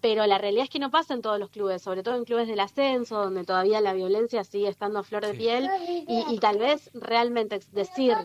Pero 0.00 0.26
la 0.26 0.38
realidad 0.38 0.64
es 0.64 0.70
que 0.70 0.78
no 0.78 0.90
pasa 0.90 1.14
en 1.14 1.22
todos 1.22 1.38
los 1.38 1.50
clubes, 1.50 1.82
sobre 1.82 2.02
todo 2.02 2.16
en 2.16 2.24
clubes 2.24 2.48
del 2.48 2.60
ascenso, 2.60 3.22
donde 3.24 3.44
todavía 3.44 3.80
la 3.80 3.92
violencia 3.94 4.44
sigue 4.44 4.68
estando 4.68 4.98
a 4.98 5.02
flor 5.02 5.24
de 5.26 5.34
piel. 5.34 5.70
Y, 6.08 6.24
y 6.34 6.38
tal 6.38 6.58
vez 6.58 6.90
realmente 6.94 7.60
decir 7.72 8.16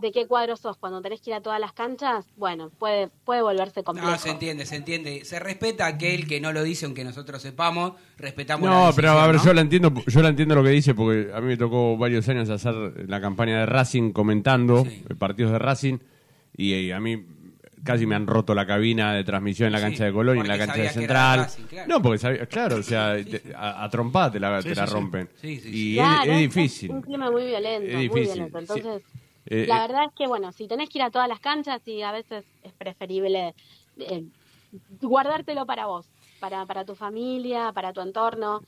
de 0.00 0.10
qué 0.10 0.26
cuadro 0.26 0.56
sos 0.56 0.76
cuando 0.78 1.00
tenés 1.02 1.20
que 1.20 1.30
ir 1.30 1.34
a 1.34 1.40
todas 1.40 1.60
las 1.60 1.72
canchas, 1.72 2.26
bueno, 2.36 2.70
puede, 2.78 3.08
puede 3.24 3.42
volverse 3.42 3.82
complejo. 3.84 4.10
No, 4.10 4.18
se 4.18 4.30
entiende, 4.30 4.64
se 4.66 4.76
entiende. 4.76 5.24
Se 5.24 5.38
respeta 5.38 5.86
aquel 5.86 6.26
que 6.26 6.40
no 6.40 6.52
lo 6.52 6.62
dice, 6.62 6.86
aunque 6.86 7.04
nosotros 7.04 7.42
sepamos, 7.42 7.92
respetamos 8.16 8.68
la 8.68 8.74
No, 8.74 8.80
decisión, 8.86 8.96
pero 8.96 9.18
a 9.20 9.26
ver, 9.26 9.36
¿no? 9.36 9.44
yo 9.44 9.52
la 9.54 9.60
entiendo, 9.60 9.92
yo 10.06 10.22
la 10.22 10.28
entiendo 10.30 10.54
lo 10.54 10.64
que 10.64 10.70
dice 10.70 10.94
porque 10.94 11.30
a 11.34 11.40
mí 11.40 11.46
me 11.48 11.56
tocó 11.56 11.96
varios 11.96 12.28
años 12.28 12.48
hacer 12.50 12.74
la 13.08 13.20
campaña 13.20 13.60
de 13.60 13.66
Racing 13.66 14.12
comentando 14.12 14.84
Sí. 14.84 15.04
eh, 15.08 15.14
partidos 15.14 15.52
de 15.52 15.58
Racing 15.58 15.98
y, 16.56 16.90
a 16.90 16.98
mí 17.00 17.24
casi 17.84 18.06
me 18.06 18.14
han 18.14 18.26
roto 18.28 18.54
la 18.54 18.64
cabina 18.66 19.12
de 19.12 19.24
transmisión 19.24 19.66
en 19.66 19.72
la 19.72 19.78
Sí, 19.78 19.84
cancha 19.84 20.04
de 20.04 20.12
Colón 20.12 20.36
y 20.36 20.40
en 20.40 20.48
la 20.48 20.56
cancha 20.58 20.76
de 20.82 20.88
Central. 20.90 21.40
Racing, 21.40 21.62
claro. 21.64 21.88
No, 21.88 22.00
porque 22.02 22.18
sabía, 22.18 22.46
claro, 22.46 22.76
o 22.76 22.82
sea, 22.82 23.16
te- 23.24 23.42
a, 23.56 23.82
a 23.84 23.90
trompada 23.90 24.30
te 24.32 24.38
la, 24.40 24.62
Sí, 24.62 24.68
te 24.68 24.74
la 24.76 24.86
sí, 24.86 24.88
sí. 24.88 24.94
rompen. 24.94 25.28
Sí, 25.40 25.60
sí, 25.60 25.68
y 25.68 25.72
sí. 25.72 25.98
es- 25.98 26.04
Claro, 26.04 26.32
es, 26.32 26.38
difícil. 26.38 26.90
un 26.92 27.02
clima 27.02 27.30
muy 27.30 27.44
violento, 27.46 27.88
Es 27.88 27.94
muy 27.94 28.02
difícil, 28.08 28.34
violento. 28.44 28.58
sí. 28.60 28.64
Entonces, 28.80 29.02
Eh, 29.46 29.66
la 29.66 29.78
eh, 29.78 29.88
verdad 29.88 30.04
es 30.04 30.14
que, 30.14 30.26
bueno, 30.26 30.52
si 30.52 30.68
tenés 30.68 30.88
que 30.88 30.98
ir 30.98 31.02
a 31.04 31.10
todas 31.10 31.28
las 31.28 31.40
canchas, 31.40 31.80
y 31.86 32.02
a 32.02 32.12
veces 32.12 32.44
es 32.62 32.72
preferible 32.74 33.54
eh, 33.98 34.24
guardártelo 35.00 35.66
para 35.66 35.86
vos, 35.86 36.06
para, 36.40 36.64
para 36.66 36.84
tu 36.84 36.94
familia, 36.94 37.72
para 37.72 37.92
tu 37.92 38.00
entorno. 38.00 38.62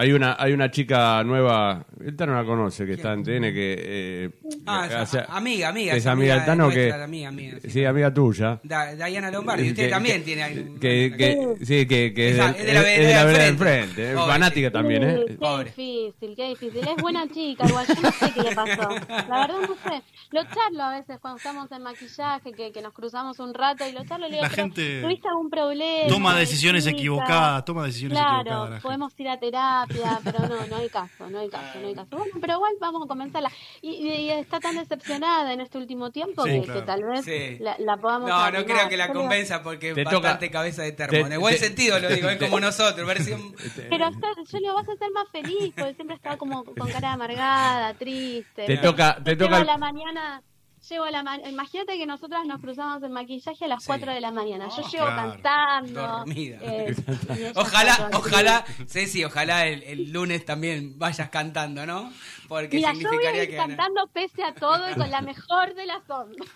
Hay 0.00 0.12
una, 0.12 0.36
hay 0.38 0.52
una 0.52 0.70
chica 0.70 1.24
nueva, 1.24 1.84
el 2.04 2.14
Tano 2.14 2.32
la 2.36 2.44
conoce, 2.44 2.86
que 2.86 2.92
está 2.92 3.14
en 3.14 3.24
TN, 3.24 3.42
que... 3.52 3.74
eh, 3.78 4.30
Ah, 4.64 4.86
o 4.88 5.02
es 5.02 5.08
sea, 5.08 5.26
amiga, 5.30 5.70
amiga. 5.70 5.92
que 5.92 5.98
es 5.98 6.06
amiga 6.06 6.34
del 6.36 6.44
Tano, 6.44 6.68
que... 6.70 6.92
amiga, 6.92 7.28
amiga, 7.28 7.58
sí. 7.62 7.70
sí, 7.70 7.84
amiga 7.84 8.14
tuya. 8.14 8.60
Da- 8.62 8.94
Diana 8.94 9.30
Lombardi, 9.32 9.70
usted 9.70 9.84
Que- 9.86 9.88
también 9.90 10.18
que- 10.20 10.24
tiene 10.24 10.42
ahí 10.44 10.58
un- 10.60 10.78
que, 10.78 11.14
que- 11.18 11.64
sí, 11.66 11.86
que, 11.86 12.14
que 12.14 12.28
es, 12.28 12.34
Esa- 12.36 12.52
del- 12.52 12.56
es 12.60 12.66
de 12.66 12.72
la 12.74 12.80
es 12.80 12.84
vereda 12.84 13.08
de 13.08 13.12
la 13.14 13.18
del 13.18 13.26
vereda 13.26 13.44
del 13.46 13.56
frente. 13.58 13.86
frente, 13.94 14.10
es 14.10 14.16
Pobre, 14.16 14.32
fanática 14.32 14.70
también, 14.70 15.02
Sí, 15.02 15.08
¿eh? 15.08 15.24
qué 15.26 15.34
Pobre. 15.34 15.64
difícil, 15.64 16.36
qué 16.36 16.48
difícil. 16.50 16.88
Es 16.88 17.02
buena 17.02 17.28
chica, 17.28 17.66
igual 17.68 17.86
yo 17.88 17.94
no 18.00 18.10
sé 18.12 18.32
qué 18.32 18.42
le 18.42 18.54
pasó. 18.54 18.88
La 19.08 19.40
verdad 19.40 19.56
no 19.68 19.90
sé. 19.90 20.02
Lo 20.30 20.42
charlo 20.44 20.82
a 20.84 20.90
veces 20.96 21.18
cuando 21.20 21.38
estamos 21.38 21.72
en 21.72 21.82
maquillaje, 21.82 22.52
que, 22.52 22.70
que 22.70 22.82
nos 22.82 22.92
cruzamos 22.92 23.38
un 23.40 23.52
rato 23.52 23.84
y 23.88 23.92
lo 23.92 24.04
charlo 24.04 24.26
y 24.28 24.30
le 24.30 24.36
digo, 24.36 24.42
La 24.44 24.50
"Pero, 24.50 24.62
gente 24.62 25.00
¿tuviste 25.02 25.26
algún 25.28 25.50
problema? 25.50 26.08
Toma 26.08 26.36
decisiones 26.38 26.84
chica?". 26.84 26.96
equivocadas, 26.96 27.64
toma 27.64 27.84
decisiones 27.86 28.16
Claro, 28.18 28.40
equivocadas. 28.42 28.68
la 28.70 28.76
gente. 28.76 28.82
podemos 28.82 29.12
ir 29.18 29.28
a 29.28 29.40
terapia. 29.40 29.87
Gracias, 29.88 30.20
pero 30.24 30.48
no, 30.48 30.66
no 30.66 30.76
hay 30.76 30.88
caso, 30.88 31.28
no 31.30 31.38
hay 31.40 31.48
caso, 31.48 31.78
no 31.80 31.88
hay 31.88 31.94
caso. 31.94 32.08
Bueno, 32.16 32.32
pero 32.40 32.54
igual 32.54 32.72
vamos 32.80 33.02
a 33.04 33.08
comenzarla. 33.08 33.50
Y, 33.82 33.90
y- 33.90 34.08
y 34.28 34.30
está 34.30 34.60
tan 34.60 34.76
decepcionada 34.76 35.52
en 35.52 35.60
este 35.60 35.78
último 35.78 36.10
tiempo 36.10 36.44
Sí, 36.44 36.50
que, 36.50 36.62
claro. 36.62 36.80
que 36.80 36.86
tal 36.86 37.04
vez 37.04 37.24
Sí. 37.24 37.56
la, 37.60 37.76
la 37.78 37.96
podamos 37.96 38.28
No, 38.28 38.50
no 38.50 38.64
creo 38.64 38.88
que 38.88 38.96
la 38.96 39.12
convenza 39.12 39.62
porque 39.62 39.94
Te 39.94 40.02
es 40.02 40.04
toca- 40.06 40.18
bastante 40.20 40.50
cabeza 40.50 40.82
de 40.82 40.92
termo. 40.92 41.26
te- 41.28 41.34
en 41.34 41.40
buen 41.40 41.54
te- 41.54 41.60
sentido 41.60 41.98
lo 41.98 42.08
digo, 42.08 42.28
es 42.28 42.38
como 42.38 42.60
nosotros, 42.60 43.06
versión... 43.06 43.54
Pero 43.88 44.10
yo 44.10 44.44
le 44.52 44.58
digo, 44.60 44.74
vas 44.74 44.88
a 44.88 44.96
ser 44.96 45.10
más 45.12 45.28
feliz, 45.30 45.72
porque 45.76 45.94
siempre 45.94 46.16
estaba 46.16 46.36
como 46.36 46.64
con 46.64 46.90
cara 46.90 47.12
amargada, 47.12 47.94
triste. 47.94 48.64
Te 48.66 48.76
toca- 48.78 49.18
te 49.22 49.36
toca 49.36 49.56
a 49.56 49.60
el- 49.60 49.66
la 49.66 49.78
mañana, 49.78 50.42
llego 50.88 51.04
a 51.04 51.10
la 51.10 51.22
ma- 51.22 51.36
imagínate 51.48 51.96
que 51.98 52.06
nosotras 52.06 52.44
nos 52.46 52.60
cruzamos 52.60 53.02
el 53.02 53.10
maquillaje 53.10 53.64
a 53.64 53.68
las 53.68 53.84
4 53.84 54.12
de 54.12 54.20
la 54.20 54.30
mañana. 54.30 54.68
Yo 54.68 54.82
llego 54.88 55.04
claro. 55.06 55.32
cantando. 55.32 56.00
Dormida. 56.02 56.58
eh, 56.62 56.94
ella 57.30 57.52
Ojalá, 57.56 58.10
ojalá, 58.14 58.64
Ceci, 58.86 59.24
ojalá 59.24 59.66
el, 59.66 59.82
el 59.84 60.12
lunes 60.12 60.44
también 60.44 60.98
vayas 60.98 61.28
cantando, 61.30 61.84
¿no? 61.86 62.12
Porque 62.48 62.76
Mira, 62.76 62.92
yo 62.92 63.00
voy 63.00 63.04
a 63.04 63.10
significaría 63.10 63.42
ir 63.44 63.50
que... 63.50 63.56
cantando 63.56 64.06
pese 64.12 64.42
a 64.42 64.54
todo 64.54 64.90
y 64.90 64.94
con 64.94 65.10
la 65.10 65.20
mejor 65.32 65.74
de 65.74 65.86
las 65.86 66.08
ondas. 66.08 66.48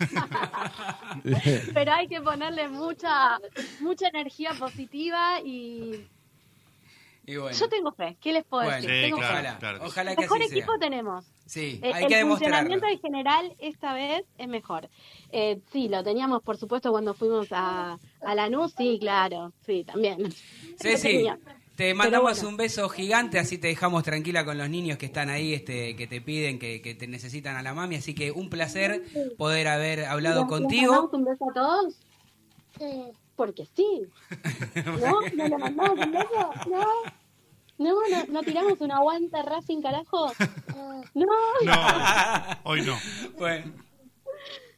Pero 1.75 1.93
hay 1.93 2.09
que 2.09 2.21
ponerle 2.21 2.69
mucha 2.69 3.39
mucha 3.81 4.09
energía 4.09 4.53
positiva 4.55 5.41
y 5.45 6.07
Y 7.25 7.37
bueno, 7.37 7.57
yo 7.57 7.69
tengo 7.69 7.93
fe. 7.93 8.17
¿Qué 8.21 8.33
les 8.33 8.45
puedo 8.45 8.65
Bueno, 8.65 8.77
decir? 8.83 8.91
Sí, 8.91 9.03
Tengo 9.03 9.19
claro, 9.19 9.33
fe. 9.33 9.39
ojalá, 9.41 9.59
claro 9.59 9.79
que 9.79 9.85
sí. 9.85 9.91
ojalá 9.91 10.15
que 10.17 10.21
Mejor 10.23 10.39
así 10.41 10.49
sea. 10.49 10.59
equipo 10.59 10.79
tenemos. 10.81 11.25
Sí, 11.47 11.81
Eh, 11.83 11.93
hay 11.95 12.03
el 12.05 12.09
demostrarlo. 12.11 12.29
funcionamiento 12.31 12.87
en 12.89 12.99
general 13.01 13.57
esta 13.61 13.95
vez 13.95 14.25
es 14.39 14.49
mejor. 14.49 14.89
Eh, 15.31 15.61
sí, 15.73 15.89
lo 15.89 16.03
teníamos 16.03 16.43
por 16.43 16.57
supuesto 16.57 16.91
cuando 16.91 17.15
fuimos 17.15 17.47
a, 17.53 17.97
a 18.23 18.35
Lanús, 18.35 18.75
sí, 18.77 18.99
claro, 19.01 19.53
sí, 19.65 19.85
también. 19.85 20.33
Ceci, 20.81 21.09
tenía. 21.09 21.39
te 21.77 21.95
mandamos 21.95 22.33
bueno. 22.41 22.49
un 22.49 22.57
beso 22.57 22.89
gigante, 22.89 23.39
así 23.39 23.57
te 23.57 23.69
dejamos 23.69 24.03
tranquila 24.03 24.45
con 24.45 24.59
los 24.59 24.69
niños 24.69 24.99
que 24.99 25.07
están 25.07 25.31
ahí, 25.31 25.55
este, 25.55 25.95
que 25.95 26.09
te 26.09 26.21
piden, 26.21 26.59
que, 26.59 26.83
que 26.83 26.95
te 26.97 27.07
necesitan 27.07 27.55
a 27.57 27.63
la 27.63 27.73
mami. 27.73 27.95
Así 27.97 28.15
que 28.17 28.33
un 28.33 28.51
placer 28.51 29.05
poder 29.39 29.69
haber 29.69 30.07
hablado 30.07 30.41
¿Les- 30.43 30.51
les 30.51 30.59
contigo. 30.61 30.93
mandamos 30.93 31.13
un 31.15 31.25
beso 31.25 31.51
a 31.51 31.55
todos? 31.55 31.95
Porque 33.43 33.67
sí. 33.75 34.03
¿No? 35.01 35.21
¿No 35.35 35.49
le 35.49 35.59
mandamos 35.59 35.99
un 36.07 36.13
beso? 36.13 36.51
¿No? 36.71 36.85
¿No? 37.79 37.95
¿No, 38.09 38.25
no 38.29 38.43
tiramos 38.43 38.81
un 38.81 38.93
aguanta 38.93 39.43
Racing, 39.43 39.83
carajo? 39.83 40.31
No. 41.15 41.27
No, 41.65 41.75
hoy 42.63 42.83
no. 42.83 42.97
Bueno, 43.37 43.73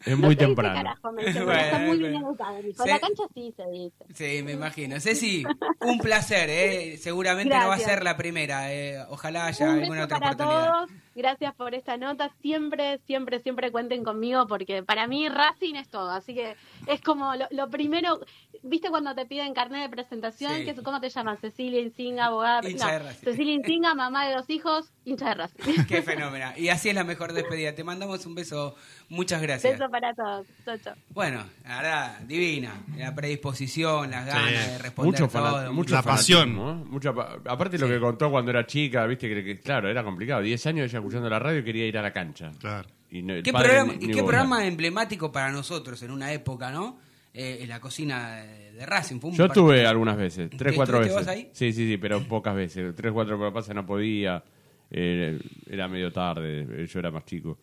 Es 0.07 0.19
No 0.19 0.27
muy 0.27 0.37
temprano. 0.37 0.75
carajo, 0.75 1.12
me 1.12 1.27
dice, 1.27 1.43
Bueno, 1.45 1.61
está 1.61 1.79
muy 1.81 1.99
bien 1.99 2.15
educado. 2.17 2.59
Sí. 2.62 2.73
la 2.89 2.99
cancha 3.01 3.23
sí 3.35 3.53
se 3.55 3.67
dice. 3.71 4.05
sí, 4.15 4.43
me 4.43 4.53
imagino. 4.53 4.99
Ceci, 5.01 5.45
un 5.81 5.99
placer, 5.99 6.49
¿eh? 6.49 6.97
Seguramente 6.97 7.55
no 7.55 7.69
va 7.69 7.75
a 7.75 7.79
ser 7.79 8.03
la 8.03 8.17
primera. 8.17 8.73
eh. 8.73 9.05
Ojalá 9.11 9.47
haya 9.47 9.67
Un 9.67 9.81
alguna 9.81 10.01
beso 10.01 10.05
otra 10.07 10.19
para 10.21 10.33
oportunidad. 10.33 10.73
todos. 10.73 10.91
Gracias 11.15 11.55
por 11.55 11.75
esta 11.75 11.97
nota. 11.97 12.31
Siempre, 12.43 12.99
siempre, 13.07 13.39
siempre 13.41 13.71
cuenten 13.71 14.03
conmigo 14.03 14.47
porque 14.49 14.83
para 14.83 15.07
mí 15.07 15.29
Racing 15.29 15.75
es 15.77 15.89
todo. 15.89 16.11
Así 16.11 16.35
que 16.35 16.57
es 16.87 17.01
como 17.03 17.35
lo, 17.37 17.47
lo 17.51 17.69
primero. 17.71 18.19
¿Viste 18.67 18.89
cuando 18.89 19.15
te 19.15 19.27
piden 19.27 19.53
carnet 19.53 19.83
de 19.83 19.89
presentación? 19.91 20.53
Sí. 20.57 20.65
Que 20.65 20.71
es- 20.71 20.81
¿Cómo 20.81 21.01
te 21.01 21.11
llaman? 21.11 21.37
Cecilia 21.39 21.81
Insinga, 21.81 22.25
abogada. 22.27 22.67
Hincha 22.69 22.87
no, 22.87 22.93
de 22.93 22.99
Racing. 23.01 23.25
Cecilia 23.25 23.53
Insinga, 23.55 23.95
mamá 23.95 24.27
de 24.27 24.35
dos 24.35 24.49
hijos, 24.49 24.91
hincha 25.05 25.29
de 25.29 25.35
Racing. 25.35 25.57
Qué 25.89 26.03
fenómeno. 26.03 26.47
Y 26.57 26.69
así 26.71 26.89
es 26.89 26.95
la 26.95 27.05
mejor 27.05 27.33
despedida. 27.35 27.75
Te 27.75 27.85
mandamos 27.85 28.25
un 28.27 28.35
beso. 28.35 28.75
Muchas 29.11 29.43
gracias. 29.43 29.79
Beso 29.79 29.91
para 29.91 30.15
todos. 30.15 30.47
Chau, 30.65 30.79
chau. 30.79 30.95
Bueno, 31.11 31.45
la 31.65 31.77
verdad, 31.77 32.19
divina. 32.21 32.73
La 32.97 33.15
predisposición, 33.15 34.11
las 34.11 34.25
ganas 34.27 34.49
Sí. 34.51 34.71
de 34.71 34.79
responder 34.79 35.21
Mucho, 35.21 35.29
todo. 35.39 35.73
mucho 35.73 35.95
La 35.95 36.03
pasión. 36.03 36.89
Mucha 36.91 37.12
pa- 37.12 37.39
aparte 37.47 37.79
lo 37.79 37.87
que 37.87 38.01
contó 38.01 38.31
cuando 38.31 38.51
era 38.51 38.67
chica, 38.67 39.05
viste 39.07 39.29
que, 39.29 39.45
que, 39.45 39.61
claro, 39.61 39.91
era 39.91 40.03
complicado. 40.03 40.41
10 40.41 40.67
años 40.67 40.91
ella 40.91 41.01
escuchando 41.01 41.29
la 41.29 41.39
radio 41.39 41.59
y 41.61 41.65
quería 41.65 41.87
ir 41.87 41.99
a 41.99 42.03
la 42.03 42.12
cancha. 42.12 42.51
Claro. 42.59 42.89
Y 43.11 43.23
no- 43.23 43.35
¿Qué 43.43 43.53
programa, 43.53 43.93
ni- 43.93 44.07
qué 44.09 44.23
programa 44.23 44.67
emblemático 44.67 45.31
para 45.31 45.53
nosotros 45.53 46.03
en 46.03 46.11
una 46.11 46.33
época, 46.33 46.71
¿no? 46.71 46.99
Eh, 47.37 47.59
en 47.62 47.68
la 47.68 47.80
cocina 47.80 48.37
de, 48.72 48.87
Racing. 48.87 49.18
Fue 49.18 49.30
un 49.30 49.37
Yo 49.37 49.47
estuve 49.47 49.85
algunas 49.87 50.16
veces, 50.16 50.49
tres, 50.57 50.70
¿Qué, 50.72 50.76
cuatro 50.76 51.01
veces. 51.01 51.14
vos 51.14 51.26
ahí? 51.26 51.51
Sí, 51.53 51.72
sí, 51.72 51.89
sí, 51.91 51.97
pero 51.97 52.22
pocas 52.22 52.55
veces. 52.55 52.95
Tres, 52.95 53.11
cuatro, 53.12 53.37
pero 53.39 53.53
pasa 53.53 53.74
no 53.74 53.85
podía. 53.85 54.43
eh, 54.91 55.41
era 55.68 55.89
medio 55.89 56.12
tarde, 56.12 56.87
yo 56.87 56.99
era 57.01 57.11
más 57.11 57.24
chico. 57.24 57.59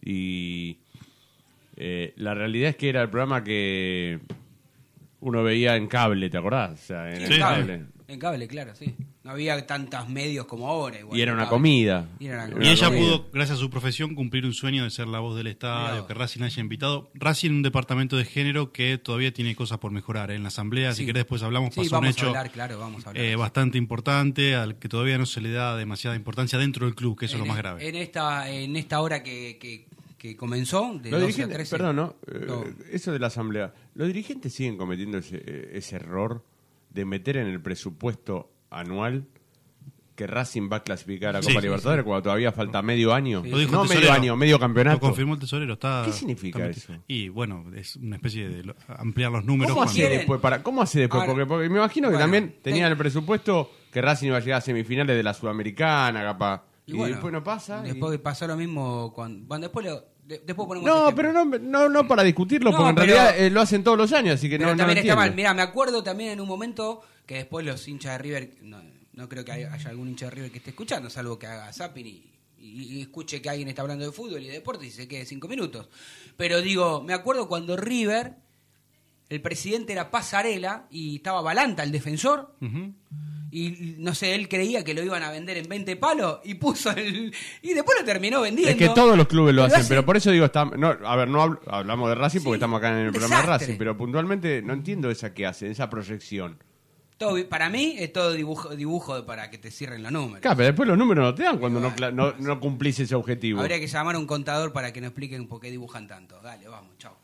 Y 0.00 0.78
eh, 1.76 2.12
la 2.16 2.34
realidad 2.34 2.70
es 2.70 2.76
que 2.76 2.88
era 2.88 3.02
el 3.02 3.10
programa 3.10 3.42
que 3.42 4.20
uno 5.20 5.42
veía 5.42 5.74
en 5.74 5.88
cable, 5.88 6.30
¿te 6.30 6.38
acordás? 6.38 6.72
O 6.74 6.76
sea, 6.86 7.10
en 7.10 7.26
Sí, 7.26 7.32
el 7.34 7.38
cable. 7.40 7.84
En 8.08 8.18
cable, 8.18 8.48
claro, 8.48 8.74
sí. 8.74 8.94
No 9.22 9.32
había 9.32 9.66
tantos 9.66 10.08
medios 10.08 10.46
como 10.46 10.66
ahora. 10.66 10.98
igual, 10.98 11.18
Y 11.18 11.20
era 11.20 11.34
una 11.34 11.42
cable. 11.42 11.50
comida. 11.56 12.08
Y 12.18 12.26
era 12.26 12.36
una 12.36 12.42
Era 12.44 12.50
Y 12.50 12.54
comida. 12.54 12.72
ella 12.72 12.86
comida. 12.86 13.02
pudo, 13.02 13.26
gracias 13.34 13.58
a 13.58 13.60
su 13.60 13.68
profesión, 13.68 14.14
cumplir 14.14 14.46
un 14.46 14.54
sueño 14.54 14.84
de 14.84 14.90
ser 14.90 15.08
la 15.08 15.18
voz 15.20 15.36
del 15.36 15.46
estadio, 15.46 16.06
que 16.06 16.14
Racing 16.14 16.42
haya 16.42 16.60
invitado. 16.62 17.10
Racing 17.12 17.50
un 17.50 17.62
departamento 17.62 18.16
de 18.16 18.24
género 18.24 18.72
que 18.72 18.96
todavía 18.96 19.30
tiene 19.34 19.54
cosas 19.54 19.76
por 19.76 19.90
mejorar. 19.92 20.30
¿eh? 20.30 20.36
En 20.36 20.42
la 20.42 20.48
asamblea, 20.48 20.92
Sí. 20.92 21.00
si 21.02 21.06
querés 21.06 21.20
después 21.20 21.42
hablamos, 21.42 21.74
Sí, 21.74 21.80
pasó 21.80 21.90
vamos 21.96 22.04
un 22.04 22.06
a 22.06 22.10
hecho 22.12 22.26
hablar, 22.28 22.50
claro, 22.50 22.78
vamos 22.78 23.04
a 23.06 23.10
hablar. 23.10 23.22
eh, 23.24 23.36
bastante 23.36 23.76
importante, 23.76 24.54
al 24.54 24.78
que 24.78 24.88
todavía 24.88 25.18
no 25.18 25.26
se 25.26 25.42
le 25.42 25.50
da 25.50 25.76
demasiada 25.76 26.16
importancia 26.16 26.58
dentro 26.58 26.86
del 26.86 26.94
club, 26.94 27.18
que 27.18 27.26
eso 27.26 27.34
es 27.36 27.40
lo 27.40 27.46
más 27.46 27.58
e- 27.58 27.60
grave. 27.60 27.88
En 27.88 27.94
esta, 27.94 28.50
en 28.50 28.74
esta 28.76 29.02
hora 29.02 29.22
que, 29.22 29.58
que, 29.60 29.86
que 30.16 30.34
comenzó, 30.34 30.98
de 30.98 31.10
12 31.10 31.10
Los 31.10 31.22
a 31.22 31.26
dirigentes, 31.26 31.56
13. 31.56 31.76
perdón, 31.76 31.96
¿no? 31.96 32.16
Eh, 32.26 32.44
No. 32.46 32.64
Eso 32.90 33.12
de 33.12 33.18
la 33.18 33.26
asamblea. 33.26 33.74
¿Los 33.94 34.06
dirigentes 34.08 34.54
siguen 34.54 34.78
cometiendo 34.78 35.18
ese, 35.18 35.76
ese 35.76 35.96
error 35.96 36.42
de 36.98 37.04
meter 37.04 37.36
en 37.36 37.46
el 37.46 37.60
presupuesto 37.62 38.50
anual 38.70 39.24
que 40.16 40.26
Racing 40.26 40.68
va 40.68 40.78
a 40.78 40.82
clasificar 40.82 41.36
a 41.36 41.42
Sí, 41.42 41.48
Copa 41.50 41.60
sí, 41.60 41.66
Libertadores 41.68 42.04
cuando 42.04 42.22
todavía 42.24 42.50
falta 42.50 42.82
medio 42.82 43.14
año? 43.14 43.40
Lo 43.46 43.56
dijo 43.56 43.70
no 43.70 43.84
el 43.84 43.88
medio 43.88 44.12
año, 44.12 44.34
medio 44.36 44.58
campeonato. 44.58 44.96
Lo 44.96 45.00
confirmó 45.00 45.34
el 45.34 45.38
tesorero. 45.40 45.74
Está, 45.74 46.02
¿Qué 46.04 46.10
significa 46.12 46.66
está- 46.68 46.94
eso? 46.94 47.02
Y 47.06 47.28
bueno, 47.28 47.64
es 47.76 47.94
una 47.94 48.16
especie 48.16 48.48
de 48.48 48.64
lo- 48.64 48.74
ampliar 48.88 49.30
los 49.30 49.44
números. 49.44 49.70
¿Cómo 49.72 49.84
cuando- 49.86 49.92
hace 50.02 50.08
después? 50.08 50.40
Para, 50.40 50.60
¿Cómo 50.64 50.82
hace 50.82 50.98
después? 50.98 51.20
Ahora- 51.20 51.32
porque, 51.34 51.46
porque 51.46 51.68
me 51.68 51.76
imagino 51.76 52.08
que 52.08 52.14
Bueno, 52.14 52.24
también 52.24 52.56
tenían 52.62 52.86
ten- 52.86 52.92
el 52.92 52.98
presupuesto 52.98 53.70
que 53.92 54.02
Racing 54.02 54.26
iba 54.26 54.38
a 54.38 54.40
llegar 54.40 54.58
a 54.58 54.60
semifinales 54.60 55.16
de 55.16 55.22
la 55.22 55.34
Sudamericana, 55.34 56.20
capaz. 56.22 56.64
Y, 56.84 56.94
bueno, 56.94 57.12
después 57.14 57.32
no 57.32 57.44
pasa. 57.44 57.82
y- 57.84 57.90
Después 57.90 58.18
pasó 58.18 58.48
lo 58.48 58.56
mismo 58.56 59.12
cuando. 59.14 59.46
Bueno, 59.46 59.62
después, 59.66 59.86
lo- 59.86 60.02
de- 60.28 60.42
después 60.46 60.68
ponemos. 60.68 60.86
No, 60.88 61.04
ejemplo. 61.08 61.16
pero 61.16 61.32
no, 61.32 61.44
no, 61.58 61.88
no 61.88 62.06
para 62.06 62.22
discutirlo, 62.22 62.70
No, 62.70 62.76
porque 62.76 62.90
en 62.90 62.94
pero- 62.96 63.06
realidad 63.14 63.38
eh, 63.38 63.50
lo 63.50 63.60
hacen 63.60 63.82
todos 63.82 63.98
los 63.98 64.12
años, 64.12 64.34
así 64.36 64.48
que 64.48 64.58
Pero 64.58 64.70
no, 64.70 64.76
también 64.76 64.98
está 64.98 65.16
mal. 65.16 65.34
Mira, 65.34 65.52
me 65.54 65.62
acuerdo 65.62 66.02
también 66.02 66.30
en 66.32 66.40
un 66.40 66.46
momento 66.48 67.02
que 67.26 67.34
después 67.36 67.64
los 67.66 67.86
hinchas 67.88 68.12
de 68.12 68.18
River, 68.18 68.50
no, 68.62 68.80
no 69.14 69.28
creo 69.28 69.44
que 69.44 69.52
haya, 69.52 69.72
haya 69.72 69.90
algún 69.90 70.08
hincha 70.08 70.26
de 70.26 70.30
River 70.32 70.50
que 70.52 70.58
esté 70.58 70.70
escuchando, 70.70 71.10
salvo 71.10 71.38
que 71.38 71.46
haga 71.46 71.72
zapping 71.72 72.06
y, 72.06 72.24
y- 72.60 72.82
y 72.98 73.00
escuche 73.02 73.40
que 73.42 73.50
alguien 73.50 73.68
está 73.68 73.82
hablando 73.82 74.04
de 74.04 74.12
fútbol 74.12 74.42
y 74.42 74.46
de 74.46 74.52
deporte 74.54 74.86
y 74.86 74.90
se 74.90 75.08
quede 75.08 75.24
cinco 75.26 75.48
minutos. 75.48 75.88
Pero 76.36 76.60
digo, 76.60 77.02
me 77.02 77.14
acuerdo 77.14 77.48
cuando 77.48 77.76
River, 77.76 78.34
el 79.28 79.40
presidente 79.42 79.92
era 79.92 80.10
Pasarela 80.10 80.86
y 80.90 81.16
estaba 81.16 81.40
Balanta, 81.42 81.82
el 81.82 81.92
defensor. 81.92 82.54
Ujú. 82.60 82.92
Y 83.50 83.94
no 83.98 84.14
sé, 84.14 84.34
él 84.34 84.46
creía 84.48 84.84
que 84.84 84.92
lo 84.92 85.02
iban 85.02 85.22
a 85.22 85.30
vender 85.30 85.56
en 85.56 85.68
20 85.68 85.96
palos 85.96 86.40
y 86.44 86.54
puso 86.54 86.90
el. 86.90 87.32
Y 87.62 87.72
después 87.72 87.96
lo 87.98 88.04
terminó 88.04 88.42
vendiendo. 88.42 88.70
Es 88.70 88.76
que 88.76 88.88
todos 88.94 89.16
los 89.16 89.26
clubes 89.26 89.54
lo 89.54 89.64
hacen, 89.64 89.80
hace- 89.80 89.88
pero 89.88 90.04
por 90.04 90.16
eso 90.18 90.30
digo, 90.30 90.44
está, 90.44 90.64
no, 90.66 90.88
a 90.88 91.16
ver, 91.16 91.28
no 91.28 91.40
hablo- 91.42 91.60
hablamos 91.66 92.08
de 92.10 92.14
Racing 92.14 92.40
Sí, 92.40 92.44
porque 92.44 92.56
estamos 92.56 92.78
acá 92.78 92.90
en 92.90 93.06
el 93.06 93.12
programa 93.12 93.40
de. 93.40 93.46
Racing, 93.46 93.74
pero 93.78 93.96
puntualmente 93.96 94.60
no 94.60 94.74
entiendo 94.74 95.10
esa 95.10 95.32
que 95.32 95.46
hacen, 95.46 95.70
esa 95.70 95.88
proyección. 95.88 96.62
todo- 97.16 97.48
para 97.48 97.68
mí 97.68 97.96
es 97.98 98.12
todo 98.12 98.32
dibujo, 98.32 98.76
dibujo 98.76 99.24
para 99.26 99.50
que 99.50 99.58
te 99.58 99.70
cierren 99.72 100.02
los 100.04 100.12
números. 100.12 100.40
Claro, 100.40 100.56
pero 100.58 100.66
después 100.68 100.86
los 100.88 100.96
números 100.98 101.24
no 101.24 101.34
te 101.34 101.42
dan 101.42 101.58
cuando 101.58 101.80
no, 102.12 102.32
no 102.38 102.60
cumplís 102.60 103.00
ese 103.00 103.14
objetivo. 103.16 103.60
Habría 103.60 103.80
que 103.80 103.88
llamar 103.88 104.14
a 104.14 104.18
un 104.20 104.26
contador 104.26 104.72
para 104.72 104.92
que 104.92 105.00
nos 105.00 105.08
expliquen 105.08 105.48
por 105.48 105.58
qué 105.60 105.70
dibujan 105.70 106.06
tanto. 106.06 106.40
Dale, 106.42 106.68
vamos, 106.68 106.96
chao. 106.98 107.16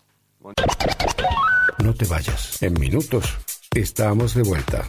No 1.79 1.95
te 1.95 2.05
vayas. 2.07 2.63
En 2.63 2.73
minutos 2.75 3.25
estamos 3.75 4.35
de 4.35 4.43
vuelta. 4.43 4.89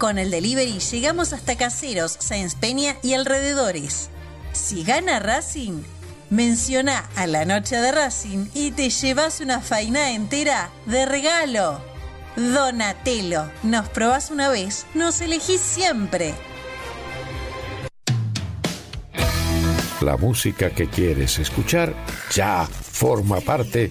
Con 0.00 0.18
el 0.18 0.30
delivery 0.30 0.78
llegamos 0.78 1.34
hasta 1.34 1.58
Caseros, 1.58 2.16
Sáenz 2.20 2.54
Peña 2.54 2.96
y 3.02 3.12
alrededores. 3.12 4.08
Si 4.52 4.82
gana 4.82 5.18
Racing, 5.20 5.82
menciona 6.30 7.04
a 7.16 7.26
la 7.26 7.44
noche 7.44 7.76
de 7.76 7.92
Racing 7.92 8.46
y 8.54 8.70
te 8.70 8.88
llevas 8.88 9.40
una 9.40 9.60
faina 9.60 10.12
entera 10.12 10.70
de 10.86 11.04
regalo. 11.04 11.84
Donatello, 12.34 13.50
nos 13.62 13.90
probás 13.90 14.30
una 14.30 14.48
vez, 14.48 14.86
nos 14.94 15.20
elegís 15.20 15.60
siempre. 15.60 16.32
La 20.00 20.16
música 20.16 20.70
que 20.70 20.88
quieres 20.88 21.38
escuchar 21.38 21.94
ya 22.32 22.66
forma 22.66 23.42
parte 23.42 23.90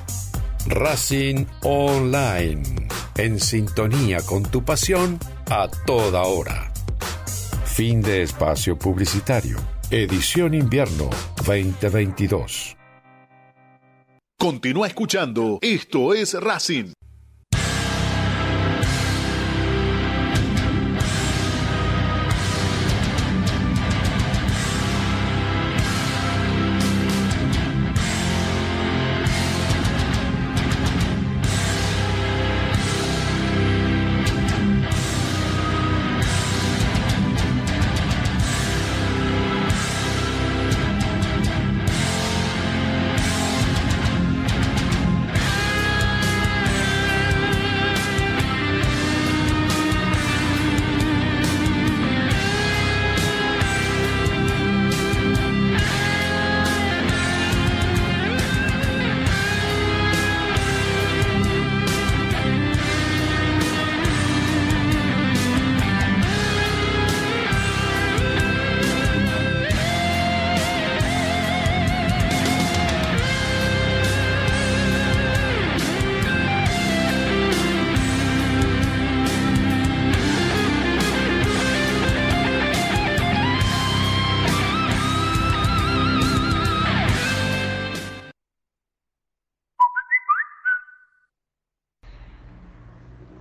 Racing 0.67 1.45
Online. 1.63 2.61
En 3.17 3.39
sintonía 3.39 4.21
con 4.21 4.43
tu 4.43 4.63
pasión 4.63 5.19
a 5.49 5.67
toda 5.85 6.21
hora. 6.21 6.71
Fin 7.65 8.01
de 8.01 8.21
espacio 8.21 8.77
publicitario. 8.77 9.57
Edición 9.89 10.53
Invierno 10.53 11.09
2022. 11.45 12.77
Continúa 14.37 14.87
escuchando. 14.87 15.59
Esto 15.61 16.13
es 16.13 16.33
Racing. 16.33 16.93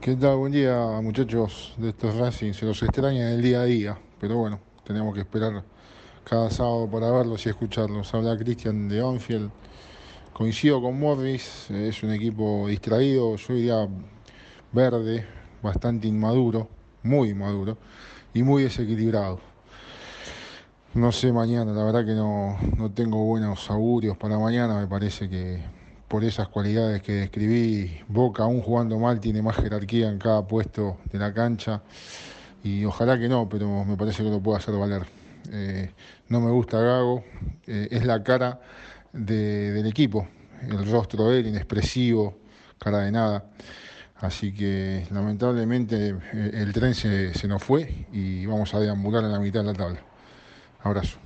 ¿Qué 0.01 0.16
tal? 0.16 0.38
Buen 0.38 0.51
día, 0.51 0.98
muchachos 1.03 1.74
de 1.76 1.90
estos 1.90 2.16
Racing. 2.16 2.55
Se 2.55 2.64
los 2.64 2.82
extraña 2.82 3.28
en 3.28 3.34
el 3.34 3.42
día 3.42 3.60
a 3.60 3.64
día, 3.64 3.98
pero 4.18 4.39
bueno, 4.39 4.59
tenemos 4.82 5.12
que 5.12 5.20
esperar 5.20 5.62
cada 6.24 6.51
sábado 6.51 6.90
para 6.90 7.10
verlos 7.10 7.44
y 7.44 7.51
escucharlos. 7.51 8.14
Habla 8.14 8.39
Cristian 8.39 8.89
de 8.89 9.02
Banfield. 9.02 9.51
Coincido 10.32 10.81
con 10.81 10.98
Morris, 10.98 11.70
es 11.70 12.02
un 12.02 12.12
equipo 12.12 12.66
distraído, 12.66 13.36
yo 13.36 13.55
diría 13.55 13.89
verde, 14.72 15.27
bastante 15.62 16.09
inmaduro, 16.09 16.70
muy 17.02 17.28
inmaduro. 17.28 17.77
y 18.32 18.43
muy 18.43 18.62
desequilibrado. 18.62 19.39
No 20.94 21.12
sé 21.12 21.31
mañana, 21.31 21.72
la 21.74 21.85
verdad 21.85 22.06
que 22.06 22.14
no, 22.14 22.59
no 22.78 22.90
tengo 22.90 23.22
buenos 23.27 23.70
augurios 23.70 24.16
para 24.16 24.39
mañana, 24.39 24.81
me 24.81 24.86
parece 24.86 25.28
que 25.28 25.62
por 26.11 26.24
esas 26.24 26.49
cualidades 26.49 27.03
que 27.03 27.12
describí, 27.12 28.01
Boca 28.09 28.43
aún 28.43 28.62
jugando 28.62 28.99
mal 28.99 29.20
tiene 29.20 29.43
más 29.43 29.55
jerarquía 29.57 30.09
en 30.09 30.19
cada 30.19 30.45
puesto 30.45 30.99
de 31.12 31.20
la 31.20 31.32
cancha 31.32 31.82
y 32.65 32.85
ojalá 32.85 33.16
que 33.16 33.28
no, 33.28 33.49
pero 33.49 33.85
me 33.85 33.97
parece 33.97 34.24
que 34.24 34.28
lo 34.31 34.41
puede 34.41 34.59
hacer 34.59 34.74
valer. 34.74 35.07
Eh, 35.53 35.93
no 36.28 36.41
me 36.41 36.51
gusta 36.51 36.81
Gago, 36.81 37.23
eh, 37.69 37.87
es 37.93 38.05
la 38.05 38.24
cara 38.24 38.61
de- 39.12 39.70
del 39.70 39.87
equipo, 39.87 40.27
el 40.69 40.91
rostro 40.91 41.28
de 41.28 41.39
él, 41.41 41.47
inexpresivo, 41.47 42.39
cara 42.81 42.99
de 42.99 43.12
nada. 43.12 43.45
Así 44.16 44.53
que 44.53 45.07
lamentablemente 45.12 46.16
eh, 46.32 46.51
el 46.55 46.73
tren 46.73 46.93
se, 46.95 47.35
se 47.35 47.47
nos 47.47 47.62
fue 47.62 48.07
y 48.12 48.47
vamos 48.47 48.74
a 48.74 48.81
deambular 48.81 49.23
en 49.23 49.31
la 49.32 49.39
mitad 49.39 49.61
de 49.61 49.66
la 49.66 49.74
tabla. 49.74 50.01
Abrazo. 50.82 51.19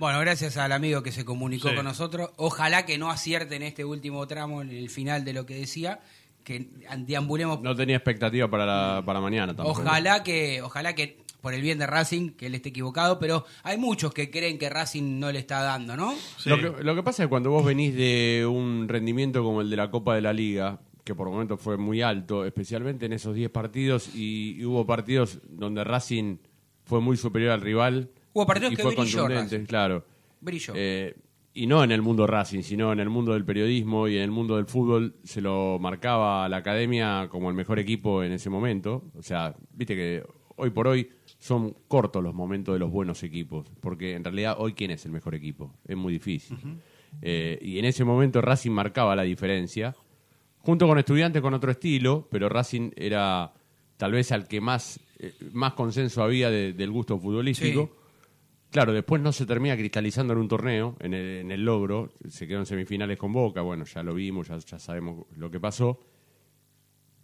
Bueno, 0.00 0.18
gracias 0.20 0.56
al 0.56 0.72
amigo 0.72 1.02
que 1.02 1.12
se 1.12 1.24
comunicó 1.26 1.68
Sí. 1.68 1.74
con 1.76 1.84
nosotros. 1.84 2.30
Ojalá 2.36 2.86
que 2.86 2.96
no 2.96 3.10
acierte 3.10 3.54
en 3.56 3.62
este 3.62 3.84
último 3.84 4.26
tramo, 4.26 4.62
en 4.62 4.70
el 4.70 4.88
final 4.88 5.26
de 5.26 5.34
lo 5.34 5.44
que 5.44 5.54
decía, 5.54 6.00
que 6.42 6.68
deambulemos. 7.06 7.60
No 7.60 7.76
tenía 7.76 7.96
expectativa 7.96 8.48
para, 8.50 8.64
la, 8.64 9.02
para 9.04 9.20
mañana 9.20 9.54
tampoco. 9.54 9.82
Ojalá 9.82 10.22
que, 10.22 10.62
ojalá 10.62 10.94
que, 10.94 11.18
por 11.42 11.52
el 11.52 11.60
bien 11.60 11.78
de 11.78 11.86
Racing, 11.86 12.30
que 12.30 12.46
él 12.46 12.54
esté 12.54 12.70
equivocado, 12.70 13.18
pero 13.18 13.44
hay 13.62 13.76
muchos 13.76 14.14
que 14.14 14.30
creen 14.30 14.58
que 14.58 14.70
Racing 14.70 15.20
no 15.20 15.30
le 15.30 15.38
está 15.38 15.60
dando, 15.62 15.94
¿no? 15.98 16.14
Lo, 16.46 16.56
que, 16.56 16.82
lo 16.82 16.94
que 16.94 17.02
pasa 17.02 17.22
es 17.22 17.26
que 17.26 17.30
cuando 17.30 17.50
vos 17.50 17.62
venís 17.64 17.94
de 17.94 18.46
un 18.50 18.88
rendimiento 18.88 19.42
como 19.44 19.60
el 19.60 19.68
de 19.68 19.76
la 19.76 19.90
Copa 19.90 20.14
de 20.14 20.22
la 20.22 20.32
Liga, 20.32 20.80
que 21.04 21.14
por 21.14 21.28
momentos 21.28 21.60
fue 21.60 21.76
muy 21.76 22.00
alto, 22.00 22.46
especialmente 22.46 23.04
en 23.04 23.12
esos 23.12 23.34
10 23.34 23.50
partidos, 23.50 24.14
y, 24.14 24.56
y 24.58 24.64
hubo 24.64 24.86
partidos 24.86 25.40
donde 25.46 25.84
Racing 25.84 26.38
fue 26.84 27.02
muy 27.02 27.18
superior 27.18 27.52
al 27.52 27.60
rival. 27.60 28.08
Hubo 28.32 28.46
partidos 28.46 28.72
y 28.72 28.76
que 28.76 28.82
fue 28.82 28.94
brilló 28.94 29.22
contundente, 29.22 29.64
claro. 29.66 30.04
Brilló. 30.40 30.72
Eh, 30.76 31.14
y 31.52 31.66
no 31.66 31.82
en 31.82 31.90
el 31.90 32.00
mundo 32.00 32.26
Racing, 32.26 32.62
sino 32.62 32.92
en 32.92 33.00
el 33.00 33.08
mundo 33.10 33.32
del 33.32 33.44
periodismo 33.44 34.06
y 34.06 34.16
en 34.16 34.22
el 34.22 34.30
mundo 34.30 34.56
del 34.56 34.66
fútbol 34.66 35.16
se 35.24 35.40
lo 35.40 35.78
marcaba 35.80 36.44
a 36.44 36.48
la 36.48 36.58
academia 36.58 37.28
como 37.30 37.48
el 37.50 37.56
mejor 37.56 37.78
equipo 37.80 38.22
en 38.22 38.32
ese 38.32 38.48
momento. 38.50 39.02
O 39.16 39.22
sea, 39.22 39.54
viste 39.72 39.96
que 39.96 40.22
hoy 40.56 40.70
por 40.70 40.86
hoy 40.86 41.10
son 41.38 41.74
cortos 41.88 42.22
los 42.22 42.34
momentos 42.34 42.74
de 42.74 42.78
los 42.78 42.90
buenos 42.90 43.22
equipos, 43.24 43.66
porque 43.80 44.14
en 44.14 44.22
realidad 44.22 44.56
hoy 44.58 44.74
quién 44.74 44.92
es 44.92 45.04
el 45.06 45.10
mejor 45.12 45.34
equipo, 45.34 45.74
es 45.88 45.96
muy 45.96 46.12
difícil. 46.12 46.56
Eh, 47.22 47.58
y 47.60 47.78
en 47.80 47.84
ese 47.86 48.04
momento 48.04 48.40
Racing 48.40 48.70
marcaba 48.70 49.16
la 49.16 49.22
diferencia, 49.22 49.96
junto 50.58 50.86
con 50.86 50.98
estudiantes 50.98 51.42
con 51.42 51.52
otro 51.54 51.72
estilo, 51.72 52.28
pero 52.30 52.48
Racing 52.48 52.92
era 52.94 53.52
tal 53.96 54.12
vez 54.12 54.30
al 54.32 54.46
que 54.46 54.60
más, 54.60 55.00
eh, 55.18 55.32
más 55.52 55.72
consenso 55.72 56.22
había 56.22 56.48
de- 56.50 56.72
del 56.74 56.90
gusto 56.92 57.18
futbolístico. 57.18 57.96
Claro, 58.70 58.92
después 58.92 59.20
no 59.20 59.32
se 59.32 59.46
termina 59.46 59.76
cristalizando 59.76 60.32
en 60.32 60.38
un 60.38 60.46
torneo, 60.48 60.96
en 61.00 61.12
el, 61.14 61.38
en 61.40 61.50
el 61.50 61.64
logro, 61.64 62.12
se 62.28 62.46
quedó 62.46 62.60
en 62.60 62.66
semifinales 62.66 63.18
con 63.18 63.32
Boca, 63.32 63.62
bueno, 63.62 63.84
ya 63.84 64.02
lo 64.04 64.14
vimos, 64.14 64.46
ya, 64.48 64.58
ya 64.58 64.78
sabemos 64.78 65.26
lo 65.36 65.50
que 65.50 65.58
pasó. 65.58 66.00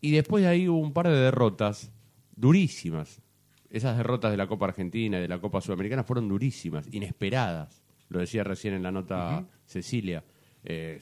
Y 0.01 0.10
después 0.10 0.43
de 0.43 0.48
ahí 0.48 0.68
hubo 0.68 0.78
un 0.81 0.93
par 0.93 1.09
de 1.09 1.14
derrotas 1.16 1.93
durísimas. 2.35 3.23
Esas 3.70 3.97
derrotas 3.97 4.31
de 4.31 4.36
la 4.36 4.47
Copa 4.47 4.66
Argentina 4.66 5.18
y 5.18 5.23
de 5.23 5.28
la 5.28 5.40
Copa 5.40 5.60
Sudamericana 5.60 6.05
fueron 6.05 6.28
durísimas, 6.28 6.89
inesperadas. 6.93 7.82
Lo 8.09 8.20
decía 8.20 8.44
recién 8.44 8.74
en 8.74 8.82
la 8.82 8.93
nota 8.93 9.44
Cecilia. 9.66 10.24
Eh, 10.68 11.01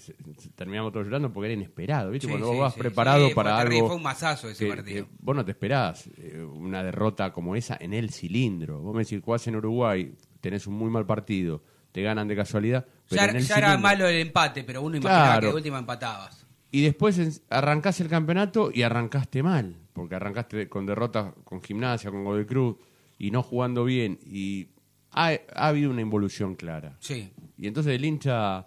terminamos 0.54 0.92
todos 0.92 1.06
llorando 1.06 1.32
porque 1.32 1.46
era 1.46 1.54
inesperado, 1.54 2.10
¿viste? 2.10 2.26
Sí, 2.26 2.30
Cuando 2.30 2.48
sí, 2.48 2.52
vos 2.54 2.60
vas 2.64 2.74
sí, 2.74 2.80
preparado 2.80 3.30
para 3.34 3.58
algo. 3.58 3.86
fue 3.86 3.96
un 3.96 4.02
mazazo 4.02 4.48
ese 4.50 4.66
que- 4.66 4.74
partido. 4.74 5.06
que 5.06 5.10
vos 5.20 5.34
no 5.36 5.42
te 5.44 5.52
esperás 5.52 6.06
eh, 6.18 6.42
una 6.42 6.82
derrota 6.82 7.32
como 7.32 7.56
esa 7.56 7.76
en 7.80 7.94
el 7.94 8.10
cilindro. 8.10 8.80
Vos 8.80 8.94
me 8.94 9.04
decís, 9.04 9.20
jugás 9.22 9.46
en 9.46 9.56
Uruguay, 9.56 10.14
tenés 10.44 10.66
un 10.66 10.74
muy 10.74 10.90
mal 10.90 11.06
partido, 11.06 11.62
te 11.90 12.02
ganan 12.02 12.28
de 12.28 12.36
casualidad. 12.36 12.86
Pero 13.08 13.22
Ya, 13.22 13.28
en 13.30 13.36
el 13.36 13.42
ya 13.44 13.56
era 13.56 13.78
malo 13.78 14.06
el 14.06 14.16
empate, 14.20 14.62
pero 14.64 14.82
uno 14.82 14.96
imaginaba 14.98 15.24
Claro. 15.26 15.40
que 15.40 15.46
de 15.48 15.54
última 15.54 15.78
empatabas. 15.78 16.46
y 16.70 16.82
después 16.82 17.42
arrancás 17.50 18.00
el 18.00 18.08
campeonato 18.08 18.70
y 18.74 18.82
arrancaste 18.82 19.42
mal, 19.42 19.76
porque 19.92 20.16
arrancaste 20.16 20.68
con 20.68 20.84
derrotas 20.86 21.32
con 21.44 21.62
Gimnasia, 21.62 22.10
con 22.10 22.24
Godoy 22.24 22.44
Cruz, 22.46 22.76
y 23.18 23.30
no 23.30 23.42
jugando 23.42 23.84
bien. 23.84 24.18
Y 24.26 24.68
ha, 25.12 25.28
ha 25.54 25.68
habido 25.68 25.90
una 25.90 26.00
involución 26.02 26.56
clara. 26.56 26.96
Sí. 26.98 27.30
Y 27.56 27.68
entonces 27.68 27.94
el 27.94 28.04
hincha 28.04 28.66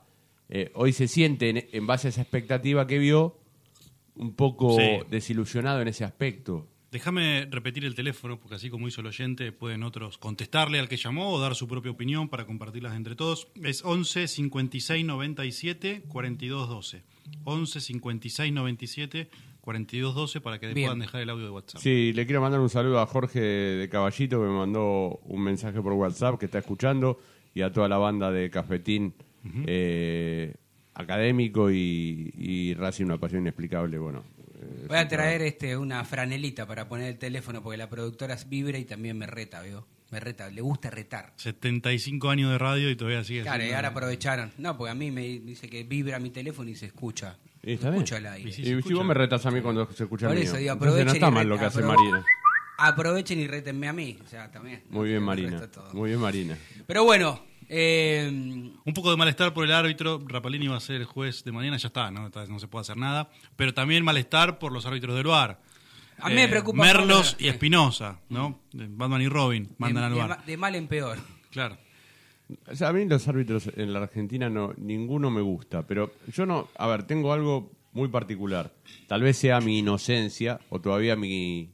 eh, 0.50 0.72
hoy 0.76 0.94
se 0.94 1.08
siente, 1.10 1.50
en, 1.50 1.68
en 1.72 1.86
base 1.86 2.08
a 2.08 2.10
esa 2.10 2.22
expectativa 2.22 2.88
que 2.88 2.98
vio, 2.98 3.38
un 4.16 4.34
poco 4.36 4.78
Sí. 4.78 5.00
desilusionado 5.10 5.82
en 5.82 5.90
ese 5.90 6.06
aspecto. 6.06 6.70
Déjame 6.92 7.46
repetir 7.52 7.84
el 7.84 7.96
teléfono, 7.96 8.40
porque 8.40 8.56
así 8.56 8.70
como 8.70 8.88
hizo 8.88 9.02
el 9.02 9.08
oyente, 9.08 9.52
pueden 9.52 9.84
otros 9.84 10.18
contestarle 10.18 10.80
al 10.80 10.88
que 10.88 10.96
llamó 10.96 11.32
o 11.34 11.40
dar 11.40 11.54
su 11.56 11.68
propia 11.68 11.92
opinión 11.92 12.30
para 12.30 12.46
compartirlas 12.46 12.96
entre 12.96 13.16
todos. 13.16 13.50
Es 13.62 13.84
11 13.84 14.28
56 14.28 15.06
97 15.06 16.04
42 16.08 16.70
12. 16.70 17.04
11 17.44 17.82
56 17.82 18.54
97 18.54 19.30
42 19.60 20.16
12 20.16 20.40
para 20.40 20.60
que 20.60 20.74
Bien. 20.74 20.88
puedan 20.88 21.00
dejar 21.00 21.22
el 21.22 21.30
audio 21.30 21.44
de 21.44 21.52
WhatsApp. 21.52 21.82
Sí, 21.82 22.14
le 22.14 22.26
quiero 22.26 22.40
mandar 22.42 22.62
un 22.62 22.70
saludo 22.70 23.02
a 23.02 23.06
Jorge 23.06 23.42
de 23.42 23.90
Caballito 23.90 24.40
que 24.40 24.48
me 24.48 24.54
mandó 24.58 25.20
un 25.26 25.42
mensaje 25.42 25.82
por 25.82 25.92
WhatsApp 25.92 26.40
que 26.40 26.46
está 26.46 26.60
escuchando 26.60 27.20
y 27.54 27.64
a 27.64 27.72
toda 27.74 27.90
la 27.90 27.98
banda 27.98 28.32
de 28.32 28.50
Cafetín 28.50 29.14
eh, 29.66 30.54
académico 30.94 31.70
y, 31.70 32.32
y 32.38 32.74
Racing 32.76 33.06
una 33.06 33.18
pasión 33.18 33.42
inexplicable. 33.42 33.98
Bueno, 33.98 34.24
Voy 34.88 34.98
a 34.98 35.08
traer 35.08 35.42
este 35.42 35.76
una 35.78 36.04
franelita 36.06 36.66
para 36.66 36.88
poner 36.88 37.08
el 37.10 37.18
teléfono 37.18 37.62
porque 37.62 37.78
la 37.78 37.90
productora 37.90 38.38
vibra 38.48 38.78
y 38.78 38.86
también 38.86 39.18
me 39.18 39.28
reta, 39.28 39.62
¿veo? 39.62 39.88
Me 40.10 40.20
reta, 40.22 40.50
le 40.50 40.62
gusta 40.62 40.90
retar. 40.90 41.34
75 41.36 42.30
años 42.30 42.52
de 42.52 42.58
radio 42.58 42.90
y 42.90 42.96
todavía 42.96 43.24
sigue 43.26 43.42
Claro, 43.42 43.66
y 43.66 43.72
ahora 43.72 43.90
aprovecharon. 43.90 44.54
No, 44.58 44.78
porque 44.78 44.92
a 44.92 44.96
mí 44.96 45.12
me 45.12 45.22
dice 45.22 45.70
que 45.70 45.84
vibra 45.84 46.18
mi 46.20 46.30
teléfono 46.30 46.70
y 46.70 46.76
se 46.76 46.86
escucha. 46.86 47.38
Y 47.62 47.74
está 47.74 47.90
bien. 47.90 48.04
escucha 48.04 48.18
el 48.18 48.28
aire. 48.28 48.50
Y 48.50 48.54
si 48.54 48.94
vos 48.94 49.06
me 49.06 49.14
retas 49.14 49.46
a 49.46 49.52
mí 49.52 49.60
cuando 49.62 49.86
se 49.92 50.04
escucha 50.04 50.28
Por 50.28 50.38
el 50.38 50.44
eso 50.44 50.54
mío. 50.54 50.62
digo, 50.62 50.74
Entonces 50.74 50.92
aprovechen 51.02 51.06
no 51.08 51.14
está 51.14 51.28
y 51.28 51.32
mal 51.32 51.50
lo 51.50 51.60
que 51.60 51.66
hace 51.66 51.82
Marina. 51.84 52.26
Aprovechen 52.78 53.40
y 53.40 53.48
retenme 53.48 53.88
a 53.88 53.94
mí. 53.94 54.18
O 54.24 54.28
sea, 54.28 54.50
también. 54.52 54.84
Muy 54.90 55.10
bien, 55.10 55.24
Marina. 55.24 55.68
Muy 55.94 56.10
bien, 56.12 56.22
Marina. 56.22 56.58
Pero 56.86 57.04
bueno, 57.04 57.44
eh, 57.70 58.28
Un 58.30 58.94
poco 58.94 59.12
de 59.12 59.18
malestar 59.18 59.54
por 59.54 59.66
el 59.66 59.72
árbitro. 59.72 60.22
Rapalini 60.26 60.68
va 60.68 60.78
a 60.78 60.80
ser 60.80 60.98
el 60.98 61.06
juez 61.06 61.44
de 61.44 61.52
mañana, 61.52 61.78
ya 61.78 61.88
está, 61.88 62.12
¿no? 62.12 62.30
No 62.30 62.60
se 62.60 62.68
puede 62.68 62.82
hacer 62.82 62.98
nada. 62.98 63.30
Pero 63.56 63.74
también 63.74 64.04
malestar 64.04 64.60
por 64.60 64.72
los 64.72 64.86
árbitros 64.86 65.16
del 65.16 65.28
VAR. 65.28 65.60
A 66.20 66.30
mí 66.30 66.36
me 66.36 66.48
preocupa 66.48 66.84
Merlos 66.84 67.36
y 67.40 67.48
Espinosa, 67.48 68.20
¿no? 68.30 68.62
Batman 68.74 69.22
y 69.22 69.28
Robin 69.28 69.70
mandan 69.78 70.04
de, 70.04 70.08
al 70.08 70.14
de 70.14 70.20
VAR. 70.20 70.46
de 70.46 70.58
mal 70.58 70.76
en 70.76 70.88
peor. 70.88 71.18
Claro. 71.52 71.78
O 72.72 72.76
sea, 72.76 72.90
a 72.90 72.94
mí 72.94 73.06
los 73.06 73.28
árbitros 73.28 73.70
en 73.76 73.94
la 73.94 74.00
Argentina 74.00 74.50
no 74.50 74.74
ninguno 74.78 75.30
me 75.30 75.42
gusta, 75.42 75.86
pero 75.86 76.14
yo 76.34 76.46
no, 76.46 76.70
a 76.78 76.88
ver, 76.88 77.04
tengo 77.04 77.34
algo 77.34 77.72
muy 77.92 78.08
particular. 78.08 78.72
Tal 79.08 79.22
vez 79.22 79.38
sea 79.38 79.60
mi 79.60 79.80
inocencia 79.80 80.60
o 80.70 80.80
todavía 80.80 81.16
mi 81.16 81.72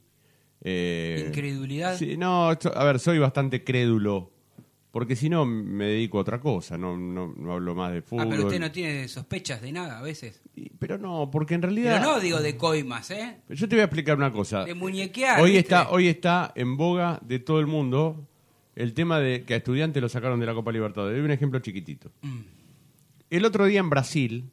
eh, 0.62 1.24
Incredulidad. 1.28 1.96
Sí, 1.96 2.16
no, 2.16 2.48
a 2.48 2.84
ver, 2.84 2.98
soy 2.98 3.18
bastante 3.18 3.62
crédulo, 3.62 4.32
porque 4.94 5.16
si 5.16 5.28
no 5.28 5.44
me 5.44 5.86
dedico 5.86 6.18
a 6.18 6.20
otra 6.20 6.38
cosa, 6.38 6.78
no, 6.78 6.96
no, 6.96 7.34
no 7.36 7.52
hablo 7.52 7.74
más 7.74 7.90
de 7.90 7.98
Ah, 7.98 8.02
fútbol. 8.06 8.28
pero 8.30 8.44
usted 8.44 8.60
no 8.60 8.70
tiene 8.70 9.08
sospechas 9.08 9.60
de 9.60 9.72
nada 9.72 9.98
a 9.98 10.02
veces. 10.02 10.40
Pero 10.78 10.98
no, 10.98 11.30
porque 11.32 11.54
en 11.54 11.62
realidad 11.62 11.98
Pero 11.98 12.12
no 12.12 12.20
digo 12.20 12.40
de 12.40 12.56
coimas, 12.56 13.10
¿eh? 13.10 13.38
Yo 13.48 13.68
te 13.68 13.74
voy 13.74 13.80
a 13.80 13.86
explicar 13.86 14.16
una 14.16 14.32
cosa. 14.32 14.64
De 14.64 14.74
muñequear. 14.74 15.40
Hoy 15.40 15.50
¿viste? 15.50 15.62
está, 15.62 15.90
hoy 15.90 16.06
está 16.06 16.52
en 16.54 16.76
boga 16.76 17.18
de 17.24 17.40
todo 17.40 17.58
el 17.58 17.66
mundo 17.66 18.24
el 18.76 18.94
tema 18.94 19.18
de 19.18 19.42
que 19.42 19.54
a 19.54 19.56
estudiantes 19.56 20.00
lo 20.00 20.08
sacaron 20.08 20.38
de 20.38 20.46
la 20.46 20.54
Copa 20.54 20.70
Libertadores. 20.70 21.16
Doy 21.16 21.24
un 21.24 21.32
ejemplo 21.32 21.58
chiquitito. 21.58 22.12
Mm. 22.22 22.38
El 23.30 23.44
otro 23.46 23.64
día 23.64 23.80
en 23.80 23.90
Brasil, 23.90 24.48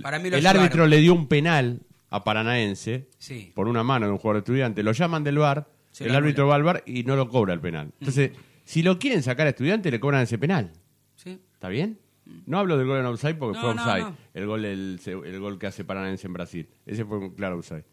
Para 0.00 0.18
mí 0.18 0.30
lo 0.30 0.38
el 0.38 0.46
árbitro 0.46 0.86
le 0.86 0.96
dio 0.96 1.12
un 1.12 1.28
penal 1.28 1.80
a 2.08 2.24
Paranaense 2.24 3.10
Sí. 3.18 3.52
por 3.54 3.68
una 3.68 3.82
mano 3.82 4.06
de 4.06 4.12
un 4.12 4.18
jugador 4.18 4.36
de 4.36 4.46
estudiante. 4.50 4.82
Lo 4.82 4.92
llaman 4.92 5.24
del 5.24 5.36
bar, 5.36 5.68
Se 5.90 6.06
el 6.06 6.14
árbitro 6.14 6.46
va 6.46 6.54
al 6.54 6.62
bar 6.62 6.82
y 6.86 7.02
no 7.02 7.16
lo 7.16 7.28
cobra 7.28 7.52
el 7.52 7.60
penal. 7.60 7.92
Entonces, 8.00 8.30
si 8.66 8.82
lo 8.82 8.98
quieren 8.98 9.22
sacar 9.22 9.46
a 9.46 9.50
estudiante, 9.50 9.90
le 9.90 9.98
cobran 9.98 10.20
ese 10.22 10.36
penal. 10.36 10.70
Sí. 11.14 11.40
¿Está 11.54 11.68
bien? 11.70 11.98
No 12.44 12.58
hablo 12.58 12.76
del 12.76 12.86
gol 12.86 12.98
en 13.00 13.06
offside 13.06 13.36
porque 13.38 13.56
No, 13.56 13.62
fue 13.62 13.70
offside. 13.70 14.02
no. 14.02 14.16
El, 14.34 14.46
gol, 14.46 14.64
el, 14.66 15.00
el 15.06 15.40
gol 15.40 15.58
que 15.58 15.68
hace 15.68 15.84
Paranaense 15.84 16.26
en 16.26 16.32
Brasil. 16.34 16.68
Ese 16.84 17.04
fue 17.06 17.16
un 17.18 17.30
claro 17.30 17.56
offside. 17.58 17.84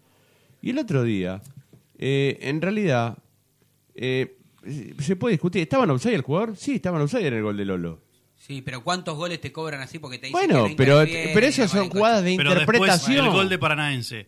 Y 0.62 0.72
el 0.72 0.80
otro 0.80 1.04
día, 1.04 1.42
eh, 1.98 2.38
en 2.42 2.62
realidad, 2.62 3.18
eh, 3.96 4.38
se 5.00 5.16
puede 5.16 5.34
discutir. 5.34 5.62
¿Estaba 5.62 5.84
en 5.84 5.92
offside 5.92 6.16
el 6.16 6.22
jugador? 6.22 6.58
Sí, 6.58 6.76
estaba 6.76 6.98
en 6.98 7.04
offside 7.04 7.28
en 7.28 7.34
el 7.36 7.44
gol 7.44 7.56
de 7.58 7.66
Lolo. 7.66 8.02
Sí, 8.36 8.62
pero 8.62 8.84
¿cuántos 8.84 9.16
goles 9.16 9.40
te 9.40 9.52
cobran 9.54 9.80
así 9.82 10.00
porque 10.00 10.18
te 10.18 10.28
dicen 10.28 10.48
Bueno, 10.50 10.68
que 10.68 10.76
pero, 10.76 10.98
pero 11.34 11.46
esas 11.48 11.72
son 11.72 11.90
jugadas 11.90 12.24
de 12.26 12.36
Pero 12.36 12.56
después, 12.56 12.78
interpretación. 12.78 13.26
el 13.28 13.32
gol 13.32 13.48
de 13.48 13.58
Paranaense, 13.58 14.28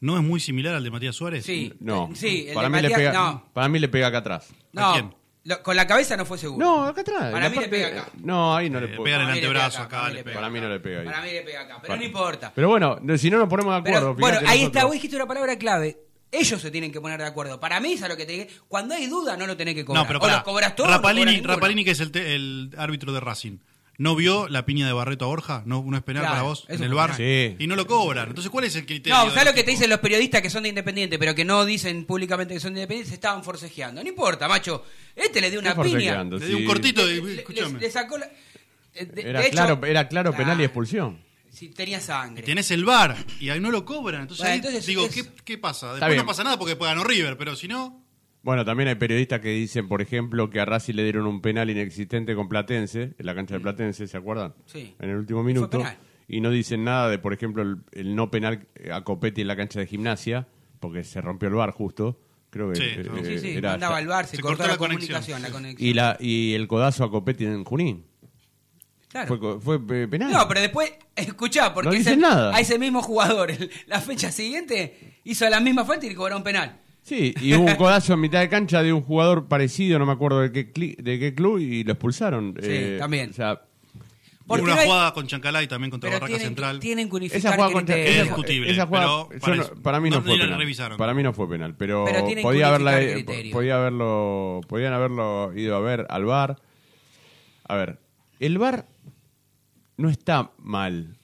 ¿no 0.00 0.18
es 0.18 0.22
muy 0.22 0.38
similar 0.40 0.74
al 0.74 0.84
de 0.84 0.90
Matías 0.90 1.14
Suárez? 1.16 1.46
Sí. 1.46 1.72
No, 1.80 2.10
Sí, 2.14 2.44
el 2.48 2.54
para, 2.54 2.68
mí 2.68 2.82
le 2.82 2.90
pega, 2.90 3.12
no. 3.12 3.44
para 3.54 3.68
mí 3.70 3.78
le 3.78 3.88
pega 3.88 4.08
acá 4.08 4.18
atrás. 4.18 4.52
No, 4.72 5.14
lo- 5.44 5.62
con 5.62 5.76
la 5.76 5.86
cabeza 5.86 6.16
no 6.16 6.24
fue 6.24 6.38
seguro. 6.38 6.64
No, 6.64 6.84
acá 6.84 7.02
atrás. 7.02 7.30
Para 7.32 7.44
La 7.44 7.48
mí 7.50 7.58
le 7.58 7.68
pega 7.68 7.88
acá. 7.88 8.10
No, 8.22 8.56
ahí 8.56 8.68
no 8.70 8.80
le 8.80 8.88
Le 8.88 8.96
puedo. 8.96 9.04
pega 9.04 9.16
en 9.16 9.20
el 9.22 9.26
Para 9.28 9.34
mí 9.36 9.40
le 9.40 9.46
antebrazo 9.46 9.82
acá, 9.82 9.84
acá, 9.84 9.96
para 9.98 10.08
mí 10.08 10.14
le 10.14 10.18
le 10.18 10.24
pega. 10.24 10.34
Para 10.40 10.50
mí 10.50 10.60
no 10.60 10.68
le 10.68 10.80
pega 10.80 11.00
ahí. 11.00 11.06
Para 11.06 11.22
mí 11.22 11.30
le 11.30 11.42
pega 11.42 11.60
acá, 11.60 11.74
pero 11.80 11.88
Para- 11.88 11.96
no 12.00 12.04
importa. 12.06 12.52
Pero 12.54 12.68
bueno, 12.68 12.98
no- 13.02 13.18
si 13.18 13.30
no 13.30 13.38
nos 13.38 13.48
ponemos 13.48 13.72
de 13.74 13.78
acuerdo. 13.80 14.14
Pero, 14.14 14.26
bueno, 14.26 14.38
ahí 14.38 14.44
nosotros- 14.60 14.66
está, 14.66 14.84
vos 14.84 14.92
dijiste 14.94 15.16
una 15.16 15.26
palabra 15.26 15.56
clave. 15.58 15.98
Ellos 16.32 16.60
se 16.60 16.70
tienen 16.72 16.90
que 16.90 17.00
poner 17.00 17.20
de 17.20 17.26
acuerdo. 17.26 17.60
Para 17.60 17.78
mí 17.78 17.92
es 17.92 18.02
a 18.02 18.08
lo 18.08 18.16
que 18.16 18.26
te 18.26 18.32
dije. 18.32 18.48
Cuando 18.66 18.94
hay 18.94 19.06
duda, 19.06 19.36
no 19.36 19.46
lo 19.46 19.56
tenés 19.56 19.74
que 19.76 19.84
cobrar. 19.84 20.02
No, 20.02 20.06
pero 20.08 20.18
o 20.18 20.22
pará. 20.22 20.38
lo 20.38 20.42
cobras 20.44 20.74
todo. 20.74 20.86
o 20.88 20.90
no 20.90 20.96
Rapalini, 20.96 21.30
ninguno. 21.32 21.54
Rapalini, 21.54 21.84
que 21.84 21.92
es 21.92 22.00
el, 22.00 22.10
te- 22.10 22.34
el 22.34 22.70
árbitro 22.76 23.12
de 23.12 23.20
Racing. 23.20 23.58
¿No 23.96 24.16
vio 24.16 24.48
la 24.48 24.66
piña 24.66 24.86
de 24.88 24.92
Barreto 24.92 25.24
a 25.24 25.28
Borja? 25.28 25.62
¿No, 25.66 25.84
no 25.86 25.96
es 25.96 26.02
penal 26.02 26.22
Claro, 26.22 26.34
para 26.34 26.42
vos? 26.42 26.64
En 26.68 26.82
el 26.82 26.92
bar. 26.94 27.16
penal. 27.16 27.56
Y 27.60 27.66
no 27.68 27.76
lo 27.76 27.86
cobran. 27.86 28.28
Entonces, 28.28 28.50
¿cuál 28.50 28.64
es 28.64 28.74
el 28.74 28.86
criterio? 28.86 29.16
No, 29.16 29.30
¿sabes 29.30 29.44
lo 29.44 29.54
que 29.54 29.62
te 29.62 29.70
dicen 29.70 29.88
los 29.88 30.00
periodistas 30.00 30.42
que 30.42 30.50
son 30.50 30.64
de 30.64 30.70
Independiente, 30.70 31.16
pero 31.18 31.32
que 31.34 31.44
no 31.44 31.64
dicen 31.64 32.04
públicamente 32.04 32.54
que 32.54 32.60
son 32.60 32.74
de 32.74 32.80
Independiente? 32.80 33.10
Se 33.10 33.14
estaban 33.14 33.44
forcejeando. 33.44 34.02
No 34.02 34.08
importa, 34.08 34.48
macho. 34.48 34.84
Este 35.14 35.40
le 35.40 35.50
dio 35.50 35.60
una 35.60 35.76
¿Qué 35.76 35.82
piña. 35.82 36.24
Le 36.24 36.38
dio 36.46 36.56
un 36.56 36.62
Sí. 36.62 36.66
cortito 36.66 37.06
Le, 37.06 37.14
y 37.16 37.20
le- 37.20 37.34
escúchame. 37.36 37.78
le 37.78 37.90
sacó 37.90 38.18
la... 38.18 38.26
de- 38.94 39.22
Era 39.30 39.40
de 39.40 39.46
hecho, 39.46 39.52
claro, 39.52 39.80
era 39.86 40.08
claro 40.08 40.32
penal 40.32 40.60
y 40.60 40.64
expulsión. 40.64 41.20
si 41.52 41.68
tenía 41.68 42.00
sangre. 42.00 42.42
Tenés 42.42 42.72
el 42.72 42.84
bar 42.84 43.16
y 43.38 43.50
ahí 43.50 43.60
no 43.60 43.70
lo 43.70 43.84
cobran. 43.84 44.22
Entonces, 44.22 44.42
Bueno, 44.42 44.52
ahí 44.54 44.58
entonces 44.58 44.86
digo, 44.86 45.06
es- 45.06 45.14
¿qué, 45.14 45.24
qué 45.44 45.56
pasa? 45.58 45.92
Después 45.94 46.16
no 46.16 46.26
pasa 46.26 46.42
nada 46.42 46.58
porque 46.58 46.70
después 46.70 46.88
ganó 46.90 47.04
River, 47.04 47.38
pero 47.38 47.54
si 47.54 47.68
no. 47.68 48.03
Bueno, 48.44 48.64
también 48.64 48.88
hay 48.90 48.94
periodistas 48.96 49.40
que 49.40 49.48
dicen, 49.48 49.88
por 49.88 50.02
ejemplo, 50.02 50.50
que 50.50 50.60
a 50.60 50.64
Racing 50.66 50.94
le 50.94 51.02
dieron 51.02 51.26
un 51.26 51.40
penal 51.40 51.70
inexistente 51.70 52.34
con 52.36 52.48
Platense, 52.48 53.14
en 53.18 53.26
la 53.26 53.34
cancha 53.34 53.54
de 53.54 53.60
Platense, 53.60 54.06
¿se 54.06 54.16
acuerdan? 54.16 54.54
Sí. 54.66 54.94
En 55.00 55.08
el 55.10 55.16
último 55.16 55.42
minuto. 55.42 55.78
penal. 55.78 55.96
Y 56.28 56.40
no 56.40 56.50
dicen 56.50 56.84
nada 56.84 57.08
de, 57.08 57.18
por 57.18 57.32
ejemplo, 57.32 57.62
el, 57.62 57.78
el 57.92 58.14
no 58.14 58.30
penal 58.30 58.66
a 58.92 59.02
Copetti 59.02 59.40
en 59.40 59.46
la 59.48 59.56
cancha 59.56 59.80
de 59.80 59.86
gimnasia, 59.86 60.46
porque 60.78 61.04
se 61.04 61.20
rompió 61.22 61.48
el 61.48 61.54
bar 61.54 61.70
justo. 61.70 62.20
Creo 62.50 62.70
que 62.70 62.76
Sí, 62.76 62.84
eh, 62.84 63.04
no. 63.10 63.24
Sí, 63.24 63.38
sí, 63.38 63.48
era 63.56 63.70
mandaba 63.72 63.94
ya- 63.94 63.98
al 63.98 64.06
bar, 64.06 64.26
se, 64.26 64.36
Se 64.36 64.42
cortó, 64.42 64.58
cortó 64.58 64.68
la, 64.68 64.72
la 64.74 64.78
conexión. 64.78 65.08
comunicación, 65.18 65.42
la 65.42 65.50
conexión. 65.50 65.88
y, 65.90 65.94
la, 65.94 66.16
y 66.20 66.52
el 66.54 66.68
codazo 66.68 67.04
a 67.04 67.10
Copetti 67.10 67.46
en 67.46 67.64
Junín. 67.64 68.04
Claro. 69.08 69.38
Fue, 69.38 69.78
fue 69.78 70.02
eh, 70.02 70.08
penal. 70.08 70.32
No, 70.32 70.46
pero 70.48 70.60
después, 70.60 70.92
escuchá, 71.16 71.72
porque 71.72 71.88
No 71.90 71.94
ese- 71.94 72.16
nada. 72.16 72.54
a 72.54 72.60
ese 72.60 72.78
mismo 72.78 73.00
jugador, 73.02 73.50
el- 73.50 73.70
la 73.86 74.00
fecha 74.00 74.30
siguiente, 74.30 75.18
hizo 75.24 75.48
la 75.48 75.60
misma 75.60 75.84
falta 75.84 76.04
y 76.06 76.10
le 76.10 76.14
cobró 76.14 76.36
un 76.36 76.42
penal. 76.42 76.80
Sí, 77.04 77.34
y 77.40 77.54
hubo 77.54 77.66
un 77.66 77.74
codazo 77.76 78.14
en 78.14 78.20
mitad 78.20 78.40
de 78.40 78.48
cancha 78.48 78.82
de 78.82 78.92
un 78.92 79.02
jugador 79.02 79.46
parecido, 79.46 79.98
no 79.98 80.06
me 80.06 80.12
acuerdo 80.12 80.40
de 80.40 80.50
qué, 80.52 80.72
cli- 80.72 80.96
de 80.96 81.18
qué 81.18 81.34
club, 81.34 81.58
y 81.58 81.84
lo 81.84 81.92
expulsaron. 81.92 82.54
Sí, 82.62 82.96
también. 82.98 83.30
O 83.30 83.32
sea, 83.34 83.60
Porque 84.46 84.62
Hubo 84.62 84.66
una 84.72 84.74
no 84.74 84.80
hay- 84.80 84.86
jugada 84.86 85.12
con 85.14 85.26
Chancalay 85.26 85.66
también 85.68 85.90
contra 85.90 86.08
Pero 86.08 86.16
Barraca 86.20 86.28
tienen, 86.28 86.46
Central. 86.48 86.80
tienen 86.80 87.08
que 87.10 87.16
unificar 87.16 87.38
esa 87.38 87.52
jugada 87.54 87.72
contra- 87.72 87.94
criterios. 87.94 88.10
Es 88.16 88.22
esa- 88.22 88.24
discutible, 88.36 88.70
esa 88.72 88.86
jugada- 88.86 89.06
pero 89.06 89.32
yo 89.32 89.40
parece- 89.40 89.74
no- 89.74 89.82
para 89.82 90.00
mí 90.00 90.10
no, 90.10 90.16
no- 90.16 90.22
fue 90.22 90.32
ni 90.32 90.38
la 90.38 90.44
penal. 90.44 90.58
revisaron. 90.60 90.98
Para 90.98 91.14
mí 91.14 91.22
no 91.22 91.32
fue 91.34 91.48
penal, 91.48 91.74
pero, 91.76 92.04
Pero 92.06 92.18
tienen 92.24 92.36
que 92.36 92.42
podía 92.42 92.68
haberla 92.68 92.90
unificar 92.92 93.18
eh, 93.18 93.24
criterio. 93.24 93.52
podía 93.52 93.76
haberlo 93.76 94.60
podían 94.66 94.92
haberlo 94.94 95.52
ido 95.56 95.76
a 95.76 95.80
ver 95.80 96.06
al 96.08 96.24
VAR. 96.24 96.56
A 97.68 97.76
ver, 97.76 97.98
el 98.40 98.58
VAR 98.58 98.86
no 99.96 100.08
está 100.10 100.50
mal. 100.58 101.16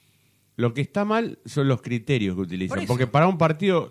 Lo 0.57 0.75
que 0.75 0.83
está 0.83 1.05
mal 1.07 1.39
son 1.47 1.69
los 1.69 1.81
criterios 1.81 2.33
que 2.35 2.37
Por 2.37 2.47
utilizan, 2.47 2.79
eso. 2.81 2.87
porque 2.89 3.07
para 3.07 3.27
un 3.27 3.39
partido 3.39 3.91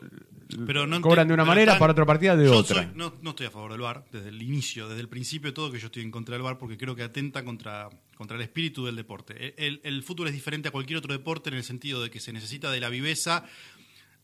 Pero 0.65 0.87
no 0.87 0.99
cobran 1.01 1.27
de 1.27 1.33
una 1.35 1.43
pero 1.43 1.51
manera, 1.51 1.71
están- 1.73 1.79
para 1.79 1.91
otro 1.93 2.05
partido 2.07 2.35
de 2.35 2.45
yo 2.45 2.57
otra. 2.57 2.83
soy- 2.83 2.91
no, 2.95 3.13
no 3.21 3.29
estoy 3.31 3.45
a 3.45 3.51
favor 3.51 3.71
del 3.71 3.81
VAR, 3.81 4.03
desde 4.11 4.29
el 4.29 4.41
inicio, 4.41 4.87
desde 4.89 5.01
el 5.01 5.07
principio, 5.07 5.53
todo 5.53 5.71
que 5.71 5.79
yo 5.79 5.85
estoy 5.87 6.01
en 6.01 6.09
contra 6.11 6.33
del 6.33 6.41
VAR, 6.41 6.57
porque 6.57 6.75
creo 6.77 6.95
que 6.95 7.03
atenta 7.03 7.43
contra, 7.45 7.89
contra 8.15 8.35
el 8.35 8.41
espíritu 8.41 8.85
del 8.85 8.95
deporte. 8.95 9.53
El, 9.57 9.65
el- 9.65 9.81
el 9.83 10.03
fútbol 10.03 10.27
es 10.27 10.33
diferente 10.33 10.67
a 10.67 10.71
cualquier 10.71 10.97
otro 10.97 11.13
deporte 11.13 11.49
en 11.49 11.55
el 11.55 11.63
sentido 11.63 12.01
de 12.01 12.09
que 12.09 12.19
se 12.19 12.33
necesita 12.33 12.71
de 12.71 12.79
la 12.79 12.89
viveza 12.89 13.45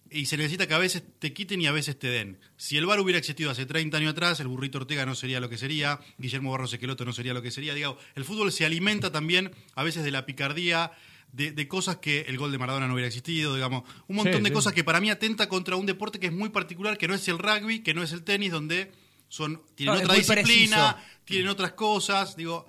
y 0.10 0.26
se 0.28 0.38
necesita 0.38 0.68
que 0.68 0.74
a 0.74 0.78
veces 0.80 1.04
te 1.20 1.34
quiten 1.34 1.62
y 1.62 1.68
a 1.68 1.72
veces 1.72 1.98
te 1.98 2.08
den. 2.08 2.40
Si 2.58 2.78
el 2.78 2.86
VAR 2.86 3.00
hubiera 3.00 3.18
existido 3.20 3.50
hace 3.52 3.66
30 3.66 3.98
años 3.98 4.12
atrás, 4.14 4.40
el 4.40 4.48
burrito 4.48 4.78
Ortega 4.80 5.06
no 5.06 5.16
sería 5.16 5.40
lo 5.40 5.50
que 5.50 5.58
sería, 5.58 6.00
Guillermo 6.18 6.52
Barros 6.52 6.74
Equeloto 6.74 7.06
no 7.06 7.14
sería 7.14 7.34
lo 7.34 7.42
que 7.42 7.52
sería. 7.52 7.74
Digo, 7.74 7.98
el 8.16 8.24
fútbol 8.26 8.52
se 8.52 8.66
alimenta 8.66 9.12
también 9.12 9.52
a 9.76 9.84
veces 9.84 10.04
de 10.04 10.12
la 10.12 10.26
picardía, 10.26 10.92
de, 11.36 11.52
de 11.52 11.68
cosas 11.68 11.98
que 11.98 12.22
el 12.22 12.38
gol 12.38 12.52
de 12.52 12.58
Maradona 12.58 12.88
no 12.88 12.94
hubiera 12.94 13.08
existido, 13.08 13.56
digamos, 13.56 13.84
un 14.08 14.16
montón 14.16 14.36
Sí, 14.38 14.42
de 14.44 14.50
sí. 14.50 14.54
cosas 14.54 14.74
que 14.74 14.84
para 14.86 15.02
mí 15.02 15.10
atenta 15.10 15.50
contra 15.50 15.76
un 15.76 15.86
deporte 15.86 16.20
que 16.20 16.28
es 16.28 16.34
muy 16.34 16.50
particular, 16.50 16.98
que 16.98 17.08
no 17.08 17.14
es 17.14 17.28
el 17.28 17.38
rugby, 17.40 17.80
que 17.80 17.94
no 17.94 18.04
es 18.04 18.12
el 18.14 18.24
tenis, 18.24 18.52
donde 18.52 18.92
son 19.28 19.62
tienen 19.76 19.96
No, 19.96 20.02
otra 20.02 20.14
disciplina, 20.16 20.94
preciso. 20.96 21.22
tienen 21.26 21.48
otras 21.50 21.74
cosas, 21.74 22.36
digo, 22.38 22.66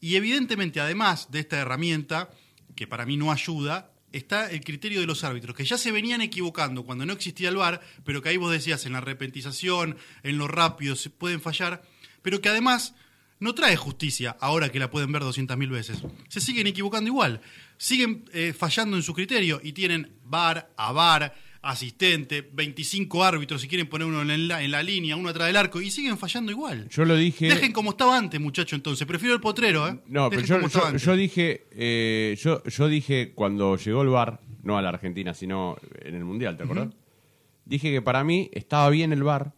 y 0.00 0.14
evidentemente 0.16 0.80
además 0.80 1.30
de 1.32 1.40
esta 1.40 1.58
herramienta, 1.58 2.30
que 2.76 2.86
para 2.86 3.04
mí 3.06 3.16
no 3.16 3.32
ayuda, 3.32 3.90
está 4.12 4.48
el 4.50 4.60
criterio 4.60 5.00
de 5.00 5.06
los 5.06 5.24
árbitros, 5.24 5.56
que 5.56 5.64
ya 5.64 5.76
se 5.76 5.90
venían 5.90 6.20
equivocando 6.20 6.84
cuando 6.84 7.04
no 7.06 7.14
existía 7.14 7.48
el 7.48 7.56
VAR, 7.56 7.80
pero 8.04 8.22
que 8.22 8.28
ahí 8.28 8.36
vos 8.36 8.52
decías 8.52 8.86
en 8.86 8.92
la 8.92 9.00
repentización, 9.00 9.96
en 10.22 10.38
lo 10.38 10.46
rápido, 10.46 10.94
se 10.94 11.10
pueden 11.10 11.40
fallar, 11.40 11.82
pero 12.22 12.40
que 12.40 12.48
además 12.48 12.94
no 13.40 13.54
trae 13.54 13.74
justicia 13.76 14.36
ahora 14.40 14.70
que 14.70 14.78
la 14.78 14.90
pueden 14.90 15.10
ver 15.10 15.22
200.000 15.22 15.68
veces. 15.68 15.98
Se 16.28 16.40
siguen 16.40 16.66
equivocando 16.68 17.08
igual, 17.08 17.40
siguen 17.76 18.24
eh, 18.32 18.52
fallando 18.52 18.96
en 18.96 19.02
su 19.02 19.14
criterio 19.14 19.60
y 19.62 19.72
tienen 19.72 20.10
VAR, 20.24 20.70
a 20.76 20.92
VAR, 20.92 21.34
asistente, 21.62 22.48
25 22.52 23.24
árbitros 23.24 23.60
si 23.60 23.68
quieren 23.68 23.88
poner 23.88 24.06
uno 24.06 24.20
en 24.22 24.48
la, 24.48 24.62
en 24.62 24.70
la 24.70 24.82
línea, 24.82 25.16
uno 25.16 25.30
atrás 25.30 25.46
del 25.46 25.56
arco, 25.56 25.80
y 25.80 25.90
siguen 25.90 26.18
fallando 26.18 26.52
igual. 26.52 26.88
Yo 26.90 27.04
lo 27.04 27.16
dije. 27.16 27.48
Dejen 27.48 27.72
como 27.72 27.90
estaba 27.90 28.16
antes, 28.16 28.40
muchacho, 28.40 28.76
entonces. 28.76 29.06
Prefiero 29.06 29.34
el 29.34 29.40
potrero, 29.40 29.88
¿eh? 29.88 29.98
No, 30.06 30.30
pero 30.30 30.42
yo, 30.42 30.68
yo, 30.68 30.96
yo 30.96 31.16
dije, 31.16 31.66
eh, 31.72 32.36
yo, 32.40 32.62
yo 32.64 32.88
dije 32.88 33.32
cuando 33.34 33.76
llegó 33.76 34.02
el 34.02 34.08
VAR, 34.08 34.40
no 34.62 34.78
a 34.78 34.82
la 34.82 34.90
Argentina, 34.90 35.34
sino 35.34 35.76
en 36.00 36.14
el 36.14 36.24
Mundial, 36.24 36.56
¿te 36.56 36.64
acordás? 36.64 36.88
Dije 37.64 37.90
que 37.90 38.02
para 38.02 38.24
mí 38.24 38.50
estaba 38.52 38.90
bien 38.90 39.12
el 39.12 39.22
VAR, 39.22 39.54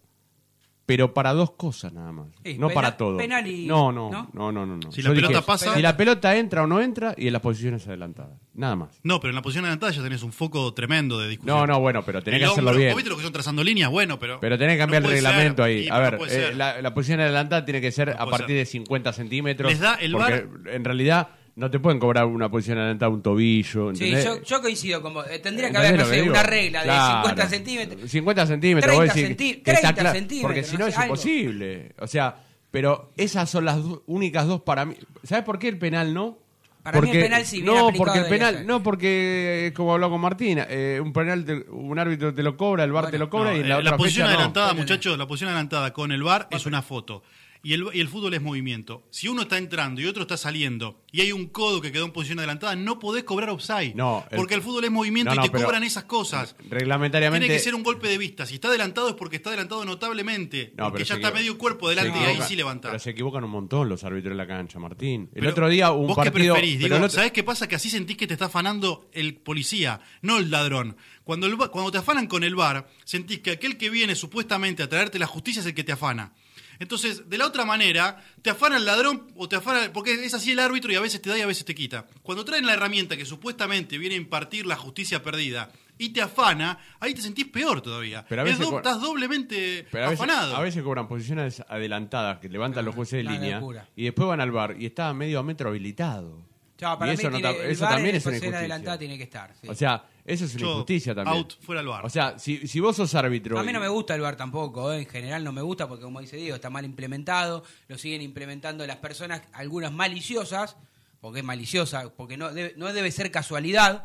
pero 0.87 1.13
para 1.13 1.33
dos 1.33 1.51
cosas 1.51 1.93
nada 1.93 2.13
más. 2.13 2.29
Sí, 2.45 2.57
no 2.59 2.71
para 2.71 2.97
todo. 2.97 3.17
penal 3.17 3.45
y- 3.47 3.67
no, 3.67 3.91
no, 3.91 4.09
¿no? 4.11 4.31
no, 4.33 4.53
no, 4.53 4.65
no, 4.65 4.77
no. 4.77 4.93
Si 4.93 5.03
Yo 5.03 5.09
la 5.09 5.15
dije, 5.15 5.27
pelota 5.27 5.45
pasa- 5.45 5.75
Si 5.75 5.83
la 5.83 5.97
pelota 5.97 6.37
entra 6.37 6.63
o 6.63 6.67
no 6.69 6.81
entra 6.81 7.13
y 7.17 7.27
en 7.27 7.33
las 7.33 7.43
posiciones 7.43 7.87
adelantadas. 7.89 8.39
Nada 8.55 8.77
más. 8.77 9.01
No, 9.03 9.19
pero 9.21 9.31
en 9.31 9.35
la 9.35 9.43
posición 9.43 9.65
adelantada 9.65 9.91
ya 9.93 10.03
tenés 10.03 10.23
un 10.23 10.33
foco 10.33 10.73
tremendo 10.75 11.19
de 11.19 11.29
discusión. 11.29 11.57
No, 11.59 11.67
no, 11.67 11.81
bueno, 11.81 12.05
pero 12.05 12.23
tenés 12.23 12.41
El 12.41 12.47
que 12.47 12.53
hacerlo 12.53 12.71
hombro, 12.71 12.79
bien. 12.79 12.91
¿vos 12.93 12.97
viste 12.99 13.11
lo 13.11 13.17
que 13.17 13.23
son 13.25 13.33
trazando 13.33 13.65
líneas? 13.65 13.91
Bueno, 13.91 14.19
pero. 14.21 14.39
Pero 14.41 14.57
tenés 14.57 14.75
que 14.77 14.79
cambiar 14.79 15.03
no 15.03 15.09
el 15.09 15.15
reglamento 15.15 15.63
ser. 15.65 15.71
ahí. 15.73 15.89
A 15.91 15.99
ver, 15.99 16.19
eh, 16.31 16.53
la, 16.55 16.81
la 16.81 16.95
posición 16.95 17.21
adelantada 17.21 17.65
tiene 17.65 17.81
que 17.81 17.91
ser 17.91 18.11
a 18.11 18.25
partir 18.27 18.47
ser. 18.47 18.57
de 18.57 18.67
50 18.67 19.13
centímetros. 19.13 19.71
Les 19.71 19.81
da 19.81 19.95
el 19.97 20.13
porque 20.13 20.47
en 20.73 20.85
realidad 20.85 21.29
no 21.57 21.71
te 21.71 21.79
pueden 21.79 21.99
cobrar 21.99 22.27
una 22.27 22.51
posición 22.51 22.79
adelantada 22.79 23.11
un 23.11 23.23
tobillo. 23.23 23.95
Sí, 23.95 24.11
yo, 24.23 24.43
yo 24.43 24.61
coincido 24.63 25.03
con 25.03 25.15
vos. 25.15 25.27
Eh, 25.31 25.39
Tendría 25.41 25.71
que 25.71 25.77
¿Entendés 25.79 26.03
haber, 26.07 26.21
no 26.21 26.25
sé, 26.25 26.31
una 26.31 26.43
regla 26.43 26.79
de 26.81 26.85
Claro. 26.85 27.23
50 27.29 27.49
centímetros. 27.49 28.11
50 28.11 28.47
centímetros, 28.47 28.95
30 28.95 29.05
vos 29.07 29.15
decís 29.15 29.31
centí- 29.37 29.63
que 29.63 29.71
está 29.73 29.81
30 29.95 29.95
claro, 29.95 30.15
centímetros, 30.17 30.49
porque 30.53 30.63
si 30.65 30.73
no 30.77 30.79
no 30.81 30.85
sé, 30.85 30.91
es 30.91 30.97
algo. 30.99 31.15
imposible. 31.15 31.93
O 31.99 32.07
sea, 32.07 32.37
pero 32.71 33.11
esas 33.17 33.49
son 33.51 33.65
las 33.65 33.79
únicas 34.07 34.47
dos 34.47 34.61
para 34.61 34.85
mí. 34.85 34.97
¿Sabes 35.23 35.45
por 35.45 35.59
qué 35.59 35.69
el 35.69 35.79
penal 35.79 36.13
no? 36.15 36.39
Para 36.83 37.01
mí 37.01 37.11
el 37.11 37.21
penal 37.21 37.45
sí, 37.45 37.63
bien 37.63 37.67
no, 37.75 37.89
aplicado 37.89 37.97
porque 37.99 38.19
el 38.19 38.25
debería 38.27 38.49
penal, 38.49 38.67
no 38.67 38.83
porque 38.83 39.73
como 39.75 39.93
habló 39.95 40.09
con 40.09 40.21
Martina, 40.21 40.67
eh, 40.71 41.01
un 41.03 41.13
penal, 41.13 41.45
te- 41.45 41.65
un 41.71 41.99
árbitro 41.99 42.33
te 42.33 42.43
lo 42.45 42.57
cobra, 42.57 42.85
el 42.85 42.93
bar 42.93 43.11
te 43.11 43.19
lo 43.19 43.29
cobra 43.29 43.51
No, 43.51 43.57
y 43.57 43.61
eh, 43.61 43.65
la 43.65 43.79
otra 43.79 43.97
posición 43.97 44.27
fecha 44.27 44.35
no. 44.35 44.39
adelantada, 44.39 44.75
muchachos, 44.75 45.19
la 45.19 45.27
posición 45.27 45.49
adelantada 45.49 45.93
con 45.93 46.13
el 46.13 46.23
VAR 46.23 46.47
es 46.51 46.65
una 46.67 46.83
foto. 46.83 47.25
Y 47.67 47.73
el, 47.73 47.85
y 47.95 47.99
el 47.99 48.07
fútbol 48.07 48.33
es 48.33 48.41
movimiento. 48.41 49.03
Si 49.11 49.27
uno 49.27 49.43
está 49.43 49.59
entrando 49.59 50.01
y 50.01 50.07
otro 50.07 50.23
está 50.23 50.37
saliendo 50.37 51.03
y 51.11 51.21
hay 51.23 51.33
un 51.33 51.47
codo 51.47 51.81
que 51.81 51.91
quedó 51.91 52.05
en 52.05 52.13
posición 52.13 52.39
adelantada, 52.39 52.77
no 52.77 53.01
podés 53.01 53.25
cobrar 53.25 53.51
offside. 53.51 53.93
No, 53.97 54.25
el- 54.31 54.37
porque 54.37 54.55
el 54.55 54.63
fútbol 54.63 54.85
es 54.85 54.91
movimiento 54.93 55.35
No, 55.35 55.41
no, 55.41 55.47
y 55.47 55.49
te 55.51 55.61
cobran 55.65 55.83
esas 55.83 56.05
cosas. 56.05 56.55
Reglamentariamente 56.71 57.47
Tiene 57.47 57.59
que 57.59 57.65
ser 57.65 57.75
un 57.75 57.83
golpe 57.83 58.07
de 58.07 58.19
vista. 58.19 58.47
Si 58.47 58.55
está 58.55 58.69
adelantado 58.69 59.09
es 59.09 59.15
porque 59.17 59.35
está 59.35 59.51
adelantado 59.51 59.85
notablemente. 59.85 60.75
No, 60.77 60.91
porque 60.91 61.03
ya 61.03 61.17
está 61.17 61.33
medio 61.33 61.59
cuerpo 61.59 61.89
delante 61.89 62.17
y 62.17 62.23
ahí 62.23 62.39
sí 62.47 62.55
levanta. 62.55 62.91
Pero 62.91 63.01
se 63.01 63.11
equivocan 63.11 63.43
un 63.43 63.51
montón 63.51 63.89
los 63.89 64.05
árbitros 64.05 64.31
en 64.31 64.39
la 64.39 64.47
cancha, 64.47 64.79
Martín. 64.79 65.23
El 65.35 65.41
Pero, 65.41 65.51
otro 65.51 65.69
día 65.69 65.91
un 65.91 66.07
¿Vos 66.07 66.17
partido. 66.17 66.55
qué 66.55 66.61
preferís? 66.61 66.79
Digo, 66.79 66.95
otro- 66.95 67.09
¿Sabés 67.09 67.33
qué 67.33 67.43
pasa? 67.43 67.67
Que 67.69 67.75
así 67.75 67.91
sentís 67.91 68.17
que 68.17 68.29
te 68.29 68.35
está 68.35 68.45
afanando 68.45 69.09
el 69.13 69.35
policía, 69.39 70.01
no 70.23 70.39
el 70.39 70.53
ladrón. 70.53 70.97
Cuando, 71.25 71.49
el 71.49 71.57
cuando 71.57 71.91
te 71.91 71.99
afanan 71.99 72.29
con 72.29 72.45
el 72.45 72.55
bar, 72.55 72.89
sentís 73.05 73.41
que 73.41 73.51
aquel 73.51 73.77
que 73.77 73.91
viene 73.91 74.15
supuestamente 74.15 74.85
a 74.85 74.89
traerte 74.89 75.19
la 75.19 75.27
justicia 75.27 75.59
es 75.61 75.67
el 75.67 75.75
que 75.75 75.83
te 75.83 75.91
afana. 75.91 76.33
Entonces, 76.79 77.29
de 77.29 77.39
la 77.39 77.47
otra 77.47 77.65
manera, 77.65 78.23
te 78.43 78.51
afana 78.51 78.77
el 78.77 78.85
ladrón 78.85 79.27
o 79.37 79.49
te 79.49 79.57
afana. 79.57 79.93
Porque 79.93 80.13
es 80.25 80.35
así 80.35 80.53
el 80.53 80.59
árbitro 80.59 80.93
y 80.93 80.97
a 80.97 81.01
veces 81.01 81.21
te 81.23 81.31
da 81.31 81.39
y 81.39 81.41
a 81.41 81.47
veces 81.47 81.65
te 81.65 81.75
quita. 81.75 82.07
Cuando 82.23 82.45
traen 82.45 82.67
la 82.67 82.75
herramienta 82.75 83.17
que 83.17 83.25
supuestamente 83.25 83.99
viene 83.99 84.15
a 84.15 84.19
impartir 84.19 84.67
la 84.67 84.77
justicia 84.77 85.23
perdida 85.23 85.71
y 85.99 86.11
te 86.11 86.21
afana, 86.21 86.79
ahí 87.01 87.15
te 87.15 87.23
sentís 87.23 87.47
peor 87.47 87.81
todavía. 87.81 88.25
Pero 88.29 88.43
a 88.43 88.45
Es 88.45 88.51
veces 88.51 88.67
do- 88.67 88.71
co- 88.73 88.77
estás 88.79 89.01
doblemente 89.01 89.87
Pero 89.91 90.05
a 90.07 90.11
veces, 90.11 90.21
afanado. 90.25 90.57
a 90.57 90.61
veces 90.61 90.83
cobran 90.83 91.09
posiciones 91.09 91.63
adelantadas 91.69 92.39
que 92.39 92.49
levantan 92.51 92.85
los 92.85 92.95
jueces 92.95 93.25
de 93.25 93.31
línea 93.33 93.57
locura. 93.61 93.89
y 93.97 94.05
después 94.05 94.29
van 94.29 94.41
al 94.41 94.51
bar 94.51 94.77
y 94.79 94.85
está 94.87 95.09
a 95.09 95.15
medio 95.15 95.43
metro 95.43 95.71
habilitado. 95.71 96.45
Para 96.79 97.07
y 97.07 97.17
mí 97.17 97.23
eso, 97.23 97.31
no 97.31 97.39
eso 97.39 97.85
también 97.87 98.17
es 98.17 98.27
una 98.27 98.33
posición 98.33 98.35
injusticia. 98.35 98.59
adelantada 98.59 98.99
tiene 98.99 99.17
que 99.17 99.25
estar. 99.25 99.55
sí. 99.59 99.67
O 99.69 99.75
sea, 99.75 100.05
eso 100.27 100.45
es 100.45 100.55
una 100.55 100.61
Yo, 100.63 100.73
injusticia 100.73 101.15
también. 101.15 101.37
out, 101.39 101.55
fuera 101.61 101.81
el 101.81 101.87
VAR. 101.87 102.05
O 102.05 102.11
sea, 102.11 102.39
si, 102.39 102.67
si 102.69 102.81
vos 102.81 102.97
sos 102.97 103.15
árbitro. 103.15 103.59
A 103.59 103.63
mí 103.63 103.73
no 103.73 103.81
me 103.81 103.89
gusta 103.89 104.15
el 104.15 104.21
VAR 104.21 104.37
tampoco, 104.37 104.93
¿eh? 104.93 105.01
en 105.01 105.07
general 105.07 105.43
no 105.45 105.53
me 105.53 105.63
gusta 105.63 105.89
porque 105.89 106.05
como 106.05 106.21
dice 106.21 106.37
Diego, 106.37 106.57
está 106.57 106.69
mal 106.71 106.85
implementado, 106.85 107.63
lo 107.89 107.97
siguen 107.97 108.23
implementando 108.23 108.87
las 108.87 108.97
personas, 108.97 109.43
algunas 109.53 109.93
maliciosas, 109.93 110.77
porque 111.21 111.39
es 111.41 111.45
maliciosa, 111.45 112.11
porque 112.15 112.37
no 112.37 112.53
debe, 112.53 112.75
no 112.77 112.93
debe 112.93 113.11
ser 113.11 113.31
casualidad, 113.31 114.05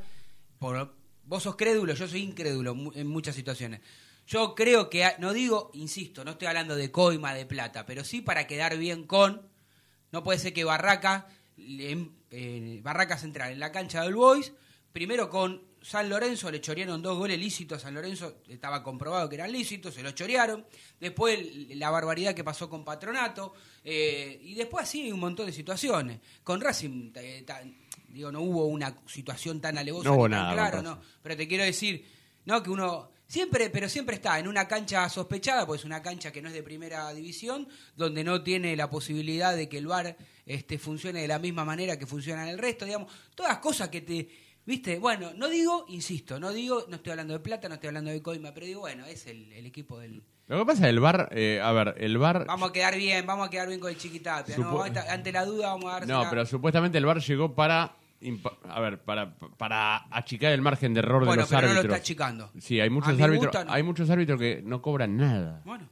por, 0.60 0.96
vos 1.26 1.44
sos 1.44 1.56
crédulo, 1.56 1.94
yo 1.94 2.08
soy 2.08 2.22
incrédulo 2.22 2.76
en 2.96 3.08
muchas 3.08 3.36
situaciones. 3.36 3.82
Yo 4.28 4.54
creo 4.56 4.90
que, 4.90 5.06
no 5.18 5.34
digo, 5.34 5.72
insisto, 5.74 6.24
no 6.24 6.32
estoy 6.32 6.48
hablando 6.48 6.76
de 6.76 6.92
coima, 6.92 7.34
de 7.34 7.46
plata, 7.46 7.86
pero 7.86 8.04
sí 8.04 8.22
para 8.22 8.48
quedar 8.48 8.78
bien 8.78 9.06
con, 9.06 9.42
no 10.12 10.24
puede 10.24 10.40
ser 10.40 10.54
que 10.54 10.64
Barraca, 10.64 11.28
le- 11.58 12.10
eh, 12.30 12.80
Barraca 12.84 13.18
Central, 13.18 13.52
en 13.52 13.60
la 13.60 13.72
cancha 13.72 14.04
del 14.04 14.16
Boys, 14.16 14.54
primero 14.94 15.30
con 15.30 15.64
San 15.82 16.10
Lorenzo 16.10 16.52
le 16.52 16.62
chorearon 16.62 17.02
dos 17.02 17.18
goles 17.18 17.40
lícitos 17.40 17.80
a 17.80 17.82
San 17.82 17.94
Lorenzo, 17.94 18.38
estaba 18.48 18.84
comprobado 18.84 19.28
que 19.28 19.36
eran 19.36 19.52
lícitos, 19.52 19.94
se 19.94 20.04
los 20.04 20.14
chorearon. 20.14 20.66
Después 21.00 21.40
la 21.70 21.90
barbaridad 21.90 22.36
que 22.36 22.44
pasó 22.44 22.70
con 22.70 22.86
Patronato. 22.86 23.54
eh, 23.84 24.40
y 24.44 24.54
después 24.54 24.84
así 24.84 25.12
un 25.12 25.20
montón 25.20 25.48
de 25.48 25.54
situaciones. 25.54 26.20
Con 26.44 26.62
Racing, 26.62 27.12
eh, 27.16 27.46
digo, 28.10 28.32
no 28.32 28.42
hubo 28.42 28.66
una 28.66 28.96
situación 29.08 29.60
tan 29.60 29.78
alevosa 29.78 30.10
No 30.10 30.16
hubo 30.16 30.24
tan 30.24 30.32
nada, 30.32 30.54
claro, 30.54 30.82
no. 30.82 31.02
Pero 31.24 31.36
te 31.36 31.48
quiero 31.48 31.64
decir, 31.64 32.06
no, 32.46 32.62
que 32.62 32.70
uno 32.70 33.10
siempre, 33.32 33.70
pero 33.70 33.90
siempre 33.90 34.16
está 34.16 34.38
en 34.38 34.48
una 34.48 34.68
cancha 34.68 35.08
sospechada, 35.10 35.66
pues 35.66 35.86
una 35.86 36.02
cancha 36.02 36.32
que 36.32 36.42
no 36.42 36.50
es 36.50 36.54
de 36.54 36.64
primera 36.64 37.12
división, 37.14 37.68
donde 37.96 38.24
no 38.24 38.44
tiene 38.44 38.76
la 38.76 38.90
posibilidad 38.90 39.56
de 39.56 39.68
que 39.70 39.78
el 39.78 39.88
VAR 39.88 40.18
este, 40.46 40.78
funcione 40.78 41.22
de 41.22 41.28
la 41.28 41.40
misma 41.40 41.66
manera 41.66 41.98
que 41.98 42.06
funciona 42.06 42.44
en 42.44 42.50
el 42.50 42.58
resto, 42.58 42.86
digamos, 42.86 43.12
todas 43.34 43.58
cosas 43.60 43.90
que 43.90 44.02
te, 44.02 44.30
viste, 44.66 45.00
bueno, 45.00 45.32
no 45.36 45.50
digo, 45.50 45.86
insisto, 45.90 46.40
no 46.40 46.52
digo, 46.52 46.86
no 46.90 46.98
estoy 46.98 47.12
hablando 47.12 47.34
de 47.34 47.40
plata, 47.40 47.68
no 47.68 47.76
estoy 47.76 47.88
hablando 47.90 48.12
de 48.12 48.22
coima, 48.22 48.54
pero 48.54 48.66
digo, 48.66 48.82
bueno, 48.82 49.06
es 49.06 49.28
el, 49.28 49.52
el 49.54 49.66
equipo 49.66 50.00
del... 50.00 50.24
Lo 50.48 50.60
que 50.60 50.66
pasa 50.66 50.84
es 50.84 50.90
el 50.90 51.00
bar, 51.00 51.30
eh, 51.32 51.62
a 51.64 51.72
ver, 51.72 51.96
el 51.98 52.18
bar. 52.18 52.46
Vamos 52.46 52.70
a 52.70 52.74
quedar 52.74 52.98
bien, 52.98 53.26
vamos 53.26 53.48
a 53.48 53.50
quedar 53.50 53.70
bien 53.70 53.80
con 53.80 53.90
el 53.90 53.98
chiquitapia, 53.98 54.58
¿no? 54.58 54.84
Ante- 54.84 55.32
la 55.32 55.46
duda 55.46 55.70
vamos 55.70 55.86
a 55.86 56.00
dar 56.00 56.08
No, 56.08 56.26
pero 56.30 56.46
supuestamente 56.46 56.98
el 56.98 57.06
bar 57.06 57.20
llegó 57.22 57.56
para. 57.56 57.96
A 58.68 58.80
ver, 58.82 59.02
para, 59.02 59.34
para 59.58 60.06
achicar 60.16 60.52
el 60.52 60.62
margen 60.62 60.94
de 60.94 61.00
error 61.00 61.26
Bueno, 61.26 61.32
de 61.32 61.38
los 61.38 61.50
pero 61.50 61.68
no 61.70 61.74
lo 61.74 61.82
está 61.82 61.96
achicando. 61.96 62.52
Sí, 62.60 62.80
hay 62.80 62.90
muchos 62.90 63.20
árbitros, 63.20 63.66
no. 63.66 63.72
hay 63.72 63.82
muchos 63.82 64.10
árbitros 64.10 64.40
que 64.40 64.62
no 64.64 64.82
cobran 64.82 65.16
nada. 65.16 65.62
Bueno. 65.66 65.90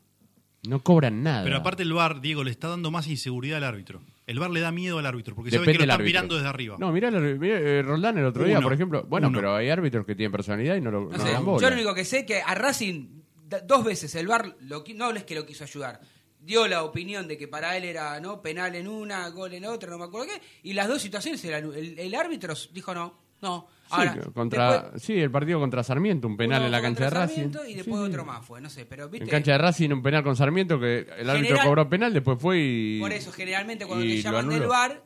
No 0.67 0.81
cobran 0.83 1.23
nada. 1.23 1.43
Pero 1.43 1.57
aparte 1.57 1.83
el 1.83 1.93
VAR, 1.93 2.19
Diego, 2.19 2.43
le 2.43 2.51
está 2.51 2.67
dando 2.67 2.91
más 2.91 3.07
inseguridad 3.07 3.57
al 3.57 3.63
árbitro. 3.63 4.01
El 4.30 4.39
VAR 4.39 4.49
le 4.51 4.60
da 4.60 4.72
miedo 4.72 4.99
al 4.99 5.06
árbitro, 5.06 5.35
porque 5.35 5.49
sabe 5.51 5.61
Depende 5.61 5.80
que 5.80 5.85
lo 5.88 5.91
están 5.91 6.01
árbitro. 6.01 6.10
mirando 6.22 6.35
desde 6.35 6.47
arriba. 6.49 6.76
No, 6.80 6.91
mirá, 6.91 7.10
lo- 7.11 7.19
mirá, 7.19 7.57
eh, 7.60 7.81
Roldán 7.81 8.18
el 8.18 8.26
otro 8.26 8.43
día, 8.45 8.57
Uno. 8.60 8.65
por 8.65 8.73
ejemplo. 8.73 9.03
Bueno, 9.07 9.27
Uno. 9.27 9.38
pero 9.38 9.56
hay 9.56 9.69
árbitros 9.69 10.06
que 10.06 10.15
tienen 10.15 10.31
personalidad 10.31 10.76
y 10.76 10.81
no 10.81 10.91
lo 10.91 11.10
No 11.10 11.18
sé, 11.19 11.31
dan 11.31 11.43
bola. 11.45 11.61
yo 11.61 11.69
lo 11.69 11.76
único 11.76 11.93
que 11.95 12.06
sé 12.06 12.19
es 12.19 12.26
que 12.26 12.41
a 12.41 12.53
Racing 12.56 13.22
dos 13.65 13.84
veces 13.84 14.14
el 14.15 14.27
VAR 14.27 14.56
lo, 14.61 14.84
no 14.95 15.11
es 15.11 15.23
que 15.23 15.35
lo 15.35 15.45
quiso 15.45 15.64
ayudar. 15.64 15.99
Dio 16.41 16.68
la 16.68 16.84
opinión 16.84 17.27
de 17.27 17.38
que 17.38 17.47
para 17.47 17.76
él 17.76 17.84
era 17.84 18.19
no 18.19 18.41
penal 18.41 18.73
en 18.76 18.88
una, 18.88 19.27
gol 19.30 19.53
en 19.53 19.65
otra, 19.65 19.89
no 19.89 19.97
me 19.97 20.06
acuerdo 20.06 20.27
qué, 20.27 20.41
y 20.64 20.73
las 20.73 20.88
dos 20.88 21.01
situaciones 21.01 21.43
eran- 21.43 21.73
el, 21.73 21.97
el 21.99 22.15
árbitro 22.15 22.53
dijo 22.72 22.93
no, 22.93 23.19
no. 23.41 23.67
Sí, 23.89 23.95
Ahora, 23.95 24.17
contra, 24.35 24.81
después 24.81 25.01
sí, 25.01 25.19
el 25.19 25.31
partido 25.31 25.59
contra 25.59 25.83
Sarmiento, 25.83 26.27
un 26.27 26.37
penal 26.37 26.61
en 26.63 26.71
la 26.71 26.79
cancha 26.79 27.05
de 27.05 27.09
contra 27.09 27.21
Racing. 27.21 27.35
Sarmiento 27.35 27.65
Y 27.65 27.73
después 27.73 27.99
otro 28.01 28.23
más 28.23 28.45
fue, 28.45 28.61
no 28.61 28.69
sé, 28.69 28.85
pero 28.85 29.09
viste. 29.09 29.23
En 29.23 29.31
cancha 29.31 29.53
de 29.53 29.57
Racing, 29.57 29.89
un 29.89 30.03
penal 30.03 30.23
con 30.23 30.35
Sarmiento 30.35 30.79
que 30.79 30.99
el 31.17 31.27
árbitro 31.27 31.47
General- 31.55 31.65
cobró 31.67 31.89
penal, 31.89 32.13
después 32.13 32.37
fue 32.39 32.59
y. 32.59 32.99
Por 32.99 33.11
eso, 33.11 33.31
generalmente 33.31 33.87
cuando 33.87 34.05
te 34.05 34.21
llaman 34.21 34.47
del. 34.49 34.67
VAR, 34.67 35.03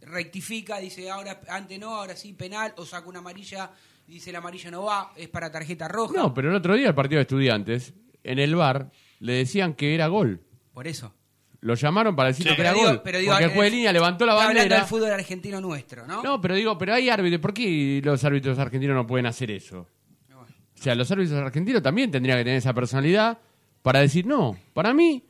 rectifica, 0.00 0.78
dice 0.78 1.08
ahora 1.10 1.40
antes 1.48 1.78
no, 1.78 1.94
ahora 1.94 2.16
sí, 2.16 2.32
penal, 2.32 2.72
o 2.78 2.84
saca 2.84 3.08
una 3.08 3.20
amarilla, 3.20 3.70
dice 4.06 4.32
la 4.32 4.38
amarilla 4.38 4.70
no 4.70 4.84
va, 4.84 5.12
es 5.16 5.28
para 5.28 5.52
tarjeta 5.52 5.86
roja. 5.86 6.14
No, 6.16 6.34
pero 6.34 6.50
el 6.50 6.56
otro 6.56 6.74
día 6.74 6.88
el 6.88 6.94
partido 6.94 7.18
de 7.18 7.22
estudiantes, 7.22 7.94
en 8.24 8.38
el 8.38 8.56
bar, 8.56 8.90
le 9.20 9.34
decían 9.34 9.74
que 9.74 9.94
era 9.94 10.08
gol. 10.08 10.40
Por 10.72 10.88
eso. 10.88 11.14
Lo 11.62 11.74
llamaron 11.74 12.16
para 12.16 12.28
decirle 12.30 12.52
Sí, 12.52 12.56
que 12.56 12.62
pero 12.62 12.68
era 12.70 12.78
digo- 12.78 12.88
gol. 12.90 13.00
pero 13.04 13.18
digo, 13.18 13.32
porque 13.32 13.44
el 13.44 13.50
juez 13.50 13.62
de 13.62 13.66
eh, 13.68 13.70
línea 13.76 13.92
levantó 13.92 14.24
la 14.24 14.32
Está 14.32 14.42
hablando 14.44 14.60
bandera. 14.60 14.76
del 14.80 14.86
fútbol 14.88 15.10
argentino 15.10 15.60
nuestro, 15.60 16.06
¿no? 16.06 16.22
No, 16.22 16.40
pero 16.40 16.54
digo, 16.54 16.78
pero 16.78 16.94
hay 16.94 17.10
árbitros. 17.10 17.40
¿Por 17.42 17.52
qué 17.52 18.00
los 18.02 18.24
árbitros 18.24 18.58
argentinos 18.58 18.94
no 18.96 19.06
pueden 19.06 19.26
hacer 19.26 19.50
eso? 19.50 19.86
O 20.32 20.82
sea, 20.82 20.94
los 20.94 21.10
árbitros 21.10 21.38
argentinos 21.38 21.82
también 21.82 22.10
tendrían 22.10 22.38
que 22.38 22.44
tener 22.44 22.56
esa 22.58 22.72
personalidad 22.72 23.36
para 23.82 24.00
decir, 24.00 24.24
no, 24.26 24.56
para 24.72 24.94
mí, 24.94 25.22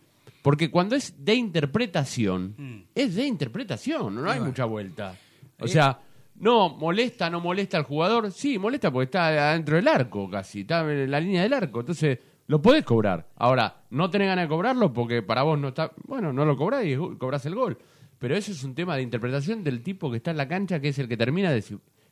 porque 0.43 0.71
cuando 0.71 0.95
es 0.95 1.13
de 1.25 1.35
interpretación, 1.35 2.55
Mm. 2.57 2.83
es 2.95 3.17
de 3.17 3.27
interpretación, 3.27 4.15
no 4.15 4.21
hay 4.23 4.39
bueno. 4.39 4.45
mucha 4.47 4.65
vuelta. 4.67 5.17
O 5.59 5.65
Eh. 5.65 5.69
sea, 5.69 5.99
no, 6.37 6.71
molesta, 6.77 7.29
no 7.29 7.41
molesta 7.41 7.77
al 7.77 7.83
jugador. 7.83 8.31
Sí, 8.31 8.59
molesta 8.59 8.93
porque 8.93 9.07
está 9.07 9.51
adentro 9.51 9.75
del 9.77 9.89
arco 9.89 10.31
casi, 10.31 10.61
está 10.61 10.81
en 10.91 11.11
la 11.11 11.19
línea 11.19 11.43
del 11.43 11.53
arco. 11.53 11.81
Entonces, 11.81 12.19
lo 12.51 12.61
podés 12.61 12.85
cobrar. 12.85 13.29
Ahora, 13.37 13.85
no 13.91 14.11
tenés 14.11 14.27
ganas 14.27 14.47
de 14.47 14.49
cobrarlo 14.49 14.93
porque 14.93 15.23
para 15.23 15.45
vos 15.45 15.57
no 15.57 15.69
está. 15.69 15.93
Bueno, 16.03 16.33
no 16.33 16.45
lo 16.45 16.57
cobrás 16.57 16.85
y 16.85 16.97
cobrás 17.17 17.47
el 17.47 17.55
gol. 17.55 17.79
Pero 18.19 18.35
eso 18.35 18.51
es 18.51 18.65
un 18.65 18.75
tema 18.75 18.97
de 18.97 19.03
interpretación 19.03 19.63
del 19.63 19.85
tipo 19.85 20.11
que 20.11 20.17
está 20.17 20.33
en 20.33 20.37
la 20.37 20.49
cancha, 20.49 20.81
que 20.81 20.89
es 20.89 20.99
el 20.99 21.07
que 21.07 21.17
termina 21.17 21.53
de. 21.53 21.63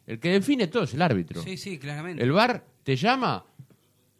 El 0.07 0.21
que 0.21 0.31
define 0.31 0.69
todo 0.69 0.85
es 0.85 0.95
el 0.95 1.03
árbitro. 1.03 1.43
Sí, 1.43 1.57
sí, 1.57 1.77
claramente. 1.77 2.23
El 2.23 2.31
VAR 2.31 2.65
te 2.85 2.95
llama 2.95 3.47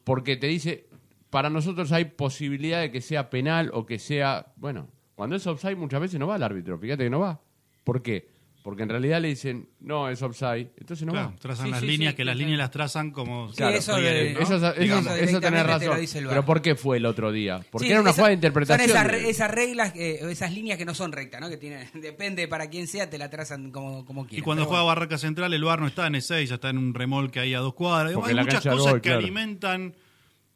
porque 0.03 0.37
te 0.37 0.49
dice, 0.49 0.89
para 1.31 1.51
nosotros 1.51 1.93
hay 1.93 2.07
posibilidad 2.07 2.81
de 2.81 2.91
que 2.91 3.01
sea 3.01 3.31
penal 3.31 3.71
o 3.73 3.87
que 3.87 4.01
sea, 4.01 4.53
bueno, 4.57 4.89
cuando 5.15 5.37
es 5.37 5.47
offside 5.47 5.77
muchas 5.77 6.01
veces 6.01 6.19
no 6.19 6.27
va 6.27 6.35
el 6.35 6.43
árbitro, 6.43 6.81
fíjate 6.81 7.05
que 7.05 7.11
no 7.11 7.21
va. 7.21 7.41
¿Por 7.85 8.03
qué? 8.03 8.29
Porque 8.69 8.83
en 8.83 8.91
realidad 8.91 9.23
le 9.23 9.29
dicen, 9.29 9.67
no, 9.81 10.11
es 10.11 10.21
offside, 10.21 10.69
entonces 10.77 11.07
no 11.07 11.13
Claro, 11.13 11.29
va. 11.31 11.37
trazan 11.37 11.65
Sí, 11.65 11.71
las 11.71 11.81
sí, 11.81 11.87
líneas, 11.87 12.13
sí, 12.13 12.17
que 12.19 12.25
las 12.27 12.37
líneas 12.37 12.59
las 12.59 12.71
trazan 12.71 13.13
como... 13.13 13.51
Claro, 13.53 13.75
eso 13.79 13.95
muy 13.95 14.03
de- 14.03 14.23
bien, 14.23 14.35
¿no? 14.35 14.41
Eso, 14.41 14.57
eso, 14.57 14.73
Digamos. 14.75 15.07
eso 15.07 15.15
tenés 15.15 15.27
directamente 15.31 15.79
te 15.79 15.87
lo 15.87 15.95
razón. 15.95 16.27
Pero 16.29 16.45
¿por 16.45 16.61
qué 16.61 16.75
fue 16.75 16.99
el 16.99 17.07
otro 17.07 17.33
día? 17.33 17.61
Porque 17.71 17.87
Sí, 17.87 17.93
era 17.93 18.03
una 18.03 18.11
jugada 18.13 18.29
de 18.29 18.35
interpretación. 18.35 18.91
Son 18.91 19.15
esas, 19.25 19.51
reglas, 19.51 19.95
eh, 19.97 20.19
esas 20.31 20.53
líneas 20.53 20.77
que 20.77 20.85
no 20.85 20.95
son 20.95 21.13
rectas, 21.13 21.41
¿no? 21.41 21.49
Que 21.49 21.57
tienen, 21.57 21.89
depende 21.95 22.47
para 22.47 22.69
quién 22.69 22.87
sea, 22.89 23.09
te 23.09 23.17
la 23.17 23.31
trazan 23.31 23.71
como, 23.71 24.05
como 24.05 24.27
quieran. 24.27 24.43
Y 24.43 24.45
cuando 24.45 24.65
Pero 24.65 24.69
juega 24.69 24.83
bueno. 24.83 24.97
Barraca 25.01 25.17
Central, 25.17 25.55
el 25.55 25.65
bar 25.65 25.81
no 25.81 25.87
está 25.87 26.07
en 26.07 26.13
E6, 26.13 26.53
está 26.53 26.69
en 26.69 26.77
un 26.77 26.93
remolque 26.93 27.41
ahí 27.41 27.55
a 27.55 27.61
dos 27.61 27.73
cuadras. 27.73 28.13
Porque 28.13 28.29
Hay 28.33 28.37
la 28.37 28.43
muchas 28.43 28.63
cosas 28.65 28.93
gol, 28.93 29.01
que 29.01 29.09
claro. 29.09 29.21
alimentan 29.21 29.95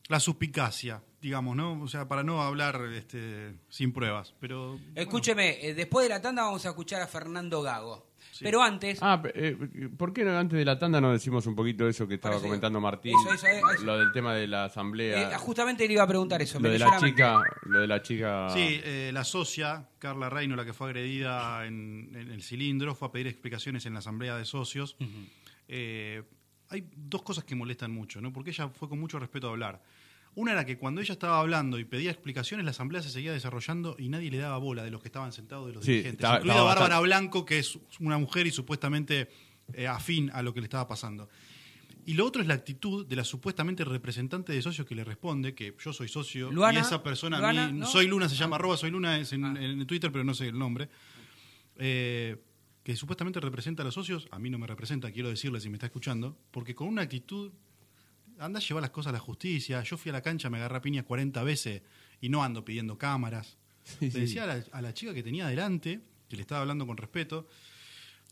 la 0.08 0.20
suspicacia, 0.20 1.00
digamos, 1.22 1.56
¿no? 1.56 1.80
O 1.80 1.88
sea, 1.88 2.06
para 2.08 2.22
no 2.22 2.42
hablar 2.42 2.82
este, 2.94 3.54
sin 3.70 3.92
pruebas. 3.92 4.34
Pero 4.40 4.78
Escúcheme, 4.94 5.64
eh, 5.66 5.72
después 5.72 6.04
de 6.04 6.10
la 6.10 6.20
tanda 6.20 6.42
vamos 6.42 6.66
a 6.66 6.70
escuchar 6.70 7.00
a 7.00 7.06
Fernando 7.06 7.62
Gago. 7.62 8.10
Pero 8.40 8.60
antes, 8.62 8.98
Ah, 9.02 9.22
eh, 9.34 9.56
¿por 9.96 10.12
qué 10.12 10.24
no, 10.24 10.36
antes 10.36 10.58
de 10.58 10.64
la 10.64 10.76
tanda 10.78 11.00
no 11.00 11.12
decimos 11.12 11.46
un 11.46 11.54
poquito 11.54 11.86
eso 11.86 12.08
que 12.08 12.14
estaba 12.14 12.40
comentando 12.40 12.80
Martín? 12.80 13.14
Eso, 13.24 13.34
eso, 13.34 13.46
eso. 13.46 13.84
Lo 13.84 13.98
del 13.98 14.10
tema 14.12 14.34
de 14.34 14.48
la 14.48 14.64
asamblea. 14.64 15.30
eh, 15.32 15.36
justamente 15.38 15.86
le 15.86 15.92
iba 15.94 16.02
a 16.02 16.06
preguntar 16.08 16.42
eso. 16.42 16.58
lo 16.58 16.62
me 16.64 16.70
de 16.70 16.78
la 16.80 16.98
chica, 16.98 17.40
lo 17.66 17.80
de 17.80 17.86
la 17.86 18.02
chica. 18.02 18.48
Sí, 18.50 18.80
eh, 18.82 19.10
la 19.12 19.22
socia, 19.22 19.88
Carla 19.98 20.28
Reino, 20.28 20.56
la 20.56 20.64
que 20.64 20.72
fue 20.72 20.88
agredida 20.88 21.64
en, 21.66 22.10
en 22.14 22.30
el 22.32 22.42
cilindro, 22.42 22.94
fue 22.96 23.08
a 23.08 23.12
pedir 23.12 23.28
explicaciones 23.28 23.86
en 23.86 23.92
la 23.92 24.00
asamblea 24.00 24.36
de 24.36 24.44
socios. 24.44 24.96
Eh, 25.68 26.22
hay 26.68 26.88
dos 26.96 27.22
cosas 27.22 27.44
que 27.44 27.54
molestan 27.54 27.92
mucho, 27.92 28.20
¿no? 28.20 28.32
Porque 28.32 28.50
ella 28.50 28.68
fue 28.68 28.88
con 28.88 28.98
mucho 28.98 29.18
respeto 29.18 29.48
a 29.48 29.50
hablar. 29.50 29.82
Una 30.34 30.52
era 30.52 30.64
que 30.64 30.78
cuando 30.78 31.00
ella 31.02 31.12
estaba 31.12 31.38
hablando 31.40 31.78
y 31.78 31.84
pedía 31.84 32.10
explicaciones, 32.10 32.64
la 32.64 32.70
asamblea 32.70 33.02
se 33.02 33.10
seguía 33.10 33.32
desarrollando 33.32 33.96
y 33.98 34.08
nadie 34.08 34.30
le 34.30 34.38
daba 34.38 34.56
bola 34.58 34.82
de 34.82 34.90
los 34.90 35.02
que 35.02 35.08
estaban 35.08 35.32
sentados 35.32 35.66
de 35.66 35.74
los 35.74 35.84
Sí, 35.84 35.90
dirigentes. 35.92 36.20
estaba- 36.20 36.36
incluida 36.36 36.54
estaba 36.54 36.68
Bárbara 36.68 36.88
bastante- 37.00 37.06
Blanco, 37.06 37.44
que 37.44 37.58
es 37.58 37.78
una 38.00 38.16
mujer 38.18 38.46
y 38.46 38.50
supuestamente 38.50 39.28
eh, 39.74 39.86
afín 39.86 40.30
a 40.32 40.42
lo 40.42 40.52
que 40.54 40.60
le 40.60 40.64
estaba 40.66 40.86
pasando. 40.88 41.28
Y 42.04 42.14
lo 42.14 42.26
otro 42.26 42.42
es 42.42 42.48
la 42.48 42.54
actitud 42.54 43.06
de 43.06 43.14
la 43.14 43.24
supuestamente 43.24 43.84
representante 43.84 44.52
de 44.52 44.60
socios 44.60 44.86
que 44.86 44.94
le 44.94 45.04
responde, 45.04 45.54
que 45.54 45.74
yo 45.78 45.92
soy 45.92 46.08
socio 46.08 46.50
Luana, 46.50 46.78
y 46.80 46.82
esa 46.82 47.02
persona 47.02 47.36
a 47.48 47.52
mí, 47.68 47.78
¿no? 47.78 47.86
soy 47.86 48.08
Luna, 48.08 48.28
se 48.28 48.34
llama 48.36 48.56
arroba 48.56 48.76
soy 48.76 48.90
Luna 48.90 49.18
es 49.18 49.32
en, 49.32 49.44
en 49.56 49.86
Twitter, 49.86 50.10
pero 50.10 50.24
no 50.24 50.34
sé 50.34 50.48
el 50.48 50.58
nombre, 50.58 50.88
eh, 51.76 52.36
que 52.82 52.96
supuestamente 52.96 53.38
representa 53.40 53.82
a 53.82 53.84
los 53.84 53.94
socios, 53.94 54.26
a 54.32 54.38
mí 54.38 54.50
no 54.50 54.58
me 54.58 54.66
representa, 54.66 55.10
quiero 55.12 55.28
decirle 55.28 55.60
si 55.60 55.68
me 55.68 55.76
está 55.76 55.86
escuchando, 55.86 56.36
porque 56.50 56.74
con 56.74 56.88
una 56.88 57.02
actitud, 57.02 57.52
anda 58.44 58.58
a 58.58 58.62
llevar 58.62 58.82
las 58.82 58.90
cosas 58.90 59.10
a 59.10 59.12
la 59.14 59.18
justicia, 59.20 59.82
yo 59.82 59.96
fui 59.96 60.10
a 60.10 60.12
la 60.12 60.20
cancha, 60.22 60.50
me 60.50 60.58
agarré 60.58 60.76
a 60.78 60.80
piñas 60.82 61.04
40 61.04 61.42
veces 61.44 61.82
y 62.20 62.28
no 62.28 62.42
ando 62.42 62.64
pidiendo 62.64 62.98
cámaras. 62.98 63.56
Sí, 63.84 63.96
Le 64.06 64.10
sí. 64.10 64.20
decía 64.20 64.44
a 64.44 64.46
la, 64.46 64.64
a 64.72 64.82
la 64.82 64.94
chica 64.94 65.12
que 65.14 65.22
tenía 65.22 65.46
delante, 65.48 66.00
que 66.28 66.36
le 66.36 66.42
estaba 66.42 66.60
hablando 66.60 66.86
con 66.86 66.96
respeto, 66.96 67.46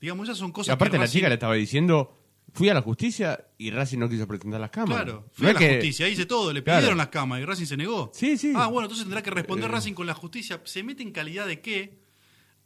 digamos, 0.00 0.28
esas 0.28 0.38
son 0.38 0.50
Y 0.50 0.52
cosas 0.52 0.74
aparte 0.74 0.92
que 0.92 0.98
la 0.98 1.04
Racing- 1.06 1.12
chica 1.18 1.28
le 1.28 1.34
estaba 1.34 1.54
diciendo, 1.54 2.16
fui 2.52 2.68
a 2.68 2.74
la 2.74 2.82
justicia 2.82 3.46
y 3.58 3.70
Racing 3.70 3.98
no 3.98 4.08
quiso 4.08 4.26
presentar 4.26 4.60
las 4.60 4.70
cámaras. 4.70 5.04
Claro, 5.04 5.20
No 5.26 5.32
fui 5.32 5.48
a 5.48 5.52
la 5.52 5.58
que- 5.58 5.74
justicia, 5.74 6.08
hice 6.08 6.26
todo, 6.26 6.52
le 6.52 6.62
Claro. 6.62 6.80
pidieron 6.80 6.98
las 6.98 7.08
cámaras 7.08 7.42
y 7.42 7.46
Racing 7.46 7.66
se 7.66 7.76
negó. 7.76 8.10
Sí, 8.14 8.36
sí. 8.38 8.52
Ah, 8.56 8.66
bueno, 8.68 8.86
entonces 8.86 9.04
tendrá 9.04 9.22
que 9.22 9.30
responder 9.30 9.68
Eh. 9.70 9.72
Racing 9.72 9.92
con 9.94 10.06
la 10.06 10.14
justicia. 10.14 10.60
¿Se 10.64 10.82
mete 10.82 11.02
en 11.02 11.12
calidad 11.12 11.46
de 11.46 11.60
qué? 11.60 11.99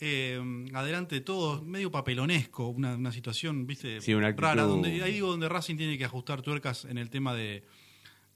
Eh, 0.01 0.41
adelante 0.75 1.15
de 1.15 1.21
todo, 1.21 1.63
medio 1.63 1.91
papelonesco, 1.91 2.69
una, 2.69 2.95
una 2.97 3.13
situación, 3.13 3.67
viste, 3.67 4.01
Sí, 4.01 4.13
una 4.13 4.29
actitud- 4.29 4.43
rara. 4.43 4.63
Donde, 4.65 5.03
ahí 5.03 5.13
digo 5.15 5.29
donde 5.31 5.49
Racing 5.49 5.77
tiene 5.77 5.97
que 5.97 6.05
ajustar 6.05 6.43
tuercas 6.43 6.85
en 6.85 6.99
el 6.99 7.11
tema 7.11 7.33
de, 7.33 7.65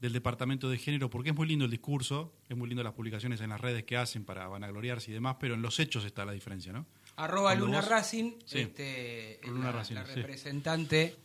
del 0.01 0.13
departamento 0.13 0.71
de 0.71 0.79
género, 0.79 1.11
porque 1.11 1.31
es 1.31 1.37
muy 1.37 1.49
lindo 1.49 1.65
el 1.65 1.71
discurso, 1.71 2.33
es 2.49 2.57
muy 2.57 2.69
lindo 2.69 2.83
las 2.85 2.95
publicaciones 2.95 3.41
en 3.41 3.51
las 3.51 3.61
redes 3.61 3.83
que 3.85 3.97
hacen 3.97 4.25
para 4.25 4.47
vanagloriarse 4.47 5.11
y 5.11 5.15
demás, 5.15 5.37
pero 5.41 5.55
en 5.55 5.63
los 5.63 5.79
hechos 5.81 6.05
está 6.05 6.25
la 6.25 6.33
diferencia, 6.33 6.73
¿no? 6.73 6.87
Arroba 7.17 7.51
Cuando 7.51 7.67
Luna 7.67 7.81
vos- 7.81 7.89
Racing, 7.91 8.33
Sí. 8.47 8.61
este, 8.61 9.41
Luna 9.45 9.67
la, 9.67 9.73
Racing, 9.73 9.95
la 9.97 10.07
sí. 10.07 10.15
representante 10.15 11.17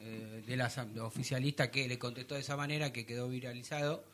eh, 0.00 0.42
de 0.46 0.56
la 0.56 0.72
oficialista 1.02 1.70
que 1.70 1.86
le 1.86 1.98
contestó 1.98 2.34
de 2.34 2.40
esa 2.40 2.56
manera, 2.56 2.92
que 2.92 3.04
quedó 3.06 3.28
viralizado. 3.28 4.04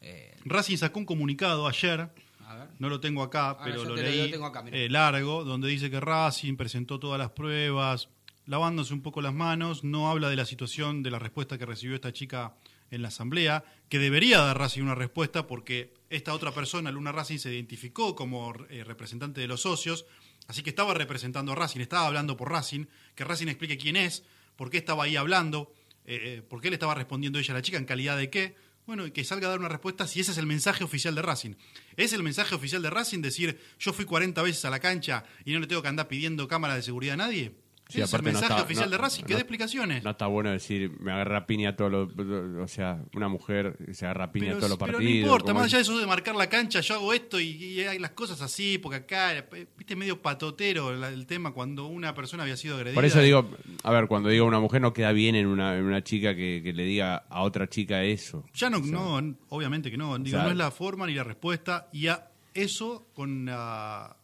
Eh, 0.00 0.34
Racing 0.46 0.78
sacó 0.78 0.98
un 0.98 1.04
comunicado 1.04 1.68
ayer, 1.68 2.08
a 2.50 2.56
ver. 2.56 2.68
no 2.78 2.88
lo 2.88 3.00
tengo 3.00 3.22
acá, 3.22 3.50
Ah, 3.50 3.60
pero 3.64 3.84
lo 3.84 3.94
te 3.94 4.02
lo- 4.02 4.08
leí 4.08 4.34
acá, 4.34 4.62
mira. 4.62 4.76
eh, 4.76 4.88
largo, 4.88 5.44
donde 5.44 5.68
dice 5.68 5.90
que 5.90 6.00
Racing 6.00 6.56
presentó 6.56 6.98
todas 6.98 7.18
las 7.18 7.30
pruebas, 7.30 8.08
lavándose 8.46 8.92
un 8.94 9.02
poco 9.02 9.20
las 9.22 9.34
manos, 9.34 9.84
no 9.84 10.10
habla 10.10 10.28
de 10.28 10.36
la 10.36 10.44
situación 10.46 11.02
de 11.02 11.10
la 11.10 11.18
respuesta 11.18 11.56
que 11.58 11.66
recibió 11.66 11.94
esta 11.94 12.12
chica 12.12 12.54
en 12.90 13.02
la 13.02 13.08
asamblea, 13.08 13.62
que 13.88 13.98
debería 14.00 14.38
dar 14.40 14.58
Racing 14.58 14.82
una 14.82 14.94
respuesta 14.96 15.46
porque 15.46 15.94
esta 16.10 16.34
otra 16.34 16.50
persona, 16.52 16.90
Luna 16.90 17.12
Racing, 17.12 17.38
se 17.38 17.52
identificó 17.54 18.16
como 18.16 18.52
eh, 18.68 18.82
representante 18.84 19.40
de 19.40 19.46
los 19.46 19.60
socios, 19.62 20.06
así 20.48 20.62
que 20.64 20.70
estaba 20.70 20.92
representando 20.94 21.52
a 21.52 21.54
Racing, 21.54 21.80
estaba 21.80 22.06
hablando 22.08 22.36
por 22.36 22.50
Racing, 22.50 22.86
que 23.14 23.22
Racing 23.24 23.46
explique 23.46 23.78
quién 23.78 23.94
es, 23.96 24.24
por 24.56 24.70
qué 24.70 24.78
estaba 24.78 25.04
ahí 25.04 25.14
hablando, 25.14 25.72
eh, 26.04 26.38
eh, 26.38 26.42
por 26.42 26.60
qué 26.60 26.70
le 26.70 26.74
estaba 26.74 26.94
respondiendo 26.96 27.38
ella 27.38 27.54
a 27.54 27.58
la 27.58 27.62
chica, 27.62 27.78
en 27.78 27.84
calidad 27.84 28.16
de 28.16 28.28
qué. 28.30 28.56
Bueno, 28.90 29.06
y 29.06 29.12
que 29.12 29.22
salga 29.22 29.46
a 29.46 29.50
dar 29.50 29.60
una 29.60 29.68
respuesta 29.68 30.04
si 30.08 30.18
ese 30.18 30.32
es 30.32 30.38
el 30.38 30.46
mensaje 30.46 30.82
oficial 30.82 31.14
de 31.14 31.22
Racing. 31.22 31.54
¿Es 31.96 32.12
el 32.12 32.24
mensaje 32.24 32.56
oficial 32.56 32.82
de 32.82 32.90
Racing 32.90 33.20
decir 33.20 33.56
yo 33.78 33.92
fui 33.92 34.04
40 34.04 34.42
veces 34.42 34.64
a 34.64 34.70
la 34.70 34.80
cancha 34.80 35.22
y 35.44 35.52
no 35.52 35.60
le 35.60 35.68
tengo 35.68 35.80
que 35.80 35.86
andar 35.86 36.08
pidiendo 36.08 36.48
cámara 36.48 36.74
de 36.74 36.82
seguridad 36.82 37.14
a 37.14 37.18
nadie? 37.18 37.54
Sí, 37.90 38.00
es 38.00 38.08
el 38.08 38.14
aparte 38.14 38.32
no 38.32 38.32
mensaje 38.40 38.52
está- 38.52 38.64
oficial 38.64 38.84
no- 38.86 38.90
de 38.92 38.98
Racing, 38.98 39.24
que 39.24 39.34
dé 39.34 39.40
explicaciones. 39.40 40.04
No 40.04 40.10
está 40.10 40.26
bueno 40.26 40.50
decir, 40.50 40.90
me 41.00 41.12
agarra 41.12 41.46
piña 41.46 41.76
todo 41.76 41.88
lo, 41.90 42.62
O 42.62 42.68
sea, 42.68 43.02
una 43.14 43.28
mujer 43.28 43.76
se 43.92 44.06
agarra 44.06 44.32
piña 44.32 44.56
todos 44.56 44.70
los 44.70 44.78
pero 44.78 44.92
partidos. 44.92 45.02
no 45.02 45.10
importa, 45.20 45.52
más 45.54 45.64
allá 45.64 45.78
de 45.78 45.82
eso 45.82 45.98
de 45.98 46.06
marcar 46.06 46.36
la 46.36 46.48
cancha, 46.48 46.80
yo 46.80 46.94
hago 46.94 47.12
esto 47.12 47.38
y, 47.40 47.48
y 47.48 47.80
hay 47.82 47.98
las 47.98 48.12
cosas 48.12 48.40
así, 48.42 48.78
porque 48.78 48.96
acá, 48.98 49.44
viste, 49.76 49.96
medio 49.96 50.22
patotero 50.22 50.94
la- 50.96 51.08
el 51.08 51.26
tema 51.26 51.52
cuando 51.52 51.86
una 51.86 52.14
persona 52.14 52.44
había 52.44 52.56
sido 52.56 52.76
agredida. 52.76 52.94
Por 52.94 53.04
eso 53.04 53.20
digo, 53.20 53.50
a 53.82 53.90
ver, 53.90 54.06
cuando 54.06 54.28
digo 54.28 54.46
una 54.46 54.60
mujer 54.60 54.80
no 54.80 54.92
queda 54.92 55.12
bien 55.12 55.34
en 55.34 55.46
una, 55.46 55.76
en 55.76 55.84
una 55.84 56.02
chica 56.04 56.34
que, 56.34 56.60
que 56.64 56.72
le 56.72 56.84
diga 56.84 57.16
a 57.28 57.42
otra 57.42 57.68
chica 57.68 58.02
eso. 58.04 58.44
Ya 58.54 58.70
no, 58.70 58.78
no, 58.80 59.36
obviamente 59.48 59.90
que 59.90 59.96
no. 59.96 60.18
Digo, 60.18 60.36
sea- 60.36 60.44
no 60.44 60.50
es 60.50 60.56
la 60.56 60.70
forma 60.70 61.06
ni 61.06 61.14
la 61.14 61.24
respuesta. 61.24 61.88
Y 61.92 62.06
a 62.06 62.30
eso, 62.54 63.08
con 63.14 63.46
la, 63.46 64.16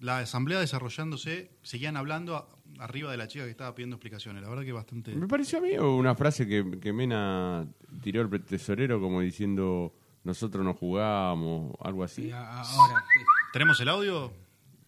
la 0.00 0.18
asamblea 0.18 0.58
desarrollándose, 0.60 1.50
seguían 1.62 1.96
hablando 1.96 2.36
a- 2.36 2.48
arriba 2.78 3.10
de 3.10 3.16
la 3.16 3.26
chica 3.28 3.44
que 3.44 3.50
estaba 3.50 3.74
pidiendo 3.74 3.96
explicaciones. 3.96 4.42
La 4.42 4.48
verdad 4.48 4.64
que 4.64 4.72
bastante. 4.72 5.14
Me 5.14 5.26
pareció 5.28 5.58
a 5.58 5.62
mí 5.62 5.76
una 5.78 6.14
frase 6.14 6.46
que, 6.46 6.78
que 6.80 6.92
Mena 6.92 7.66
tiró 8.02 8.22
el 8.22 8.44
tesorero 8.44 9.00
como 9.00 9.20
diciendo 9.20 9.92
nosotros 10.24 10.64
no 10.64 10.74
jugamos, 10.74 11.74
algo 11.80 12.02
así. 12.04 12.30
Ahora, 12.32 13.04
¿Tenemos 13.52 13.80
el 13.80 13.88
audio? 13.88 14.32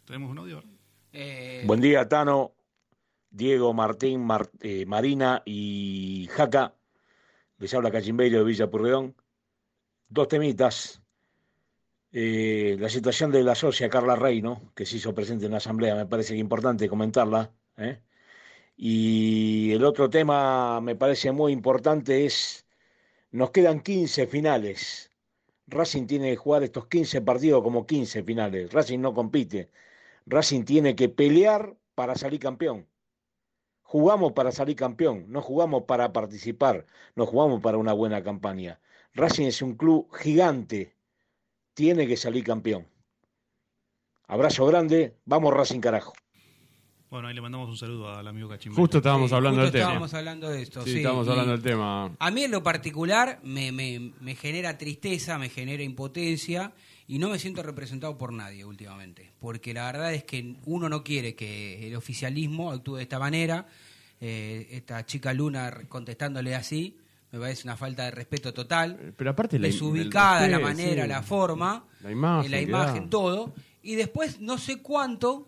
¿Tenemos 0.05 0.31
un 0.31 0.39
audio? 0.39 0.63
eh, 1.13 1.63
Buen 1.67 1.81
día, 1.81 2.09
Tano, 2.09 2.53
Diego, 3.31 3.73
Martín, 3.73 4.25
Mar- 4.25 4.51
eh, 4.61 4.85
Marina 4.87 5.43
y 5.47 6.27
Jaca. 6.33 6.75
Les 7.59 7.73
habla 7.75 7.91
Cachimbeiro 7.91 8.39
de 8.39 8.45
Villa 8.45 8.69
Purredón. 8.71 9.15
Dos 10.09 10.29
temitas. 10.29 11.03
Eh, 12.11 12.77
la 12.81 12.89
situación 12.89 13.31
de 13.31 13.43
la 13.43 13.55
socia 13.55 13.89
Carla 13.91 14.17
Reino, 14.17 14.73
que 14.75 14.87
se 14.87 14.97
hizo 14.97 15.15
presente 15.15 15.45
en 15.45 15.53
la 15.53 15.59
asamblea, 15.59 15.95
me 15.95 16.07
parece 16.07 16.31
que 16.31 16.37
es 16.37 16.41
importante 16.41 16.89
comentarla. 16.89 17.51
¿Eh? 17.79 18.03
Y 18.77 19.73
el 19.73 19.85
otro 19.85 20.09
tema 20.11 20.81
me 20.81 20.97
parece 20.97 21.33
muy 21.33 21.53
importante 21.53 22.27
es, 22.27 22.67
nos 23.31 23.51
quedan 23.51 23.81
15 23.81 24.27
finales. 24.27 25.11
Racing 25.67 26.07
tiene 26.07 26.31
que 26.31 26.37
jugar 26.37 26.63
estos 26.63 26.87
15 26.87 27.23
partidos 27.23 27.63
como 27.63 27.87
15 27.87 28.23
finales. 28.23 28.73
Racing 28.73 29.01
no 29.01 29.15
compite. 29.15 29.71
Racing 30.27 30.65
tiene 30.65 30.95
que 30.97 31.09
pelear 31.09 31.77
para 31.95 32.15
salir 32.15 32.41
campeón. 32.41 32.87
Jugamos 33.83 34.33
para 34.33 34.53
salir 34.53 34.77
campeón, 34.77 35.25
no 35.29 35.41
jugamos 35.41 35.85
para 35.85 36.13
participar, 36.13 36.85
no 37.17 37.25
jugamos 37.25 37.63
para 37.63 37.79
una 37.79 37.95
buena 37.95 38.23
campaña. 38.23 38.81
Racing 39.15 39.47
es 39.47 39.63
un 39.63 39.77
club 39.77 40.15
gigante, 40.15 40.95
tiene 41.73 42.07
que 42.07 42.19
salir 42.19 42.45
campeón. 42.45 42.87
Abrazo 44.27 44.67
grande, 44.67 45.17
vamos 45.25 45.55
Racing 45.55 45.81
carajo. 45.81 46.13
Bueno, 47.11 47.29
ahí 47.29 47.35
le 47.35 47.41
mandamos 47.41 47.71
un 47.71 47.77
saludo 47.79 48.11
al 48.15 48.27
amigo 48.29 48.49
Cachimbo. 48.51 48.77
Justo 48.77 48.99
estábamos 48.99 49.31
Sí, 49.31 49.35
hablando 49.35 49.61
justo 49.63 49.73
del 49.73 49.81
tema. 49.81 49.85
estábamos 49.93 50.15
hablando 50.15 50.51
de 50.51 50.63
esto, 50.63 50.83
Sí, 50.85 50.91
sí, 50.91 50.97
estábamos 50.99 51.27
y- 51.27 51.31
hablando 51.31 51.53
del 51.53 51.63
tema. 51.63 52.11
A 52.19 52.31
mí 52.31 52.43
en 52.45 52.51
lo 52.51 52.63
particular 52.63 53.41
me, 53.43 53.73
me- 53.73 54.13
me 54.21 54.35
genera 54.35 54.77
tristeza, 54.77 55.39
me 55.39 55.49
genera 55.49 55.83
impotencia 55.83 56.73
y 57.07 57.19
no 57.19 57.31
me 57.31 57.39
siento 57.39 57.63
representado 57.63 58.19
por 58.19 58.33
nadie 58.35 58.63
últimamente. 58.67 59.33
Porque 59.41 59.73
la 59.73 59.87
verdad 59.87 60.13
es 60.13 60.25
que 60.25 60.57
uno 60.67 60.91
no 60.91 61.03
quiere 61.03 61.35
que 61.35 61.87
el 61.89 61.97
oficialismo 61.97 62.71
actúe 62.71 62.97
de 62.97 63.03
esta 63.05 63.19
manera. 63.19 63.67
Eh, 64.21 64.69
esta 64.73 65.07
chica 65.07 65.33
Luna 65.33 65.73
contestándole 65.89 66.55
así 66.57 66.97
me 67.31 67.39
parece 67.39 67.63
una 67.69 67.77
falta 67.77 68.05
de 68.05 68.11
respeto 68.11 68.53
total. 68.53 69.15
Pero 69.17 69.31
aparte 69.31 69.59
la- 69.59 69.69
desubicada 69.69 70.45
el 70.45 70.51
la 70.51 70.59
manera, 70.59 71.03
sí. 71.05 71.09
la 71.09 71.23
forma, 71.23 71.85
La 72.03 72.11
imagen 72.11 72.53
eh, 72.53 72.67
la 72.67 73.07
todo. 73.09 73.55
Y 73.83 73.95
después 73.95 74.41
no 74.41 74.59
sé 74.59 74.83
cuánto, 74.83 75.47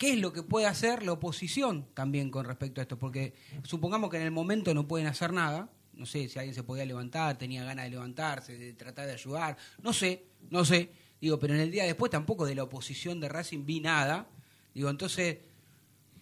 qué 0.00 0.14
es 0.14 0.18
lo 0.18 0.32
que 0.32 0.42
puede 0.42 0.64
hacer 0.64 1.02
la 1.02 1.12
oposición 1.12 1.86
también 1.92 2.30
con 2.30 2.46
respecto 2.46 2.80
a 2.80 2.82
esto. 2.82 2.98
Porque 2.98 3.34
supongamos 3.64 4.08
que 4.08 4.16
en 4.16 4.22
el 4.22 4.30
momento 4.30 4.72
no 4.72 4.88
pueden 4.88 5.06
hacer 5.06 5.30
nada. 5.30 5.68
No 5.92 6.06
sé 6.06 6.26
si 6.30 6.38
alguien 6.38 6.54
se 6.54 6.62
podía 6.62 6.86
levantar, 6.86 7.36
tenía 7.36 7.62
ganas 7.64 7.84
de 7.84 7.90
levantarse, 7.90 8.56
de 8.56 8.72
tratar 8.72 9.06
de 9.06 9.12
ayudar. 9.12 9.58
No 9.82 9.92
sé, 9.92 10.24
no 10.48 10.64
sé. 10.64 10.90
Digo, 11.20 11.38
pero 11.38 11.52
en 11.52 11.60
el 11.60 11.70
día 11.70 11.84
después 11.84 12.10
tampoco 12.10 12.46
de 12.46 12.54
la 12.54 12.62
oposición 12.62 13.20
de 13.20 13.28
Racing 13.28 13.66
vi 13.66 13.80
nada. 13.80 14.26
Digo, 14.72 14.88
entonces, 14.88 15.36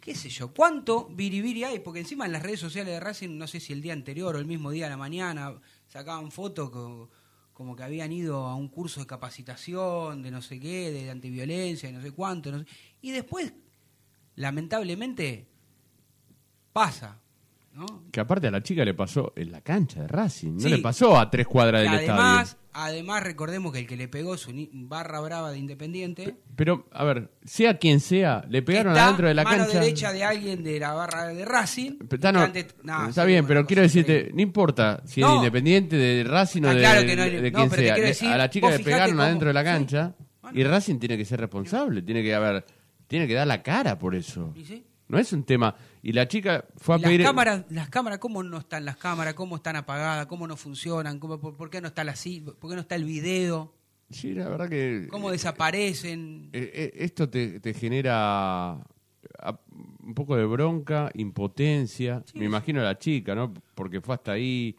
qué 0.00 0.16
sé 0.16 0.28
yo, 0.28 0.52
¿cuánto 0.52 1.06
biribiri 1.06 1.62
hay? 1.62 1.78
Porque 1.78 2.00
encima 2.00 2.26
en 2.26 2.32
las 2.32 2.42
redes 2.42 2.58
sociales 2.58 2.92
de 2.94 2.98
Racing, 2.98 3.38
no 3.38 3.46
sé 3.46 3.60
si 3.60 3.72
el 3.72 3.80
día 3.80 3.92
anterior 3.92 4.34
o 4.34 4.40
el 4.40 4.46
mismo 4.46 4.72
día 4.72 4.86
de 4.86 4.90
la 4.90 4.96
mañana, 4.96 5.54
sacaban 5.86 6.32
fotos 6.32 6.70
co- 6.70 7.10
como 7.52 7.76
que 7.76 7.84
habían 7.84 8.10
ido 8.10 8.44
a 8.46 8.56
un 8.56 8.66
curso 8.68 8.98
de 8.98 9.06
capacitación, 9.06 10.20
de 10.22 10.32
no 10.32 10.42
sé 10.42 10.58
qué, 10.58 10.90
de 10.90 11.10
antiviolencia, 11.10 11.88
de 11.88 11.94
no 11.96 12.02
sé 12.02 12.10
cuánto. 12.10 12.50
Y 13.00 13.12
después, 13.12 13.52
lamentablemente, 14.38 15.46
pasa. 16.72 17.20
¿no? 17.74 18.04
Que 18.10 18.18
aparte 18.20 18.48
a 18.48 18.50
la 18.50 18.60
chica 18.62 18.84
le 18.84 18.94
pasó 18.94 19.32
en 19.36 19.52
la 19.52 19.60
cancha 19.60 20.00
de 20.02 20.08
Racing, 20.08 20.54
no 20.54 20.60
Sí. 20.60 20.68
le 20.68 20.78
pasó 20.78 21.16
a 21.18 21.30
tres 21.30 21.46
cuadras 21.46 21.82
del 21.82 21.92
además, 21.94 22.48
estadio. 22.48 22.68
además, 22.72 23.22
recordemos 23.22 23.72
que 23.72 23.78
el 23.80 23.86
que 23.86 23.96
le 23.96 24.08
pegó 24.08 24.36
su 24.36 24.50
barra 24.72 25.20
brava 25.20 25.52
de 25.52 25.58
Independiente 25.58 26.34
Pero, 26.56 26.88
a 26.90 27.04
ver, 27.04 27.30
sea 27.44 27.78
quien 27.78 28.00
sea, 28.00 28.44
le 28.48 28.62
pegaron 28.62 28.92
está 28.94 29.04
adentro 29.04 29.28
de 29.28 29.34
la 29.34 29.44
mano 29.44 29.64
cancha. 29.64 29.78
derecha 29.80 30.12
de 30.12 30.24
alguien 30.24 30.64
de 30.64 30.80
la 30.80 30.92
barra 30.92 31.26
de 31.28 31.44
Racing. 31.44 31.98
Está, 32.10 32.32
no, 32.32 32.40
antes- 32.40 32.74
no, 32.82 33.08
está 33.10 33.22
sí, 33.22 33.28
bien, 33.28 33.46
pero 33.46 33.64
quiero 33.64 33.82
decirte, 33.82 34.30
no 34.34 34.42
importa 34.42 35.00
si 35.04 35.22
es 35.22 35.28
Independiente, 35.28 35.94
de 35.96 36.24
Racing 36.24 36.62
o 36.64 36.68
de, 36.74 36.78
claro 36.80 37.00
que 37.06 37.14
de 37.16 37.52
quien 37.52 37.70
sea. 37.70 37.94
decir, 37.94 38.28
a 38.28 38.38
la 38.38 38.50
chica 38.50 38.70
le 38.70 38.80
pegaron 38.80 39.10
cómo- 39.10 39.22
adentro 39.22 39.48
de 39.48 39.54
la 39.54 39.60
sí. 39.60 39.66
cancha 39.66 40.14
y 40.52 40.64
Racing 40.64 40.98
tiene 40.98 41.16
que 41.16 41.24
ser 41.24 41.38
responsable, 41.38 42.02
tiene 42.02 42.24
que, 42.24 42.34
a 42.34 42.40
ver, 42.40 42.64
tiene 43.08 43.26
que 43.26 43.34
dar 43.34 43.46
la 43.48 43.62
cara 43.62 43.98
por 43.98 44.14
eso. 44.14 44.52
¿Y 44.54 44.64
sí? 44.64 44.84
No 45.08 45.18
es 45.18 45.32
un 45.32 45.42
tema. 45.42 45.74
Y 46.02 46.12
la 46.12 46.28
chica 46.28 46.64
fue 46.76 46.94
a 46.94 46.98
las 46.98 47.10
pedir. 47.10 47.22
cámaras, 47.24 47.64
las 47.70 47.88
cámaras, 47.88 48.18
¿cómo 48.18 48.42
no 48.42 48.58
están 48.58 48.84
las 48.84 48.96
cámaras? 48.98 49.34
¿Cómo 49.34 49.56
están 49.56 49.74
apagadas? 49.76 50.26
¿Cómo 50.26 50.46
no 50.46 50.56
funcionan? 50.56 51.18
¿Cómo, 51.18 51.40
por, 51.40 51.56
por 51.56 51.70
qué 51.70 51.80
no 51.80 51.88
está 51.88 52.04
la 52.04 52.14
¿Por 52.60 52.70
qué 52.70 52.74
no 52.76 52.80
está 52.82 52.94
el 52.94 53.04
video? 53.04 53.74
Sí, 54.10 54.32
la 54.34 54.48
verdad 54.48 54.68
que. 54.68 55.08
¿Cómo 55.10 55.30
desaparecen? 55.30 56.50
Eh, 56.52 56.70
eh, 56.74 56.92
esto 56.96 57.28
te, 57.28 57.58
te 57.60 57.74
genera 57.74 58.72
a- 58.74 59.60
un 60.02 60.14
poco 60.14 60.36
de 60.36 60.44
bronca, 60.44 61.10
impotencia. 61.14 62.22
Me 62.34 62.44
imagino 62.44 62.80
a 62.80 62.84
la 62.84 62.98
chica, 62.98 63.34
¿no? 63.34 63.52
Porque 63.74 64.00
fue 64.02 64.14
hasta 64.14 64.32
ahí. 64.32 64.76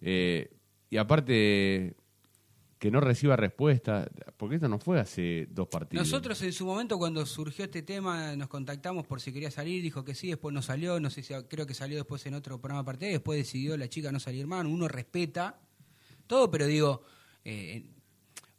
eh, 0.00 0.50
y 0.90 0.98
aparte, 0.98 1.95
que 2.86 2.90
no 2.92 3.00
reciba 3.00 3.34
respuesta. 3.34 4.08
Porque 4.36 4.54
esto 4.56 4.68
no 4.68 4.78
fue 4.78 5.00
hace 5.00 5.48
dos 5.50 5.66
partidos. 5.66 6.06
Nosotros 6.06 6.40
en 6.42 6.52
su 6.52 6.64
momento 6.64 6.98
cuando 6.98 7.26
surgió 7.26 7.64
este 7.64 7.82
tema 7.82 8.36
nos 8.36 8.48
contactamos 8.48 9.04
por 9.06 9.20
si 9.20 9.32
quería 9.32 9.50
salir, 9.50 9.82
dijo 9.82 10.04
que 10.04 10.14
sí, 10.14 10.28
después 10.28 10.54
no 10.54 10.62
salió, 10.62 11.00
no 11.00 11.10
sé 11.10 11.24
si 11.24 11.34
creo 11.48 11.66
que 11.66 11.74
salió 11.74 11.96
después 11.96 12.24
en 12.26 12.34
otro 12.34 12.60
programa 12.60 12.82
aparte, 12.82 13.06
después 13.06 13.38
decidió 13.38 13.76
la 13.76 13.88
chica 13.88 14.12
no 14.12 14.20
salir 14.20 14.46
más, 14.46 14.64
uno 14.64 14.86
respeta 14.86 15.58
todo, 16.28 16.48
pero 16.48 16.66
digo, 16.66 17.02
eh, 17.44 17.86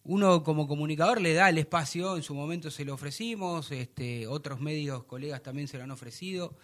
uno 0.04 0.44
como 0.44 0.68
comunicador 0.68 1.22
le 1.22 1.34
da 1.34 1.48
el 1.48 1.58
espacio, 1.58 2.18
en 2.18 2.24
su 2.24 2.36
momento 2.36 2.70
se 2.70 2.84
lo 2.84 2.96
ofrecimos, 2.96 3.72
este, 3.72 4.28
otros 4.28 4.60
medios, 4.60 5.06
colegas 5.06 5.42
también 5.42 5.70
se 5.70 5.78
lo 5.78 5.86
han 5.86 5.92
ofrecido, 5.92 6.58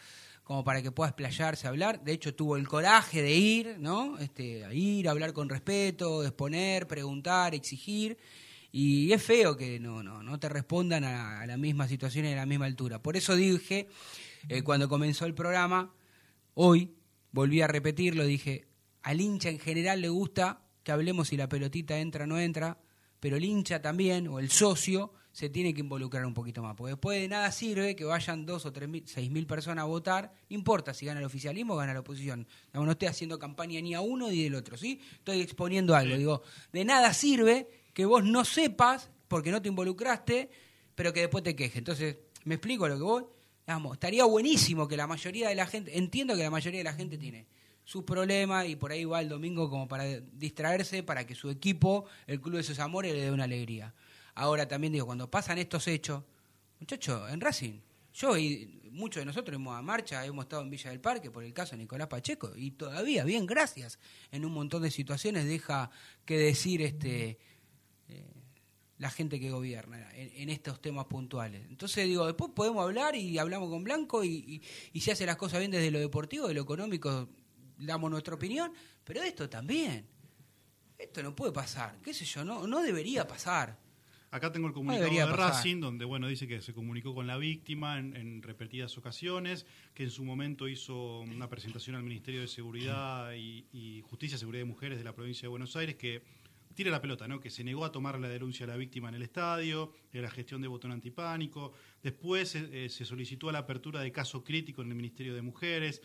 como 0.44 0.64
para 0.64 0.82
que 0.82 0.92
pueda 0.92 1.10
explayarse, 1.10 1.68
hablar. 1.68 2.04
De 2.04 2.12
hecho, 2.12 2.36
tuvo 2.36 2.58
el 2.58 2.68
coraje 2.68 3.22
de 3.22 3.34
ir, 3.34 3.78
¿no? 3.80 4.18
Este, 4.20 4.66
ir, 4.74 5.08
a 5.08 5.12
hablar 5.12 5.34
con 5.34 5.50
respeto, 5.50 6.24
exponer, 6.24 6.88
preguntar, 6.88 7.56
exigir. 7.56 8.18
Y 8.72 9.12
es 9.12 9.24
feo 9.24 9.56
que 9.56 9.80
no, 9.80 10.04
no, 10.04 10.24
no 10.24 10.40
te 10.40 10.50
respondan 10.50 11.04
a, 11.04 11.42
a 11.42 11.46
la 11.46 11.58
misma 11.58 11.88
situación 11.88 12.26
y 12.26 12.34
a 12.34 12.36
la 12.36 12.46
misma 12.46 12.66
altura. 12.66 13.02
Por 13.02 13.16
eso 13.16 13.36
dije, 13.36 13.88
eh, 14.50 14.62
cuando 14.64 14.90
comenzó 14.90 15.26
el 15.26 15.34
programa, 15.34 15.94
hoy, 16.56 16.96
volví 17.32 17.62
a 17.62 17.68
repetirlo, 17.68 18.26
dije, 18.26 18.68
al 19.04 19.22
hincha 19.22 19.50
en 19.50 19.60
general 19.60 20.02
le 20.02 20.10
gusta 20.10 20.64
que 20.84 20.92
hablemos 20.92 21.30
si 21.30 21.38
la 21.38 21.48
pelotita 21.48 22.00
entra 22.00 22.26
o 22.26 22.28
no 22.28 22.40
entra, 22.40 22.78
pero 23.20 23.38
el 23.38 23.46
hincha 23.46 23.82
también, 23.82 24.28
o 24.28 24.40
el 24.40 24.50
socio, 24.50 25.14
se 25.34 25.50
tiene 25.50 25.74
que 25.74 25.82
involucrar 25.82 26.26
un 26.26 26.34
poquito 26.34 26.62
más. 26.62 26.76
Porque 26.76 26.92
después 26.92 27.20
de 27.20 27.28
nada 27.28 27.52
sirve 27.52 27.96
que 27.96 28.06
vayan 28.06 28.46
dos 28.46 28.66
o 28.66 28.72
tres 28.72 28.88
mil, 28.88 29.04
seis 29.06 29.30
mil 29.30 29.46
personas 29.48 29.84
a 29.84 29.86
votar, 29.86 30.32
no 30.50 30.56
importa 30.56 30.94
si 30.94 31.08
gana 31.08 31.20
el 31.20 31.26
oficialismo 31.26 31.74
o 31.74 31.78
gana 31.78 31.94
la 31.94 32.00
oposición. 32.00 32.48
Digamos, 32.68 32.86
no 32.86 32.92
estoy 32.94 33.08
haciendo 33.08 33.40
campaña 33.40 33.82
ni 33.82 33.96
a 33.96 34.02
uno 34.02 34.30
ni 34.30 34.44
del 34.44 34.56
otro, 34.56 34.78
¿sí? 34.78 35.02
Estoy 35.16 35.42
exponiendo 35.42 35.96
algo. 35.96 36.16
Digo, 36.16 36.44
de 36.72 36.86
nada 36.86 37.14
sirve 37.14 37.68
que 37.94 38.06
vos 38.06 38.24
no 38.24 38.46
sepas, 38.46 39.10
porque 39.28 39.52
no 39.52 39.60
te 39.60 39.70
involucraste, 39.70 40.50
pero 40.94 41.12
que 41.12 41.22
después 41.22 41.44
te 41.44 41.56
quejes. 41.56 41.78
Entonces, 41.78 42.18
¿me 42.44 42.56
explico 42.56 42.88
lo 42.88 42.96
que 42.96 43.04
voy? 43.04 43.24
Digamos, 43.66 43.94
estaría 43.94 44.26
buenísimo 44.26 44.88
que 44.88 44.96
la 44.96 45.08
mayoría 45.08 45.50
de 45.50 45.56
la 45.56 45.66
gente, 45.66 45.98
entiendo 45.98 46.36
que 46.36 46.44
la 46.44 46.52
mayoría 46.52 46.82
de 46.82 46.84
la 46.84 46.94
gente 46.94 47.18
tiene 47.18 47.48
sus 47.86 48.04
problemas 48.04 48.68
y 48.68 48.76
por 48.76 48.92
ahí 48.92 49.04
va 49.04 49.20
el 49.20 49.30
domingo 49.30 49.70
como 49.70 49.88
para 49.88 50.06
distraerse, 50.06 51.02
para 51.02 51.26
que 51.26 51.34
su 51.34 51.50
equipo, 51.50 52.06
el 52.28 52.40
Club 52.40 52.58
de 52.58 52.64
sus 52.64 52.80
Amores, 52.80 53.14
le 53.14 53.22
dé 53.22 53.32
una 53.32 53.46
alegría. 53.46 53.94
Ahora 54.36 54.68
también 54.68 54.94
digo, 54.94 55.06
cuando 55.06 55.30
pasan 55.30 55.58
estos 55.58 55.88
hechos, 55.88 56.24
muchachos, 56.80 57.32
en 57.32 57.42
Racing, 57.42 57.80
yo 58.14 58.38
y 58.38 58.82
muchos 58.92 59.22
de 59.22 59.26
nosotros 59.26 59.56
hemos 59.56 59.76
a 59.76 59.82
marcha, 59.82 60.26
hemos 60.26 60.46
estado 60.46 60.62
en 60.62 60.70
Villa 60.70 60.92
del 60.92 61.02
Parque 61.02 61.32
por 61.32 61.44
el 61.44 61.54
caso 61.54 61.72
de 61.72 61.80
Nicolás 61.80 62.08
Pacheco 62.08 62.52
y 62.56 62.72
todavía, 62.72 63.24
bien, 63.24 63.46
gracias, 63.46 64.00
en 64.32 64.46
un 64.46 64.54
montón 64.54 64.84
de 64.84 64.92
situaciones 64.92 65.46
deja 65.46 65.90
que 66.26 66.38
decir 66.38 66.82
este 66.82 67.40
eh, 68.10 68.44
la 68.98 69.10
gente 69.10 69.40
que 69.40 69.50
gobierna 69.50 70.10
en, 70.14 70.50
estos 70.50 70.80
temas 70.80 71.06
puntuales. 71.06 71.66
Entonces 71.68 72.06
digo, 72.06 72.26
después 72.26 72.52
podemos 72.56 72.84
hablar 72.84 73.16
y 73.16 73.38
hablamos 73.38 73.70
con 73.70 73.84
Blanco 73.84 74.24
y, 74.24 74.30
y, 74.30 74.62
y 74.94 75.02
se 75.02 75.12
hace 75.12 75.26
las 75.26 75.36
cosas 75.36 75.60
bien 75.60 75.72
desde 75.72 75.92
lo 75.92 76.00
deportivo, 76.00 76.48
de 76.48 76.54
lo 76.54 76.62
económico, 76.62 77.28
damos 77.78 78.10
nuestra 78.10 78.36
opinión, 78.36 78.72
pero 79.04 79.22
esto 79.22 79.50
también. 79.50 80.08
Esto 80.98 81.22
no 81.22 81.36
puede 81.36 81.52
pasar, 81.52 82.00
qué 82.02 82.14
sé 82.14 82.24
yo, 82.24 82.46
no, 82.46 82.66
no 82.66 82.82
debería 82.82 83.28
pasar. 83.28 83.78
Acá 84.34 84.52
tengo 84.52 84.66
el 84.68 84.74
comunicado 84.74 85.12
de 85.12 85.20
pasar. 85.20 85.38
Racing, 85.38 85.80
donde 85.80 86.06
bueno 86.06 86.28
dice 86.28 86.48
que 86.48 86.60
se 86.60 86.74
comunicó 86.74 87.14
con 87.14 87.28
la 87.28 87.38
víctima 87.38 88.00
en, 88.00 88.16
en 88.16 88.42
repetidas 88.42 88.98
ocasiones, 88.98 89.68
que 89.94 90.06
en 90.06 90.10
su 90.10 90.26
momento 90.26 90.68
hizo 90.68 91.20
una 91.20 91.48
presentación 91.50 91.96
al 91.96 92.02
Ministerio 92.02 92.42
de 92.42 92.48
Seguridad 92.48 93.32
y, 93.34 93.68
y 93.72 94.02
Justicia, 94.02 94.40
Seguridad 94.40 94.62
de 94.62 94.66
Mujeres 94.66 94.98
de 94.98 95.04
la 95.04 95.14
provincia 95.14 95.44
de 95.44 95.50
Buenos 95.50 95.76
Aires, 95.76 95.98
que 95.98 96.24
tira 96.74 96.90
la 96.90 97.00
pelota, 97.00 97.28
¿no? 97.28 97.40
Que 97.40 97.52
se 97.52 97.64
negó 97.64 97.86
a 97.86 97.92
tomar 97.92 98.20
la 98.20 98.28
denuncia 98.28 98.64
a 98.64 98.70
la 98.70 98.76
víctima 98.76 99.10
en 99.10 99.14
el 99.14 99.22
estadio, 99.22 99.94
de 100.12 100.24
la 100.24 100.32
gestión 100.32 100.64
de 100.64 100.68
botón 100.68 100.92
antipánico. 100.92 101.74
Después 102.02 102.56
eh, 102.56 102.90
se 102.90 103.06
solicitó 103.06 103.52
la 103.52 103.60
apertura 103.60 104.02
de 104.02 104.12
caso 104.12 104.44
crítico 104.44 104.82
en 104.82 104.90
el 104.90 104.96
Ministerio 104.96 105.36
de 105.36 105.44
Mujeres. 105.44 106.02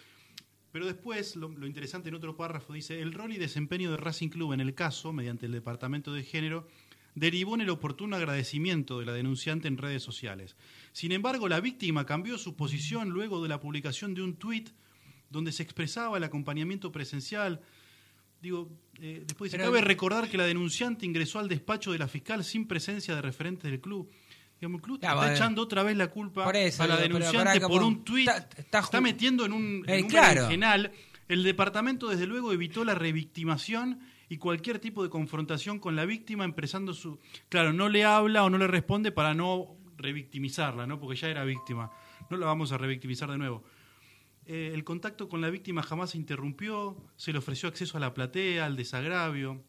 Pero 0.71 0.85
después, 0.85 1.35
lo, 1.35 1.49
lo 1.49 1.67
interesante 1.67 2.11
en 2.11 2.15
otro 2.15 2.37
párrafo 2.37 2.75
dice, 2.75 3.01
el 3.01 3.15
rol 3.15 3.33
y 3.33 3.39
desempeño 3.39 3.91
de 3.91 3.97
Racing 3.97 4.29
Club 4.29 4.53
en 4.53 4.61
el 4.61 4.75
caso, 4.75 5.15
mediante 5.15 5.47
el 5.47 5.53
Departamento 5.53 6.13
de 6.13 6.23
Género, 6.23 6.69
derivó 7.19 7.55
en 7.55 7.61
el 7.63 7.71
oportuno 7.71 8.17
agradecimiento 8.17 8.99
de 9.01 9.07
la 9.07 9.13
denunciante 9.13 9.69
en 9.69 9.77
redes 9.77 10.03
sociales. 10.03 10.57
Sin 10.93 11.13
embargo, 11.13 11.49
la 11.49 11.61
víctima 11.61 12.07
cambió 12.07 12.39
su 12.39 12.57
posición 12.57 13.11
luego 13.11 13.43
de 13.43 13.49
la 13.49 13.61
publicación 13.61 14.15
de 14.15 14.23
un 14.23 14.37
tuit 14.37 14.71
donde 15.31 15.53
se 15.53 15.63
expresaba 15.63 16.17
el 16.17 16.25
acompañamiento 16.25 16.91
presencial. 16.91 17.61
Digo, 18.41 18.71
eh, 19.01 19.25
después 19.27 19.51
dice, 19.53 19.63
cabe 19.63 19.81
recordar 19.81 20.29
que 20.31 20.37
la 20.39 20.47
denunciante 20.47 21.05
ingresó 21.05 21.39
al 21.39 21.49
despacho 21.49 21.93
de 21.93 21.99
la 21.99 22.09
fiscal 22.09 22.45
sin 22.45 22.67
presencia 22.67 23.15
de 23.15 23.23
referentes 23.23 23.71
del 23.71 23.81
club. 23.81 24.11
Digamos, 24.61 24.79
el 24.79 24.83
club 24.83 24.99
está 25.03 25.35
echando 25.35 25.63
otra 25.63 25.83
vez 25.83 25.97
la 25.97 26.09
culpa 26.09 26.51
eso, 26.51 26.83
a 26.83 26.87
la 26.87 26.97
digo, 27.01 27.19
denunciante 27.19 27.61
por 27.61 27.83
un 27.83 28.05
tuit. 28.05 28.29
Está, 28.57 29.01
metiendo 29.01 29.45
en 29.45 29.53
un, 29.53 29.85
en 29.87 29.91
Eh, 29.95 30.03
un 30.03 30.09
claro. 30.09 30.35
berenjenal. 30.43 30.93
El 31.29 31.43
departamento, 31.43 32.09
desde 32.09 32.27
luego, 32.27 32.53
evitó 32.53 32.85
la 32.85 32.95
revictimación 32.95 34.01
y 34.29 34.37
cualquier 34.39 34.79
tipo 34.79 35.03
de 35.03 35.11
confrontación 35.11 35.79
con 35.79 35.97
la 35.97 36.05
víctima, 36.05 36.45
empresando 36.45 36.93
su. 36.93 37.19
Claro, 37.49 37.73
no 37.73 37.89
le 37.89 38.05
habla 38.05 38.45
o 38.45 38.51
no 38.51 38.59
le 38.59 38.67
responde 38.67 39.13
para 39.13 39.35
no 39.35 39.77
revictimizarla, 39.97 40.87
¿no? 40.87 41.01
Porque 41.01 41.17
ya 41.17 41.29
era 41.29 41.45
víctima. 41.45 41.91
No 42.31 42.37
la 42.37 42.47
vamos 42.47 42.73
a 42.73 42.79
revictimizar 42.79 43.31
de 43.31 43.39
nuevo. 43.39 43.65
Eh, 44.47 44.71
el 44.73 44.85
contacto 44.85 45.29
con 45.29 45.41
la 45.41 45.51
víctima 45.51 45.83
jamás 45.83 46.11
se 46.11 46.19
interrumpió, 46.19 46.97
se 47.17 47.33
le 47.33 47.39
ofreció 47.39 47.69
acceso 47.69 47.97
a 47.97 48.01
la 48.01 48.15
platea, 48.15 48.65
al 48.65 48.77
desagravio. 48.77 49.63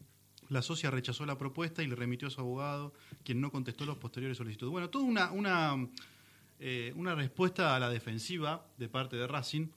La 0.47 0.61
socia 0.61 0.89
rechazó 0.89 1.25
la 1.25 1.37
propuesta 1.37 1.83
y 1.83 1.87
le 1.87 1.95
remitió 1.95 2.27
a 2.27 2.31
su 2.31 2.41
abogado, 2.41 2.93
quien 3.23 3.39
no 3.41 3.51
contestó 3.51 3.85
los 3.85 3.97
posteriores 3.97 4.37
solicitudes. 4.37 4.71
Bueno, 4.71 4.89
toda 4.89 5.03
una, 5.03 5.31
una, 5.31 5.87
eh, 6.59 6.93
una 6.95 7.13
respuesta 7.13 7.75
a 7.75 7.79
la 7.79 7.89
defensiva 7.89 8.65
de 8.77 8.89
parte 8.89 9.15
de 9.15 9.27
Racing, 9.27 9.67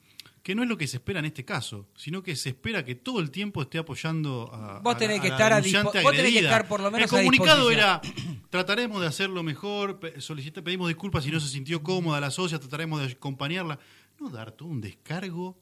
que 0.43 0.53
no 0.55 0.61
es 0.63 0.67
lo 0.69 0.77
que 0.77 0.87
se 0.87 0.97
espera 0.97 1.19
en 1.19 1.25
este 1.25 1.45
caso, 1.45 1.87
sino 1.95 2.21
que 2.21 2.35
se 2.35 2.49
espera 2.49 2.83
que 2.83 2.95
todo 2.95 3.21
el 3.21 3.31
tiempo 3.31 3.61
esté 3.61 3.77
apoyando 3.77 4.53
a, 4.53 4.79
Vos 4.79 4.97
tenés 4.97 5.21
que 5.21 5.27
a 5.27 5.29
la 5.29 5.35
estar 5.35 5.53
a 5.53 5.61
vos 6.03 6.11
tenés 6.11 6.33
que 6.33 6.39
estar 6.39 6.67
por 6.67 6.81
lo 6.81 6.91
menos 6.91 7.09
El 7.11 7.17
a 7.17 7.21
comunicado 7.21 7.71
era, 7.71 8.01
trataremos 8.49 8.99
de 8.99 9.07
hacerlo 9.07 9.41
mejor, 9.41 9.99
solicita- 10.19 10.61
pedimos 10.61 10.89
disculpas 10.89 11.23
si 11.23 11.31
no 11.31 11.39
se 11.39 11.47
sintió 11.47 11.81
cómoda 11.81 12.19
la 12.19 12.29
socia, 12.29 12.59
trataremos 12.59 12.99
de 12.99 13.13
acompañarla. 13.13 13.79
No 14.19 14.29
dar 14.29 14.51
todo 14.51 14.67
un 14.67 14.81
descargo 14.81 15.57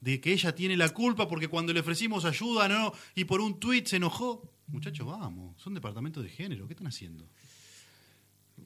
de 0.00 0.20
que 0.20 0.32
ella 0.32 0.54
tiene 0.54 0.76
la 0.76 0.88
culpa 0.88 1.28
porque 1.28 1.48
cuando 1.48 1.72
le 1.72 1.80
ofrecimos 1.80 2.24
ayuda 2.24 2.66
no 2.68 2.92
y 3.14 3.24
por 3.24 3.40
un 3.42 3.60
tuit 3.60 3.86
se 3.86 3.96
enojó. 3.96 4.50
Muchachos, 4.66 5.06
vamos, 5.06 5.60
son 5.60 5.74
departamentos 5.74 6.22
de 6.24 6.30
género, 6.30 6.66
¿qué 6.66 6.72
están 6.72 6.86
haciendo? 6.86 7.28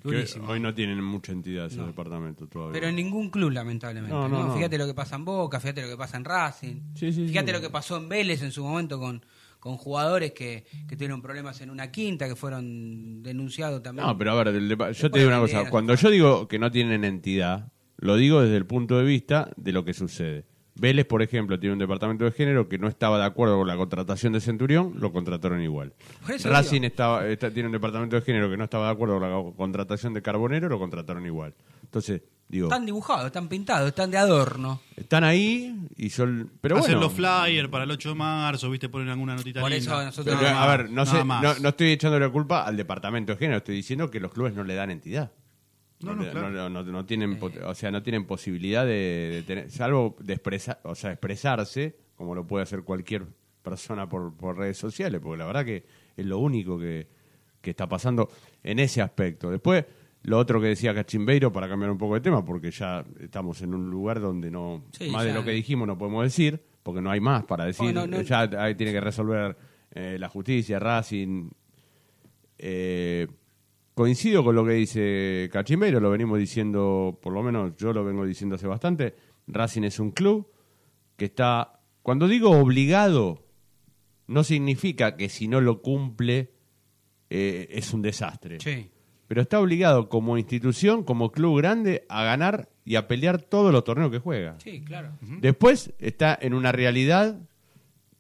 Que 0.03 0.27
hoy 0.47 0.61
no 0.61 0.73
tienen 0.75 1.03
mucha 1.03 1.33
entidad 1.33 1.67
ese 1.67 1.79
No. 1.79 1.87
departamento 1.87 2.47
todavía. 2.47 2.73
Pero 2.73 2.87
en 2.89 2.97
ningún 2.97 3.31
club, 3.31 3.51
lamentablemente. 3.51 4.15
No, 4.15 4.29
No. 4.29 4.55
Fíjate 4.55 4.79
lo 4.79 4.87
que 4.87 4.95
pasa 4.95 5.17
en 5.17 5.25
Boca, 5.25 5.59
fíjate 5.61 5.83
lo 5.83 5.89
que 5.89 5.97
pasa 5.97 6.17
en 6.17 6.25
Racing. 6.25 6.95
fíjate 6.95 7.47
sí. 7.47 7.53
lo 7.53 7.61
que 7.61 7.71
pasó 7.71 7.97
en 7.97 8.09
Vélez 8.09 8.43
en 8.43 8.53
su 8.53 8.63
momento 8.63 8.99
con, 9.01 9.25
con 9.59 9.77
jugadores 9.77 10.33
que, 10.33 10.65
que 10.87 10.95
tuvieron 10.97 11.21
problemas 11.21 11.61
en 11.63 11.71
una 11.71 11.91
quinta, 11.91 12.29
que 12.29 12.37
fueron 12.37 13.23
denunciados 13.23 13.83
también. 13.83 14.07
No, 14.07 14.17
pero 14.17 14.33
a 14.33 14.45
ver, 14.45 14.53
del 14.53 14.69
yo 14.95 15.11
te 15.11 15.19
digo 15.19 15.31
una 15.31 15.41
cosa. 15.41 15.69
Cuando 15.69 15.95
yo 15.95 16.11
digo 16.11 16.47
que 16.49 16.59
no 16.61 16.71
tienen 16.71 17.05
entidad, 17.05 17.73
lo 17.97 18.17
digo 18.17 18.41
desde 18.41 18.57
el 18.57 18.67
punto 18.67 18.99
de 18.99 19.05
vista 19.05 19.51
de 19.57 19.73
lo 19.73 19.85
que 19.85 19.95
sucede. 19.95 20.47
Vélez, 20.79 21.07
por 21.07 21.23
ejemplo, 21.23 21.59
tiene 21.59 21.73
un 21.73 21.79
departamento 21.79 22.25
de 22.25 22.31
género 22.33 22.69
que 22.69 22.79
no 22.79 22.89
estaba 22.89 23.19
de 23.19 23.25
acuerdo 23.25 23.59
con 23.59 23.67
la 23.67 23.77
contratación 23.77 24.33
de 24.33 24.41
Centurión, 24.41 24.95
lo 24.99 25.13
contrataron 25.13 25.61
igual. 25.63 25.93
Racing 26.45 26.83
estaba, 26.83 27.27
está- 27.27 27.51
tiene 27.51 27.67
un 27.69 27.73
departamento 27.73 28.17
de 28.17 28.23
género 28.23 28.49
que 28.51 28.57
no 28.57 28.65
estaba 28.65 28.87
de 28.87 28.93
acuerdo 28.93 29.19
con 29.19 29.29
la 29.31 29.57
contratación 29.57 30.15
de 30.15 30.23
Carbonero, 30.23 30.69
lo 30.69 30.79
contrataron 30.79 31.25
igual. 31.27 31.55
Entonces, 31.83 32.23
digo, 32.49 32.67
Están 32.69 32.87
dibujados, 32.87 33.27
están 33.27 33.49
pintados, 33.49 33.89
están 33.89 34.11
de 34.11 34.19
adorno. 34.19 34.81
están 34.97 35.25
ahí 35.25 35.75
y 35.97 36.11
son... 36.11 36.51
Pero 36.61 36.77
Hacen 36.77 36.93
bueno, 36.95 37.01
los 37.07 37.13
flyers 37.13 37.69
para 37.69 37.85
el 37.85 37.91
8 37.91 38.11
de 38.11 38.15
marzo, 38.15 38.71
¿viste? 38.71 38.89
Ponen 38.89 39.09
alguna 39.09 39.35
notita 39.37 39.61
Por 39.61 39.71
linda. 39.71 39.83
eso 39.95 40.05
nosotros- 40.05 40.37
Pero, 40.39 40.49
Nada 40.51 40.63
a 40.63 40.77
ver, 40.77 40.91
no, 40.91 41.05
nada 41.05 41.19
sé, 41.19 41.25
más. 41.25 41.43
no, 41.43 41.55
no 41.61 41.69
estoy 41.71 41.93
echándole 41.93 42.25
la 42.27 42.33
culpa 42.33 42.65
al 42.65 42.77
departamento 42.77 43.33
de 43.33 43.39
género, 43.39 43.59
estoy 43.59 43.75
diciendo 43.77 44.11
que 44.11 44.21
los 44.21 44.33
clubes 44.33 44.55
no 44.55 44.63
le 44.65 44.75
dan 44.75 44.91
entidad. 44.91 45.33
No, 46.01 46.15
No, 46.15 46.23
no, 46.25 46.31
claro. 46.31 46.51
no- 46.51 46.69
no- 46.71 46.83
no 46.85 47.05
tienen, 47.05 47.39
pot- 47.41 47.61
o 47.65 47.75
sea, 47.75 47.91
no 47.91 48.03
tienen 48.03 48.25
posibilidad 48.25 48.85
de, 48.87 49.31
de 49.33 49.43
tener, 49.45 49.71
salvo 49.71 50.17
de 50.21 50.35
expresar, 50.35 50.79
o 50.85 50.95
sea, 50.95 51.11
expresarse, 51.13 51.97
como 52.15 52.35
lo 52.35 52.47
puede 52.47 52.63
hacer 52.63 52.83
cualquier 52.85 53.25
persona 53.63 54.09
por, 54.09 54.33
por 54.37 54.57
redes 54.57 54.79
sociales, 54.79 55.21
porque 55.21 55.39
la 55.39 55.47
verdad 55.47 55.65
que 55.65 55.85
es 56.17 56.25
lo 56.25 56.39
único 56.39 56.79
que, 56.79 57.09
que 57.61 57.71
está 57.71 57.89
pasando 57.89 58.29
en 58.63 58.79
ese 58.79 59.03
aspecto. 59.03 59.51
Después, 59.51 59.85
lo 60.23 60.39
otro 60.39 60.61
que 60.61 60.69
decía 60.69 60.95
Cachimbeiro, 60.95 61.53
para 61.53 61.69
cambiar 61.69 61.91
un 61.91 61.99
poco 61.99 62.15
de 62.15 62.21
tema, 62.21 62.45
porque 62.45 62.71
ya 62.71 63.05
estamos 63.21 63.61
en 63.63 63.75
un 63.75 63.91
lugar 63.91 64.21
donde 64.21 64.51
no, 64.51 64.85
Sí, 64.93 65.11
más 65.11 65.25
de 65.25 65.33
lo 65.35 65.45
que 65.45 65.51
dijimos 65.51 65.87
no 65.89 65.99
podemos 65.99 66.23
decir, 66.25 66.63
porque 66.83 67.01
no 67.01 67.11
hay 67.11 67.21
más 67.21 67.45
para 67.45 67.65
decir, 67.65 67.85
Bueno, 67.93 68.07
no- 68.07 68.21
ya 68.23 68.43
ahí 68.59 68.75
tiene 68.77 68.93
que 68.93 69.01
resolver 69.01 69.57
eh, 69.91 70.17
la 70.19 70.29
justicia, 70.29 70.79
Racing. 70.79 71.51
Eh, 72.59 73.27
coincido 73.99 74.45
con 74.45 74.55
lo 74.55 74.65
que 74.65 74.75
dice 74.75 75.51
Cachimbero, 75.53 75.99
lo 75.99 76.09
venimos 76.09 76.39
diciendo, 76.39 77.19
por 77.21 77.33
lo 77.33 77.43
menos 77.43 77.75
yo 77.77 77.93
lo 77.93 78.05
vengo 78.05 78.25
diciendo 78.25 78.55
hace 78.55 78.69
bastante. 78.69 79.17
Racing 79.49 79.83
es 79.83 79.99
un 79.99 80.13
club 80.13 80.47
que 81.17 81.25
está, 81.25 81.81
cuando 82.03 82.29
digo 82.29 82.51
obligado, 82.51 83.45
no 84.29 84.45
significa 84.45 85.17
que 85.17 85.29
si 85.29 85.49
no 85.49 85.61
lo 85.61 85.83
cumple 85.83 86.53
eh, 87.29 87.67
es 87.73 87.93
un 87.93 88.03
desastre. 88.03 88.61
Sí. 88.61 88.89
Pero 89.27 89.43
está 89.43 89.59
obligado 89.59 90.09
como 90.09 90.39
institución, 90.39 91.03
como 91.03 91.33
club 91.33 91.59
grande, 91.59 92.07
a 92.09 92.23
ganar 92.23 92.69
y 92.85 92.95
a 92.95 93.09
pelear 93.09 93.43
todos 93.43 93.73
los 93.73 93.83
torneos 93.83 94.13
que 94.13 94.21
juega. 94.21 94.61
Sí, 94.61 94.81
claro. 94.81 95.19
Después 95.41 95.93
está 95.99 96.39
en 96.41 96.55
una 96.55 96.71
realidad 96.71 97.41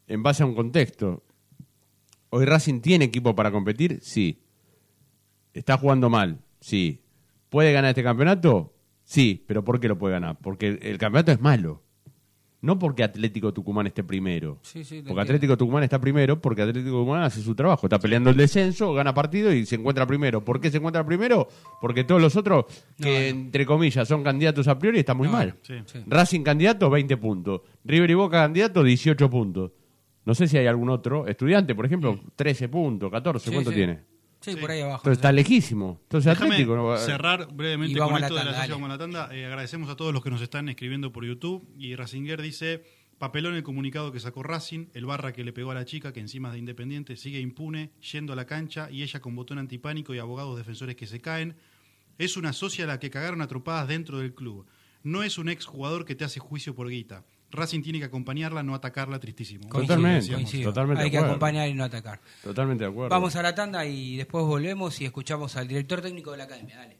en 0.09 0.24
base 0.24 0.42
a 0.42 0.46
un 0.46 0.56
contexto. 0.56 1.22
Hoy 2.30 2.46
Racing 2.46 2.80
tiene 2.80 3.05
equipo 3.05 3.36
para 3.36 3.52
competir, 3.52 4.00
sí. 4.02 4.40
Está 5.59 5.76
jugando 5.76 6.09
mal, 6.10 6.39
sí. 6.60 7.01
¿Puede 7.48 7.72
ganar 7.72 7.90
este 7.90 8.02
campeonato? 8.02 8.74
Sí, 9.05 9.44
pero 9.47 9.64
¿por 9.64 9.80
qué 9.80 9.89
lo 9.89 9.97
puede 9.98 10.12
ganar? 10.14 10.36
Porque 10.43 10.68
el, 10.68 10.78
el 10.82 10.98
campeonato 10.98 11.32
es 11.32 11.40
malo. 11.40 11.82
No 12.60 12.76
porque 12.76 13.05
Atlético 13.05 13.55
Tucumán 13.55 13.86
esté 13.86 14.02
primero. 14.02 14.59
Sí, 14.62 14.82
sí, 14.82 14.97
te 15.01 15.09
porque. 15.09 15.22
Atlético 15.22 15.56
Tucumán 15.56 15.85
está 15.85 16.01
primero 16.01 16.40
porque 16.40 16.62
Atlético 16.62 16.97
Tucumán 16.98 17.22
hace 17.22 17.40
su 17.40 17.55
trabajo. 17.55 17.86
Está 17.86 18.01
peleando 18.01 18.30
el 18.30 18.36
descenso, 18.36 18.93
gana 18.94 19.14
partido 19.14 19.52
y 19.52 19.64
se 19.64 19.76
encuentra 19.76 20.05
primero. 20.09 20.44
¿Por 20.44 20.60
qué 20.60 20.68
se 20.68 20.78
encuentra 20.78 21.06
primero? 21.06 21.47
Porque 21.80 22.02
todos 22.02 22.20
los 22.20 22.35
otros, 22.35 22.64
que 23.01 23.28
entre 23.28 23.64
comillas 23.64 24.09
son 24.09 24.24
candidatos 24.24 24.66
a 24.66 24.76
priori, 24.76 24.98
están 24.98 25.16
muy 25.18 25.28
No, 25.28 25.35
mal. 25.35 25.55
sí. 25.62 25.74
Racing 26.09 26.43
candidato, 26.43 26.90
20 26.90 27.16
puntos. 27.16 27.60
River 27.85 28.10
y 28.10 28.14
Boca 28.14 28.39
candidato, 28.39 28.82
18 28.82 29.30
puntos. 29.30 29.70
No 30.24 30.35
sé 30.35 30.48
si 30.48 30.59
hay 30.59 30.66
algún 30.66 30.90
otro. 30.90 31.28
Estudiante, 31.28 31.76
por 31.76 31.86
ejemplo, 31.86 32.18
13 32.35 32.68
puntos, 32.68 33.09
14. 33.10 33.48
Sí, 33.48 33.55
¿Cuánto 33.55 33.70
tiene? 33.70 34.01
Sí, 34.54 34.60
por 34.60 34.70
ahí 34.70 34.80
abajo. 34.80 34.98
Entonces 35.02 35.18
está 35.18 35.32
lejísimo. 35.32 35.98
Entonces 36.02 36.30
Déjame 36.32 36.50
Atlético. 36.54 36.76
no 36.76 36.84
va- 36.84 36.98
cerrar 36.98 37.48
brevemente 37.52 37.92
Y 37.92 37.98
vamos 37.98 38.12
con 38.12 38.16
a 38.16 38.20
la 38.20 38.26
esto 38.26 38.34
de 38.38 38.44
la 38.44 38.50
tanda, 38.52 38.60
sesión 38.62 38.80
dale. 38.80 38.98
con 38.98 39.14
la 39.14 39.22
tanda. 39.26 39.36
Eh, 39.36 39.46
agradecemos 39.46 39.88
a 39.90 39.96
todos 39.96 40.12
los 40.12 40.22
que 40.22 40.30
nos 40.30 40.40
están 40.42 40.68
escribiendo 40.68 41.12
por 41.12 41.24
YouTube. 41.24 41.66
Y 41.78 41.94
Racinger 41.96 42.40
dice, 42.42 42.84
papelón 43.18 43.54
el 43.54 43.62
comunicado 43.62 44.12
que 44.12 44.20
sacó 44.20 44.42
Racing, 44.42 44.86
el 44.94 45.06
barra 45.06 45.32
que 45.32 45.44
le 45.44 45.52
pegó 45.52 45.70
a 45.72 45.74
la 45.74 45.84
chica, 45.84 46.12
que 46.12 46.20
encima 46.20 46.48
es 46.48 46.52
de 46.54 46.58
Independiente, 46.60 47.16
sigue 47.16 47.40
impune, 47.40 47.90
yendo 48.12 48.32
a 48.32 48.36
la 48.36 48.46
cancha, 48.46 48.90
y 48.90 49.02
ella 49.02 49.20
con 49.20 49.34
botón 49.36 49.58
antipánico 49.58 50.14
y 50.14 50.18
abogados 50.18 50.56
defensores 50.56 50.96
que 50.96 51.06
se 51.06 51.20
caen. 51.20 51.56
Es 52.18 52.36
una 52.36 52.52
socia 52.52 52.84
a 52.84 52.88
la 52.88 52.98
que 53.00 53.10
cagaron 53.10 53.42
a 53.42 53.46
tropadas 53.46 53.86
dentro 53.88 54.18
del 54.18 54.34
club. 54.34 54.66
No 55.04 55.22
es 55.22 55.38
un 55.38 55.48
ex 55.48 55.64
jugador 55.64 56.04
que 56.04 56.14
te 56.16 56.24
hace 56.24 56.40
juicio 56.40 56.74
por 56.74 56.88
guita. 56.88 57.24
Racing 57.50 57.82
tiene 57.82 57.98
que 57.98 58.04
acompañarla, 58.06 58.62
no 58.62 58.74
atacarla, 58.74 59.18
tristísimo. 59.18 59.68
Totalmente. 59.68 60.32
Coincido. 60.32 60.70
totalmente 60.70 61.02
Hay 61.02 61.06
de 61.06 61.10
que 61.12 61.16
acuerdo. 61.18 61.32
acompañar 61.34 61.68
y 61.68 61.74
no 61.74 61.84
atacar. 61.84 62.20
Totalmente 62.42 62.84
de 62.84 62.90
acuerdo. 62.90 63.10
Vamos 63.10 63.36
a 63.36 63.42
la 63.42 63.54
tanda 63.54 63.86
y 63.86 64.16
después 64.16 64.44
volvemos 64.44 65.00
y 65.00 65.06
escuchamos 65.06 65.56
al 65.56 65.66
director 65.66 66.00
técnico 66.02 66.30
de 66.32 66.36
la 66.38 66.44
academia. 66.44 66.76
Dale. 66.76 66.98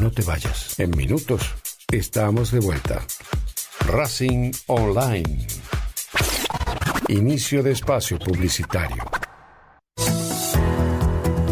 No 0.00 0.10
te 0.10 0.22
vayas. 0.22 0.78
En 0.80 0.90
minutos 0.96 1.42
estamos 1.92 2.50
de 2.50 2.60
vuelta. 2.60 3.04
Racing 3.86 4.50
Online. 4.66 5.46
Inicio 7.08 7.62
de 7.62 7.72
espacio 7.72 8.18
publicitario. 8.18 9.04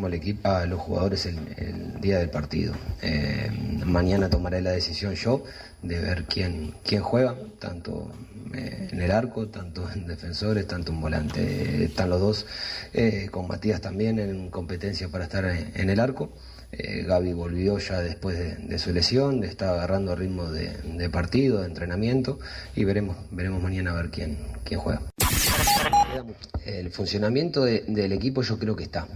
Confirmo 0.00 0.06
al 0.06 0.14
equipo 0.14 0.48
a 0.48 0.66
los 0.66 0.80
jugadores 0.80 1.26
el, 1.26 2.00
día 2.00 2.18
del 2.18 2.30
partido. 2.30 2.74
Eh, 3.02 3.50
mañana 3.84 4.30
tomaré 4.30 4.62
la 4.62 4.70
decisión 4.70 5.14
yo 5.14 5.44
de 5.82 5.98
ver 5.98 6.24
quién 6.24 6.74
quién 6.84 7.02
juega 7.02 7.34
tanto 7.58 8.10
eh, 8.54 8.88
en 8.92 9.00
el 9.02 9.10
arco 9.10 9.48
tanto 9.48 9.88
en 9.90 10.06
defensores 10.06 10.66
tanto 10.66 10.92
en 10.92 11.00
volante. 11.00 11.84
Están 11.84 12.08
los 12.10 12.20
dos 12.20 12.46
eh, 12.94 13.28
también 13.82 14.18
en 14.18 14.50
competencia 14.50 15.08
para 15.08 15.24
estar 15.24 15.44
en, 15.44 15.90
el 15.90 16.00
arco. 16.00 16.30
Eh, 16.72 17.02
Gaby 17.06 17.32
volvió 17.32 17.78
ya 17.78 18.00
después 18.00 18.38
de, 18.38 18.78
su 18.78 18.92
lesión 18.92 19.42
está 19.42 19.70
agarrando 19.70 20.14
ritmo 20.14 20.44
de, 20.50 21.10
partido 21.10 21.60
de 21.60 21.66
entrenamiento 21.66 22.38
y 22.76 22.84
veremos 22.84 23.16
veremos 23.32 23.60
mañana 23.62 23.90
a 23.90 23.94
ver 23.94 24.10
quién 24.10 24.38
quién 24.64 24.80
juega. 24.80 25.02
El 26.64 26.90
funcionamiento 26.90 27.64
de- 27.64 27.84
del 27.88 28.12
equipo 28.12 28.42
yo 28.42 28.58
creo 28.58 28.76
que 28.76 28.84
está. 28.84 29.06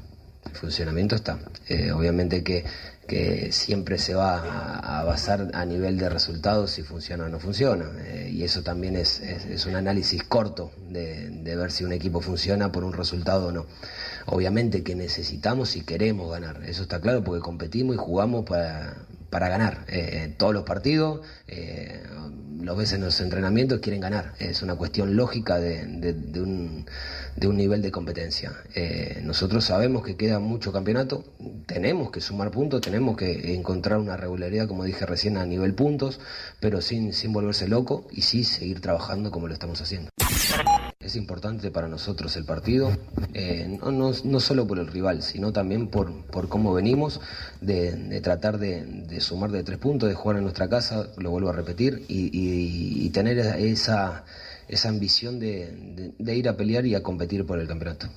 El 0.47 0.57
funcionamiento 0.57 1.15
está. 1.17 1.39
Eh, 1.69 1.91
obviamente 1.93 2.43
que, 2.45 2.65
que 3.07 3.51
siempre 3.53 3.99
se 3.99 4.15
va 4.15 4.39
a, 5.01 5.03
basar 5.05 5.51
a 5.53 5.65
nivel 5.67 5.99
de 5.99 6.09
resultados 6.09 6.71
si 6.71 6.83
funciona 6.83 7.25
o 7.25 7.29
no 7.29 7.39
funciona. 7.41 7.87
Eh, 8.05 8.31
y 8.33 8.43
eso 8.45 8.63
también 8.63 8.97
es, 8.97 9.21
es- 9.21 9.45
es 9.47 9.67
un 9.67 9.75
análisis 9.77 10.23
corto 10.25 10.71
de, 10.91 11.29
de 11.31 11.57
ver 11.57 11.71
si 11.73 11.85
un 11.85 11.93
equipo 11.93 12.21
funciona 12.21 12.71
por 12.73 12.85
un 12.85 12.93
resultado 12.93 13.49
o 13.49 13.53
no. 13.53 13.67
Obviamente 14.27 14.83
que 14.83 14.95
necesitamos 14.95 15.77
y 15.77 15.83
queremos 15.83 16.31
ganar. 16.31 16.63
Eso 16.65 16.83
está 16.83 17.01
claro 17.01 17.23
porque 17.25 17.41
competimos 17.41 17.95
y 17.97 17.99
jugamos 17.99 18.45
para, 18.45 18.95
para 19.31 19.49
ganar. 19.49 19.85
Eh, 19.89 20.35
todos 20.37 20.55
los 20.55 20.65
partidos, 20.65 21.21
eh, 21.49 22.03
los 22.61 22.77
ves 22.79 22.93
en 22.93 23.03
los 23.03 23.21
entrenamientos, 23.21 23.81
quieren 23.81 24.01
ganar. 24.01 24.33
Es 24.39 24.63
una 24.63 24.75
cuestión 24.77 25.17
lógica 25.17 25.59
de, 25.59 25.85
de- 25.87 26.13
de 26.15 26.41
un, 26.41 26.87
de 27.37 27.47
un 27.49 27.57
nivel 27.57 27.83
de 27.83 27.91
competencia. 27.91 28.53
Eh, 28.75 29.21
nosotros 29.23 29.65
sabemos 29.65 30.03
que 30.05 30.17
queda 30.17 30.39
mucho 30.39 30.73
campeonato, 30.73 31.25
tenemos 31.67 32.11
que 32.11 32.21
sumar 32.21 32.51
puntos, 32.51 32.81
tenemos 32.81 33.17
que 33.17 33.55
encontrar 33.55 33.99
una 33.99 34.17
regularidad, 34.17 34.67
como 34.69 34.85
dije 34.85 35.05
recién, 35.05 35.37
a 35.37 35.45
nivel 35.45 35.75
puntos, 35.75 36.21
pero 36.61 36.81
sin, 36.81 37.13
sin 37.13 37.33
volverse 37.33 37.69
loco 37.69 38.07
y 38.11 38.23
sí 38.23 38.45
seguir 38.45 38.81
trabajando 38.81 39.31
como 39.31 39.49
lo 39.49 39.55
estamos 39.55 39.81
haciendo. 39.83 40.11
Es 41.01 41.17
importante 41.17 41.71
para 41.71 41.87
nosotros 41.87 42.35
el 42.37 42.45
partido, 42.45 42.91
eh, 43.35 43.79
no, 43.83 44.41
solo 44.41 44.67
por 44.67 44.79
el 44.79 44.87
rival, 44.87 45.23
sino 45.23 45.53
también 45.53 45.89
por, 45.89 46.25
por 46.27 46.49
cómo 46.49 46.73
venimos, 46.73 47.21
de, 47.61 48.21
tratar 48.23 48.59
de, 48.59 49.21
sumar 49.21 49.51
de 49.51 49.63
tres 49.63 49.79
puntos, 49.79 50.09
de 50.09 50.15
jugar 50.15 50.39
en 50.39 50.45
nuestra 50.45 50.69
casa, 50.69 51.09
lo 51.19 51.31
vuelvo 51.31 51.51
a 51.51 51.53
repetir, 51.53 52.05
y, 52.09 53.09
tener 53.11 53.39
esa, 53.39 54.25
esa 54.67 54.89
ambición 54.89 55.39
de 55.39 56.15
ir 56.19 56.49
a 56.49 56.57
pelear 56.57 56.87
y 56.87 56.95
a 56.95 57.03
competir 57.03 57.45
por 57.45 57.59
el 57.59 57.69
campeonato. 57.69 58.09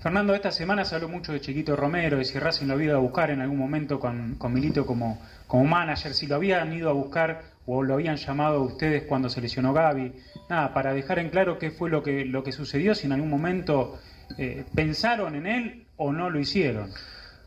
Fernando, 0.00 0.34
esta 0.34 0.50
semana 0.50 0.86
se 0.86 0.94
habló 0.94 1.10
mucho 1.10 1.32
de 1.32 1.42
Chiquito 1.42 1.76
Romero, 1.76 2.16
de 2.16 2.24
si 2.24 2.38
Racing 2.38 2.66
lo 2.66 2.72
había 2.72 2.86
ido 2.86 2.96
a 2.96 3.00
buscar 3.00 3.30
en 3.30 3.42
algún 3.42 3.58
momento 3.58 4.00
con, 4.00 4.34
con 4.36 4.52
Milito 4.52 4.86
como, 4.86 5.20
como 5.46 5.64
manager, 5.64 6.14
si 6.14 6.26
lo 6.26 6.36
habían 6.36 6.72
ido 6.72 6.88
a 6.88 6.94
buscar 6.94 7.42
o 7.66 7.82
lo 7.82 7.94
habían 7.94 8.16
llamado 8.16 8.56
a 8.56 8.62
ustedes 8.62 9.04
cuando 9.04 9.28
se 9.28 9.40
lesionó 9.40 9.72
Gaby. 9.72 10.12
Nada, 10.48 10.74
para 10.74 10.92
dejar 10.92 11.18
en 11.18 11.30
claro 11.30 11.58
qué 11.58 11.70
fue 11.70 11.90
lo 11.90 12.02
que, 12.02 12.24
lo 12.24 12.42
que 12.42 12.52
sucedió, 12.52 12.94
si 12.94 13.06
en 13.06 13.12
algún 13.12 13.30
momento 13.30 13.98
eh, 14.38 14.64
pensaron 14.74 15.34
en 15.34 15.46
él 15.46 15.86
o 15.96 16.12
no 16.12 16.30
lo 16.30 16.40
hicieron. 16.40 16.90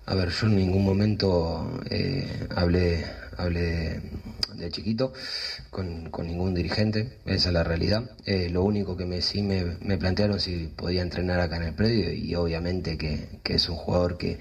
A 0.05 0.15
ver, 0.15 0.29
yo 0.29 0.47
en 0.47 0.57
ningún 0.57 0.83
momento 0.83 1.79
eh, 1.89 2.47
hablé, 2.55 3.05
hablé 3.37 4.01
de, 4.55 4.69
chiquito 4.69 5.13
con, 5.69 6.09
con 6.09 6.27
ningún 6.27 6.53
dirigente, 6.53 7.19
esa 7.25 7.49
es 7.49 7.53
la 7.53 7.63
realidad. 7.63 8.11
Eh, 8.25 8.49
lo 8.49 8.63
único 8.63 8.97
que 8.97 9.05
me, 9.05 9.21
sí 9.21 9.41
me, 9.41 9.77
me 9.79 9.97
plantearon 9.97 10.41
si 10.41 10.67
podía 10.67 11.01
entrenar 11.01 11.39
acá 11.39 11.55
en 11.55 11.63
el 11.63 11.73
predio 11.73 12.11
y 12.11 12.35
obviamente 12.35 12.97
que, 12.97 13.29
que 13.43 13.55
es 13.55 13.69
un 13.69 13.77
jugador 13.77 14.17
que, 14.17 14.39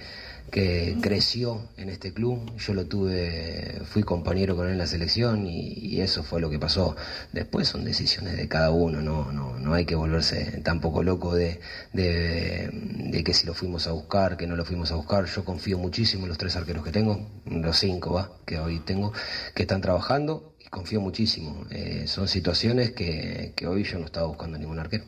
que 0.52 0.98
creció 1.00 1.62
en 1.78 1.88
este 1.88 2.12
club. 2.12 2.54
Yo 2.58 2.74
lo 2.74 2.84
tuve, 2.84 3.80
fui 3.86 4.02
compañero 4.02 4.54
con 4.54 4.66
él 4.66 4.72
en 4.72 4.78
la 4.78 4.86
selección 4.86 5.46
y, 5.46 6.00
eso 6.02 6.22
fue 6.22 6.40
lo 6.40 6.50
que 6.50 6.58
pasó. 6.58 6.94
Después 7.32 7.68
son 7.68 7.84
decisiones 7.84 8.36
de 8.36 8.48
cada 8.48 8.70
uno, 8.70 9.00
no, 9.00 9.32
no, 9.32 9.58
no 9.58 9.72
hay 9.72 9.86
que 9.86 9.94
volverse 9.94 10.60
tampoco 10.62 11.02
loco 11.02 11.34
de, 11.34 11.60
de, 11.92 12.68
de 12.72 13.24
que 13.24 13.32
si 13.32 13.46
lo 13.46 13.54
fuimos 13.54 13.86
a 13.86 13.92
buscar, 13.92 14.36
que 14.36 14.46
no 14.46 14.56
lo 14.56 14.64
fuimos 14.64 14.92
a 14.92 14.96
buscar. 14.96 15.24
Yo 15.26 15.44
confío 15.44 15.78
muchísimo 15.78 16.24
en 16.24 16.30
los 16.30 16.38
tres 16.38 16.54
arqueros 16.56 16.84
que 16.84 16.90
tengo, 16.90 17.26
los 17.46 17.78
cinco 17.78 18.14
va, 18.14 18.32
que 18.44 18.58
hoy 18.58 18.80
tengo, 18.80 19.12
que 19.54 19.62
están 19.62 19.80
trabajando 19.80 20.54
y 20.60 20.68
confío 20.68 21.00
muchísimo. 21.00 21.64
Eh, 21.70 22.04
son 22.06 22.28
situaciones 22.28 22.90
que, 22.90 23.54
que 23.56 23.66
hoy 23.66 23.84
yo 23.84 23.98
no 23.98 24.06
estaba 24.06 24.26
buscando 24.26 24.58
ningún 24.58 24.80
arquero. 24.80 25.04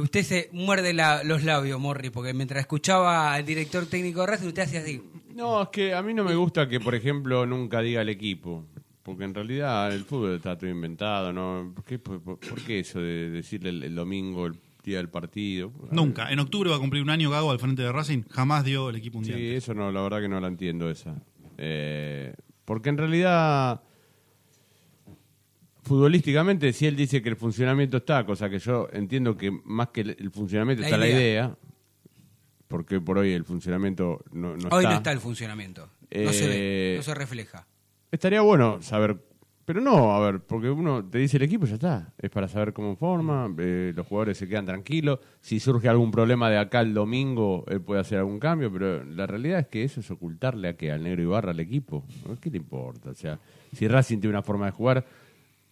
Usted 0.00 0.22
se 0.22 0.48
muerde 0.52 0.92
la- 0.92 1.22
los 1.24 1.42
labios, 1.44 1.78
Morri, 1.80 2.10
porque 2.10 2.32
mientras 2.34 2.60
escuchaba 2.60 3.34
al 3.34 3.44
director 3.44 3.86
técnico 3.86 4.20
de 4.20 4.26
Racing, 4.26 4.48
usted 4.48 4.62
hacía 4.62 4.80
así. 4.80 5.02
No, 5.34 5.62
es 5.62 5.68
que 5.70 5.94
a 5.94 6.02
mí 6.02 6.12
no 6.14 6.24
me 6.24 6.34
gusta 6.34 6.68
que, 6.68 6.78
por 6.80 6.94
ejemplo, 6.94 7.46
nunca 7.46 7.80
diga 7.80 8.02
el 8.02 8.08
equipo. 8.08 8.66
Porque 9.02 9.24
en 9.24 9.34
realidad 9.34 9.92
el 9.92 10.04
fútbol 10.04 10.36
está 10.36 10.56
todo 10.56 10.70
inventado, 10.70 11.32
¿no? 11.32 11.72
¿Por 11.74 11.84
qué, 11.84 11.98
por, 11.98 12.20
por- 12.22 12.38
por 12.38 12.60
qué 12.62 12.78
eso 12.80 13.00
de 13.00 13.30
decirle 13.30 13.70
el, 13.70 13.82
el 13.82 13.94
domingo, 13.96 14.46
el 14.46 14.54
día 14.84 14.98
del 14.98 15.08
partido? 15.08 15.72
Nunca. 15.90 16.30
En 16.30 16.38
octubre 16.38 16.70
va 16.70 16.76
a 16.76 16.78
cumplir 16.78 17.02
un 17.02 17.10
año 17.10 17.28
Gago 17.30 17.50
al 17.50 17.58
frente 17.58 17.82
de 17.82 17.90
Racing. 17.90 18.22
Jamás 18.30 18.64
dio 18.64 18.90
el 18.90 18.96
equipo 18.96 19.18
un 19.18 19.24
día. 19.24 19.34
Sí, 19.36 19.54
eso 19.54 19.74
no, 19.74 19.90
la 19.90 20.02
verdad 20.02 20.20
que 20.20 20.28
no 20.28 20.38
la 20.38 20.46
entiendo 20.46 20.88
esa. 20.88 21.16
Eh, 21.58 22.32
porque 22.64 22.90
en 22.90 22.98
realidad, 22.98 23.82
futbolísticamente, 25.82 26.72
si 26.72 26.86
él 26.86 26.96
dice 26.96 27.22
que 27.22 27.28
el 27.28 27.36
funcionamiento 27.36 27.98
está, 27.98 28.24
cosa 28.24 28.48
que 28.48 28.58
yo 28.58 28.88
entiendo 28.92 29.36
que 29.36 29.50
más 29.64 29.88
que 29.88 30.02
el, 30.02 30.16
el 30.18 30.30
funcionamiento 30.30 30.82
La 30.82 30.86
está 30.88 30.96
la 30.98 31.08
idea. 31.08 31.56
porque 32.68 33.00
por 33.00 33.18
hoy 33.18 33.32
el 33.32 33.44
funcionamiento 33.44 34.24
no, 34.32 34.56
no 34.56 34.68
Hoy 34.70 34.84
está. 34.84 34.90
no 34.90 34.96
está 34.96 35.12
el 35.12 35.18
funcionamiento. 35.20 35.88
No 36.14 36.32
se 36.32 36.46
ve, 36.48 36.94
Eh, 36.94 36.94
no 36.98 37.02
se 37.02 37.14
refleja. 37.14 37.66
Estaría 38.10 38.42
bueno 38.42 38.80
saber, 38.82 39.16
pero 39.64 39.80
no, 39.80 40.14
a 40.14 40.20
ver, 40.20 40.40
porque 40.40 40.68
uno 40.68 41.02
te 41.04 41.16
dice 41.18 41.38
el 41.38 41.44
equipo 41.44 41.64
ya 41.66 41.74
está, 41.74 42.12
es 42.18 42.28
para 42.30 42.46
saber 42.48 42.72
cómo 42.74 42.94
forma, 42.96 43.48
eh, 43.58 43.92
los 43.96 44.06
jugadores 44.06 44.36
se 44.36 44.46
quedan 44.46 44.66
tranquilos, 44.66 45.20
si 45.40 45.58
surge 45.60 45.88
algún 45.88 46.10
problema 46.10 46.50
de 46.50 46.58
acá 46.58 46.80
el 46.80 46.92
domingo, 46.92 47.64
él 47.68 47.80
puede 47.80 48.00
hacer 48.02 48.18
algún 48.18 48.38
cambio, 48.38 48.70
pero 48.70 49.02
la 49.04 49.26
realidad 49.26 49.60
es 49.60 49.66
que 49.68 49.82
eso 49.84 50.00
es 50.00 50.10
ocultarle 50.10 50.68
a 50.68 50.76
que 50.76 50.92
al 50.92 51.02
negro 51.02 51.22
Ibarra 51.22 51.52
al 51.52 51.60
equipo. 51.60 52.04
¿qué 52.40 52.50
le 52.50 52.58
importa? 52.58 53.10
O 53.10 53.14
sea, 53.14 53.38
si 53.74 53.88
Racing 53.88 54.18
tiene 54.18 54.34
una 54.36 54.42
forma 54.42 54.66
de 54.66 54.72
jugar, 54.72 55.06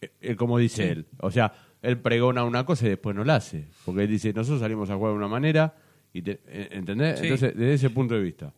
eh, 0.01 0.36
como 0.36 0.59
dice 0.59 0.82
Sí. 0.85 0.89
él, 0.89 1.06
o 1.18 1.31
sea, 1.31 1.52
él 1.82 1.98
pregona 1.98 2.44
una 2.44 2.64
cosa 2.64 2.86
y 2.86 2.90
después 2.90 3.14
no 3.16 3.24
la 3.24 3.36
hace, 3.36 3.66
porque 3.85 4.05
él 4.05 4.10
dice, 4.10 4.32
nosotros 4.32 4.60
salimos 4.60 4.90
a 4.90 4.97
jugar 4.97 5.12
de 5.12 5.18
una 5.18 5.28
manera, 5.28 5.74
y 6.12 6.22
te- 6.22 6.40
eh, 6.47 6.68
¿entendés? 6.72 7.18
Sí. 7.18 7.27
Entonces, 7.27 7.55
desde 7.56 7.74
ese 7.74 7.90
punto 7.90 8.14
de 8.14 8.20
vista, 8.20 8.52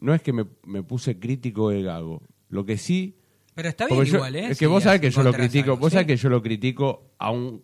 no 0.00 0.14
es 0.14 0.22
que 0.22 0.32
me, 0.32 0.44
me 0.64 0.82
puse 0.82 1.18
crítico 1.18 1.70
de 1.70 1.82
Gago, 1.82 2.22
lo 2.48 2.64
que 2.64 2.76
sí 2.76 3.16
Pero 3.54 3.68
está 3.68 3.86
bien 3.86 4.04
yo- 4.04 4.16
igual, 4.16 4.36
¿eh? 4.36 4.42
Es 4.44 4.48
que 4.50 4.54
Si 4.56 4.66
vos 4.66 4.82
sabés 4.82 5.00
que 5.00 5.10
yo 5.10 5.22
lo 5.22 5.32
critico, 5.32 5.72
algo, 5.72 5.76
vos 5.78 5.92
sabés 5.92 6.06
que 6.06 6.16
yo 6.16 6.28
lo 6.28 6.42
critico 6.42 7.12
aún 7.18 7.62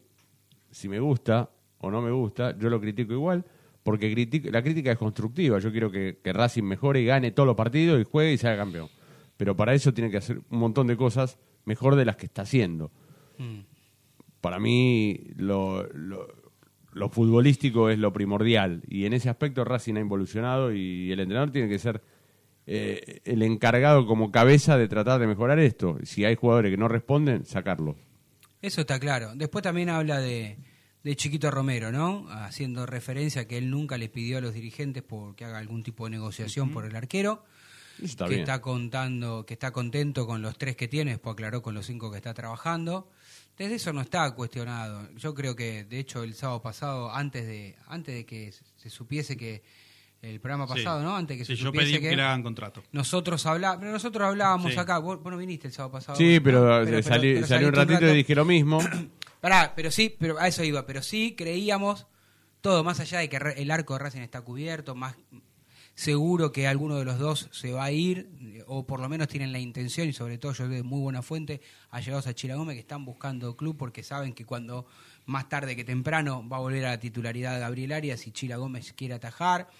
si 0.70 0.89
me 0.89 1.01
gusta 1.01 1.51
o 1.78 1.90
no 1.90 2.02
me 2.02 2.10
gusta, 2.10 2.56
yo 2.59 2.69
lo 2.69 2.81
critico 2.81 3.12
igual, 3.12 3.44
porque 3.82 4.10
critico- 4.15 4.51
la 4.51 4.62
crítica 4.62 4.93
es 4.93 4.98
constructiva. 4.98 5.59
Yo 5.60 5.70
quiero 5.73 5.90
que, 5.90 6.19
que 6.23 6.32
Racing 6.32 6.65
mejore 6.65 7.01
y 7.01 7.06
gane 7.06 7.31
todos 7.31 7.47
los 7.47 7.56
partidos 7.56 8.01
y 8.01 8.05
juegue 8.05 8.32
y 8.35 8.39
sea 8.39 8.56
campeón. 8.56 8.89
Pero 9.36 9.56
para 9.56 9.73
eso 9.73 9.94
tiene 9.94 10.10
que 10.10 10.16
hacer 10.19 10.40
un 10.51 10.59
montón 10.59 10.86
de 10.89 10.97
cosas 10.97 11.39
mejor 11.64 11.97
de 11.97 12.05
las 12.05 12.16
que 12.16 12.26
está 12.26 12.43
haciendo. 12.43 12.90
Mm. 13.39 13.60
Para 14.40 14.59
mí 14.59 15.20
lo, 15.36 15.85
lo, 15.93 16.28
lo 16.93 17.09
futbolístico 17.09 17.90
es 17.90 17.98
lo 17.98 18.12
primordial 18.12 18.82
y 18.89 19.05
en 19.06 19.12
ese 19.12 19.28
aspecto 19.28 19.64
Racing 19.64 19.97
ha 19.97 20.01
involucionado 20.01 20.72
y 20.72 21.10
el 21.12 21.20
entrenador 21.20 21.51
tiene 21.51 21.68
que 21.68 21.78
ser 21.78 22.02
eh, 22.66 23.20
el 23.24 23.43
encargado 23.43 24.06
como 24.06 24.30
cabeza 24.30 24.76
de 24.76 24.89
tratar 24.89 25.20
de 25.20 25.26
mejorar 25.26 25.59
esto. 25.59 25.97
Si 26.02 26.24
hay 26.24 26.35
jugadores 26.35 26.70
que 26.70 26.76
no 26.76 26.89
responden, 26.89 27.47
sacarlos. 27.47 27.97
Eso 28.60 28.82
está 28.82 28.98
claro. 28.98 29.32
Después 29.35 29.62
también 29.62 29.89
habla 29.89 30.18
de, 30.18 30.59
de 31.02 31.16
Chiquito 31.16 31.51
Romero, 31.51 31.93
¿no? 31.93 32.26
Haciendo 32.28 32.85
referencia 32.85 33.43
a 33.43 33.44
que 33.47 33.56
él 33.56 33.70
nunca 33.70 33.97
les 33.97 34.10
pidió 34.10 34.39
a 34.39 34.40
los 34.40 34.52
dirigentes 34.52 35.02
por 35.02 35.35
que 35.35 35.44
haga 35.44 35.59
algún 35.59 35.82
tipo 35.82 36.05
de 36.05 36.10
negociación 36.10 36.70
por 36.70 36.85
el 36.85 36.94
arquero. 36.94 37.44
Está 38.03 38.25
que 38.25 38.31
bien. 38.31 38.41
está 38.41 38.61
contando, 38.61 39.45
que 39.47 39.55
está 39.55 39.70
contento 39.73 40.27
con 40.27 40.43
los 40.43 40.57
tres 40.59 40.77
que 40.77 40.89
tiene, 40.89 41.12
después 41.12 41.33
aclaró 41.35 41.62
con 41.62 41.75
los 41.75 41.87
cinco 41.87 42.11
que 42.11 42.16
está 42.19 42.35
trabajando. 42.35 43.09
Desde 43.57 43.75
eso 43.75 43.93
no 43.93 44.01
está 44.01 44.31
cuestionado. 44.35 45.09
Yo 45.16 45.35
creo 45.35 45.57
que, 45.57 45.85
de 45.85 45.99
hecho, 45.99 46.23
el 46.23 46.35
sábado 46.35 46.62
pasado, 46.62 47.11
antes 47.12 47.47
de, 47.47 47.77
antes 47.89 48.15
de 48.15 48.25
que 48.25 48.53
se 48.77 48.89
supiese 48.91 49.37
que 49.37 49.62
el 50.23 50.41
programa 50.41 50.66
Sí. 50.66 50.75
pasado, 50.75 51.03
¿no? 51.03 51.16
Antes 51.16 51.37
que 51.39 51.45
Sí, 51.45 51.57
se 51.57 51.62
yo 51.62 51.66
supiese 51.69 51.93
pedí 51.99 52.09
que 52.09 52.16
le 52.16 52.23
hagan 52.23 52.43
contrato. 52.43 52.83
Nosotros 52.93 53.45
hablábamos, 53.47 53.81
pero 53.81 53.93
nosotros 53.93 54.27
hablábamos 54.29 54.73
Sí. 54.73 54.79
acá. 54.79 54.99
Vos, 54.99 55.23
vos 55.23 55.33
no 55.33 55.39
viniste 55.39 55.66
el 55.69 55.73
sábado 55.73 55.93
pasado. 55.93 56.16
Sí, 56.19 56.37
¿no? 56.37 56.43
pero, 56.43 56.83
eh, 56.83 57.03
salí, 57.03 57.35
pero 57.35 57.47
salí 57.47 57.65
un 57.65 57.73
ratito 57.73 58.07
y 58.09 58.16
dije 58.16 58.35
lo 58.35 58.45
mismo. 58.45 58.79
Pará, 59.41 59.73
pero 59.77 59.91
sí, 59.93 60.15
pero 60.19 60.39
a 60.39 60.49
eso 60.49 60.65
iba, 60.65 60.85
pero 60.87 61.03
sí 61.03 61.35
creíamos 61.37 62.07
todo, 62.61 62.83
más 62.83 62.99
allá 62.99 63.20
de 63.20 63.29
que 63.29 63.37
el 63.57 63.70
arco 63.70 63.93
de 63.95 64.01
Racing 64.01 64.20
está 64.20 64.41
cubierto, 64.41 64.97
más 64.97 65.15
seguro 65.99 66.53
que 66.53 66.69
alguno 66.69 66.97
de 66.97 67.05
los 67.05 67.19
dos 67.19 67.49
se 67.51 67.73
va 67.73 67.83
a 67.83 67.91
ir, 67.91 68.62
o 68.69 68.87
por 68.87 69.01
lo 69.01 69.09
menos 69.09 69.27
tienen 69.27 69.51
la 69.51 69.59
intención, 69.59 70.09
y 70.09 70.12
sobre 70.12 70.39
todo 70.39 70.53
yo 70.53 70.69
de 70.69 70.85
muy 70.85 71.01
buena 71.01 71.23
fuente, 71.23 71.61
allegados 71.91 72.29
a 72.29 72.35
Chiragome 72.35 72.75
que 72.75 72.79
están 72.79 73.05
buscando 73.05 73.57
club 73.57 73.77
porque 73.77 74.05
saben 74.05 74.33
que 74.33 74.45
cuando 74.45 74.87
más 75.27 75.49
tarde 75.49 75.75
que 75.75 75.83
temprano 75.83 76.49
va 76.49 76.59
a 76.59 76.61
volver 76.61 76.87
a 76.87 76.91
la 76.91 77.01
titularidad 77.01 77.59
Gabriel 77.59 77.91
Arias 77.91 78.29
y 78.29 78.31
Chila 78.31 78.59
Gómez 78.59 78.93
quiere 78.93 79.15
atajar. 79.15 79.70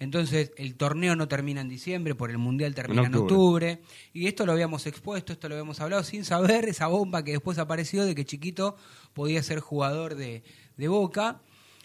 Entonces, 0.00 0.50
el 0.56 0.74
torneo 0.74 1.14
no 1.14 1.28
termina 1.28 1.60
en 1.60 1.68
diciembre, 1.68 2.16
por 2.16 2.30
el 2.30 2.38
Mundial 2.38 2.74
termina 2.74 3.06
en 3.06 3.14
octubre. 3.14 3.74
octubre. 3.74 3.82
Y 4.12 4.26
esto 4.26 4.44
lo 4.44 4.50
habíamos 4.50 4.88
expuesto, 4.88 5.32
esto 5.32 5.48
lo 5.48 5.54
habíamos 5.54 5.78
hablado 5.78 6.02
sin 6.02 6.24
saber 6.24 6.68
esa 6.68 6.88
bomba 6.88 7.22
que 7.22 7.30
después 7.30 7.58
apareció 7.58 8.04
de 8.04 8.16
que 8.16 8.24
Chiquito 8.24 8.74
podía 9.12 9.40
ser 9.44 9.60
jugador 9.60 10.16
de, 10.16 10.42
de 10.76 10.88
Boca. 10.88 11.40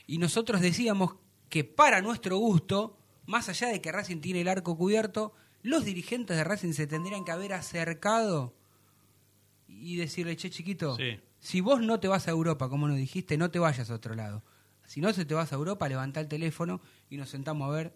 Y 0.08 0.18
nosotros 0.18 0.62
decíamos 0.62 1.14
que 1.48 1.64
para 1.64 2.02
nuestro 2.02 2.40
gusto, 2.40 2.98
más 3.28 3.48
allá 3.50 3.68
de 3.68 3.82
que 3.82 3.92
Racing 3.92 4.20
tiene 4.22 4.42
el 4.42 4.48
arco 4.48 4.76
cubierto, 4.76 5.34
los 5.62 5.86
dirigentes 5.86 6.36
de 6.36 6.44
Racing 6.44 6.74
se 6.74 6.88
tendrían 6.88 7.24
que 7.26 7.32
haber 7.32 7.54
acercado 7.54 8.56
y 9.68 9.98
decirle, 9.98 10.36
che, 10.36 10.50
Chiquito, 10.50 10.96
Sí. 10.96 11.20
si 11.40 11.62
vos 11.62 11.82
no 11.82 12.00
te 12.00 12.08
vas 12.08 12.28
a 12.28 12.32
Europa, 12.32 12.70
como 12.70 12.88
nos 12.88 12.98
dijiste, 12.98 13.38
no 13.38 13.52
te 13.52 13.60
vayas 13.60 13.90
a 13.92 13.96
otro 13.96 14.16
lado. 14.16 14.44
Si 14.86 15.02
no 15.02 15.12
se 15.14 15.26
te 15.26 15.34
vas 15.34 15.52
a 15.52 15.56
Europa, 15.56 15.90
levantá 15.90 16.20
el 16.22 16.28
teléfono 16.30 16.82
y 17.10 17.18
nos 17.18 17.30
sentamos 17.30 17.68
a 17.68 17.72
ver 17.76 17.94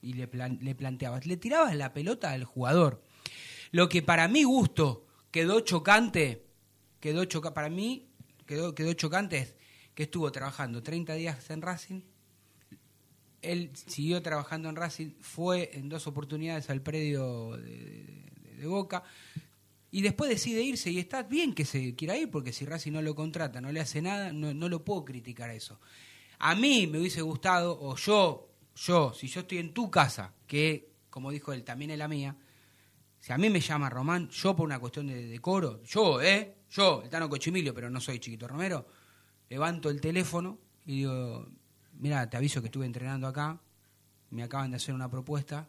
y 0.00 0.14
le, 0.14 0.26
plan- 0.26 0.58
le 0.62 0.74
planteabas. 0.74 1.26
Le 1.26 1.36
tirabas 1.36 1.76
la 1.76 1.92
pelota 1.92 2.30
al 2.32 2.44
jugador. 2.44 3.02
Lo 3.70 3.88
que 3.88 4.02
para 4.02 4.26
mi 4.28 4.44
gusto 4.44 5.06
quedó 5.30 5.60
chocante, 5.60 6.46
quedó 7.00 7.24
choca 7.26 7.52
para 7.54 7.68
mí 7.68 8.08
quedó, 8.46 8.74
quedó 8.74 8.92
chocante 8.94 9.38
es 9.38 9.56
que 9.94 10.04
estuvo 10.04 10.32
trabajando 10.32 10.82
30 10.82 11.14
días 11.14 11.50
en 11.50 11.60
Racing. 11.62 12.00
Él 13.42 13.70
siguió 13.74 14.22
trabajando 14.22 14.68
en 14.68 14.76
Racing, 14.76 15.10
fue 15.20 15.70
en 15.74 15.88
dos 15.88 16.06
oportunidades 16.06 16.70
al 16.70 16.80
predio 16.80 17.56
de, 17.56 18.20
Boca 18.64 19.02
y 19.90 20.02
después 20.02 20.30
decide 20.30 20.62
irse 20.62 20.88
y 20.92 21.00
está 21.00 21.24
bien 21.24 21.52
que 21.52 21.64
se 21.64 21.96
quiera 21.96 22.16
ir 22.16 22.30
porque 22.30 22.52
si 22.52 22.64
Racing 22.64 22.92
no 22.92 23.02
lo 23.02 23.16
contrata, 23.16 23.60
no 23.60 23.72
le 23.72 23.80
hace 23.80 24.00
nada, 24.00 24.32
no, 24.32 24.54
no 24.54 24.68
lo 24.68 24.84
puedo 24.84 25.04
criticar 25.04 25.50
a 25.50 25.54
eso. 25.54 25.80
A 26.38 26.54
mí 26.54 26.86
me 26.86 27.00
hubiese 27.00 27.22
gustado, 27.22 27.76
o 27.80 27.96
yo, 27.96 28.52
yo, 28.76 29.12
si 29.12 29.26
yo 29.26 29.40
estoy 29.40 29.58
en 29.58 29.74
tu 29.74 29.90
casa, 29.90 30.32
que 30.46 30.92
como 31.12 31.30
dijo 31.30 31.52
él, 31.52 31.62
también 31.62 31.90
es 31.90 31.98
la 31.98 32.08
mía, 32.08 32.34
si 33.20 33.32
a 33.32 33.38
mí 33.38 33.50
me 33.50 33.60
llama 33.60 33.90
Román, 33.90 34.28
yo 34.30 34.56
por 34.56 34.64
una 34.64 34.80
cuestión 34.80 35.06
de 35.06 35.26
decoro, 35.26 35.82
yo, 35.84 36.20
¿eh? 36.20 36.56
Yo, 36.70 37.02
el 37.04 37.10
Tano 37.10 37.28
Cochimilio, 37.28 37.74
pero 37.74 37.90
no 37.90 38.00
soy 38.00 38.18
Chiquito 38.18 38.48
Romero, 38.48 38.86
levanto 39.48 39.90
el 39.90 40.00
teléfono 40.00 40.58
y 40.86 40.96
digo, 41.00 41.46
mira, 42.02 42.28
te 42.28 42.36
aviso 42.36 42.60
que 42.60 42.66
estuve 42.66 42.84
entrenando 42.84 43.26
acá, 43.26 43.58
me 44.30 44.42
acaban 44.42 44.70
de 44.72 44.76
hacer 44.76 44.94
una 44.94 45.08
propuesta, 45.10 45.68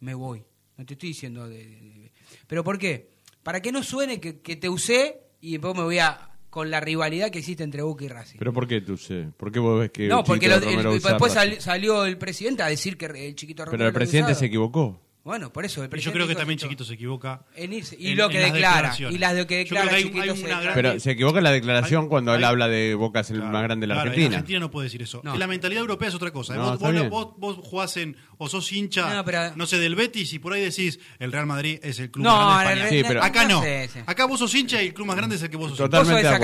me 0.00 0.14
voy. 0.14 0.42
No 0.78 0.86
te 0.86 0.94
estoy 0.94 1.10
diciendo 1.10 1.48
de... 1.48 1.58
de- 1.58 1.80
de- 1.80 2.12
¿Pero 2.46 2.64
por 2.64 2.78
qué? 2.78 3.10
Para 3.42 3.60
que 3.60 3.72
no 3.72 3.82
suene 3.82 4.20
que, 4.20 4.40
que 4.40 4.56
te 4.56 4.68
usé 4.68 5.20
y 5.40 5.52
después 5.52 5.74
me 5.76 5.82
voy 5.82 5.98
a... 5.98 6.30
con 6.50 6.70
la 6.70 6.80
rivalidad 6.80 7.30
que 7.30 7.38
existe 7.40 7.64
entre 7.64 7.82
Boca 7.82 8.04
y 8.04 8.08
Racing. 8.08 8.38
¿Pero 8.38 8.52
por 8.52 8.66
qué 8.68 8.80
tú 8.80 8.96
sé? 8.96 9.28
¿Por 9.36 9.50
qué 9.50 9.58
vos 9.58 9.80
ves 9.80 9.90
que 9.90 10.06
no, 10.08 10.22
porque 10.22 10.48
lo- 10.48 10.56
el- 10.56 11.00
después 11.02 11.32
sal- 11.32 11.60
salió 11.60 12.04
el 12.04 12.16
presidente 12.18 12.62
a 12.62 12.66
decir 12.68 12.96
que 12.96 13.06
el 13.06 13.34
Chiquito 13.34 13.64
Romero 13.64 13.78
Pero 13.78 13.88
el 13.88 13.94
presidente 13.94 14.34
se 14.34 14.46
equivocó. 14.46 15.00
Bueno, 15.24 15.52
por 15.52 15.64
eso 15.64 15.84
el 15.84 15.96
Y 15.96 16.00
yo 16.00 16.12
creo 16.12 16.26
que 16.26 16.34
también. 16.34 16.58
Chiquito 16.58 16.84
se 16.84 16.94
equivoca. 16.94 17.42
En 17.54 17.70
irse- 17.70 17.96
y 17.98 18.08
en- 18.10 18.18
lo 18.18 18.28
que 18.28 18.40
declara. 18.40 18.92
Y 18.98 19.18
las 19.18 19.34
de 19.36 19.46
que 19.46 19.58
declara 19.58 19.88
que 19.88 19.94
hay 19.94 20.02
un- 20.02 20.08
Chiquito 20.08 20.32
hay 20.32 20.36
se 20.36 20.44
una 20.44 20.54
declara. 20.56 20.74
Pero 20.74 21.00
se 21.00 21.10
equivoca 21.12 21.38
en 21.38 21.44
la 21.44 21.52
declaración 21.52 22.08
cuando 22.08 22.34
él 22.34 22.42
habla 22.44 22.66
de 22.66 22.94
Boca 22.96 23.20
es 23.20 23.30
el 23.30 23.40
más 23.42 23.62
grande 23.62 23.84
de 23.84 23.86
la 23.88 23.94
Claro, 23.94 24.08
En 24.08 24.12
Argentina. 24.12 24.36
Argentina 24.38 24.60
no 24.60 24.70
puede 24.72 24.86
decir 24.86 25.00
eso. 25.02 25.20
No. 25.22 25.36
La 25.36 25.46
mentalidad 25.46 25.80
europea 25.82 26.08
es 26.08 26.14
otra 26.16 26.32
cosa. 26.32 26.56
No, 26.56 26.70
vos, 26.72 26.78
vos, 26.80 26.92
bien. 26.92 27.08
vos- 27.08 27.34
vos 27.38 27.56
jugás 27.62 27.96
en, 27.98 28.16
o 28.38 28.48
sos 28.48 28.72
hincha, 28.72 29.22
No, 29.56 29.66
sé, 29.66 29.78
del 29.78 29.94
Betis 29.94 30.32
y 30.32 30.38
por 30.40 30.54
ahí 30.54 30.60
decís, 30.60 30.98
el 31.20 31.30
Real 31.30 31.46
Madrid 31.46 31.78
es 31.82 32.00
el 32.00 32.10
club 32.10 32.24
No, 32.24 32.36
más 32.36 32.64
grande 32.64 32.80
de 32.80 32.86
España. 32.88 33.02
Sí, 33.02 33.08
pero- 33.08 33.22
Acá 33.22 33.42
no 33.44 33.48
no. 33.56 33.62
sé, 33.62 33.90
sí. 33.92 33.98
Acá 34.04 34.24
vos 34.26 34.38
sos 34.40 34.54
hincha 34.54 34.82
y 34.82 34.86
el 34.88 34.94
club 34.94 35.06
más 35.06 35.16
grande 35.16 35.36
es 35.36 35.42
el 35.42 35.50
que 35.50 35.56
vos 35.56 35.70
sos 35.70 35.78
hincha. 35.78 35.84
Vos 35.84 35.90
sos 35.92 36.00
Totalmente 36.08 36.28
de 36.28 36.34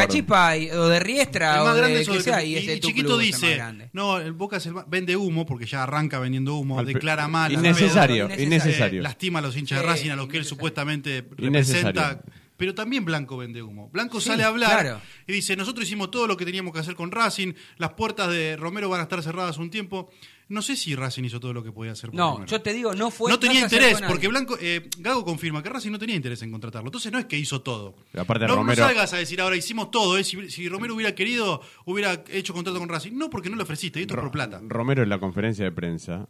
y- 0.57 0.71
o 0.71 0.89
de 0.89 1.01
Riestra 1.01 1.55
El 1.57 1.61
o 1.61 1.65
más 1.65 1.77
grande 1.77 1.95
de 1.97 2.03
es 2.03 2.09
que 2.09 2.17
el 2.17 2.23
sea, 2.23 2.45
y 2.45 2.81
Chiquito 2.81 3.19
dice, 3.19 3.61
no, 3.93 4.19
el 4.19 4.33
Boca 4.35 4.59
es 4.59 4.67
el 4.67 4.75
más- 4.75 4.85
vende 4.89 5.17
humo 5.17 5.45
porque 5.47 5.67
ya 5.67 5.83
arranca 5.83 6.21
vendiendo 6.21 6.55
humo, 6.55 6.85
declara 6.85 7.27
mal, 7.27 7.47
al 7.51 7.59
Innecesario, 7.59 8.29
pedo, 8.29 8.37
innecesario. 8.69 9.01
eh, 9.01 9.03
lastima 9.03 9.39
a 9.41 9.43
los 9.43 9.57
hinchas 9.57 9.81
de 9.81 9.87
Racing, 9.87 10.11
a 10.11 10.17
los 10.17 10.29
que 10.29 10.39
él 10.39 10.45
supuestamente 10.45 11.27
representa. 11.37 12.23
Pero 12.57 12.75
también 12.75 13.05
Blanco 13.05 13.37
vende 13.37 13.63
humo. 13.63 13.89
Blanco 13.93 14.21
Sí, 14.21 14.31
sale 14.31 14.43
a 14.43 14.49
hablar 14.49 14.81
claro. 14.81 15.01
y 15.29 15.33
dice, 15.33 15.55
nosotros 15.55 15.87
hicimos 15.87 16.11
todo 16.11 16.27
lo 16.27 16.37
que 16.37 16.45
teníamos 16.45 16.73
que 16.73 16.81
hacer 16.81 16.97
con 16.97 17.13
Racing, 17.13 17.53
las 17.77 17.93
puertas 17.93 18.29
de 18.31 18.57
Romero 18.57 18.89
van 18.89 18.99
a 18.99 19.05
estar 19.05 19.23
cerradas 19.23 19.59
un 19.59 19.71
tiempo. 19.71 20.11
No 20.49 20.61
sé 20.61 20.75
si 20.75 20.97
Racing 20.97 21.23
hizo 21.23 21.39
todo 21.39 21.53
lo 21.53 21.63
que 21.63 21.71
podía 21.71 21.93
hacer. 21.93 22.11
por 22.11 22.17
No, 22.19 22.33
Romero. 22.33 22.51
yo 22.51 22.61
te 22.61 22.73
digo, 22.73 22.95
no 22.95 23.13
fue 23.13 23.31
no 23.31 23.39
tenía 23.39 23.61
interés, 23.61 24.01
porque 24.09 24.27
Blanco, 24.27 24.59
eh, 24.61 24.89
Gago 24.99 25.25
confirma 25.25 25.63
que 25.63 25.69
Racing 25.69 25.93
no 25.93 26.01
tenía 26.01 26.17
interés 26.17 26.43
en 26.43 26.51
contratarlo. 26.51 26.89
Entonces 26.89 27.13
no 27.13 27.21
es 27.21 27.27
que 27.27 27.39
hizo 27.39 27.61
todo. 27.61 27.95
Aparte 28.17 28.47
no, 28.47 28.55
no 28.55 28.63
Romero, 28.63 28.83
salgas 28.87 29.13
a 29.13 29.19
decir 29.19 29.41
ahora 29.41 29.55
hicimos 29.55 29.93
todo, 29.93 30.19
eh. 30.19 30.25
si, 30.25 30.51
si 30.51 30.69
Romero 30.69 30.97
hubiera 30.97 31.15
querido, 31.15 31.61
hubiera 31.85 32.25
hecho 32.29 32.55
contrato 32.55 32.81
con 32.81 32.89
Racing. 32.89 33.13
No, 33.13 33.31
porque 33.31 33.51
no 33.51 33.57
le 33.57 33.63
ofreciste, 33.63 34.01
y 34.01 34.03
esto 34.03 34.15
es 34.15 34.21
por 34.21 34.33
plata. 34.33 34.61
Romero 34.67 35.05
en 35.05 35.11
la 35.11 35.21
conferencia 35.21 35.65
de 35.65 35.71
prensa 35.71 36.27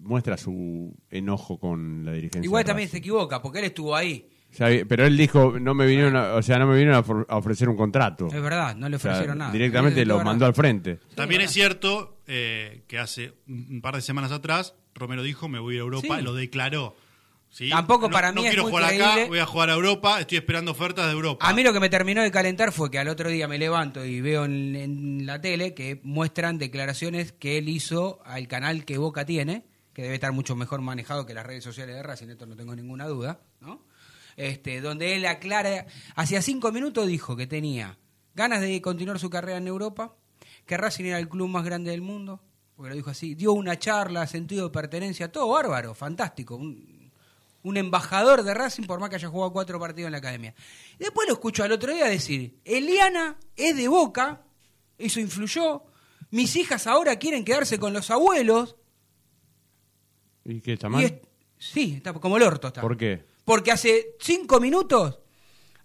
muestra 0.00 0.36
su 0.36 0.94
enojo 1.10 1.58
con 1.58 2.04
la 2.04 2.12
dirigencia. 2.12 2.44
Igual 2.44 2.64
también 2.64 2.88
se 2.88 2.98
equivoca, 2.98 3.40
porque 3.42 3.58
él 3.60 3.64
estuvo 3.66 3.94
ahí. 3.96 4.28
O 4.52 4.54
sea, 4.56 4.68
pero 4.88 5.06
él 5.06 5.16
dijo, 5.16 5.58
no 5.60 5.74
me 5.74 5.86
vinieron, 5.86 6.16
a- 6.16 6.34
o 6.34 6.42
sea, 6.42 6.58
no 6.58 6.66
me 6.66 6.74
vinieron 6.76 6.96
a, 7.28 7.36
ofrecer 7.36 7.68
un 7.68 7.76
contrato. 7.76 8.26
Es 8.26 8.42
verdad, 8.42 8.74
no 8.74 8.88
le 8.88 8.96
O 8.96 8.98
sea, 8.98 9.12
ofrecieron 9.12 9.38
nada. 9.38 9.52
Directamente 9.52 10.04
lo 10.04 10.22
mandó 10.24 10.44
al 10.46 10.54
frente. 10.54 10.98
También 11.14 11.40
es 11.42 11.52
cierto 11.52 12.18
eh, 12.26 12.82
que 12.88 12.98
hace 12.98 13.34
un 13.48 13.80
par 13.80 13.94
de 13.94 14.00
semanas 14.02 14.32
atrás 14.32 14.74
Romero 14.94 15.22
dijo 15.22 15.48
me 15.48 15.58
voy 15.60 15.76
a 15.76 15.80
Europa 15.80 16.14
Sí. 16.16 16.20
y 16.20 16.24
lo 16.24 16.34
declaró. 16.34 16.96
¿sí? 17.48 17.68
Tampoco 17.70 18.08
No- 18.08 18.12
para 18.12 18.32
no 18.32 18.40
mí 18.40 18.46
es 18.46 18.50
quiero 18.52 18.64
muy 18.64 18.72
jugar 18.72 18.92
acá, 18.94 19.26
voy 19.28 19.38
a 19.38 19.46
jugar 19.46 19.70
a 19.70 19.74
Europa, 19.74 20.20
estoy 20.20 20.38
esperando 20.38 20.70
ofertas 20.72 21.06
de 21.06 21.12
Europa. 21.12 21.48
A 21.48 21.52
mí 21.52 21.62
lo 21.62 21.72
que 21.72 21.78
me 21.80 21.88
terminó 21.88 22.20
de 22.22 22.30
calentar 22.32 22.72
fue 22.72 22.90
que 22.90 22.98
al 22.98 23.08
otro 23.08 23.28
día 23.30 23.46
me 23.48 23.56
levanto 23.58 24.04
y 24.04 24.20
veo 24.20 24.44
en, 24.46 24.74
en 24.76 25.26
la 25.26 25.40
tele 25.40 25.74
que 25.74 26.00
muestran 26.02 26.58
declaraciones 26.58 27.30
que 27.32 27.58
él 27.58 27.68
hizo 27.68 28.20
al 28.24 28.46
canal 28.48 28.84
que 28.84 28.98
Boca 28.98 29.24
tiene, 29.26 29.64
que 30.00 30.04
debe 30.04 30.14
estar 30.14 30.32
mucho 30.32 30.56
mejor 30.56 30.80
manejado 30.80 31.26
que 31.26 31.34
las 31.34 31.44
redes 31.44 31.62
sociales 31.62 31.94
de 31.94 32.02
Racing, 32.02 32.28
esto 32.28 32.46
no 32.46 32.56
tengo 32.56 32.74
ninguna 32.74 33.06
duda, 33.06 33.38
¿no? 33.60 33.82
Este, 34.34 34.80
donde 34.80 35.14
él 35.14 35.26
aclara, 35.26 35.84
hacía 36.14 36.40
cinco 36.40 36.72
minutos 36.72 37.06
dijo 37.06 37.36
que 37.36 37.46
tenía 37.46 37.98
ganas 38.34 38.62
de 38.62 38.80
continuar 38.80 39.18
su 39.18 39.28
carrera 39.28 39.58
en 39.58 39.66
Europa, 39.66 40.16
que 40.64 40.78
Racing 40.78 41.04
era 41.04 41.18
el 41.18 41.28
club 41.28 41.48
más 41.48 41.66
grande 41.66 41.90
del 41.90 42.00
mundo, 42.00 42.40
porque 42.76 42.88
lo 42.88 42.96
dijo 42.96 43.10
así, 43.10 43.34
dio 43.34 43.52
una 43.52 43.78
charla, 43.78 44.26
sentido 44.26 44.68
de 44.68 44.70
pertenencia, 44.72 45.30
todo 45.30 45.50
bárbaro, 45.50 45.94
fantástico, 45.94 46.56
un, 46.56 47.12
un 47.62 47.76
embajador 47.76 48.42
de 48.42 48.54
Racing 48.54 48.84
por 48.84 49.00
más 49.00 49.10
que 49.10 49.16
haya 49.16 49.28
jugado 49.28 49.52
cuatro 49.52 49.78
partidos 49.78 50.06
en 50.06 50.12
la 50.12 50.18
academia. 50.18 50.54
Después 50.98 51.28
lo 51.28 51.34
escucho 51.34 51.62
al 51.62 51.72
otro 51.72 51.92
día 51.92 52.06
decir, 52.06 52.58
Eliana 52.64 53.36
es 53.54 53.76
de 53.76 53.86
Boca, 53.86 54.44
eso 54.96 55.20
influyó, 55.20 55.84
mis 56.30 56.56
hijas 56.56 56.86
ahora 56.86 57.16
quieren 57.16 57.44
quedarse 57.44 57.78
con 57.78 57.92
los 57.92 58.10
abuelos. 58.10 58.76
¿Y 60.50 60.60
qué 60.60 60.72
está 60.74 60.88
Y 61.00 61.04
es- 61.04 61.14
sí, 61.58 61.94
está 61.96 62.12
como 62.12 62.36
el 62.36 62.42
orto 62.42 62.68
está. 62.68 62.80
¿Por 62.80 62.96
qué? 62.96 63.24
Porque 63.44 63.70
hace 63.72 64.16
cinco 64.20 64.60
minutos, 64.60 65.18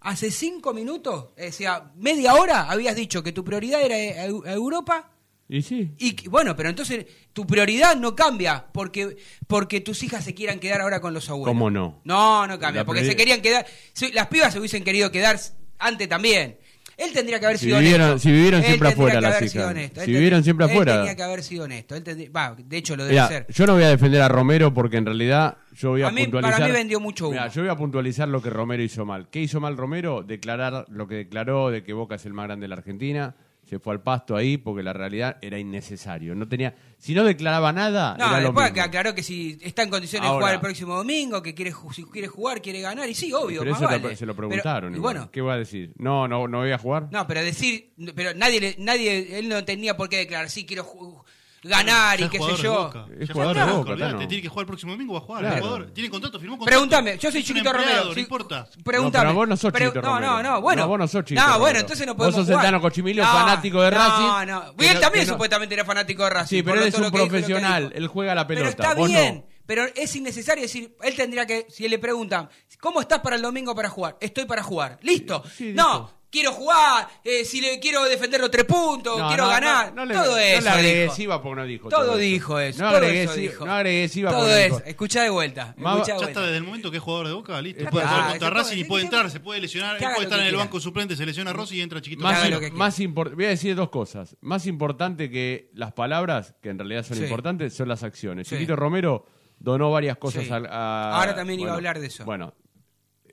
hace 0.01 0.31
cinco 0.31 0.73
minutos, 0.73 1.29
o 1.37 1.51
sea, 1.51 1.91
media 1.95 2.35
hora 2.35 2.69
habías 2.69 2.95
dicho 2.95 3.23
que 3.23 3.31
tu 3.31 3.43
prioridad 3.43 3.81
era 3.81 3.95
a 4.23 4.53
Europa 4.53 5.11
Y 5.47 5.61
sí. 5.61 5.91
y 5.97 6.27
bueno, 6.27 6.55
pero 6.55 6.69
entonces 6.69 7.05
tu 7.33 7.45
prioridad 7.45 7.95
no 7.95 8.15
cambia 8.15 8.65
porque 8.73 9.17
porque 9.47 9.81
tus 9.81 10.01
hijas 10.03 10.23
se 10.23 10.33
quieran 10.33 10.59
quedar 10.59 10.81
ahora 10.81 10.99
con 11.01 11.13
los 11.13 11.29
abuelos. 11.29 11.49
¿Cómo 11.53 11.69
no? 11.69 12.01
No, 12.03 12.47
no 12.47 12.57
cambia, 12.59 12.81
La 12.81 12.85
porque 12.85 13.05
se 13.05 13.15
querían 13.15 13.41
quedar, 13.41 13.65
si- 13.93 14.11
las 14.11 14.27
pibas 14.27 14.53
se 14.53 14.59
hubiesen 14.59 14.83
querido 14.83 15.11
quedar 15.11 15.39
antes 15.79 16.07
también. 16.09 16.57
Él 16.97 17.11
tendría 17.13 17.39
que 17.39 17.45
haber 17.45 17.57
Si 17.57 17.65
sido 17.65 17.79
vivieron- 17.79 18.01
honesto. 18.11 18.19
si 18.19 18.31
vivieron 18.31 18.59
Él 18.61 18.65
siempre 18.67 18.89
tendría 18.89 19.05
afuera 19.19 19.21
las 19.21 19.41
hijas. 19.41 19.71
Él 19.75 19.83
Si 19.83 19.89
tendría- 19.89 20.17
vivieron 20.17 20.43
siempre 20.43 20.65
él 20.65 20.71
afuera. 20.71 20.97
tenía 20.97 21.15
que 21.15 21.23
haber 21.23 21.43
sido 21.43 21.63
honesto. 21.65 21.95
Él 21.95 22.03
tendría- 22.03 22.29
va, 22.31 22.55
de 22.57 22.77
hecho 22.77 22.95
lo 22.95 23.03
debe 23.03 23.15
Mira, 23.15 23.27
ser. 23.27 23.47
yo 23.49 23.67
no 23.67 23.73
voy 23.73 23.83
a 23.83 23.89
defender 23.89 24.21
a 24.21 24.27
Romero 24.29 24.73
porque 24.73 24.97
en 24.97 25.05
realidad 25.05 25.57
yo 25.75 25.89
voy 25.91 26.03
a, 26.03 26.07
A 26.07 26.11
mí- 26.11 26.21
puntualizar. 26.23 26.53
para 26.59 26.65
mí 26.67 26.71
vendió 26.73 26.99
mucho. 26.99 27.29
Mira, 27.29 27.47
yo 27.49 27.61
voy 27.61 27.69
a 27.71 27.75
puntualizar 27.75 28.27
lo 28.29 28.41
que 28.41 28.49
Romero 28.49 28.81
hizo 28.81 29.05
mal. 29.05 29.27
¿Qué 29.29 29.41
hizo 29.41 29.59
mal 29.59 29.75
Romero? 29.77 30.23
Declarar 30.23 30.85
lo 30.89 31.07
que 31.07 31.15
declaró 31.15 31.69
de 31.69 31.83
que 31.83 31.93
Boca 31.93 32.15
es 32.15 32.25
el 32.25 32.33
más 32.33 32.45
grande 32.47 32.63
de 32.65 32.67
la 32.69 32.75
Argentina. 32.75 33.35
Se 33.65 33.79
fue 33.79 33.93
al 33.93 34.01
pasto 34.03 34.35
ahí 34.35 34.57
porque 34.57 34.83
la 34.83 34.93
realidad 34.93 35.37
era 35.41 35.57
innecesario. 35.57 36.35
No 36.35 36.47
tenía, 36.47 36.75
si 36.99 37.15
no 37.15 37.23
declaraba 37.23 37.73
nada, 37.73 38.15
No, 38.17 38.27
era 38.27 38.39
lo 38.41 38.53
mismo. 38.53 38.73
que 38.73 38.79
aclaró 38.81 39.15
que 39.15 39.23
si 39.23 39.57
está 39.61 39.81
en 39.81 39.89
condiciones 39.89 40.29
de 40.29 40.35
jugar 40.35 40.53
el 40.53 40.59
próximo 40.59 40.95
domingo, 40.95 41.41
que 41.41 41.55
quiere, 41.55 41.73
si 41.93 42.03
quiere 42.03 42.27
jugar, 42.27 42.61
quiere 42.61 42.81
ganar, 42.81 43.09
y 43.09 43.15
sí, 43.15 43.33
obvio, 43.33 43.61
Pero 43.61 43.71
más 43.71 43.81
eso 43.81 43.89
vale. 43.89 44.15
se 44.15 44.25
lo 44.27 44.35
Pero- 44.35 44.47
preguntaron. 44.49 44.95
y 44.95 44.99
bueno, 44.99 45.31
¿Qué 45.31 45.41
va 45.41 45.53
a 45.53 45.57
decir? 45.57 45.93
No, 45.97 46.27
no, 46.27 46.47
no 46.47 46.59
voy 46.59 46.71
a 46.71 46.77
jugar. 46.77 47.07
no, 47.11 47.25
pero 47.25 47.41
decir, 47.41 47.91
pero 48.15 48.35
nadie, 48.35 48.75
nadie, 48.77 49.39
él 49.39 49.49
no 49.49 49.65
tenía 49.65 49.97
por 49.97 50.09
qué 50.09 50.17
declarar, 50.17 50.49
sí, 50.51 50.65
quiero 50.67 50.83
ju- 50.85 51.23
ganar 51.67 52.19
y 52.21 52.29
qué 52.29 52.37
sé 52.37 52.43
jugador 52.43 52.57
de 52.57 52.63
yo. 52.63 52.73
Boca. 52.73 53.05
Es 53.19 53.31
jugador 53.31 53.55
de 53.55 53.63
Boca. 53.95 54.17
Tiene 54.27 54.41
que 54.41 54.47
jugar 54.49 54.63
el 54.63 54.67
próximo 54.67 54.91
domingo, 54.93 55.13
va 55.13 55.19
a 55.19 55.21
jugar. 55.21 55.45
El 55.45 55.59
jugador. 55.61 55.91
Tiene 55.91 56.09
contrato, 56.09 56.39
firmó 56.39 56.57
contrato. 56.57 56.69
Pregúntame, 56.79 57.17
yo 57.17 57.31
soy 57.31 57.43
Chiquito 57.43 57.69
empleado, 57.69 57.93
Romero. 57.99 58.13
No 58.13 58.19
importa. 58.19 58.67
Pregúntame. 58.83 59.23
No, 59.23 59.29
pero 59.29 59.35
vos 59.39 59.47
no 59.47 59.57
sos 59.57 59.73
Chiquito 59.73 60.01
no, 60.01 60.07
Romero. 60.15 60.33
no, 60.33 60.43
no, 60.43 60.61
bueno. 60.61 60.81
No, 60.83 60.87
vos 60.87 60.99
no 60.99 61.07
sos 61.07 61.23
Chiquito 61.23 61.41
No, 61.41 61.47
Romero. 61.47 61.59
bueno, 61.61 61.79
entonces 61.79 62.07
no 62.07 62.13
Vos 62.13 62.17
podemos 62.17 62.35
sos 62.35 62.47
el 62.49 62.53
jugar. 62.55 62.65
Tano 62.67 62.81
Cochimilio, 62.81 63.23
No, 63.23 63.31
fanático 63.31 63.81
de 63.81 63.91
no, 63.91 63.97
Racing, 63.97 64.23
No, 64.51 64.73
Y 64.83 64.85
él 64.87 64.93
no- 64.95 64.99
también 64.99 65.27
no- 65.27 65.33
supuestamente 65.33 65.75
era 65.75 65.85
fanático 65.85 66.23
de 66.23 66.29
Racing. 66.29 66.57
Sí, 66.57 66.63
pero 66.63 66.81
él 66.81 66.87
es 66.87 66.95
un 66.99 67.11
profesional. 67.11 67.91
Él 67.95 68.07
juega 68.07 68.35
la 68.35 68.47
Pero 68.47 68.61
pelota. 68.61 68.83
está 68.83 68.93
vos 68.95 69.09
bien. 69.09 69.35
no. 69.35 69.55
Pero 69.65 69.85
es 69.95 70.15
innecesario 70.15 70.61
decir, 70.61 70.95
él 71.01 71.15
tendría 71.15 71.47
que, 71.47 71.65
si 71.69 71.87
le 71.87 71.97
preguntan, 71.97 72.47
¿cómo 72.79 73.01
estás 73.01 73.21
para 73.21 73.35
el 73.35 73.41
domingo 73.41 73.73
para 73.73 73.89
jugar? 73.89 74.15
Estoy 74.21 74.45
para 74.45 74.61
jugar. 74.61 74.99
Listo. 75.01 75.43
no, 75.73 76.11
quiero 76.35 76.51
jugar, 76.51 77.07
eh, 77.23 77.45
si 77.45 77.61
le 77.61 77.79
quiero 77.79 78.03
defender 78.05 78.39
los 78.41 78.51
tres 78.51 78.65
puntos, 78.65 79.17
No, 79.17 79.27
quiero 79.29 79.43
no, 79.45 79.49
ganar. 79.49 79.93
no, 79.93 79.95
no 80.03 80.05
le- 80.05 80.13
todo 80.13 80.31
no 80.31 80.37
eso. 80.37 80.61
le 80.61 80.69
agregues 80.69 81.11
dijo. 81.17 81.21
IVA 81.23 81.41
porque 81.41 81.55
no 81.61 81.65
dijo. 81.67 81.89
Todo 81.89 82.05
todo 82.05 82.17
dijo 82.17 82.59
eso. 82.59 82.83
No 82.83 82.91
todo 82.91 83.03
eso 83.03 83.33
dijo. 83.35 83.65
no 83.65 83.71
agregues 83.73 84.15
IVA 84.17 84.29
Todo 84.31 84.39
porque 84.41 84.53
no 84.53 84.59
eso. 84.59 84.75
dijo. 84.77 84.87
Escuchá 84.89 85.23
de 85.23 85.29
vuelta. 85.29 85.73
Más- 85.77 85.93
escuchá 85.95 86.13
Ya 86.13 86.13
de 86.19 86.25
está 86.25 86.25
vuelta. 86.25 86.41
desde 86.41 86.57
el 86.57 86.63
momento 86.63 86.91
que 86.91 86.97
es 86.97 87.03
jugador 87.03 87.27
de 87.27 87.33
Boca, 87.33 87.61
listo. 87.61 87.83
Ya 87.83 87.89
puede 87.89 88.05
está, 88.05 88.15
jugar 88.17 88.29
contra 88.31 88.49
Racing 88.49 88.69
puede- 88.69 88.79
y 88.81 88.83
puede 88.85 89.03
entrar, 89.05 89.29
se 89.31 89.39
puede 89.39 89.61
lesionar. 89.61 89.95
Él 89.95 90.01
puede 90.13 90.23
estar 90.23 90.39
en 90.39 90.45
el 90.47 90.55
banco 90.55 90.79
suplente, 90.79 91.15
se 91.15 91.25
lesiona 91.25 91.53
Rossi 91.53 91.77
y 91.77 91.81
entra 91.81 92.01
Chiquito. 92.01 92.21
Más, 92.23 92.37
haga 92.37 92.47
im- 92.47 92.51
lo 92.51 92.59
que 92.59 92.65
quiera. 92.69 92.77
más 92.77 92.99
voy 93.35 93.45
a 93.45 93.49
decir 93.49 93.75
dos 93.75 93.89
cosas. 93.89 94.35
Más 94.41 94.67
importante 94.67 95.29
que 95.29 95.71
las 95.73 95.93
palabras, 95.93 96.53
que 96.61 96.69
en 96.69 96.77
realidad 96.79 97.03
son 97.03 97.17
Sí. 97.17 97.23
importantes, 97.23 97.73
son 97.73 97.87
las 97.87 98.03
acciones. 98.03 98.47
Sí. 98.47 98.55
Chiquito 98.55 98.75
Romero 98.75 99.25
donó 99.57 99.89
varias 99.89 100.17
cosas 100.17 100.43
Sí. 100.43 100.51
a- 100.51 101.15
Ahora 101.17 101.33
también 101.33 101.59
iba 101.61 101.71
a 101.71 101.75
hablar 101.75 101.99
de 101.99 102.07
eso. 102.07 102.25
Bueno, 102.25 102.53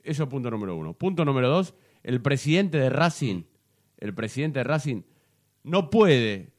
eso 0.03 0.27
punto 0.29 0.49
número 0.49 0.75
uno. 0.75 0.93
Punto 0.93 1.23
número 1.25 1.49
dos, 1.49 1.73
el 2.03 2.21
presidente 2.21 2.77
de 2.77 2.89
Racing, 2.89 3.43
el 3.97 4.13
presidente 4.13 4.59
de 4.59 4.63
Racing 4.65 5.01
no 5.63 5.89
puede 5.89 6.51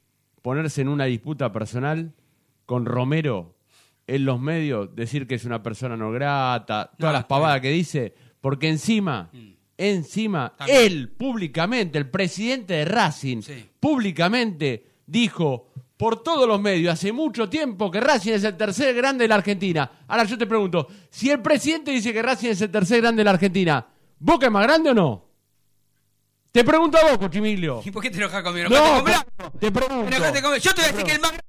ponerse 0.43 0.81
en 0.83 0.89
una 0.89 1.05
disputa 1.05 1.53
personal 1.53 2.13
con 2.67 2.87
Romero 2.87 3.55
en 4.07 4.25
los 4.25 4.41
medios, 4.41 4.95
decir 4.95 5.27
que 5.27 5.35
es 5.37 5.45
una 5.45 5.63
persona 5.63 5.97
no 5.97 6.11
grata, 6.11 6.91
todas 6.99 7.13
las 7.15 7.25
pavadas 7.25 7.61
que 7.61 7.71
dice, 7.71 8.15
porque 8.41 8.69
encima, 8.69 9.31
Mm. 9.33 9.53
encima, 9.79 10.55
él 10.69 11.09
públicamente, 11.11 11.99
el 11.99 12.11
presidente 12.11 12.75
de 12.75 12.85
Racing, 12.85 13.41
públicamente 13.81 14.87
dijo 15.07 15.69
por 15.97 16.23
todos 16.23 16.49
los 16.49 16.61
medios 16.61 16.93
hace 16.93 17.13
mucho 17.13 17.49
tiempo 17.49 17.91
que 17.91 18.01
Racing 18.01 18.33
es 18.33 18.45
el 18.45 18.57
tercer 18.57 18.95
grande 18.95 19.25
de 19.25 19.29
la 19.29 19.37
Argentina. 19.37 19.91
Ahora 20.09 20.25
yo 20.25 20.37
te 20.37 20.47
pregunto, 20.47 20.89
si 21.09 21.31
el 21.31 21.41
presidente 21.41 21.91
dice 21.93 22.13
que 22.13 22.21
Racing 22.23 22.49
es 22.51 22.61
el 22.61 22.71
tercer 22.71 23.01
grande 23.01 23.21
de 23.21 23.25
la 23.25 23.31
Argentina, 23.33 23.87
¿Boca 24.19 24.47
es 24.47 24.53
más 24.53 24.63
grande 24.65 24.91
o 24.91 24.95
no? 24.95 25.24
Te 26.55 26.63
pregunto 26.63 26.97
a 26.97 27.03
vos, 27.11 27.19
Cochimilio. 27.19 27.83
¿Y 27.85 27.91
por 27.91 28.01
qué 28.01 28.11
te 28.11 28.19
enojas 28.19 28.41
conmigo? 28.45 28.69
No, 28.69 28.77
¿Enojaste 28.77 29.03
con 29.03 29.05
Blanco? 29.05 29.59
te 29.59 29.73
pregunto. 29.73 30.07
¿Enojaste 30.07 30.41
conmigo? 30.43 30.63
Yo 30.63 30.73
te 30.73 30.81
voy 30.83 30.89
a 30.89 30.93
decir 30.93 31.05
que 31.05 31.13
el 31.15 31.21
más 31.21 31.31
grande 31.33 31.45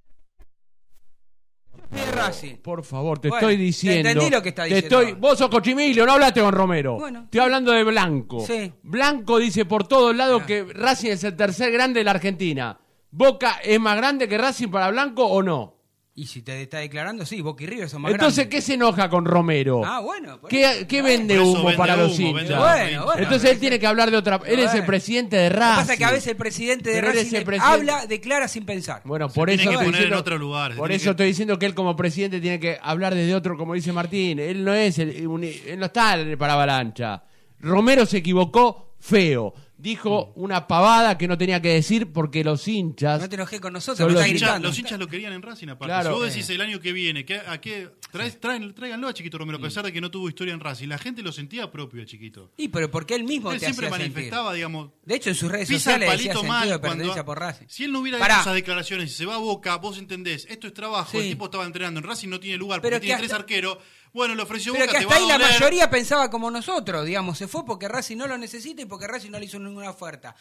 es 1.92 2.06
de 2.08 2.12
Racing. 2.12 2.56
Por 2.56 2.84
favor, 2.84 3.20
te 3.20 3.30
Bueno, 3.30 3.48
estoy 3.48 3.58
diciendo. 3.64 4.10
entendí 4.10 4.32
lo 4.32 4.42
que 4.42 4.50
está 4.50 4.64
te 4.64 4.70
diciendo 4.74 5.02
estoy, 5.02 5.14
vos 5.14 5.38
sos 5.38 5.50
Cochimilio, 5.52 6.08
no 6.08 6.14
hablaste 6.14 6.42
con 6.42 6.52
Romero. 6.52 6.96
Bueno. 6.98 7.22
Estoy 7.26 7.40
hablando 7.40 7.72
de 7.72 7.84
Blanco. 7.84 8.44
Sí. 8.48 8.74
Blanco 8.82 9.38
dice 9.38 9.66
por 9.66 9.88
todos 9.88 10.16
lados 10.16 10.42
que 10.42 10.64
Racing 10.74 11.12
es 11.12 11.24
el 11.24 11.36
tercer 11.36 11.72
grande 11.72 12.00
de 12.00 12.04
la 12.04 12.10
Argentina. 12.12 12.80
¿Boca 13.12 13.60
es 13.64 13.80
más 13.80 13.98
grande 13.98 14.28
que 14.28 14.40
Racing 14.40 14.70
para 14.70 14.90
Blanco 14.90 15.24
o 15.24 15.44
no? 15.44 15.75
Y 16.18 16.28
si 16.28 16.42
te 16.44 16.62
está 16.62 16.78
declarando, 16.78 17.26
sí, 17.26 17.42
Boca 17.42 17.66
y 17.66 17.68
River 17.68 17.90
son 17.90 18.02
más 18.04 18.14
Entonces, 18.14 18.46
grandes. 18.46 18.56
¿qué 18.56 18.62
se 18.66 18.76
enoja 18.76 19.10
con 19.10 19.26
Romero? 19.26 19.82
Ah, 19.84 20.00
bueno. 20.00 20.40
por 20.40 20.50
¿Qué, 20.50 20.64
eso. 20.64 20.88
qué 20.88 21.02
Bueno, 21.02 21.18
vende 21.18 21.40
humo 21.42 21.64
vende 21.66 21.78
para 21.78 21.98
los 21.98 22.18
humo, 22.18 22.30
hinchas? 22.30 22.42
vende 22.48 22.56
Bueno, 22.58 23.06
bueno. 23.06 23.22
Entonces 23.24 23.52
él 23.52 23.60
tiene 23.60 23.80
que 23.80 23.86
hablar 23.86 24.10
de 24.12 24.16
otra. 24.16 24.40
Él 24.46 24.60
es 24.60 24.74
el 24.74 24.86
presidente 24.86 25.36
de 25.36 25.50
Lo 25.50 25.56
que 25.56 25.60
Racing. 25.60 25.76
pasa 25.82 25.92
es 25.94 26.00
que 26.00 26.06
a 26.06 26.12
veces 26.12 26.28
el 26.28 26.38
presidente 26.38 26.90
de 26.90 27.02
Racing 27.02 27.36
el 27.36 27.44
presidente- 27.44 27.60
habla, 27.66 28.06
declara 28.06 28.48
sin 28.48 28.66
pensar. 28.66 29.02
Bueno, 29.04 29.28
Se 29.28 29.36
por 29.36 29.50
tiene 29.50 29.64
eso 29.64 29.72
que 29.78 30.04
en 30.06 30.14
otro 30.14 30.38
lugar, 30.38 30.74
Por 30.78 30.90
eso 30.94 31.04
que- 31.04 31.10
estoy 31.12 31.28
diciendo 31.28 31.60
que 31.60 31.66
él 31.66 31.74
como 31.76 31.98
presidente 31.98 32.40
tiene 32.40 32.62
que 32.62 32.78
hablar 32.82 33.14
desde 33.14 33.36
otro, 33.36 33.58
como 33.58 33.74
dice 33.74 33.92
Martín. 33.92 34.40
Él 34.40 34.64
no 34.64 34.74
es 34.74 34.98
el, 35.00 35.28
un- 35.28 35.44
él 35.44 35.78
no 35.78 35.88
está 35.88 36.18
para 36.40 36.54
avalancha. 36.54 37.24
Romero 37.60 38.06
se 38.06 38.20
equivocó 38.20 38.96
feo. 39.02 39.54
Dijo 39.86 40.34
una 40.36 40.66
pavada 40.68 41.16
que 41.16 41.28
no 41.28 41.38
tenía 41.38 41.62
que 41.62 41.70
decir 41.70 42.12
porque 42.12 42.44
los 42.44 42.68
hinchas. 42.68 43.22
No 43.22 43.30
te 43.30 43.36
enojé 43.36 43.60
con 43.60 43.72
nosotros, 43.72 44.12
los 44.12 44.28
hinchas, 44.28 44.60
los 44.60 44.80
hinchas 44.80 44.98
lo 44.98 45.08
querían 45.08 45.32
en 45.34 45.44
Racing 45.44 45.68
aparte. 45.70 45.86
Claro. 45.94 46.10
si 46.10 46.16
vos 46.16 46.34
decís 46.34 46.50
el 46.50 46.60
año 46.62 46.80
que 46.80 46.92
viene, 46.92 47.24
que, 47.24 47.36
¿a 47.38 47.62
qué? 47.62 47.92
Traes, 48.12 48.42
traen- 48.42 48.74
tráiganlo 48.74 49.08
a 49.08 49.14
Chiquito 49.14 49.38
Romero, 49.38 49.60
a 49.60 49.62
pesar 49.62 49.86
de 49.86 49.94
que 49.94 50.02
no 50.02 50.10
tuvo 50.10 50.28
historia 50.28 50.56
en 50.56 50.60
Racing. 50.60 50.88
La 50.88 50.98
gente 50.98 51.22
lo 51.22 51.32
sentía 51.32 51.70
propio 51.70 52.02
a 52.02 52.06
Chiquito. 52.08 52.52
Y 52.58 52.70
pero 52.70 52.90
porque 52.90 53.14
él 53.14 53.26
mismo 53.26 53.52
Él 53.52 53.60
te 53.60 53.66
siempre 53.68 53.86
hacía 53.88 54.00
manifestaba, 54.00 54.46
sentir. 54.50 54.56
digamos. 54.56 54.90
De 55.06 55.16
hecho, 55.16 55.30
en 55.30 55.36
sus 55.36 55.52
redes 55.52 55.70
el 55.70 55.76
sociales 55.78 56.10
decía 56.10 56.34
palito 56.34 56.48
mal 56.48 56.64
de 56.70 56.70
cuando- 56.80 56.88
pertenencia 56.90 57.24
por 57.24 57.40
Racing. 57.40 57.66
Si 57.70 57.84
él 57.84 57.92
no 57.92 58.00
hubiera 58.00 58.18
Pará. 58.18 58.34
hecho 58.36 58.42
esas 58.42 58.54
declaraciones 58.56 59.12
y 59.12 59.14
se 59.14 59.26
va 59.28 59.36
a 59.36 59.38
Boca, 59.38 59.76
vos 59.76 60.00
entendés, 60.00 60.48
esto 60.50 60.66
es 60.66 60.74
trabajo, 60.74 61.12
Sí. 61.12 61.18
el 61.20 61.30
tipo 61.30 61.46
estaba 61.46 61.64
entrenando, 61.64 62.00
en 62.00 62.08
Racing 62.08 62.30
no 62.30 62.40
tiene 62.40 62.58
lugar 62.58 62.82
Pero 62.82 62.96
porque 62.96 63.02
que 63.02 63.06
tiene 63.10 63.20
tres 63.20 63.32
hasta- 63.32 63.44
arqueros. 63.44 63.78
Bueno, 64.16 64.34
le 64.34 64.44
ofreció 64.44 64.72
Pero 64.72 64.86
Boca, 64.86 64.94
que 64.94 65.06
te 65.06 65.14
hasta 65.14 65.20
va 65.20 65.26
ahí 65.26 65.30
a 65.30 65.38
la 65.38 65.46
mayoría 65.46 65.90
pensaba 65.90 66.30
como 66.30 66.50
nosotros, 66.50 67.06
digamos, 67.06 67.38
se 67.38 67.50
fue 67.50 67.66
porque 67.66 67.90
Racing 67.90 68.16
no 68.16 68.28
lo 68.28 68.38
necesita 68.38 68.82
y 68.82 68.86
porque 68.86 69.08
Racing 69.08 69.30
no 69.30 69.38
le 69.38 69.44
hizo 69.44 69.60
ninguna 69.60 69.90
oferta. 69.90 70.38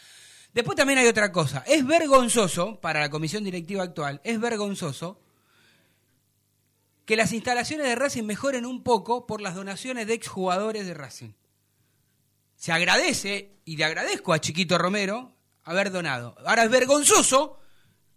Después 0.53 0.77
también 0.77 0.97
hay 0.99 1.07
otra 1.07 1.33
cosa, 1.33 1.61
es 1.67 1.85
vergonzoso 1.85 2.79
para 2.79 3.01
la 3.01 3.09
comisión 3.09 3.43
directiva 3.43 3.83
actual, 3.83 4.21
es 4.23 4.39
vergonzoso 4.39 5.19
que 7.03 7.17
las 7.17 7.33
instalaciones 7.33 7.87
de 7.87 7.95
Racing 7.95 8.23
mejoren 8.23 8.65
un 8.65 8.81
poco 8.81 9.27
por 9.27 9.41
las 9.41 9.55
donaciones 9.55 10.07
de 10.07 10.13
exjugadores 10.13 10.85
de 10.85 10.93
Racing. 10.93 11.33
Se 12.55 12.71
agradece, 12.71 13.57
y 13.65 13.75
le 13.75 13.83
agradezco 13.83 14.31
a 14.31 14.39
Chiquito 14.39 14.77
Romero 14.77 15.33
haber 15.65 15.91
donado. 15.91 16.37
Ahora 16.45 16.63
es 16.63 16.69
vergonzoso 16.69 17.59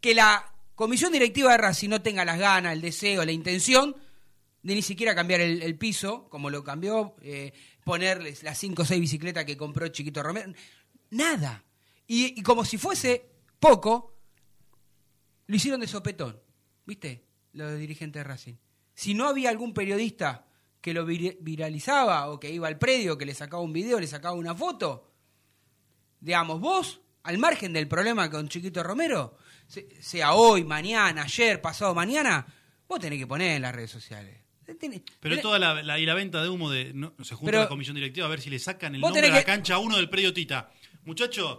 que 0.00 0.14
la 0.14 0.52
comisión 0.76 1.10
directiva 1.10 1.50
de 1.50 1.58
Racing 1.58 1.88
no 1.88 2.00
tenga 2.00 2.24
las 2.24 2.38
ganas, 2.38 2.74
el 2.74 2.80
deseo, 2.80 3.24
la 3.24 3.32
intención 3.32 3.96
de 4.68 4.74
ni 4.74 4.82
siquiera 4.82 5.14
cambiar 5.14 5.40
el, 5.40 5.78
piso, 5.78 6.28
como 6.28 6.50
lo 6.50 6.62
cambió, 6.62 7.16
eh, 7.22 7.52
ponerles 7.84 8.42
las 8.42 8.58
5 8.58 8.82
o 8.82 8.84
6 8.84 9.00
bicicletas 9.00 9.44
que 9.46 9.56
compró 9.56 9.88
Chiquito 9.88 10.22
Romero. 10.22 10.52
Nada. 11.10 11.64
Y, 12.06 12.42
como 12.42 12.64
si 12.64 12.76
fuese 12.76 13.30
poco, 13.58 14.20
lo 15.46 15.56
hicieron 15.56 15.80
de 15.80 15.86
sopetón. 15.86 16.38
¿Viste? 16.84 17.24
Los 17.52 17.78
dirigentes 17.78 18.20
de 18.20 18.24
Racing. 18.24 18.54
Si 18.94 19.14
no 19.14 19.26
había 19.26 19.48
algún 19.50 19.72
periodista 19.72 20.46
que 20.80 20.92
lo 20.92 21.06
vir- 21.06 21.38
viralizaba 21.40 22.30
o 22.30 22.38
que 22.38 22.50
iba 22.50 22.68
al 22.68 22.78
predio, 22.78 23.16
que 23.16 23.24
le 23.26 23.34
sacaba 23.34 23.62
un 23.62 23.72
video, 23.72 23.98
le 23.98 24.06
sacaba 24.06 24.34
una 24.34 24.54
foto, 24.54 25.10
digamos, 26.20 26.60
vos, 26.60 27.00
al 27.22 27.38
margen 27.38 27.72
del 27.72 27.88
problema 27.88 28.30
con 28.30 28.48
Chiquito 28.48 28.82
Romero, 28.82 29.36
se- 29.66 29.88
sea 30.02 30.34
hoy, 30.34 30.64
mañana, 30.64 31.22
ayer, 31.22 31.60
pasado 31.60 31.94
mañana, 31.94 32.46
vos 32.86 33.00
tenés 33.00 33.18
que 33.18 33.26
poner 33.26 33.56
en 33.56 33.62
las 33.62 33.74
redes 33.74 33.90
sociales. 33.90 34.40
Tenés- 34.74 35.02
Pero 35.20 35.34
tenés- 35.36 35.42
toda 35.42 35.58
la, 35.58 35.82
la- 35.82 35.98
y 35.98 36.04
la 36.06 36.14
venta 36.14 36.42
de 36.42 36.48
humo 36.48 36.70
de 36.70 36.92
no, 36.92 37.14
se 37.22 37.34
junta 37.34 37.50
Pero- 37.50 37.62
la 37.62 37.68
comisión 37.68 37.94
directiva 37.94 38.26
a 38.26 38.30
ver 38.30 38.40
si 38.40 38.50
le 38.50 38.58
sacan 38.58 38.94
el 38.94 39.00
nombre 39.00 39.20
a 39.28 39.30
la 39.32 39.38
que- 39.38 39.44
cancha 39.44 39.74
a 39.74 39.78
uno 39.78 39.96
del 39.96 40.08
predio 40.10 40.32
Tita. 40.34 40.70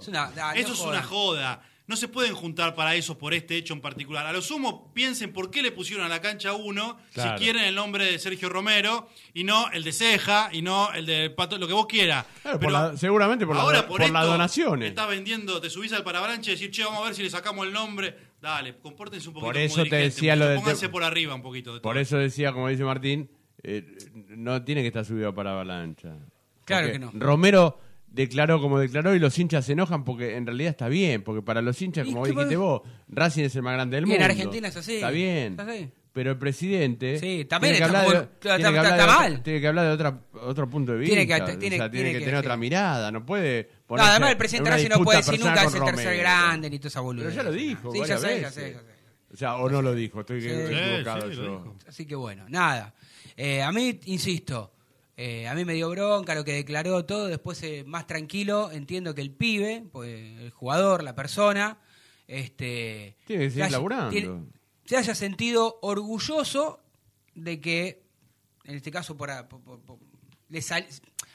Una- 0.07 0.29
dale, 0.31 0.59
eso 0.59 0.69
no 0.69 0.75
es 0.75 0.79
una 0.81 1.01
joda. 1.03 1.68
No 1.89 1.95
se 1.95 2.07
pueden 2.07 2.35
juntar 2.35 2.75
para 2.75 2.93
eso 2.95 3.17
por 3.17 3.33
este 3.33 3.57
hecho 3.57 3.73
en 3.73 3.81
particular. 3.81 4.23
A 4.27 4.31
lo 4.31 4.43
sumo, 4.43 4.93
piensen 4.93 5.33
por 5.33 5.49
qué 5.49 5.63
le 5.63 5.71
pusieron 5.71 6.05
a 6.05 6.07
la 6.09 6.21
cancha 6.21 6.53
uno 6.53 6.99
Claro. 7.13 7.37
si 7.37 7.43
quieren 7.43 7.63
el 7.63 7.73
nombre 7.73 8.05
de 8.05 8.19
Sergio 8.19 8.47
Romero 8.47 9.09
y 9.33 9.43
no 9.43 9.71
el 9.71 9.83
de 9.83 9.91
Ceja 9.91 10.49
y 10.53 10.61
no 10.61 10.93
el 10.93 11.07
de 11.07 11.31
Pato, 11.31 11.57
lo 11.57 11.65
que 11.67 11.73
vos 11.73 11.87
quieras. 11.87 12.25
Claro, 12.43 12.59
por 12.59 12.67
Pero 12.71 12.71
la- 12.91 12.95
seguramente 12.97 13.45
por, 13.47 13.55
la- 13.55 13.63
ahora 13.63 13.79
por, 13.81 13.97
por 13.97 14.01
esto, 14.03 14.13
las 14.13 14.25
donaciones. 14.27 14.87
Está 14.89 15.07
vendiendo, 15.07 15.59
te 15.59 15.69
subís 15.71 15.91
al 15.93 16.03
parabranche 16.03 16.51
y 16.51 16.53
decir, 16.53 16.69
che, 16.69 16.83
vamos 16.83 17.01
a 17.01 17.05
ver 17.05 17.15
si 17.15 17.23
le 17.23 17.29
sacamos 17.31 17.65
el 17.65 17.73
nombre. 17.73 18.15
Dale, 18.39 18.77
compórtense 18.77 19.27
un 19.27 19.33
poquito 19.33 19.47
Por 19.47 19.55
como 19.55 19.65
eso 19.65 19.75
te 19.77 19.83
dirigentes, 19.85 20.15
decía 20.15 20.35
lo 20.35 20.45
del 20.45 20.59
Pónganse 20.59 20.89
por 20.89 21.03
arriba 21.03 21.33
un 21.33 21.41
poquito. 21.41 21.73
de 21.73 21.79
todo. 21.79 21.89
Por 21.89 21.97
eso 21.97 22.17
decía, 22.17 22.53
como 22.53 22.69
dice 22.69 22.83
Martín, 22.83 23.31
eh, 23.63 23.83
no 24.29 24.63
tiene 24.63 24.81
que 24.81 24.87
estar 24.89 25.03
subido 25.05 25.33
para 25.33 25.53
avalancha. 25.53 26.15
Claro 26.65 26.87
Porque 26.87 26.91
que 26.91 26.99
no. 26.99 27.11
Romero 27.15 27.79
declaró 28.11 28.59
como 28.61 28.79
declaró 28.79 29.13
y 29.15 29.19
los 29.19 29.37
hinchas 29.37 29.65
se 29.65 29.73
enojan 29.73 30.03
porque 30.03 30.35
en 30.35 30.45
realidad 30.45 30.71
está 30.71 30.87
bien, 30.87 31.21
porque 31.23 31.41
para 31.41 31.61
los 31.61 31.81
hinchas, 31.81 32.07
¿Y 32.07 32.11
como 32.11 32.23
qué 32.23 32.31
dijiste 32.31 32.55
vos, 32.57 32.81
Racing 33.07 33.43
es 33.43 33.55
el 33.55 33.61
más 33.63 33.73
grande 33.73 33.97
del 33.97 34.05
Y 34.07 34.11
en 34.11 34.17
mundo. 34.19 34.25
Argentina 34.25 34.67
es 34.67 34.77
así. 34.77 34.95
Está 34.95 35.11
bien. 35.11 35.53
Es 35.53 35.59
así. 35.59 35.89
Pero 36.11 36.31
el 36.31 36.37
presidente 36.39 37.19
Sí, 37.19 37.45
también 37.45 37.75
tiene 37.75 37.77
que 37.77 37.85
está 37.85 38.01
hablar 38.01 38.01
de- 38.01 38.07
muy- 38.07 38.23
está- 38.33 38.39
tiene 38.39 38.57
que 38.57 38.57
está- 38.57 38.67
hablar 38.67 38.85
está 38.85 38.95
de 38.95 39.03
otra- 39.03 39.19
mal. 39.19 39.43
tiene 39.43 39.61
que 39.61 39.67
hablar 39.67 39.85
de 39.85 39.91
otra, 39.91 40.19
otro 40.41 40.69
punto 40.69 40.91
de 40.93 40.97
vista. 40.97 41.15
Tiene 41.15 41.27
que- 41.27 41.33
o 41.33 41.37
sea, 41.37 41.45
tiene- 41.45 41.59
tiene, 41.59 41.89
tiene 41.89 42.11
que 42.11 42.19
que- 42.19 42.25
tener 42.25 42.35
sí. 42.35 42.39
otra 42.45 42.57
mirada, 42.57 43.11
no 43.11 43.25
puede 43.25 43.69
No, 43.89 43.95
además 44.03 44.31
el 44.31 44.37
presidente 44.37 44.69
Racing 44.71 44.89
no 44.89 45.03
puede 45.03 45.17
decir 45.19 45.39
nunca 45.39 45.63
es 45.63 45.73
el 45.75 45.83
tercer 45.83 46.05
Romero. 46.05 46.19
grande 46.21 46.69
ni 46.71 46.79
toda 46.79 46.87
esa 46.89 46.99
boludez. 47.01 47.27
Pero 47.29 47.37
ya 47.37 47.43
lo 47.43 47.51
dijo 47.55 47.91
Sí, 47.91 47.99
ya 47.99 48.05
sé, 48.05 48.09
ya 48.09 48.17
veces. 48.17 48.53
sé, 48.53 48.71
ya 48.73 48.79
sé. 48.79 48.85
O 49.31 49.37
sea, 49.37 49.55
o 49.57 49.69
no 49.69 49.81
lo 49.83 49.93
dijo, 49.93 50.21
estoy 50.21 50.41
Sí. 50.41 50.47
equivocado 50.49 51.21
Sí, 51.21 51.27
sí, 51.29 51.35
lo 51.37 51.43
yo. 51.45 51.51
dijo. 51.59 51.75
Así 51.87 52.05
que 52.07 52.15
bueno, 52.15 52.45
nada. 52.49 52.93
Eh, 53.37 53.61
a 53.61 53.71
mí, 53.71 53.99
insisto, 54.05 54.73
eh, 55.21 55.49
a 55.49 55.53
mí 55.53 55.65
me 55.65 55.73
dio 55.73 55.89
bronca 55.89 56.33
lo 56.33 56.45
que 56.45 56.53
declaró 56.53 57.03
todo. 57.03 57.27
Después, 57.27 57.61
eh, 57.63 57.83
más 57.85 58.07
tranquilo, 58.07 58.71
entiendo 58.71 59.13
que 59.13 59.21
el 59.21 59.31
pibe, 59.31 59.83
pues, 59.91 60.39
el 60.39 60.49
jugador, 60.51 61.03
la 61.03 61.13
persona, 61.13 61.77
este, 62.25 63.17
Tiene 63.25 63.43
que 63.43 63.49
se 63.49 63.53
seguir 63.55 63.63
haya- 63.65 63.71
laburando. 63.71 64.11
tiene- 64.11 64.45
se 64.85 64.95
haya 64.97 65.15
sentido 65.15 65.77
orgulloso 65.81 66.79
de 67.35 67.59
que, 67.59 68.03
en 68.63 68.75
este 68.75 68.91
caso, 68.91 69.17
por, 69.17 69.29
a- 69.31 69.49
por- 69.49 69.61
le 70.47 70.61
sal- 70.61 70.87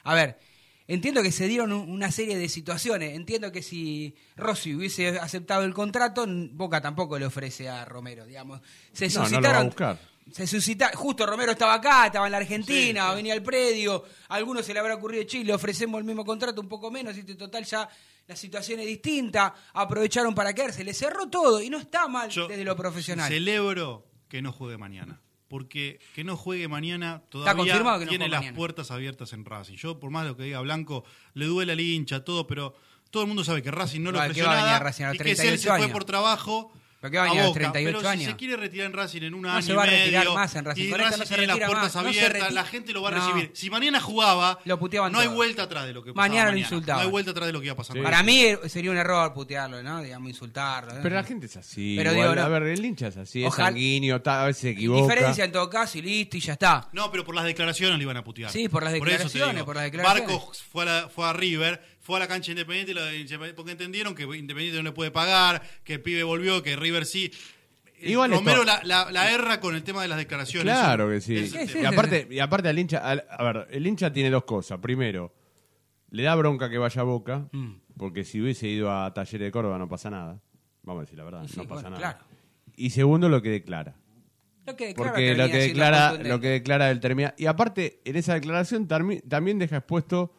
a 0.03 0.15
ver, 0.15 0.39
entiendo 0.87 1.23
que 1.23 1.31
se 1.33 1.47
dieron 1.49 1.73
un- 1.73 1.91
una 1.91 2.11
serie 2.11 2.37
de 2.39 2.49
situaciones. 2.49 3.15
Entiendo 3.15 3.53
que 3.53 3.63
si 3.63 4.15
Rossi 4.37 4.75
hubiese 4.75 5.09
aceptado 5.19 5.65
el 5.65 5.75
contrato, 5.75 6.27
Boca 6.53 6.81
tampoco 6.81 7.19
le 7.19 7.27
ofrece 7.27 7.69
a 7.69 7.85
Romero, 7.85 8.25
digamos. 8.25 8.61
Se 8.93 9.09
No, 9.09 9.15
no 9.15 9.15
lo 9.15 9.21
va 9.21 9.25
a 9.27 9.29
suscitaron 9.29 9.67
buscar. 9.67 9.99
Se 10.31 10.47
suscita, 10.47 10.91
justo 10.95 11.27
Romero 11.27 11.53
estaba 11.53 11.75
acá, 11.75 12.07
estaba 12.07 12.27
en 12.27 12.33
la 12.33 12.39
Argentina, 12.39 13.13
venía 13.13 13.35
al 13.35 13.43
predio, 13.43 14.05
a 14.29 14.35
algunos 14.35 14.65
se 14.65 14.73
le 14.73 14.81
habrá 14.81 14.95
ocurrido, 14.95 15.25
che, 15.25 15.45
le 15.45 15.53
ofrecemos 15.53 15.99
el 15.99 16.05
mismo 16.05 16.25
contrato, 16.25 16.61
un 16.61 16.69
poco 16.69 16.91
menos, 16.91 17.17
y 17.17 17.23
total 17.23 17.65
ya 17.65 17.89
la 18.27 18.37
situación 18.37 18.81
es 18.81 18.87
distinta, 18.87 19.55
aprovecharon 19.75 20.35
para 20.35 20.55
quedarse, 20.55 20.83
le 20.83 20.95
cerró 20.95 21.29
todo, 21.29 21.61
y 21.61 21.69
no 21.69 21.79
está 21.79 22.09
mal 22.09 22.31
Yo 22.31 22.49
desde 22.49 22.65
lo 22.65 22.75
profesional. 22.75 23.29
Celebro 23.29 24.07
que 24.29 24.41
no 24.43 24.53
juegue 24.53 24.79
mañana. 24.79 25.21
Porque 25.47 26.01
que 26.15 26.25
no 26.25 26.37
juegue 26.37 26.67
mañana 26.69 27.23
todavía 27.29 27.79
no 27.79 27.99
tiene 28.09 28.29
las 28.29 28.41
mañana. 28.41 28.57
puertas 28.57 28.91
abiertas 28.91 29.33
en 29.35 29.45
Racing. 29.45 29.77
Yo, 29.77 30.01
por 30.01 30.11
más 30.11 30.25
de 30.25 30.31
lo 30.31 30.37
que 30.37 30.43
diga 30.45 30.61
Blanco, 30.63 31.05
le 31.35 31.45
duele 31.45 31.73
al 31.73 31.81
hincha, 31.81 32.25
todo, 32.25 32.47
pero 32.47 32.75
todo 33.11 33.23
el 33.23 33.29
mundo 33.29 33.45
sabe 33.45 33.63
que 33.63 33.71
Racing 33.71 34.01
no 34.01 34.11
lo 34.11 34.19
Vale, 34.19 34.31
ofreció 34.31 34.45
¿qué 34.45 34.49
va 34.49 34.53
a 34.53 34.57
venir 34.57 34.67
nada 34.67 34.77
a 34.79 34.83
Racing 34.83 35.05
a 35.05 35.09
los 35.09 35.15
y 35.15 35.19
que 35.19 35.25
si 35.25 35.31
él 35.31 35.37
38 35.37 35.63
se 35.63 35.69
fue 35.69 35.77
años? 35.77 35.91
por 35.93 36.05
trabajo 36.05 36.73
¿Pero 37.05 37.11
qué 37.11 37.17
va 37.19 37.25
a 37.25 37.27
venir 37.27 37.41
a 37.41 37.43
los 37.45 37.51
Boca. 37.51 37.61
38 37.61 37.99
pero 37.99 38.09
años? 38.09 38.25
si 38.25 38.31
se 38.31 38.37
quiere 38.37 38.57
retirar 38.57 38.87
en 38.87 38.93
Racing 38.95 39.23
en 39.25 39.35
un 39.35 39.43
No 39.43 39.53
año 39.53 39.61
se 39.63 39.73
y 39.73 39.75
va 39.75 39.83
a 39.83 39.87
retirar 39.87 40.25
medio, 40.25 40.35
más 40.35 40.55
en 40.57 40.65
Racing. 40.65 40.83
y 40.85 40.91
Racing 40.93 41.19
no 41.19 41.27
se 41.27 41.35
tiene 41.35 41.47
las 41.49 41.57
puertas 41.59 41.95
más. 41.95 41.95
No 41.95 42.13
se 42.15 42.21
abiertas, 42.25 42.53
la 42.55 42.65
gente 42.65 42.93
lo 42.95 43.03
va 43.03 43.09
a 43.11 43.13
No. 43.13 43.19
recibir. 43.27 43.51
Si 43.55 43.69
mañana 43.69 44.01
jugaba, 44.01 44.59
Lo 44.65 44.79
puteaban 44.79 45.13
no 45.13 45.19
hay 45.19 45.27
todo. 45.27 45.35
vuelta 45.37 45.63
atrás 45.65 45.87
de 45.87 45.93
lo 45.93 46.03
que 46.03 46.13
pasaba 46.15 46.23
Mañana 46.29 46.45
mañana. 46.45 46.53
lo 46.53 46.59
insultaban. 46.61 47.03
No 47.03 47.07
hay 47.07 47.11
vuelta 47.11 47.31
atrás 47.33 47.47
de 47.47 47.53
lo 47.53 47.61
que 47.61 47.67
iba 47.67 47.75
a 47.75 47.77
pasar. 47.77 48.03
Para 48.03 48.23
mí 48.23 48.43
sería 48.69 48.91
un 48.91 48.97
error 48.97 49.35
putearlo, 49.35 49.83
¿no? 49.83 50.01
Digamos, 50.03 50.31
insultarlo. 50.31 50.95
¿no? 50.95 51.03
Pero 51.03 51.15
la 51.15 51.25
gente 51.25 51.45
es 51.45 51.57
así. 51.59 51.95
Pero 51.99 52.13
igual, 52.13 52.31
digo, 52.31 52.41
no. 52.41 52.43
A 52.43 52.49
ver, 52.59 52.63
el 52.63 52.83
hincha 52.85 53.09
es 53.09 53.17
así, 53.19 53.45
Ojalá- 53.45 53.69
es 53.69 53.75
sanguíneo, 53.75 54.23
a 54.25 54.45
veces 54.47 54.63
se 54.63 54.71
equivoca. 54.71 55.03
Diferencia 55.03 55.45
en 55.45 55.53
todo 55.53 55.69
caso 55.69 55.99
y 55.99 56.03
listo 56.03 56.39
y 56.39 56.41
ya 56.41 56.55
está. 56.55 56.89
No, 56.93 57.11
pero 57.11 57.23
por 57.23 57.35
las 57.35 57.45
declaraciones 57.45 57.99
le 57.99 58.05
iban 58.05 58.17
a 58.17 58.25
putear. 58.25 58.51
Sí, 58.51 58.67
por 58.71 58.83
las 58.83 58.95
eso 58.95 59.05
te 59.05 59.11
declaraciones, 59.11 59.55
digo. 59.57 59.67
por 59.67 59.75
las 59.77 59.85
declaraciones. 59.85 60.27
Barcos 60.29 60.63
fue 60.73 60.83
a, 60.85 60.87
la- 60.87 61.09
fue 61.11 61.27
a 61.29 61.33
River, 61.35 61.83
fue 62.05 62.17
a 62.17 62.21
la 62.21 62.29
cancha 62.29 62.51
Independiente 62.53 62.93
y 62.93 62.95
lo- 62.95 63.55
porque 63.57 63.73
entendieron 63.73 64.15
que 64.15 64.23
Independiente 64.25 64.77
no 64.77 64.83
le 64.85 64.93
puede 64.93 65.11
pagar, 65.11 65.63
que 65.83 65.95
el 65.95 66.03
pibe 66.03 66.23
volvió, 66.23 66.63
que 66.63 66.77
River 66.77 67.07
sí. 67.07 67.33
Eh, 67.97 68.11
Igual 68.11 68.31
Romero 68.31 68.63
esto- 68.63 68.81
la, 68.85 69.05
la, 69.05 69.11
la 69.11 69.33
erra 69.33 69.59
con 69.59 69.75
el 69.75 69.83
tema 69.83 70.03
de 70.03 70.09
las 70.09 70.19
declaraciones. 70.19 70.75
Claro 70.75 71.09
que 71.09 71.21
sí. 71.23 71.37
es 71.37 71.75
y, 71.75 71.85
aparte, 71.85 72.29
y 72.31 72.39
aparte 72.41 72.69
al 72.69 72.79
hincha, 72.79 72.99
al- 72.99 73.25
a 73.31 73.43
ver, 73.43 73.69
el 73.71 73.87
hincha 73.87 74.13
tiene 74.13 74.29
dos 74.31 74.45
cosas. 74.45 74.79
Primero, 74.81 75.33
le 76.11 76.23
da 76.25 76.35
bronca 76.35 76.69
que 76.69 76.77
vaya 76.79 77.01
a 77.01 77.05
Boca, 77.05 77.49
Mm. 77.53 77.73
porque 77.97 78.25
si 78.25 78.41
hubiese 78.41 78.69
ido 78.69 78.93
a 78.93 79.13
Talleres 79.15 79.47
de 79.47 79.51
Córdoba 79.51 79.79
no 79.79 79.89
pasa 79.89 80.11
nada. 80.11 80.39
Vamos 80.83 81.01
a 81.01 81.05
decir 81.07 81.17
la 81.19 81.25
verdad, 81.25 81.47
sí, 81.49 81.57
no 81.57 81.63
pasa 81.67 81.89
bueno, 81.89 81.97
nada. 81.97 82.13
claro. 82.19 82.25
Y 82.77 82.91
segundo, 82.91 83.31
lo 83.31 83.41
que 83.41 83.49
declara. 83.49 83.97
Lo 84.67 84.77
que 84.77 84.89
declara 84.89 85.11
Porque 85.13 85.27
que 85.27 85.35
lo 85.37 85.47
que 85.49 85.57
declara, 85.59 86.13
lo 86.15 86.41
que 86.41 86.49
declara 86.49 86.91
el 86.91 87.01
termina. 87.01 87.35
Y 87.39 87.47
aparte, 87.47 88.01
en 88.05 88.17
esa 88.17 88.35
declaración 88.35 88.87
también 88.87 89.59
deja 89.59 89.77
expuesto 89.79 90.35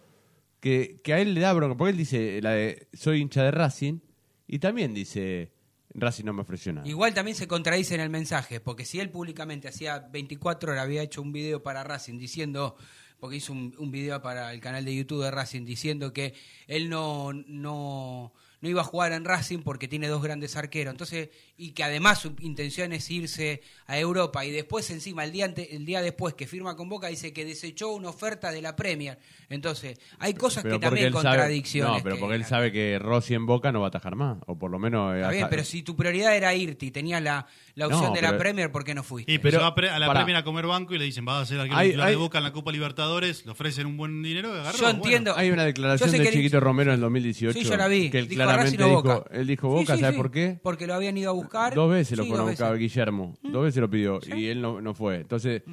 que, 0.65 1.13
a 1.13 1.19
él 1.19 1.35
le 1.35 1.41
da 1.41 1.53
bronca, 1.53 1.77
porque 1.77 1.91
él 1.91 1.97
dice 1.97 2.39
la 2.41 2.51
de 2.51 2.87
soy 2.91 3.21
hincha 3.21 3.43
de 3.43 3.51
Racing, 3.51 3.99
y 4.47 4.57
también 4.57 4.95
dice 4.95 5.51
Racing 5.93 6.25
no 6.25 6.33
me 6.33 6.41
ofreció 6.41 6.73
nada. 6.73 6.87
Igual 6.87 7.13
también 7.13 7.37
se 7.37 7.47
contradice 7.47 7.93
en 7.93 8.01
el 8.01 8.09
mensaje, 8.09 8.59
porque 8.59 8.83
si 8.83 8.99
él 8.99 9.11
públicamente 9.11 9.67
hacía 9.67 9.99
24 9.99 10.71
horas 10.71 10.83
había 10.83 11.03
hecho 11.03 11.21
un 11.21 11.31
video 11.31 11.61
para 11.61 11.83
Racing 11.83 12.17
diciendo, 12.17 12.77
porque 13.19 13.35
hizo 13.35 13.53
un, 13.53 13.75
un 13.77 13.91
video 13.91 14.23
para 14.23 14.51
el 14.51 14.59
canal 14.59 14.83
de 14.83 14.95
YouTube 14.95 15.23
de 15.23 15.29
Racing 15.29 15.65
diciendo 15.65 16.11
que 16.11 16.33
él 16.65 16.89
no, 16.89 17.31
no, 17.31 18.33
no 18.61 18.69
iba 18.69 18.81
a 18.81 18.83
jugar 18.85 19.11
en 19.11 19.25
Racing 19.25 19.59
porque 19.59 19.87
tiene 19.87 20.07
dos 20.07 20.21
grandes 20.23 20.55
arqueros. 20.55 20.91
Entonces, 20.93 21.29
y 21.57 21.71
que 21.71 21.83
además 21.83 22.19
su 22.19 22.33
intención 22.39 22.93
es 22.93 23.09
irse 23.11 23.61
a 23.87 23.97
Europa 23.99 24.43
y 24.45 24.51
después 24.51 24.89
encima 24.91 25.23
el 25.23 25.31
día 25.31 25.45
ante- 25.45 25.75
el 25.75 25.85
día 25.85 26.01
después 26.01 26.33
que 26.33 26.47
firma 26.47 26.75
con 26.75 26.89
Boca 26.89 27.07
dice 27.07 27.33
que 27.33 27.45
desechó 27.45 27.89
una 27.93 28.09
oferta 28.09 28.51
de 28.51 28.61
la 28.61 28.75
Premier. 28.75 29.17
Entonces, 29.49 29.99
hay 30.19 30.33
cosas 30.33 30.63
Pero 30.63 30.79
que 30.79 30.85
también 30.85 31.11
sabe, 31.13 31.23
contradicciones. 31.23 31.97
no, 31.97 32.03
pero 32.03 32.15
que- 32.15 32.19
porque 32.21 32.35
él 32.35 32.45
sabe 32.45 32.71
que 32.71 32.97
Rossi 32.99 33.33
en 33.35 33.45
Boca 33.45 33.71
no 33.71 33.81
va 33.81 33.87
a 33.87 33.89
atajar 33.89 34.15
más, 34.15 34.37
o 34.47 34.57
por 34.57 34.71
lo 34.71 34.79
menos... 34.79 35.13
eh, 35.15 35.19
Está 35.19 35.31
bien, 35.31 35.47
pero 35.49 35.63
si 35.63 35.83
tu 35.83 35.95
prioridad 35.95 36.35
era 36.35 36.53
irte 36.55 36.85
y 36.87 36.91
tenías 36.91 37.21
la, 37.21 37.45
la 37.75 37.87
opción 37.87 38.05
No, 38.05 38.13
de 38.13 38.21
la 38.21 38.37
Premier, 38.37 38.71
¿por 38.71 38.83
qué 38.83 38.95
no 38.95 39.03
fuiste? 39.03 39.31
Y 39.31 39.37
pero, 39.37 39.63
a, 39.65 39.75
pre- 39.75 39.89
a 39.89 39.99
la. 39.99 40.11
Premier 40.11 40.37
a 40.37 40.43
comer 40.43 40.65
banco 40.65 40.95
y 40.95 40.97
le 40.97 41.05
dicen, 41.05 41.25
vas 41.25 41.43
a 41.43 41.45
ser 41.45 41.59
arquero 41.59 41.79
titular 41.81 42.09
de 42.09 42.15
Boca 42.15 42.37
en 42.37 42.43
la 42.45 42.51
Copa 42.53 42.71
Libertadores, 42.71 43.45
le 43.45 43.51
ofrecen 43.51 43.85
un 43.87 43.97
buen 43.97 44.23
dinero, 44.23 44.53
agarró. 44.53 44.77
Yo 44.77 44.89
entiendo. 44.89 45.33
Hay 45.35 45.51
una 45.51 45.65
declaración 45.65 46.09
de 46.11 46.19
que 46.19 46.31
Chiquito 46.31 46.59
Romero 46.59 46.91
en 46.91 46.95
el 46.95 47.01
2018 47.01 47.57
Sí, 47.59 47.65
yo 47.65 47.75
la 47.77 47.87
vi. 47.87 48.09
que 48.09 48.19
él 48.19 48.27
Dijo 48.27 48.41
claramente 48.41 48.77
dijo, 48.83 48.89
Boca. 49.03 49.23
él 49.31 49.45
dijo 49.47 49.67
Boca, 49.67 49.95
sí, 49.95 49.99
¿sabes 50.01 50.15
sí. 50.15 50.21
por 50.21 50.31
qué? 50.31 50.59
Porque 50.63 50.87
lo 50.87 50.93
habían 50.93 51.17
ido 51.17 51.29
a 51.29 51.33
buscar. 51.33 51.73
Dos 51.75 51.91
veces 51.91 52.17
lo 52.17 52.23
Sí, 52.23 52.29
fueron 52.29 52.47
a 52.47 52.51
dos 52.51 52.59
buscar 52.59 52.71
veces. 52.73 52.93
Guillermo, 52.93 53.37
dos 53.43 53.63
veces 53.65 53.81
lo 53.81 53.89
pidió 53.89 54.19
y 54.35 54.45
él 54.47 54.61
no, 54.61 54.79
no 54.81 54.93
fue. 54.93 55.17
Entonces, 55.17 55.63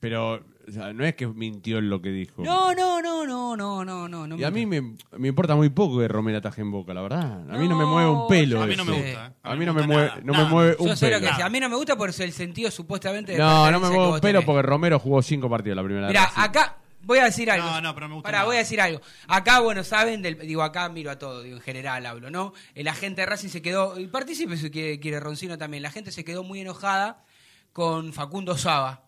pero 0.00 0.34
o 0.68 0.70
sea, 0.70 0.92
no 0.92 1.04
es 1.04 1.14
que 1.14 1.26
mintió 1.26 1.78
en 1.78 1.88
lo 1.88 2.02
que 2.02 2.10
dijo. 2.10 2.42
No, 2.42 2.74
no, 2.74 3.00
no, 3.00 3.26
no, 3.26 3.56
no, 3.56 3.84
no, 3.84 4.08
no. 4.08 4.26
no 4.26 4.36
y 4.36 4.44
a 4.44 4.50
mí 4.50 4.66
me, 4.66 4.82
me 5.16 5.28
importa 5.28 5.56
muy 5.56 5.70
poco 5.70 5.98
que 5.98 6.08
Romero 6.08 6.38
ataje 6.38 6.60
en 6.60 6.70
Boca, 6.70 6.92
la 6.92 7.00
verdad. 7.00 7.50
A 7.50 7.56
mí 7.58 7.66
no 7.68 7.76
me 7.76 7.86
mueve 7.86 8.10
un 8.10 8.28
pelo. 8.28 8.62
a 8.62 8.66
mí 8.66 8.76
no 8.76 8.84
me 8.84 8.92
gusta, 8.92 9.26
¿eh? 9.28 9.32
A 9.42 9.54
mí 9.54 9.64
no 9.64 9.72
me 9.72 9.86
mueve, 9.86 10.10
no 10.22 10.34
me 10.34 10.44
mueve 10.44 10.76
un 10.78 10.88
Yo 10.88 10.96
sé 10.96 11.10
lo 11.10 11.20
pelo. 11.20 11.36
que. 11.36 11.42
A 11.42 11.48
mí 11.48 11.60
no 11.60 11.68
me 11.68 11.76
gusta 11.76 11.96
por 11.96 12.08
el 12.10 12.32
sentido 12.32 12.70
supuestamente 12.70 13.32
de 13.32 13.38
No, 13.38 13.70
no 13.70 13.80
me 13.80 13.88
mueve 13.88 14.12
un 14.14 14.20
pelo 14.20 14.40
tenés. 14.40 14.44
porque 14.44 14.62
Romero 14.62 14.98
jugó 14.98 15.22
cinco 15.22 15.48
partidos 15.48 15.76
la 15.76 15.82
primera 15.84 16.08
Mira, 16.08 16.22
vez. 16.26 16.32
acá 16.36 16.76
voy 17.02 17.18
a 17.20 17.24
decir 17.24 17.50
algo. 17.50 17.66
No, 17.66 17.80
no, 17.80 17.94
pero 17.94 18.08
me 18.08 18.14
gusta 18.14 18.26
Pará, 18.26 18.38
nada. 18.38 18.46
voy 18.48 18.56
a 18.56 18.58
decir 18.58 18.80
algo. 18.82 19.00
Acá, 19.26 19.60
bueno, 19.60 19.82
saben, 19.84 20.20
del, 20.20 20.38
digo, 20.40 20.62
acá 20.62 20.90
miro 20.90 21.10
a 21.10 21.18
todo, 21.18 21.42
digo, 21.42 21.56
en 21.56 21.62
general 21.62 22.04
hablo, 22.04 22.30
¿no? 22.30 22.52
El 22.74 22.88
agente 22.88 23.22
de 23.22 23.26
Racing 23.26 23.48
se 23.48 23.62
quedó, 23.62 23.98
y 23.98 24.06
participe 24.08 24.58
si 24.58 24.70
quiere, 24.70 25.00
quiere 25.00 25.18
Roncino 25.18 25.56
también, 25.56 25.82
la 25.82 25.90
gente 25.90 26.12
se 26.12 26.24
quedó 26.24 26.44
muy 26.44 26.60
enojada 26.60 27.24
con 27.72 28.12
Facundo 28.12 28.58
Saba, 28.58 29.07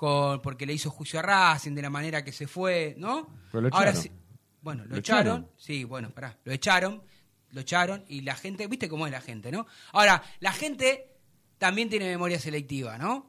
con, 0.00 0.40
porque 0.40 0.64
le 0.64 0.72
hizo 0.72 0.90
juicio 0.90 1.18
a 1.18 1.22
Racing 1.22 1.74
de 1.74 1.82
la 1.82 1.90
manera 1.90 2.24
que 2.24 2.32
se 2.32 2.46
fue, 2.46 2.94
¿no? 2.96 3.28
Pero 3.52 3.68
lo 3.68 3.68
Ahora 3.74 3.90
echaron. 3.90 4.02
sí, 4.02 4.10
bueno, 4.62 4.84
lo, 4.84 4.92
Lo 4.92 4.96
echaron, 4.96 5.26
echaron. 5.26 5.50
sí, 5.58 5.84
bueno, 5.84 6.08
pará, 6.10 6.38
lo 6.42 6.52
echaron, 6.54 7.02
lo 7.50 7.60
echaron, 7.60 8.02
y 8.08 8.22
la 8.22 8.34
gente, 8.34 8.66
viste 8.66 8.88
cómo 8.88 9.04
es 9.06 9.12
la 9.12 9.20
gente, 9.20 9.52
¿no? 9.52 9.66
Ahora, 9.92 10.22
la 10.40 10.52
gente 10.52 11.10
también 11.58 11.90
tiene 11.90 12.06
memoria 12.06 12.38
selectiva, 12.40 12.96
¿no? 12.96 13.28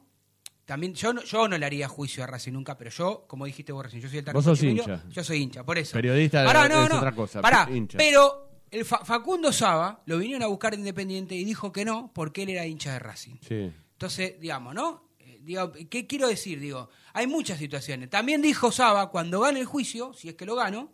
También, 0.64 0.94
yo 0.94 1.12
no, 1.12 1.22
yo 1.24 1.46
no 1.46 1.58
le 1.58 1.66
haría 1.66 1.88
juicio 1.88 2.24
a 2.24 2.26
Racing 2.26 2.52
nunca, 2.52 2.78
pero 2.78 2.90
yo, 2.90 3.26
como 3.28 3.44
dijiste 3.44 3.72
vos 3.72 3.84
recién, 3.84 4.00
yo 4.00 4.08
soy 4.08 4.18
el 4.20 4.24
Vos 4.32 4.44
sos 4.44 4.62
hincha. 4.62 5.04
Yo 5.10 5.22
soy 5.22 5.42
hincha, 5.42 5.64
por 5.64 5.76
eso. 5.76 5.92
Periodista 5.92 6.42
Pará, 6.46 6.64
es 6.64 6.70
no, 6.70 6.88
no, 6.88 6.96
otra 6.96 7.12
cosa, 7.12 7.42
Pará, 7.42 7.68
hincha. 7.70 7.98
pero 7.98 8.48
el 8.70 8.86
Fa- 8.86 9.04
Facundo 9.04 9.52
Saba 9.52 10.02
lo 10.06 10.16
vinieron 10.16 10.42
a 10.42 10.46
buscar 10.46 10.72
de 10.72 10.78
Independiente 10.78 11.34
y 11.34 11.44
dijo 11.44 11.70
que 11.70 11.84
no, 11.84 12.10
porque 12.14 12.44
él 12.44 12.48
era 12.50 12.64
hincha 12.64 12.94
de 12.94 12.98
Racing. 13.00 13.36
Sí. 13.46 13.70
Entonces, 13.92 14.40
digamos, 14.40 14.74
¿no? 14.74 15.11
Eh, 15.42 15.44
Digo, 15.44 15.72
¿Qué 15.90 16.06
quiero 16.06 16.28
decir? 16.28 16.60
Digo, 16.60 16.88
hay 17.12 17.26
muchas 17.26 17.58
situaciones. 17.58 18.08
También 18.10 18.40
dijo 18.42 18.70
Saba, 18.72 19.10
cuando 19.10 19.40
gane 19.40 19.60
el 19.60 19.66
juicio, 19.66 20.12
si 20.14 20.28
es 20.28 20.34
que 20.34 20.46
lo 20.46 20.54
gano, 20.54 20.92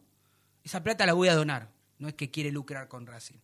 esa 0.65 0.83
plata 0.83 1.05
la 1.07 1.13
voy 1.13 1.29
a 1.29 1.35
donar. 1.35 1.71
No 1.99 2.09
es 2.09 2.15
que 2.15 2.31
quiere 2.31 2.51
lucrar 2.53 2.89
con 2.89 3.07
Racing. 3.07 3.37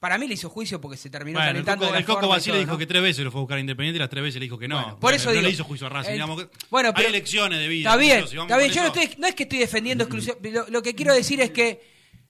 Para 0.00 0.18
mí 0.18 0.26
le 0.26 0.34
hizo 0.34 0.50
juicio 0.50 0.80
porque 0.80 0.96
se 0.96 1.10
terminó 1.10 1.38
Bueno, 1.38 1.50
el 1.50 1.54
calentando 1.64 1.84
Coco, 1.84 1.86
de 1.86 1.92
la 1.92 1.98
el 2.00 2.04
Coco 2.06 2.20
todo, 2.22 2.58
dijo 2.58 2.72
¿no? 2.72 2.78
que 2.78 2.86
tres 2.86 3.02
veces 3.02 3.24
lo 3.24 3.30
fue 3.30 3.38
a 3.40 3.42
buscar 3.42 3.58
a 3.58 3.60
Independiente 3.60 3.96
y 3.98 4.00
las 4.00 4.10
tres 4.10 4.22
veces 4.24 4.40
le 4.40 4.46
dijo 4.46 4.58
que 4.58 4.66
no. 4.66 4.74
Bueno, 4.76 4.90
por 4.94 5.00
Bueno, 5.00 5.16
eso 5.16 5.26
no 5.26 5.32
digo, 5.32 5.42
le 5.42 5.50
hizo 5.50 5.62
juicio 5.64 5.86
a 5.86 5.90
Racing. 5.90 6.08
el- 6.10 6.14
digamos 6.16 6.42
que 6.42 6.50
bueno, 6.70 6.88
hay 6.88 6.94
pero- 6.96 7.08
elecciones 7.08 7.58
de 7.60 7.68
vida. 7.68 7.88
Está 7.90 7.96
bien, 8.00 8.18
está 8.24 8.56
bien. 8.58 8.70
Yo 8.72 8.80
no, 8.82 8.86
estoy, 8.88 9.10
no 9.18 9.26
es 9.28 9.34
que 9.36 9.42
estoy 9.44 9.58
defendiendo 9.60 10.02
exclusión. 10.04 10.38
Lo, 10.42 10.68
lo 10.70 10.82
que 10.82 10.94
quiero 10.96 11.14
decir 11.14 11.40
es 11.40 11.52
que, 11.52 11.80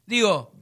digo, 0.05 0.52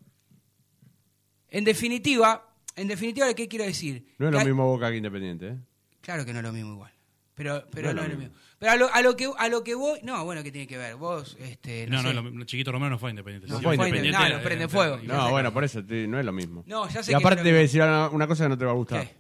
en 1.48 1.64
definitiva, 1.64 2.54
en 2.76 2.86
definitiva, 2.86 3.34
¿qué 3.34 3.48
quiero 3.48 3.64
decir? 3.64 4.06
No 4.18 4.26
es 4.26 4.32
lo 4.32 4.38
hay- 4.38 4.44
mismo 4.46 4.66
Boca 4.66 4.88
que 4.90 4.98
Independiente, 4.98 5.48
¿eh? 5.48 5.56
Claro 6.02 6.24
que 6.24 6.32
no 6.32 6.38
es 6.38 6.44
lo 6.44 6.52
mismo 6.52 6.72
igual. 6.74 6.92
Pero, 7.40 7.64
pero 7.70 7.88
No 7.88 7.94
no, 7.94 8.02
es 8.02 8.08
lo 8.08 8.14
lo 8.16 8.20
mismo. 8.20 8.34
Pero 8.58 8.72
a 8.72 8.76
lo, 8.76 8.92
a 8.92 9.00
lo 9.00 9.16
que 9.16 9.30
a 9.38 9.48
lo 9.48 9.64
que 9.64 9.74
voy, 9.74 9.98
no, 10.02 10.22
bueno, 10.26 10.42
¿qué 10.42 10.52
tiene 10.52 10.66
que 10.66 10.76
ver? 10.76 10.96
Vos, 10.96 11.38
este, 11.40 11.86
no, 11.86 12.02
No, 12.02 12.10
sé. 12.10 12.14
lo. 12.14 12.44
Chiquito 12.44 12.70
Romero 12.70 12.90
no 12.90 12.98
fue 12.98 13.08
Independiente. 13.08 13.48
No 13.48 13.56
Sí, 13.58 13.64
fue 13.64 13.76
Independiente, 13.76 14.08
Independiente, 14.08 14.32
no, 14.34 14.38
lo 14.38 14.44
prende 14.44 14.64
eh, 14.66 14.68
fuego. 14.68 14.96
eh, 14.96 15.02
No, 15.06 15.30
bueno, 15.30 15.50
por 15.54 15.64
eso 15.64 15.82
te- 15.82 16.06
no 16.06 16.18
es 16.18 16.26
lo 16.26 16.32
mismo. 16.32 16.64
No, 16.66 16.86
ya 16.90 17.02
sé 17.02 17.12
y 17.12 17.14
que 17.14 17.16
aparte 17.22 17.42
te 17.42 17.44
lo 17.48 17.50
voy 17.52 17.58
a 17.60 17.62
decir 17.62 17.80
una, 17.80 18.08
una 18.10 18.26
cosa 18.26 18.44
que 18.44 18.48
no 18.50 18.58
te 18.58 18.64
va 18.66 18.72
a 18.72 18.74
gustar. 18.74 19.02
¿Qué? 19.06 19.14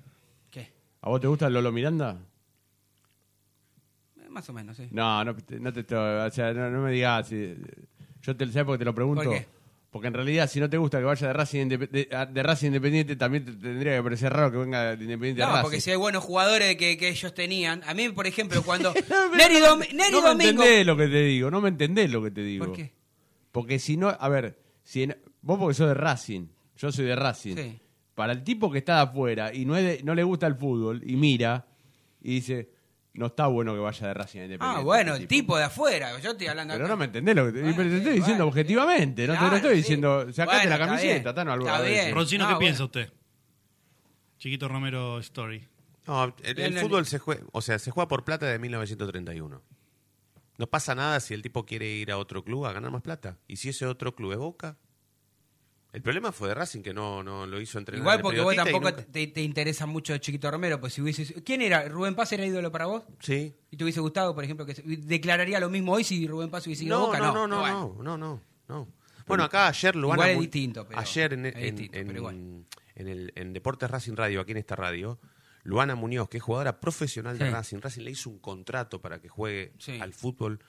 ¿Qué? 0.50 0.72
¿A 1.00 1.08
vos 1.08 1.18
te 1.22 1.28
gusta 1.28 1.48
Lolo 1.48 1.72
Miranda? 1.72 2.18
Eh, 4.22 4.28
Más 4.28 4.46
o 4.50 4.52
menos, 4.52 4.76
sí. 4.76 4.88
No, 4.90 5.24
no, 5.24 5.34
te- 5.34 5.58
no 5.58 5.72
te, 5.72 5.80
o 5.94 6.30
sea, 6.30 6.52
no, 6.52 6.68
no 6.70 6.82
me 6.82 6.92
digas. 6.92 7.26
si- 7.28 7.56
yo 8.20 8.36
te, 8.36 8.44
¿sabes 8.48 8.64
por 8.66 8.74
qué 8.74 8.80
te 8.80 8.84
lo 8.84 8.94
pregunto? 8.94 9.24
¿Por 9.24 9.32
qué? 9.32 9.46
Porque 9.90 10.06
en 10.06 10.14
realidad, 10.14 10.48
si 10.48 10.60
no 10.60 10.70
te 10.70 10.76
gusta 10.76 10.98
que 10.98 11.04
vaya 11.04 11.26
de 11.26 11.32
Racing, 11.32 11.66
de, 11.68 11.76
de 12.32 12.42
Racing 12.44 12.68
Independiente, 12.68 13.16
también 13.16 13.44
te 13.44 13.52
tendría 13.52 13.96
que 13.96 14.02
parecer 14.04 14.32
raro 14.32 14.52
que 14.52 14.58
venga 14.58 14.94
de 14.96 15.02
Independiente 15.02 15.42
a 15.42 15.46
No, 15.46 15.52
Racing. 15.52 15.62
porque 15.64 15.80
si 15.80 15.90
hay 15.90 15.96
buenos 15.96 16.22
jugadores 16.22 16.76
que, 16.76 16.96
que 16.96 17.08
ellos 17.08 17.34
tenían. 17.34 17.82
A 17.84 17.92
mí, 17.94 18.08
por 18.10 18.26
ejemplo, 18.28 18.62
cuando. 18.64 18.94
Neri, 19.36 19.56
Dom- 19.56 19.92
Neri 19.92 20.12
no 20.12 20.22
me 20.22 20.30
entendés 20.44 20.86
lo 20.86 20.96
que 20.96 21.08
te 21.08 21.22
digo, 21.24 21.50
no 21.50 21.60
me 21.60 21.70
entendés 21.70 22.08
lo 22.10 22.22
que 22.22 22.30
te 22.30 22.40
digo. 22.42 22.66
¿Por 22.66 22.76
qué? 22.76 22.92
Porque 23.50 23.80
si 23.80 23.96
no, 23.96 24.08
a 24.10 24.28
ver, 24.28 24.60
si 24.84 25.02
en- 25.02 25.16
vos 25.42 25.58
porque 25.58 25.74
sos 25.74 25.88
de 25.88 25.94
Racing, 25.94 26.46
yo 26.76 26.92
soy 26.92 27.06
de 27.06 27.16
Racing. 27.16 27.56
Sí. 27.56 27.80
Para 28.14 28.32
el 28.32 28.44
tipo 28.44 28.70
que 28.70 28.78
está 28.78 28.96
de 28.96 29.02
afuera 29.10 29.52
y 29.52 29.64
no, 29.64 29.76
es 29.76 29.84
de- 29.84 30.04
no 30.04 30.14
le 30.14 30.22
gusta 30.22 30.46
el 30.46 30.54
fútbol 30.54 31.02
y 31.04 31.16
mira 31.16 31.66
y 32.22 32.34
dice, 32.34 32.70
no 33.12 33.26
está 33.26 33.46
bueno 33.48 33.74
que 33.74 33.80
vaya 33.80 34.06
de 34.06 34.14
Racing 34.14 34.40
a 34.40 34.44
Independiente. 34.44 34.80
Ah, 34.80 34.84
bueno, 34.84 35.12
este 35.12 35.22
el 35.22 35.28
tipo. 35.28 35.56
de 35.56 35.64
afuera. 35.64 36.18
Yo 36.20 36.30
estoy 36.30 36.46
hablando 36.46 36.74
Pero 36.74 36.84
acá. 36.84 36.92
no 36.94 36.96
me 36.98 37.04
entendés 37.06 37.34
lo 37.34 37.46
que 37.46 37.52
te, 37.52 37.74
pero 37.74 37.90
te 37.90 37.96
estoy 37.96 38.14
diciendo 38.14 38.46
objetivamente, 38.46 39.26
no 39.26 39.34
te 39.34 39.40
lo 39.40 39.56
estoy 39.56 39.70
sí. 39.70 39.76
diciendo, 39.78 40.32
sacate 40.32 40.56
Bueno, 40.58 40.70
la 40.70 40.86
camiseta, 40.86 41.34
Tano, 41.34 41.52
algo 41.52 41.66
está 41.66 41.78
a 41.78 41.80
veces. 41.80 42.04
bien. 42.04 42.14
Roncino, 42.14 42.44
¿qué 42.44 42.54
bueno. 42.54 42.58
piensa 42.58 42.84
usted? 42.84 43.12
Chiquito 44.38 44.68
Romero 44.68 45.18
Story. 45.18 45.66
No, 46.06 46.34
el, 46.42 46.78
fútbol 46.78 47.04
se 47.06 47.18
juega, 47.18 47.42
o 47.52 47.60
sea, 47.60 47.78
se 47.78 47.90
juega 47.90 48.08
por 48.08 48.24
plata 48.24 48.46
de 48.46 48.58
1931. 48.58 49.62
No 50.58 50.66
pasa 50.66 50.94
nada 50.94 51.20
si 51.20 51.34
el 51.34 51.42
tipo 51.42 51.64
quiere 51.64 51.86
ir 51.88 52.10
a 52.10 52.18
otro 52.18 52.44
club 52.44 52.66
a 52.66 52.72
ganar 52.72 52.90
más 52.90 53.02
plata. 53.02 53.38
Y 53.48 53.56
si 53.56 53.68
ese 53.70 53.86
otro 53.86 54.14
club 54.14 54.32
es 54.32 54.38
Boca. 54.38 54.76
El 55.92 56.02
problema 56.02 56.30
fue 56.30 56.48
de 56.48 56.54
Racing 56.54 56.82
que 56.82 56.94
no, 56.94 57.22
no 57.22 57.46
lo 57.46 57.60
hizo 57.60 57.78
entrenar. 57.78 58.02
Igual 58.02 58.20
porque 58.20 58.40
vos 58.40 58.54
tampoco 58.54 58.90
nunca- 58.90 59.02
te, 59.04 59.26
te 59.26 59.42
interesa 59.42 59.86
mucho 59.86 60.16
Chiquito 60.18 60.48
Romero, 60.50 60.78
pues 60.80 60.94
si 60.94 61.02
hubieses... 61.02 61.34
¿Quién 61.44 61.62
era? 61.62 61.88
¿Rubén 61.88 62.14
Paz 62.14 62.32
era 62.32 62.46
ídolo 62.46 62.70
para 62.70 62.86
vos? 62.86 63.02
Sí. 63.18 63.54
¿Y 63.72 63.76
te 63.76 63.82
hubiese 63.84 63.98
gustado, 64.00 64.32
por 64.34 64.44
ejemplo, 64.44 64.64
que 64.66 64.74
se- 64.76 64.82
declararía 64.82 65.58
lo 65.58 65.68
mismo 65.68 65.92
hoy 65.92 66.04
si 66.04 66.26
Rubén 66.28 66.48
Paz 66.50 66.64
hubiese 66.66 66.84
ido 66.84 66.96
a 66.96 67.00
No, 67.00 67.06
Boca? 67.06 67.18
no, 67.18 67.32
no, 67.32 67.46
No, 67.48 67.66
no, 67.66 67.68
no, 67.68 68.02
no, 68.02 68.18
no, 68.18 68.40
no. 68.68 68.88
Bueno, 69.26 69.44
acá 69.44 69.66
ayer 69.68 69.96
Luana 69.96 70.22
Igual 70.24 70.30
es 70.30 70.40
distinto, 70.40 70.86
pero- 70.86 70.98
ayer 71.00 71.32
en, 71.32 71.46
es 71.46 71.54
en- 71.56 71.60
distinto, 71.76 71.98
en- 71.98 72.06
pero 72.06 72.18
igual. 72.18 72.34
en 72.94 73.08
el 73.08 73.32
en 73.34 73.52
Deportes 73.52 73.90
Racing 73.90 74.14
Radio, 74.14 74.40
aquí 74.40 74.52
en 74.52 74.58
esta 74.58 74.76
radio, 74.76 75.18
Luana 75.64 75.94
Muñoz, 75.96 76.28
que 76.28 76.36
es 76.38 76.42
jugadora 76.42 76.78
profesional 76.80 77.36
de 77.38 77.46
Sí. 77.46 77.50
Racing, 77.50 77.78
Racing 77.80 78.02
le 78.02 78.12
hizo 78.12 78.30
un 78.30 78.38
contrato 78.38 79.00
para 79.00 79.20
que 79.20 79.28
juegue 79.28 79.72
Sí. 79.78 79.98
al 80.00 80.12
fútbol 80.14 80.60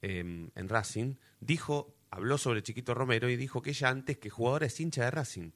eh, 0.00 0.18
en 0.54 0.68
Racing, 0.68 1.14
dijo, 1.40 1.94
habló 2.12 2.36
sobre 2.36 2.62
Chiquito 2.62 2.92
Romero 2.94 3.30
y 3.30 3.36
dijo 3.36 3.62
que 3.62 3.70
ella 3.70 3.88
antes 3.88 4.18
que 4.18 4.28
jugadora 4.28 4.66
es 4.66 4.78
hincha 4.78 5.04
de 5.04 5.10
Racing. 5.10 5.50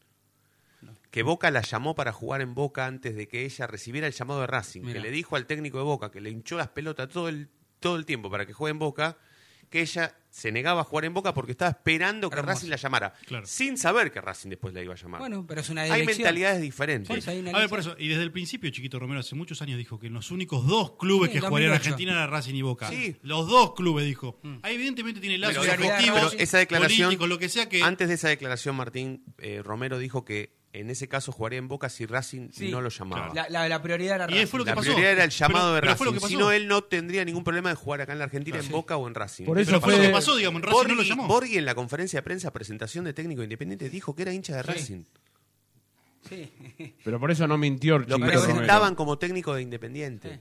Que 1.11 1.23
Boca 1.23 1.51
la 1.51 1.61
llamó 1.61 1.95
para 1.95 2.13
jugar 2.13 2.41
en 2.41 2.55
Boca 2.55 2.87
antes 2.87 3.15
de 3.15 3.29
que 3.29 3.45
ella 3.45 3.67
recibiera 3.67 4.07
el 4.07 4.15
llamado 4.15 4.41
de 4.41 4.47
Racing. 4.47 4.81
Mirá. 4.81 4.95
Que 4.95 5.01
le 5.01 5.11
dijo 5.11 5.37
al 5.37 5.47
técnico 5.47 5.79
de 5.79 5.85
Boca 5.85 6.11
que 6.11 6.21
le 6.21 6.31
hinchó 6.31 6.57
las 6.57 6.69
pelotas 6.69 7.11
todo 7.11 7.29
el, 7.29 7.51
todo 7.79 7.97
el 7.97 8.07
tiempo 8.07 8.31
para 8.31 8.47
que 8.47 8.55
juegue 8.55 8.71
en 8.71 8.79
Boca. 8.79 9.19
Que 9.71 9.81
ella 9.81 10.15
se 10.31 10.53
negaba 10.53 10.83
a 10.83 10.85
jugar 10.85 11.07
en 11.07 11.15
Boca 11.15 11.33
porque 11.33 11.53
estaba 11.53 11.71
esperando 11.71 12.29
que 12.29 12.37
Hermoso. 12.37 12.55
Racing 12.55 12.69
la 12.69 12.77
llamara. 12.77 13.15
Claro. 13.25 13.47
Sin 13.47 13.79
saber 13.79 14.13
que 14.13 14.21
Racing 14.21 14.51
después 14.51 14.75
la 14.75 14.83
iba 14.83 14.93
a 14.93 14.97
llamar. 14.97 15.19
Bueno, 15.19 15.47
pero 15.47 15.63
es 15.63 15.71
una 15.71 15.83
Hay 15.83 15.91
elección. 15.93 16.19
mentalidades 16.19 16.61
diferentes. 16.61 17.29
Hay 17.29 17.39
una 17.39 17.53
A 17.53 17.59
ver, 17.61 17.69
por 17.71 17.79
eso, 17.79 17.97
y 17.99 18.09
desde 18.09 18.23
el 18.23 18.33
principio 18.33 18.69
Chiquito 18.71 18.99
Romero 18.99 19.21
hace 19.21 19.35
muchos 19.35 19.63
años 19.63 19.79
dijo 19.79 19.99
que 19.99 20.11
los 20.11 20.31
únicos 20.31 20.67
dos 20.67 20.93
clubes 20.99 21.31
Sí, 21.31 21.35
que 21.35 21.41
jugarían 21.41 21.73
en 21.73 21.79
2008. 21.79 21.89
Argentina 21.95 22.13
eran 22.13 22.31
Racing 22.31 22.55
y 22.55 22.63
Boca. 22.63 22.89
Sí. 22.91 23.17
Los 23.23 23.49
dos 23.49 23.75
clubes, 23.75 24.05
dijo. 24.05 24.39
Ahí 24.63 24.75
evidentemente 24.75 25.21
tiene 25.21 25.39
lazos 25.39 25.67
Pero, 25.67 25.85
afectivos, 25.85 26.31
pero 26.33 26.43
esa 26.43 26.59
declaración, 26.59 27.07
políticos, 27.09 27.29
lo 27.31 27.39
que 27.39 27.49
sea 27.49 27.69
que... 27.71 27.83
antes 27.83 28.09
de 28.09 28.15
esa 28.15 28.29
declaración, 28.29 28.77
Martín 28.77 29.25
eh, 29.39 29.63
Romero 29.65 29.99
dijo 29.99 30.25
que 30.27 30.56
en 30.81 30.91
ese 30.91 31.09
caso 31.09 31.33
jugaría 31.33 31.59
en 31.59 31.69
Boca 31.69 31.89
si 31.89 32.07
Racing 32.07 32.49
Sí. 32.53 32.71
no 32.71 32.81
lo 32.81 32.89
llamaba. 32.89 33.33
La, 33.35 33.49
la- 33.49 33.69
la 33.69 33.83
prioridad 33.83 34.17
era 34.17 34.25
Y 34.27 34.35
Racing. 34.35 34.47
fue 34.47 34.59
lo 34.59 34.65
que 34.65 34.71
La 34.71 34.75
pasó. 34.77 34.87
prioridad 34.87 35.13
era 35.13 35.25
el 35.25 35.31
llamado 35.31 35.65
Pero- 35.67 35.75
de 35.75 35.81
pero 35.81 35.97
fue 35.97 36.07
lo 36.07 36.13
Racing. 36.13 36.27
Si 36.29 36.37
no, 36.37 36.51
él 36.53 36.69
no 36.69 36.83
tendría 36.85 37.25
ningún 37.25 37.45
problema 37.45 37.69
de 37.71 37.75
jugar 37.77 38.01
acá 38.03 38.13
en 38.13 38.19
la 38.19 38.25
Argentina, 38.25 38.59
en 38.59 38.69
Boca 38.71 38.97
o 38.97 39.07
en 39.09 39.15
Racing. 39.15 39.45
Por 39.45 39.59
eso 39.59 39.71
Pero 39.71 39.81
fue 39.81 39.97
lo 39.97 40.03
que 40.03 40.09
pasó, 40.11 40.37
digamos, 40.37 40.61
en 40.61 40.63
Racing 40.65 40.77
no 40.77 40.89
lo 40.89 40.95
Borghi, 40.97 41.09
llamó. 41.09 41.27
Borghi 41.29 41.59
en 41.59 41.65
la 41.65 41.75
conferencia 41.75 42.19
de 42.19 42.23
prensa, 42.23 42.53
presentación 42.53 43.05
de 43.05 43.13
técnico 43.13 43.43
independiente, 43.43 43.89
dijo 43.91 44.15
que 44.15 44.23
era 44.23 44.33
hincha 44.33 44.57
de 44.57 44.63
Racing. 44.63 45.05
Sí. 46.29 46.53
Pero 47.05 47.21
por 47.21 47.31
eso 47.31 47.47
no 47.47 47.57
mintió 47.57 47.99
Lo 47.99 48.19
presentaban 48.19 48.67
Romero. 48.81 48.97
como 48.97 49.19
técnico 49.19 49.55
de 49.55 49.63
Independiente. 49.63 50.41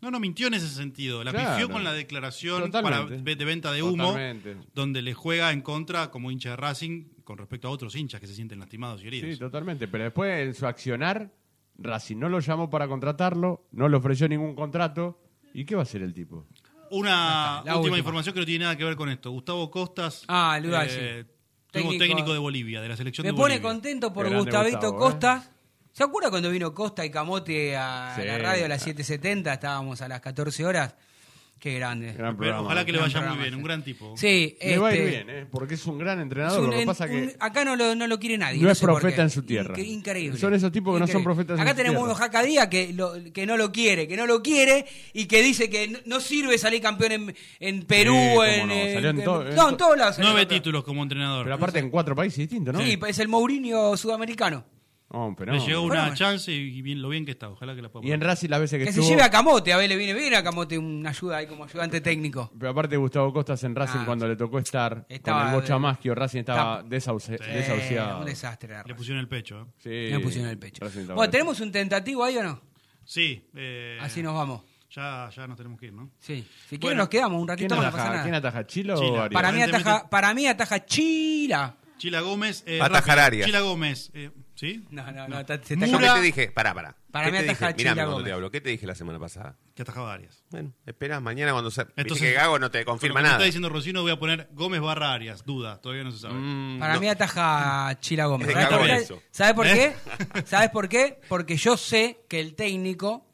No, 0.00 0.10
no 0.10 0.20
mintió 0.20 0.48
en 0.48 0.54
ese 0.54 0.68
sentido. 0.68 1.24
La 1.24 1.30
Claro. 1.30 1.50
pifió 1.52 1.70
con 1.70 1.82
la 1.84 1.92
declaración 1.94 2.70
para, 2.70 3.04
de 3.06 3.34
venta 3.44 3.72
de 3.72 3.82
humo, 3.82 4.08
Totalmente. 4.08 4.56
donde 4.74 5.00
le 5.02 5.14
juega 5.14 5.50
en 5.52 5.62
contra 5.62 6.10
como 6.10 6.30
hincha 6.30 6.50
de 6.50 6.56
Racing 6.56 7.04
con 7.24 7.38
respecto 7.38 7.68
a 7.68 7.70
otros 7.70 7.94
hinchas 7.96 8.20
que 8.20 8.26
se 8.26 8.34
sienten 8.34 8.58
lastimados 8.60 9.02
y 9.02 9.06
heridos. 9.08 9.30
Sí, 9.32 9.38
totalmente. 9.38 9.88
Pero 9.88 10.04
después 10.04 10.46
en 10.46 10.54
su 10.54 10.66
accionar, 10.66 11.30
Racing 11.78 12.18
no 12.18 12.28
lo 12.28 12.38
llamó 12.40 12.70
para 12.70 12.86
contratarlo, 12.86 13.66
no 13.72 13.88
le 13.88 13.96
ofreció 13.96 14.28
ningún 14.28 14.54
contrato. 14.54 15.18
¿Y 15.54 15.64
qué 15.64 15.74
va 15.74 15.80
a 15.80 15.84
hacer 15.84 16.02
el 16.02 16.12
tipo? 16.14 16.46
Una 16.90 17.58
última, 17.60 17.76
última. 17.78 17.98
información 17.98 18.34
que 18.34 18.40
no 18.40 18.46
tiene 18.46 18.64
nada 18.64 18.76
que 18.76 18.84
ver 18.84 18.96
con 18.96 19.08
esto. 19.08 19.30
Gustavo 19.30 19.70
Costas 19.70 20.24
Ah, 20.28 20.52
a 20.54 20.58
eh, 20.86 21.24
técnico 21.72 22.32
de 22.32 22.38
Bolivia, 22.38 22.80
de 22.80 22.88
la 22.88 22.96
selección 22.96 23.24
Me 23.24 23.30
de 23.32 23.34
pone 23.36 23.54
Bolivia. 23.54 23.62
contento 23.68 24.12
por 24.12 24.26
grande 24.26 24.44
Gustavito 24.44 24.92
Gustavo, 24.92 24.96
¿eh? 24.96 24.98
Costa. 25.10 25.50
¿Se 25.92 26.04
acuerda 26.04 26.30
cuando 26.30 26.50
vino 26.50 26.74
Costa 26.74 27.04
y 27.04 27.10
Camote 27.10 27.76
a 27.76 28.14
Sí. 28.16 28.26
la 28.26 28.38
radio 28.38 28.64
a 28.64 28.68
las 28.68 28.84
7.70? 28.86 29.52
Estábamos 29.52 30.00
a 30.02 30.08
las 30.08 30.20
14 30.20 30.64
horas. 30.66 30.94
Qué 31.64 31.72
grande. 31.76 32.12
Gran 32.12 32.36
programa. 32.36 32.60
ojalá 32.60 32.84
que 32.84 32.92
le 32.92 32.98
Gran 32.98 33.10
vaya 33.10 33.26
muy 33.26 33.38
bien, 33.38 33.48
sí. 33.48 33.56
un 33.56 33.62
gran 33.62 33.82
tipo. 33.82 34.14
Sí, 34.18 34.54
Le 34.60 34.76
va 34.76 34.88
a 34.88 34.94
ir 34.94 35.00
este, 35.00 35.10
bien, 35.24 35.30
¿eh? 35.30 35.46
porque 35.50 35.74
es 35.76 35.86
un 35.86 35.96
gran 35.96 36.20
entrenador. 36.20 36.60
un- 36.60 36.66
lo 36.66 36.72
que 36.72 36.80
en- 36.82 36.86
pasa 36.86 37.04
un- 37.04 37.10
que 37.10 37.36
acá 37.40 37.64
no 37.64 37.74
lo, 37.74 37.94
no 37.94 38.06
lo 38.06 38.18
quiere 38.20 38.36
nadie. 38.36 38.60
no 38.60 38.70
es 38.70 38.78
profeta 38.78 39.22
en 39.22 39.30
su 39.30 39.44
tierra. 39.44 39.80
Increíble. 39.80 40.38
Son 40.38 40.52
esos 40.52 40.70
tipos 40.70 40.92
que 40.94 41.00
no 41.00 41.06
son 41.06 41.24
profetas 41.24 41.56
en 41.56 41.62
Acá 41.62 41.70
su 41.70 41.76
tenemos 41.78 41.96
tierra. 42.00 42.04
unos 42.04 42.18
Jacadía 42.18 42.68
que, 42.68 42.92
lo- 42.92 43.14
que 43.32 43.46
no 43.46 43.56
lo 43.56 43.72
quiere, 43.72 44.06
que 44.06 44.14
no 44.18 44.26
lo 44.26 44.42
quiere 44.42 44.84
y 45.14 45.24
que 45.24 45.42
dice 45.42 45.70
que 45.70 45.88
no, 45.88 45.98
no 46.04 46.20
sirve 46.20 46.58
salir 46.58 46.82
campeón 46.82 47.12
en, 47.12 47.34
en 47.60 47.82
Perú, 47.86 48.12
Sí, 48.12 48.20
en, 48.50 48.68
no, 48.68 48.74
en- 48.74 48.92
salió 48.94 49.08
en 49.08 49.18
en- 49.20 49.24
todo- 49.24 49.48
en 49.48 49.54
no, 49.56 49.62
en 49.70 49.70
to- 49.70 49.76
todos 49.78 49.96
lados. 49.96 50.16
Nueve 50.18 50.44
títulos 50.44 50.84
como 50.84 51.02
entrenador. 51.02 51.44
Pero 51.44 51.54
aparte 51.56 51.78
en 51.78 51.88
cuatro 51.88 52.14
países 52.14 52.40
distintos, 52.40 52.74
¿no? 52.74 52.80
Sí, 52.80 52.98
es 53.08 53.18
el 53.20 53.28
Mourinho 53.28 53.96
sudamericano. 53.96 54.66
Pero 55.36 55.52
Le 55.52 55.58
no. 55.58 55.66
llegó 55.66 55.82
Bueno, 55.82 56.02
una 56.02 56.14
chance 56.14 56.50
y 56.52 56.82
bien, 56.82 57.00
lo 57.00 57.08
bien 57.08 57.24
que 57.24 57.30
está. 57.32 57.48
Ojalá 57.48 57.74
que 57.74 57.82
la 57.82 57.88
pueda 57.88 58.06
Y 58.06 58.12
en. 58.12 58.20
Racing 58.20 58.48
las 58.48 58.60
veces 58.60 58.78
que, 58.78 58.86
Que 58.86 58.92
se 58.92 59.02
lleve 59.02 59.22
a 59.22 59.30
Camote, 59.30 59.72
a 59.72 59.76
ver, 59.76 59.88
le 59.88 59.96
viene 59.96 60.12
bien 60.14 60.34
a 60.34 60.42
Camote 60.42 60.76
una 60.78 61.10
ayuda 61.10 61.36
ahí 61.38 61.46
como 61.46 61.64
ayudante 61.64 62.00
técnico. 62.00 62.50
Pero 62.58 62.70
aparte 62.72 62.96
Gustavo 62.96 63.32
Costas 63.32 63.62
en 63.64 63.74
Racing 63.74 64.00
Ah, 64.00 64.06
cuando 64.06 64.26
le 64.26 64.36
tocó 64.36 64.58
estar 64.58 65.06
Estaba 65.08 65.40
con 65.44 65.48
el 65.48 65.54
Bocha 65.60 65.74
de- 65.74 65.80
Maschio, 65.80 66.14
Racing 66.14 66.40
estaba 66.40 66.82
desauce- 66.84 67.38
Eh, 67.40 67.54
desahuciado. 67.56 68.18
un 68.20 68.24
desastre. 68.26 68.74
Le 68.86 68.94
pusieron 68.94 69.20
el 69.20 69.28
pecho. 69.28 69.60
¿eh? 69.60 69.66
Sí, 70.08 70.12
Me 70.14 70.20
pusieron 70.20 70.50
el 70.50 70.58
pecho. 70.58 70.84
Bueno, 71.14 71.30
¿tenemos 71.30 71.60
un 71.60 71.70
tentativo 71.70 72.24
ahí 72.24 72.36
o 72.38 72.42
no? 72.42 72.60
Sí. 73.04 73.46
eh, 73.54 73.98
Así 74.00 74.22
nos 74.22 74.34
vamos. 74.34 74.62
Ya, 74.90 75.28
ya 75.34 75.46
nos 75.48 75.56
tenemos 75.56 75.78
que 75.80 75.86
ir, 75.86 75.92
¿no? 75.92 76.10
Sí. 76.20 76.46
Si 76.68 76.78
quieren 76.78 76.80
Bueno, 76.80 76.98
nos 77.02 77.08
quedamos 77.08 77.40
un 77.40 77.46
¿Quién 77.48 77.68
ratito 77.68 77.76
más, 77.76 77.84
no 77.86 77.90
pasa 77.92 78.10
nada. 78.10 78.22
¿Quién 78.22 78.34
ataja, 78.36 78.64
Chilo 78.66 78.94
Chila. 78.96 79.10
o 79.10 79.20
Arias? 79.22 79.32
Para 79.42 79.52
mí 79.52 79.60
ataja, 79.62 80.08
para 80.08 80.34
mí 80.34 80.46
ataja 80.46 80.84
Chila. 80.86 81.76
Chila 81.98 82.20
Gómez. 82.20 82.62
Eh, 82.66 82.80
atajar. 82.80 83.32
Chila 83.44 83.60
Gómez. 83.60 84.10
eh, 84.14 84.30
¿Sí? 84.54 84.84
No, 84.90 85.10
no, 85.10 85.26
no, 85.28 85.40
está- 85.40 85.60
se 85.62 85.74
está 85.74 85.86
Mura- 85.86 86.14
qué 86.14 86.20
te 86.20 86.22
dije, 86.26 86.52
pará, 86.52 86.72
pará. 86.74 86.96
Para 87.10 87.26
¿Qué 87.26 87.32
mí 87.32 87.38
te 87.38 87.50
ataja 87.50 87.66
dije? 87.72 87.76
Mirame 87.78 87.94
Chila 87.94 87.94
cuando 88.04 88.12
Gómez. 88.12 88.24
te 88.26 88.32
hablo. 88.32 88.50
¿Qué 88.52 88.60
te 88.60 88.70
dije 88.70 88.86
la 88.86 88.94
semana 88.94 89.18
pasada? 89.18 89.56
Que 89.74 89.82
atajaba 89.82 90.12
Arias. 90.14 90.44
Bueno, 90.50 90.72
espera 90.86 91.18
mañana 91.20 91.50
cuando 91.52 91.70
se. 91.72 91.82
Viste 91.84 92.00
Entonces, 92.02 92.28
que 92.28 92.34
Gago 92.34 92.58
no 92.60 92.70
te 92.70 92.84
Con 92.84 92.94
confirma 92.94 93.14
lo 93.14 93.18
que 93.18 93.22
me 93.22 93.28
nada. 93.30 93.36
está 93.38 93.44
diciendo 93.46 93.68
Rocino, 93.68 94.02
voy 94.02 94.12
a 94.12 94.18
poner 94.18 94.48
Gómez 94.52 94.80
barra 94.80 95.12
Arias. 95.12 95.44
Duda, 95.44 95.80
todavía 95.80 96.04
no 96.04 96.12
se 96.12 96.18
sabe. 96.20 96.34
Mm, 96.34 96.78
Para 96.78 96.94
no. 96.94 97.00
mí 97.00 97.08
ataja 97.08 97.98
Chila 98.00 98.26
Gómez. 98.26 98.46
De 98.48 98.54
¿Sabes 98.54 98.68
por, 98.78 98.86
qué? 98.86 98.94
eso. 98.96 99.22
¿Sabes 99.32 99.54
por 99.54 99.66
¿Eh? 99.66 99.94
qué? 100.34 100.42
¿Sabes 100.46 100.70
por 100.70 100.88
qué? 100.88 101.20
Porque 101.28 101.56
yo 101.56 101.76
sé 101.76 102.20
que 102.28 102.38
el 102.38 102.54
técnico 102.54 103.26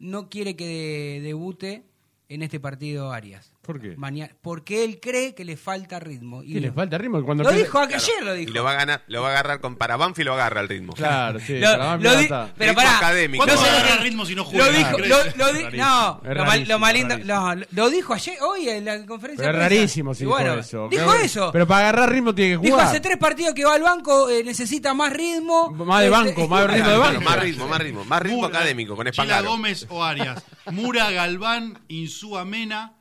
no 0.00 0.28
quiere 0.28 0.56
que 0.56 0.66
de- 0.66 1.20
debute 1.22 1.84
en 2.28 2.42
este 2.42 2.58
partido 2.58 3.12
Arias. 3.12 3.53
¿Por 3.64 3.80
qué? 3.80 3.94
Mañana, 3.96 4.30
porque 4.42 4.84
él 4.84 5.00
cree 5.00 5.34
que 5.34 5.44
le 5.44 5.56
falta 5.56 5.98
ritmo. 5.98 6.42
Y 6.42 6.52
¿Qué 6.52 6.60
le 6.60 6.66
lo- 6.68 6.74
falta 6.74 6.98
ritmo? 6.98 7.24
Cuando 7.24 7.44
Lo 7.44 7.50
dijo 7.50 7.78
ayer, 7.80 8.22
lo 8.22 8.36
Y 8.36 8.40
dijo. 8.40 8.52
lo 8.52 8.62
va 8.64 8.72
a 8.72 8.74
ganar, 8.74 9.02
lo 9.08 9.22
va 9.22 9.28
a 9.28 9.30
agarrar 9.32 9.60
con 9.60 9.76
para 9.76 9.96
Banfield 9.96 10.26
lo 10.28 10.34
agarra 10.34 10.60
el 10.60 10.68
ritmo. 10.68 10.92
Claro, 10.92 11.40
sí. 11.40 11.58
Lo- 11.58 11.66
para 11.72 11.96
lo 11.96 12.16
di- 12.16 12.28
pero 12.28 12.48
Ritmo 12.58 12.74
pará, 12.74 12.96
académico. 12.98 13.44
¿cuándo 13.44 13.54
¿Cómo 13.60 13.66
se 13.66 13.72
va 13.72 13.76
a 13.76 13.80
lo- 13.80 13.86
agarrar 13.86 14.04
ritmo 14.04 14.26
si 14.26 14.34
no 14.34 14.42
Lo 14.42 14.48
juega? 14.50 14.68
dijo, 14.70 14.96
¿Crees? 14.96 15.08
lo, 15.08 15.16
lo 15.46 15.52
di- 15.52 15.62
no, 15.78 16.20
lo, 16.22 16.44
mal- 16.44 16.68
lo 16.68 16.78
lindo- 16.92 17.18
no, 17.24 17.54
lo 17.70 17.90
dijo 17.90 18.14
ayer, 18.14 18.36
hoy 18.42 18.68
en 18.68 18.84
la 18.84 19.06
conferencia. 19.06 19.44
Pero 19.46 19.58
es 19.58 19.62
rarísimo 19.64 20.14
si 20.14 20.22
Y 20.24 20.26
dijo 20.26 20.36
bueno, 20.38 20.54
eso. 20.54 20.88
Dijo 20.90 21.14
eso. 21.14 21.50
Pero 21.52 21.66
para 21.66 21.88
agarrar 21.88 22.12
ritmo 22.12 22.34
tiene 22.34 22.56
que 22.56 22.62
Dijo 22.62 22.74
jugar. 22.74 22.88
hace 22.88 23.00
tres 23.00 23.16
partidos 23.16 23.54
que 23.54 23.64
va 23.64 23.74
al 23.74 23.82
banco, 23.82 24.28
eh, 24.28 24.44
necesita 24.44 24.92
más 24.94 25.12
ritmo. 25.12 25.70
Más 25.70 26.00
de 26.00 26.06
Este, 26.08 26.10
banco, 26.18 26.48
más 26.48 26.70
ritmo 26.70 26.88
de 26.90 26.96
banco. 26.98 27.20
más 27.22 27.38
ritmo, 27.40 27.66
más 27.68 27.80
ritmo, 27.80 28.04
más 28.04 28.22
ritmo 28.22 28.44
académico 28.46 28.94
con 28.96 29.06
Espangaro. 29.06 29.48
Gómez 29.48 29.86
o 29.88 30.04
Arias. 30.04 30.42
Mura, 30.70 31.10
Galván, 31.10 31.78
Insúa 31.88 32.44
Mena, 32.44 32.92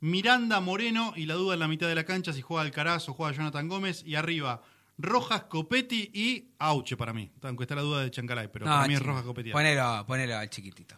Miranda, 0.00 0.60
Moreno 0.60 1.12
y 1.16 1.26
la 1.26 1.34
duda 1.34 1.54
en 1.54 1.60
la 1.60 1.68
mitad 1.68 1.86
de 1.86 1.94
la 1.94 2.04
cancha 2.04 2.32
si 2.32 2.40
juega 2.42 2.62
Alcaraz 2.62 3.08
o 3.08 3.14
juega 3.14 3.36
Jonathan 3.36 3.68
Gómez. 3.68 4.02
Y 4.06 4.14
arriba, 4.14 4.62
Rojas, 4.98 5.42
Copetti 5.44 6.10
y 6.12 6.44
Auche 6.58 6.96
para 6.96 7.12
mí. 7.12 7.30
Aunque 7.42 7.64
está 7.64 7.74
la 7.74 7.82
duda 7.82 8.02
de 8.02 8.10
Chancalay, 8.10 8.48
pero 8.52 8.66
No, 8.66 8.72
para 8.72 8.88
mí 8.88 8.94
es 8.94 9.02
Rojas, 9.02 9.24
Copetti. 9.24 9.50
Ponelo, 9.50 10.04
ponelo 10.06 10.36
al 10.36 10.48
chiquitito. 10.48 10.96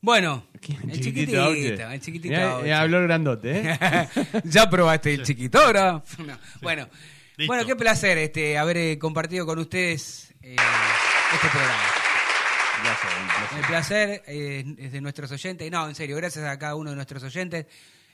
Bueno, 0.00 0.46
el 0.54 1.00
chiquitito, 1.00 1.48
el 1.52 2.00
chiquitito. 2.00 2.34
Auche. 2.34 2.68
eh, 2.68 2.74
habló 2.74 2.98
el 2.98 3.04
grandote, 3.04 3.60
¿eh? 3.70 3.78
ya 4.44 4.68
probaste 4.68 5.14
el 5.14 5.22
chiquito 5.22 5.60
ahora. 5.60 6.02
No. 6.18 6.36
Bueno, 6.60 6.88
Listo. 7.36 7.46
bueno, 7.52 7.64
qué 7.64 7.76
placer 7.76 8.18
este 8.18 8.58
haber 8.58 8.76
eh, 8.78 8.98
compartido 8.98 9.46
con 9.46 9.60
ustedes 9.60 10.34
eh, 10.42 10.56
este 11.34 11.48
programa. 11.48 11.82
El 13.58 13.66
placer 13.66 14.22
eh, 14.26 14.64
es 14.76 14.90
de 14.92 15.00
nuestros 15.00 15.30
oyentes. 15.30 15.70
No, 15.70 15.88
en 15.88 15.94
serio, 15.94 16.16
gracias 16.16 16.44
a 16.44 16.58
cada 16.58 16.74
uno 16.74 16.90
de 16.90 16.96
nuestros 16.96 17.22
oyentes 17.22 17.66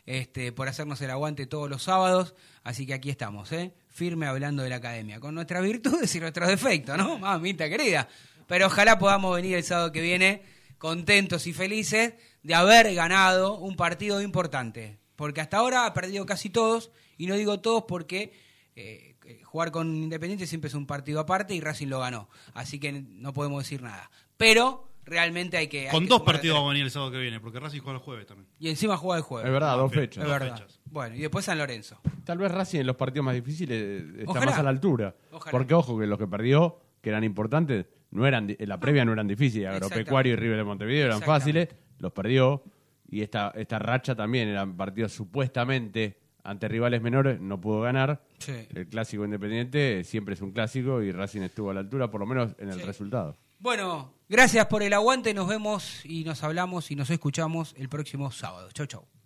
este, 0.09 0.53
por 0.53 0.69
hacernos 0.69 1.03
el 1.03 1.11
aguante 1.11 1.47
todos 1.47 1.69
los 1.69 1.83
sábados. 1.83 2.35
Así 2.65 2.87
que 2.87 2.95
aquí 2.95 3.11
estamos, 3.11 3.53
¿eh? 3.53 3.75
firme 3.89 4.27
hablando 4.27 4.63
de 4.63 4.71
la 4.71 4.77
academia, 4.77 5.21
con 5.21 5.35
nuestras 5.35 5.63
virtudes 5.63 6.15
y 6.15 6.21
nuestros 6.21 6.49
defectos, 6.49 6.97
¿no? 6.97 7.19
Mamita 7.19 7.69
querida. 7.69 8.09
Pero 8.47 8.69
ojalá 8.69 8.99
podamos 8.99 9.37
venir 9.37 9.57
el 9.57 9.65
sábado 9.65 9.93
que 9.93 10.01
viene 10.01 10.43
contentos 10.79 11.47
y 11.47 11.53
felices 11.53 12.15
de 12.43 12.55
haber 12.55 12.95
ganado 12.95 13.59
un 13.59 13.77
partido 13.77 14.23
importante. 14.23 14.99
Porque 15.15 15.43
hasta 15.43 15.59
ahora 15.59 15.85
ha 15.85 15.93
perdido 15.93 16.25
casi 16.25 16.49
todos, 16.49 16.91
y 17.19 17.27
no 17.27 17.35
digo 17.35 17.61
todos 17.61 17.85
porque 17.87 18.33
eh, 18.77 19.17
eh, 19.27 19.43
jugar 19.45 19.73
con 19.73 19.95
Independiente 19.95 20.47
siempre 20.47 20.69
es 20.69 20.75
un 20.75 20.87
partido 20.87 21.21
aparte 21.21 21.55
y 21.55 21.61
Racing 21.61 21.89
lo 21.89 22.01
ganó. 22.01 22.31
Así 22.55 22.81
que 22.81 22.93
no 22.93 23.35
podemos 23.35 23.63
decir 23.63 23.83
nada. 23.83 24.11
Pero 24.39 24.88
realmente 25.09 25.57
hay 25.57 25.69
que... 25.69 25.87
hay 25.89 25.91
Con 25.91 26.05
que 26.05 26.09
dos 26.09 26.23
partidos 26.23 26.57
vamos 26.57 26.71
a 26.71 26.73
venir 26.73 26.85
el 26.85 26.91
sábado 26.91 27.11
que 27.13 27.19
viene, 27.19 27.41
porque 27.41 27.59
Racing 27.61 27.81
juega 27.81 27.99
el 27.99 28.05
jueves 28.05 28.27
también. 28.27 28.49
Y 28.59 28.69
encima 28.69 28.97
juega 28.97 29.17
el 29.19 29.23
jueves. 29.23 29.47
Es 29.47 29.53
verdad, 29.53 29.77
dos 29.77 29.91
Dos 29.91 30.01
fechas. 30.01 30.25
Es 30.25 30.31
verdad. 30.31 30.57
fechas. 30.59 30.81
Bueno, 30.87 31.17
y 31.17 31.21
después 31.21 31.45
San 31.45 31.59
Lorenzo. 31.59 32.01
Tal 32.25 32.39
vez 32.39 32.51
Racing 32.53 32.81
en 32.81 32.87
los 32.87 32.97
partidos 32.97 33.25
más 33.25 33.35
difíciles 33.35 34.05
está 34.19 34.31
Ojalá. 34.31 34.47
más 34.47 34.59
a 34.59 34.63
la 34.63 34.71
altura. 34.71 35.15
Ojalá. 35.33 35.51
Porque 35.51 35.75
ojo 35.75 35.99
que 35.99 36.07
los 36.07 36.19
que 36.19 36.27
perdió, 36.27 36.79
que 37.01 37.11
eran 37.11 37.25
importantes, 37.25 37.87
no 38.11 38.27
eran 38.27 38.55
en 38.59 38.69
la 38.69 38.79
previa 38.81 39.05
no 39.05 39.13
eran 39.13 39.27
difíciles. 39.29 39.69
Agropecuario 39.69 40.33
y 40.33 40.37
River 40.37 40.57
de 40.59 40.65
Montevideo 40.65 41.07
eran 41.07 41.23
fáciles, 41.23 41.69
los 41.99 42.13
perdió. 42.13 42.63
Y 43.11 43.23
esta, 43.23 43.53
esta 43.55 43.79
racha 43.79 44.15
también 44.15 44.49
eran 44.49 44.77
partidos 44.77 45.13
supuestamente 45.13 46.19
ante 46.45 46.69
rivales 46.69 47.03
menores, 47.03 47.41
no 47.41 47.61
pudo 47.61 47.81
ganar. 47.83 48.23
Sí. 48.39 48.53
El 48.75 48.87
clásico 48.89 49.25
independiente 49.25 50.03
siempre 50.05 50.35
es 50.35 50.41
un 50.43 50.53
clásico 50.53 51.03
y 51.03 51.13
Racing 51.13 51.43
estuvo 51.43 51.71
a 51.71 51.75
la 51.75 51.81
altura, 51.81 52.11
por 52.11 52.21
lo 52.21 52.27
menos 52.27 52.55
en 52.59 52.69
el 52.71 52.77
Sí. 52.81 52.83
resultado. 52.83 53.37
Bueno, 53.59 54.15
gracias 54.29 54.67
por 54.67 54.83
el 54.83 54.93
aguante. 54.93 55.35
Nos 55.35 55.49
vemos 55.49 56.05
y 56.05 56.25
nos 56.25 56.43
hablamos 56.43 56.91
y 56.91 56.97
nos 56.97 57.11
escuchamos 57.11 57.75
el 57.77 57.89
próximo 57.89 58.31
sábado. 58.31 58.71
Chau, 58.73 58.87
chau. 58.87 59.18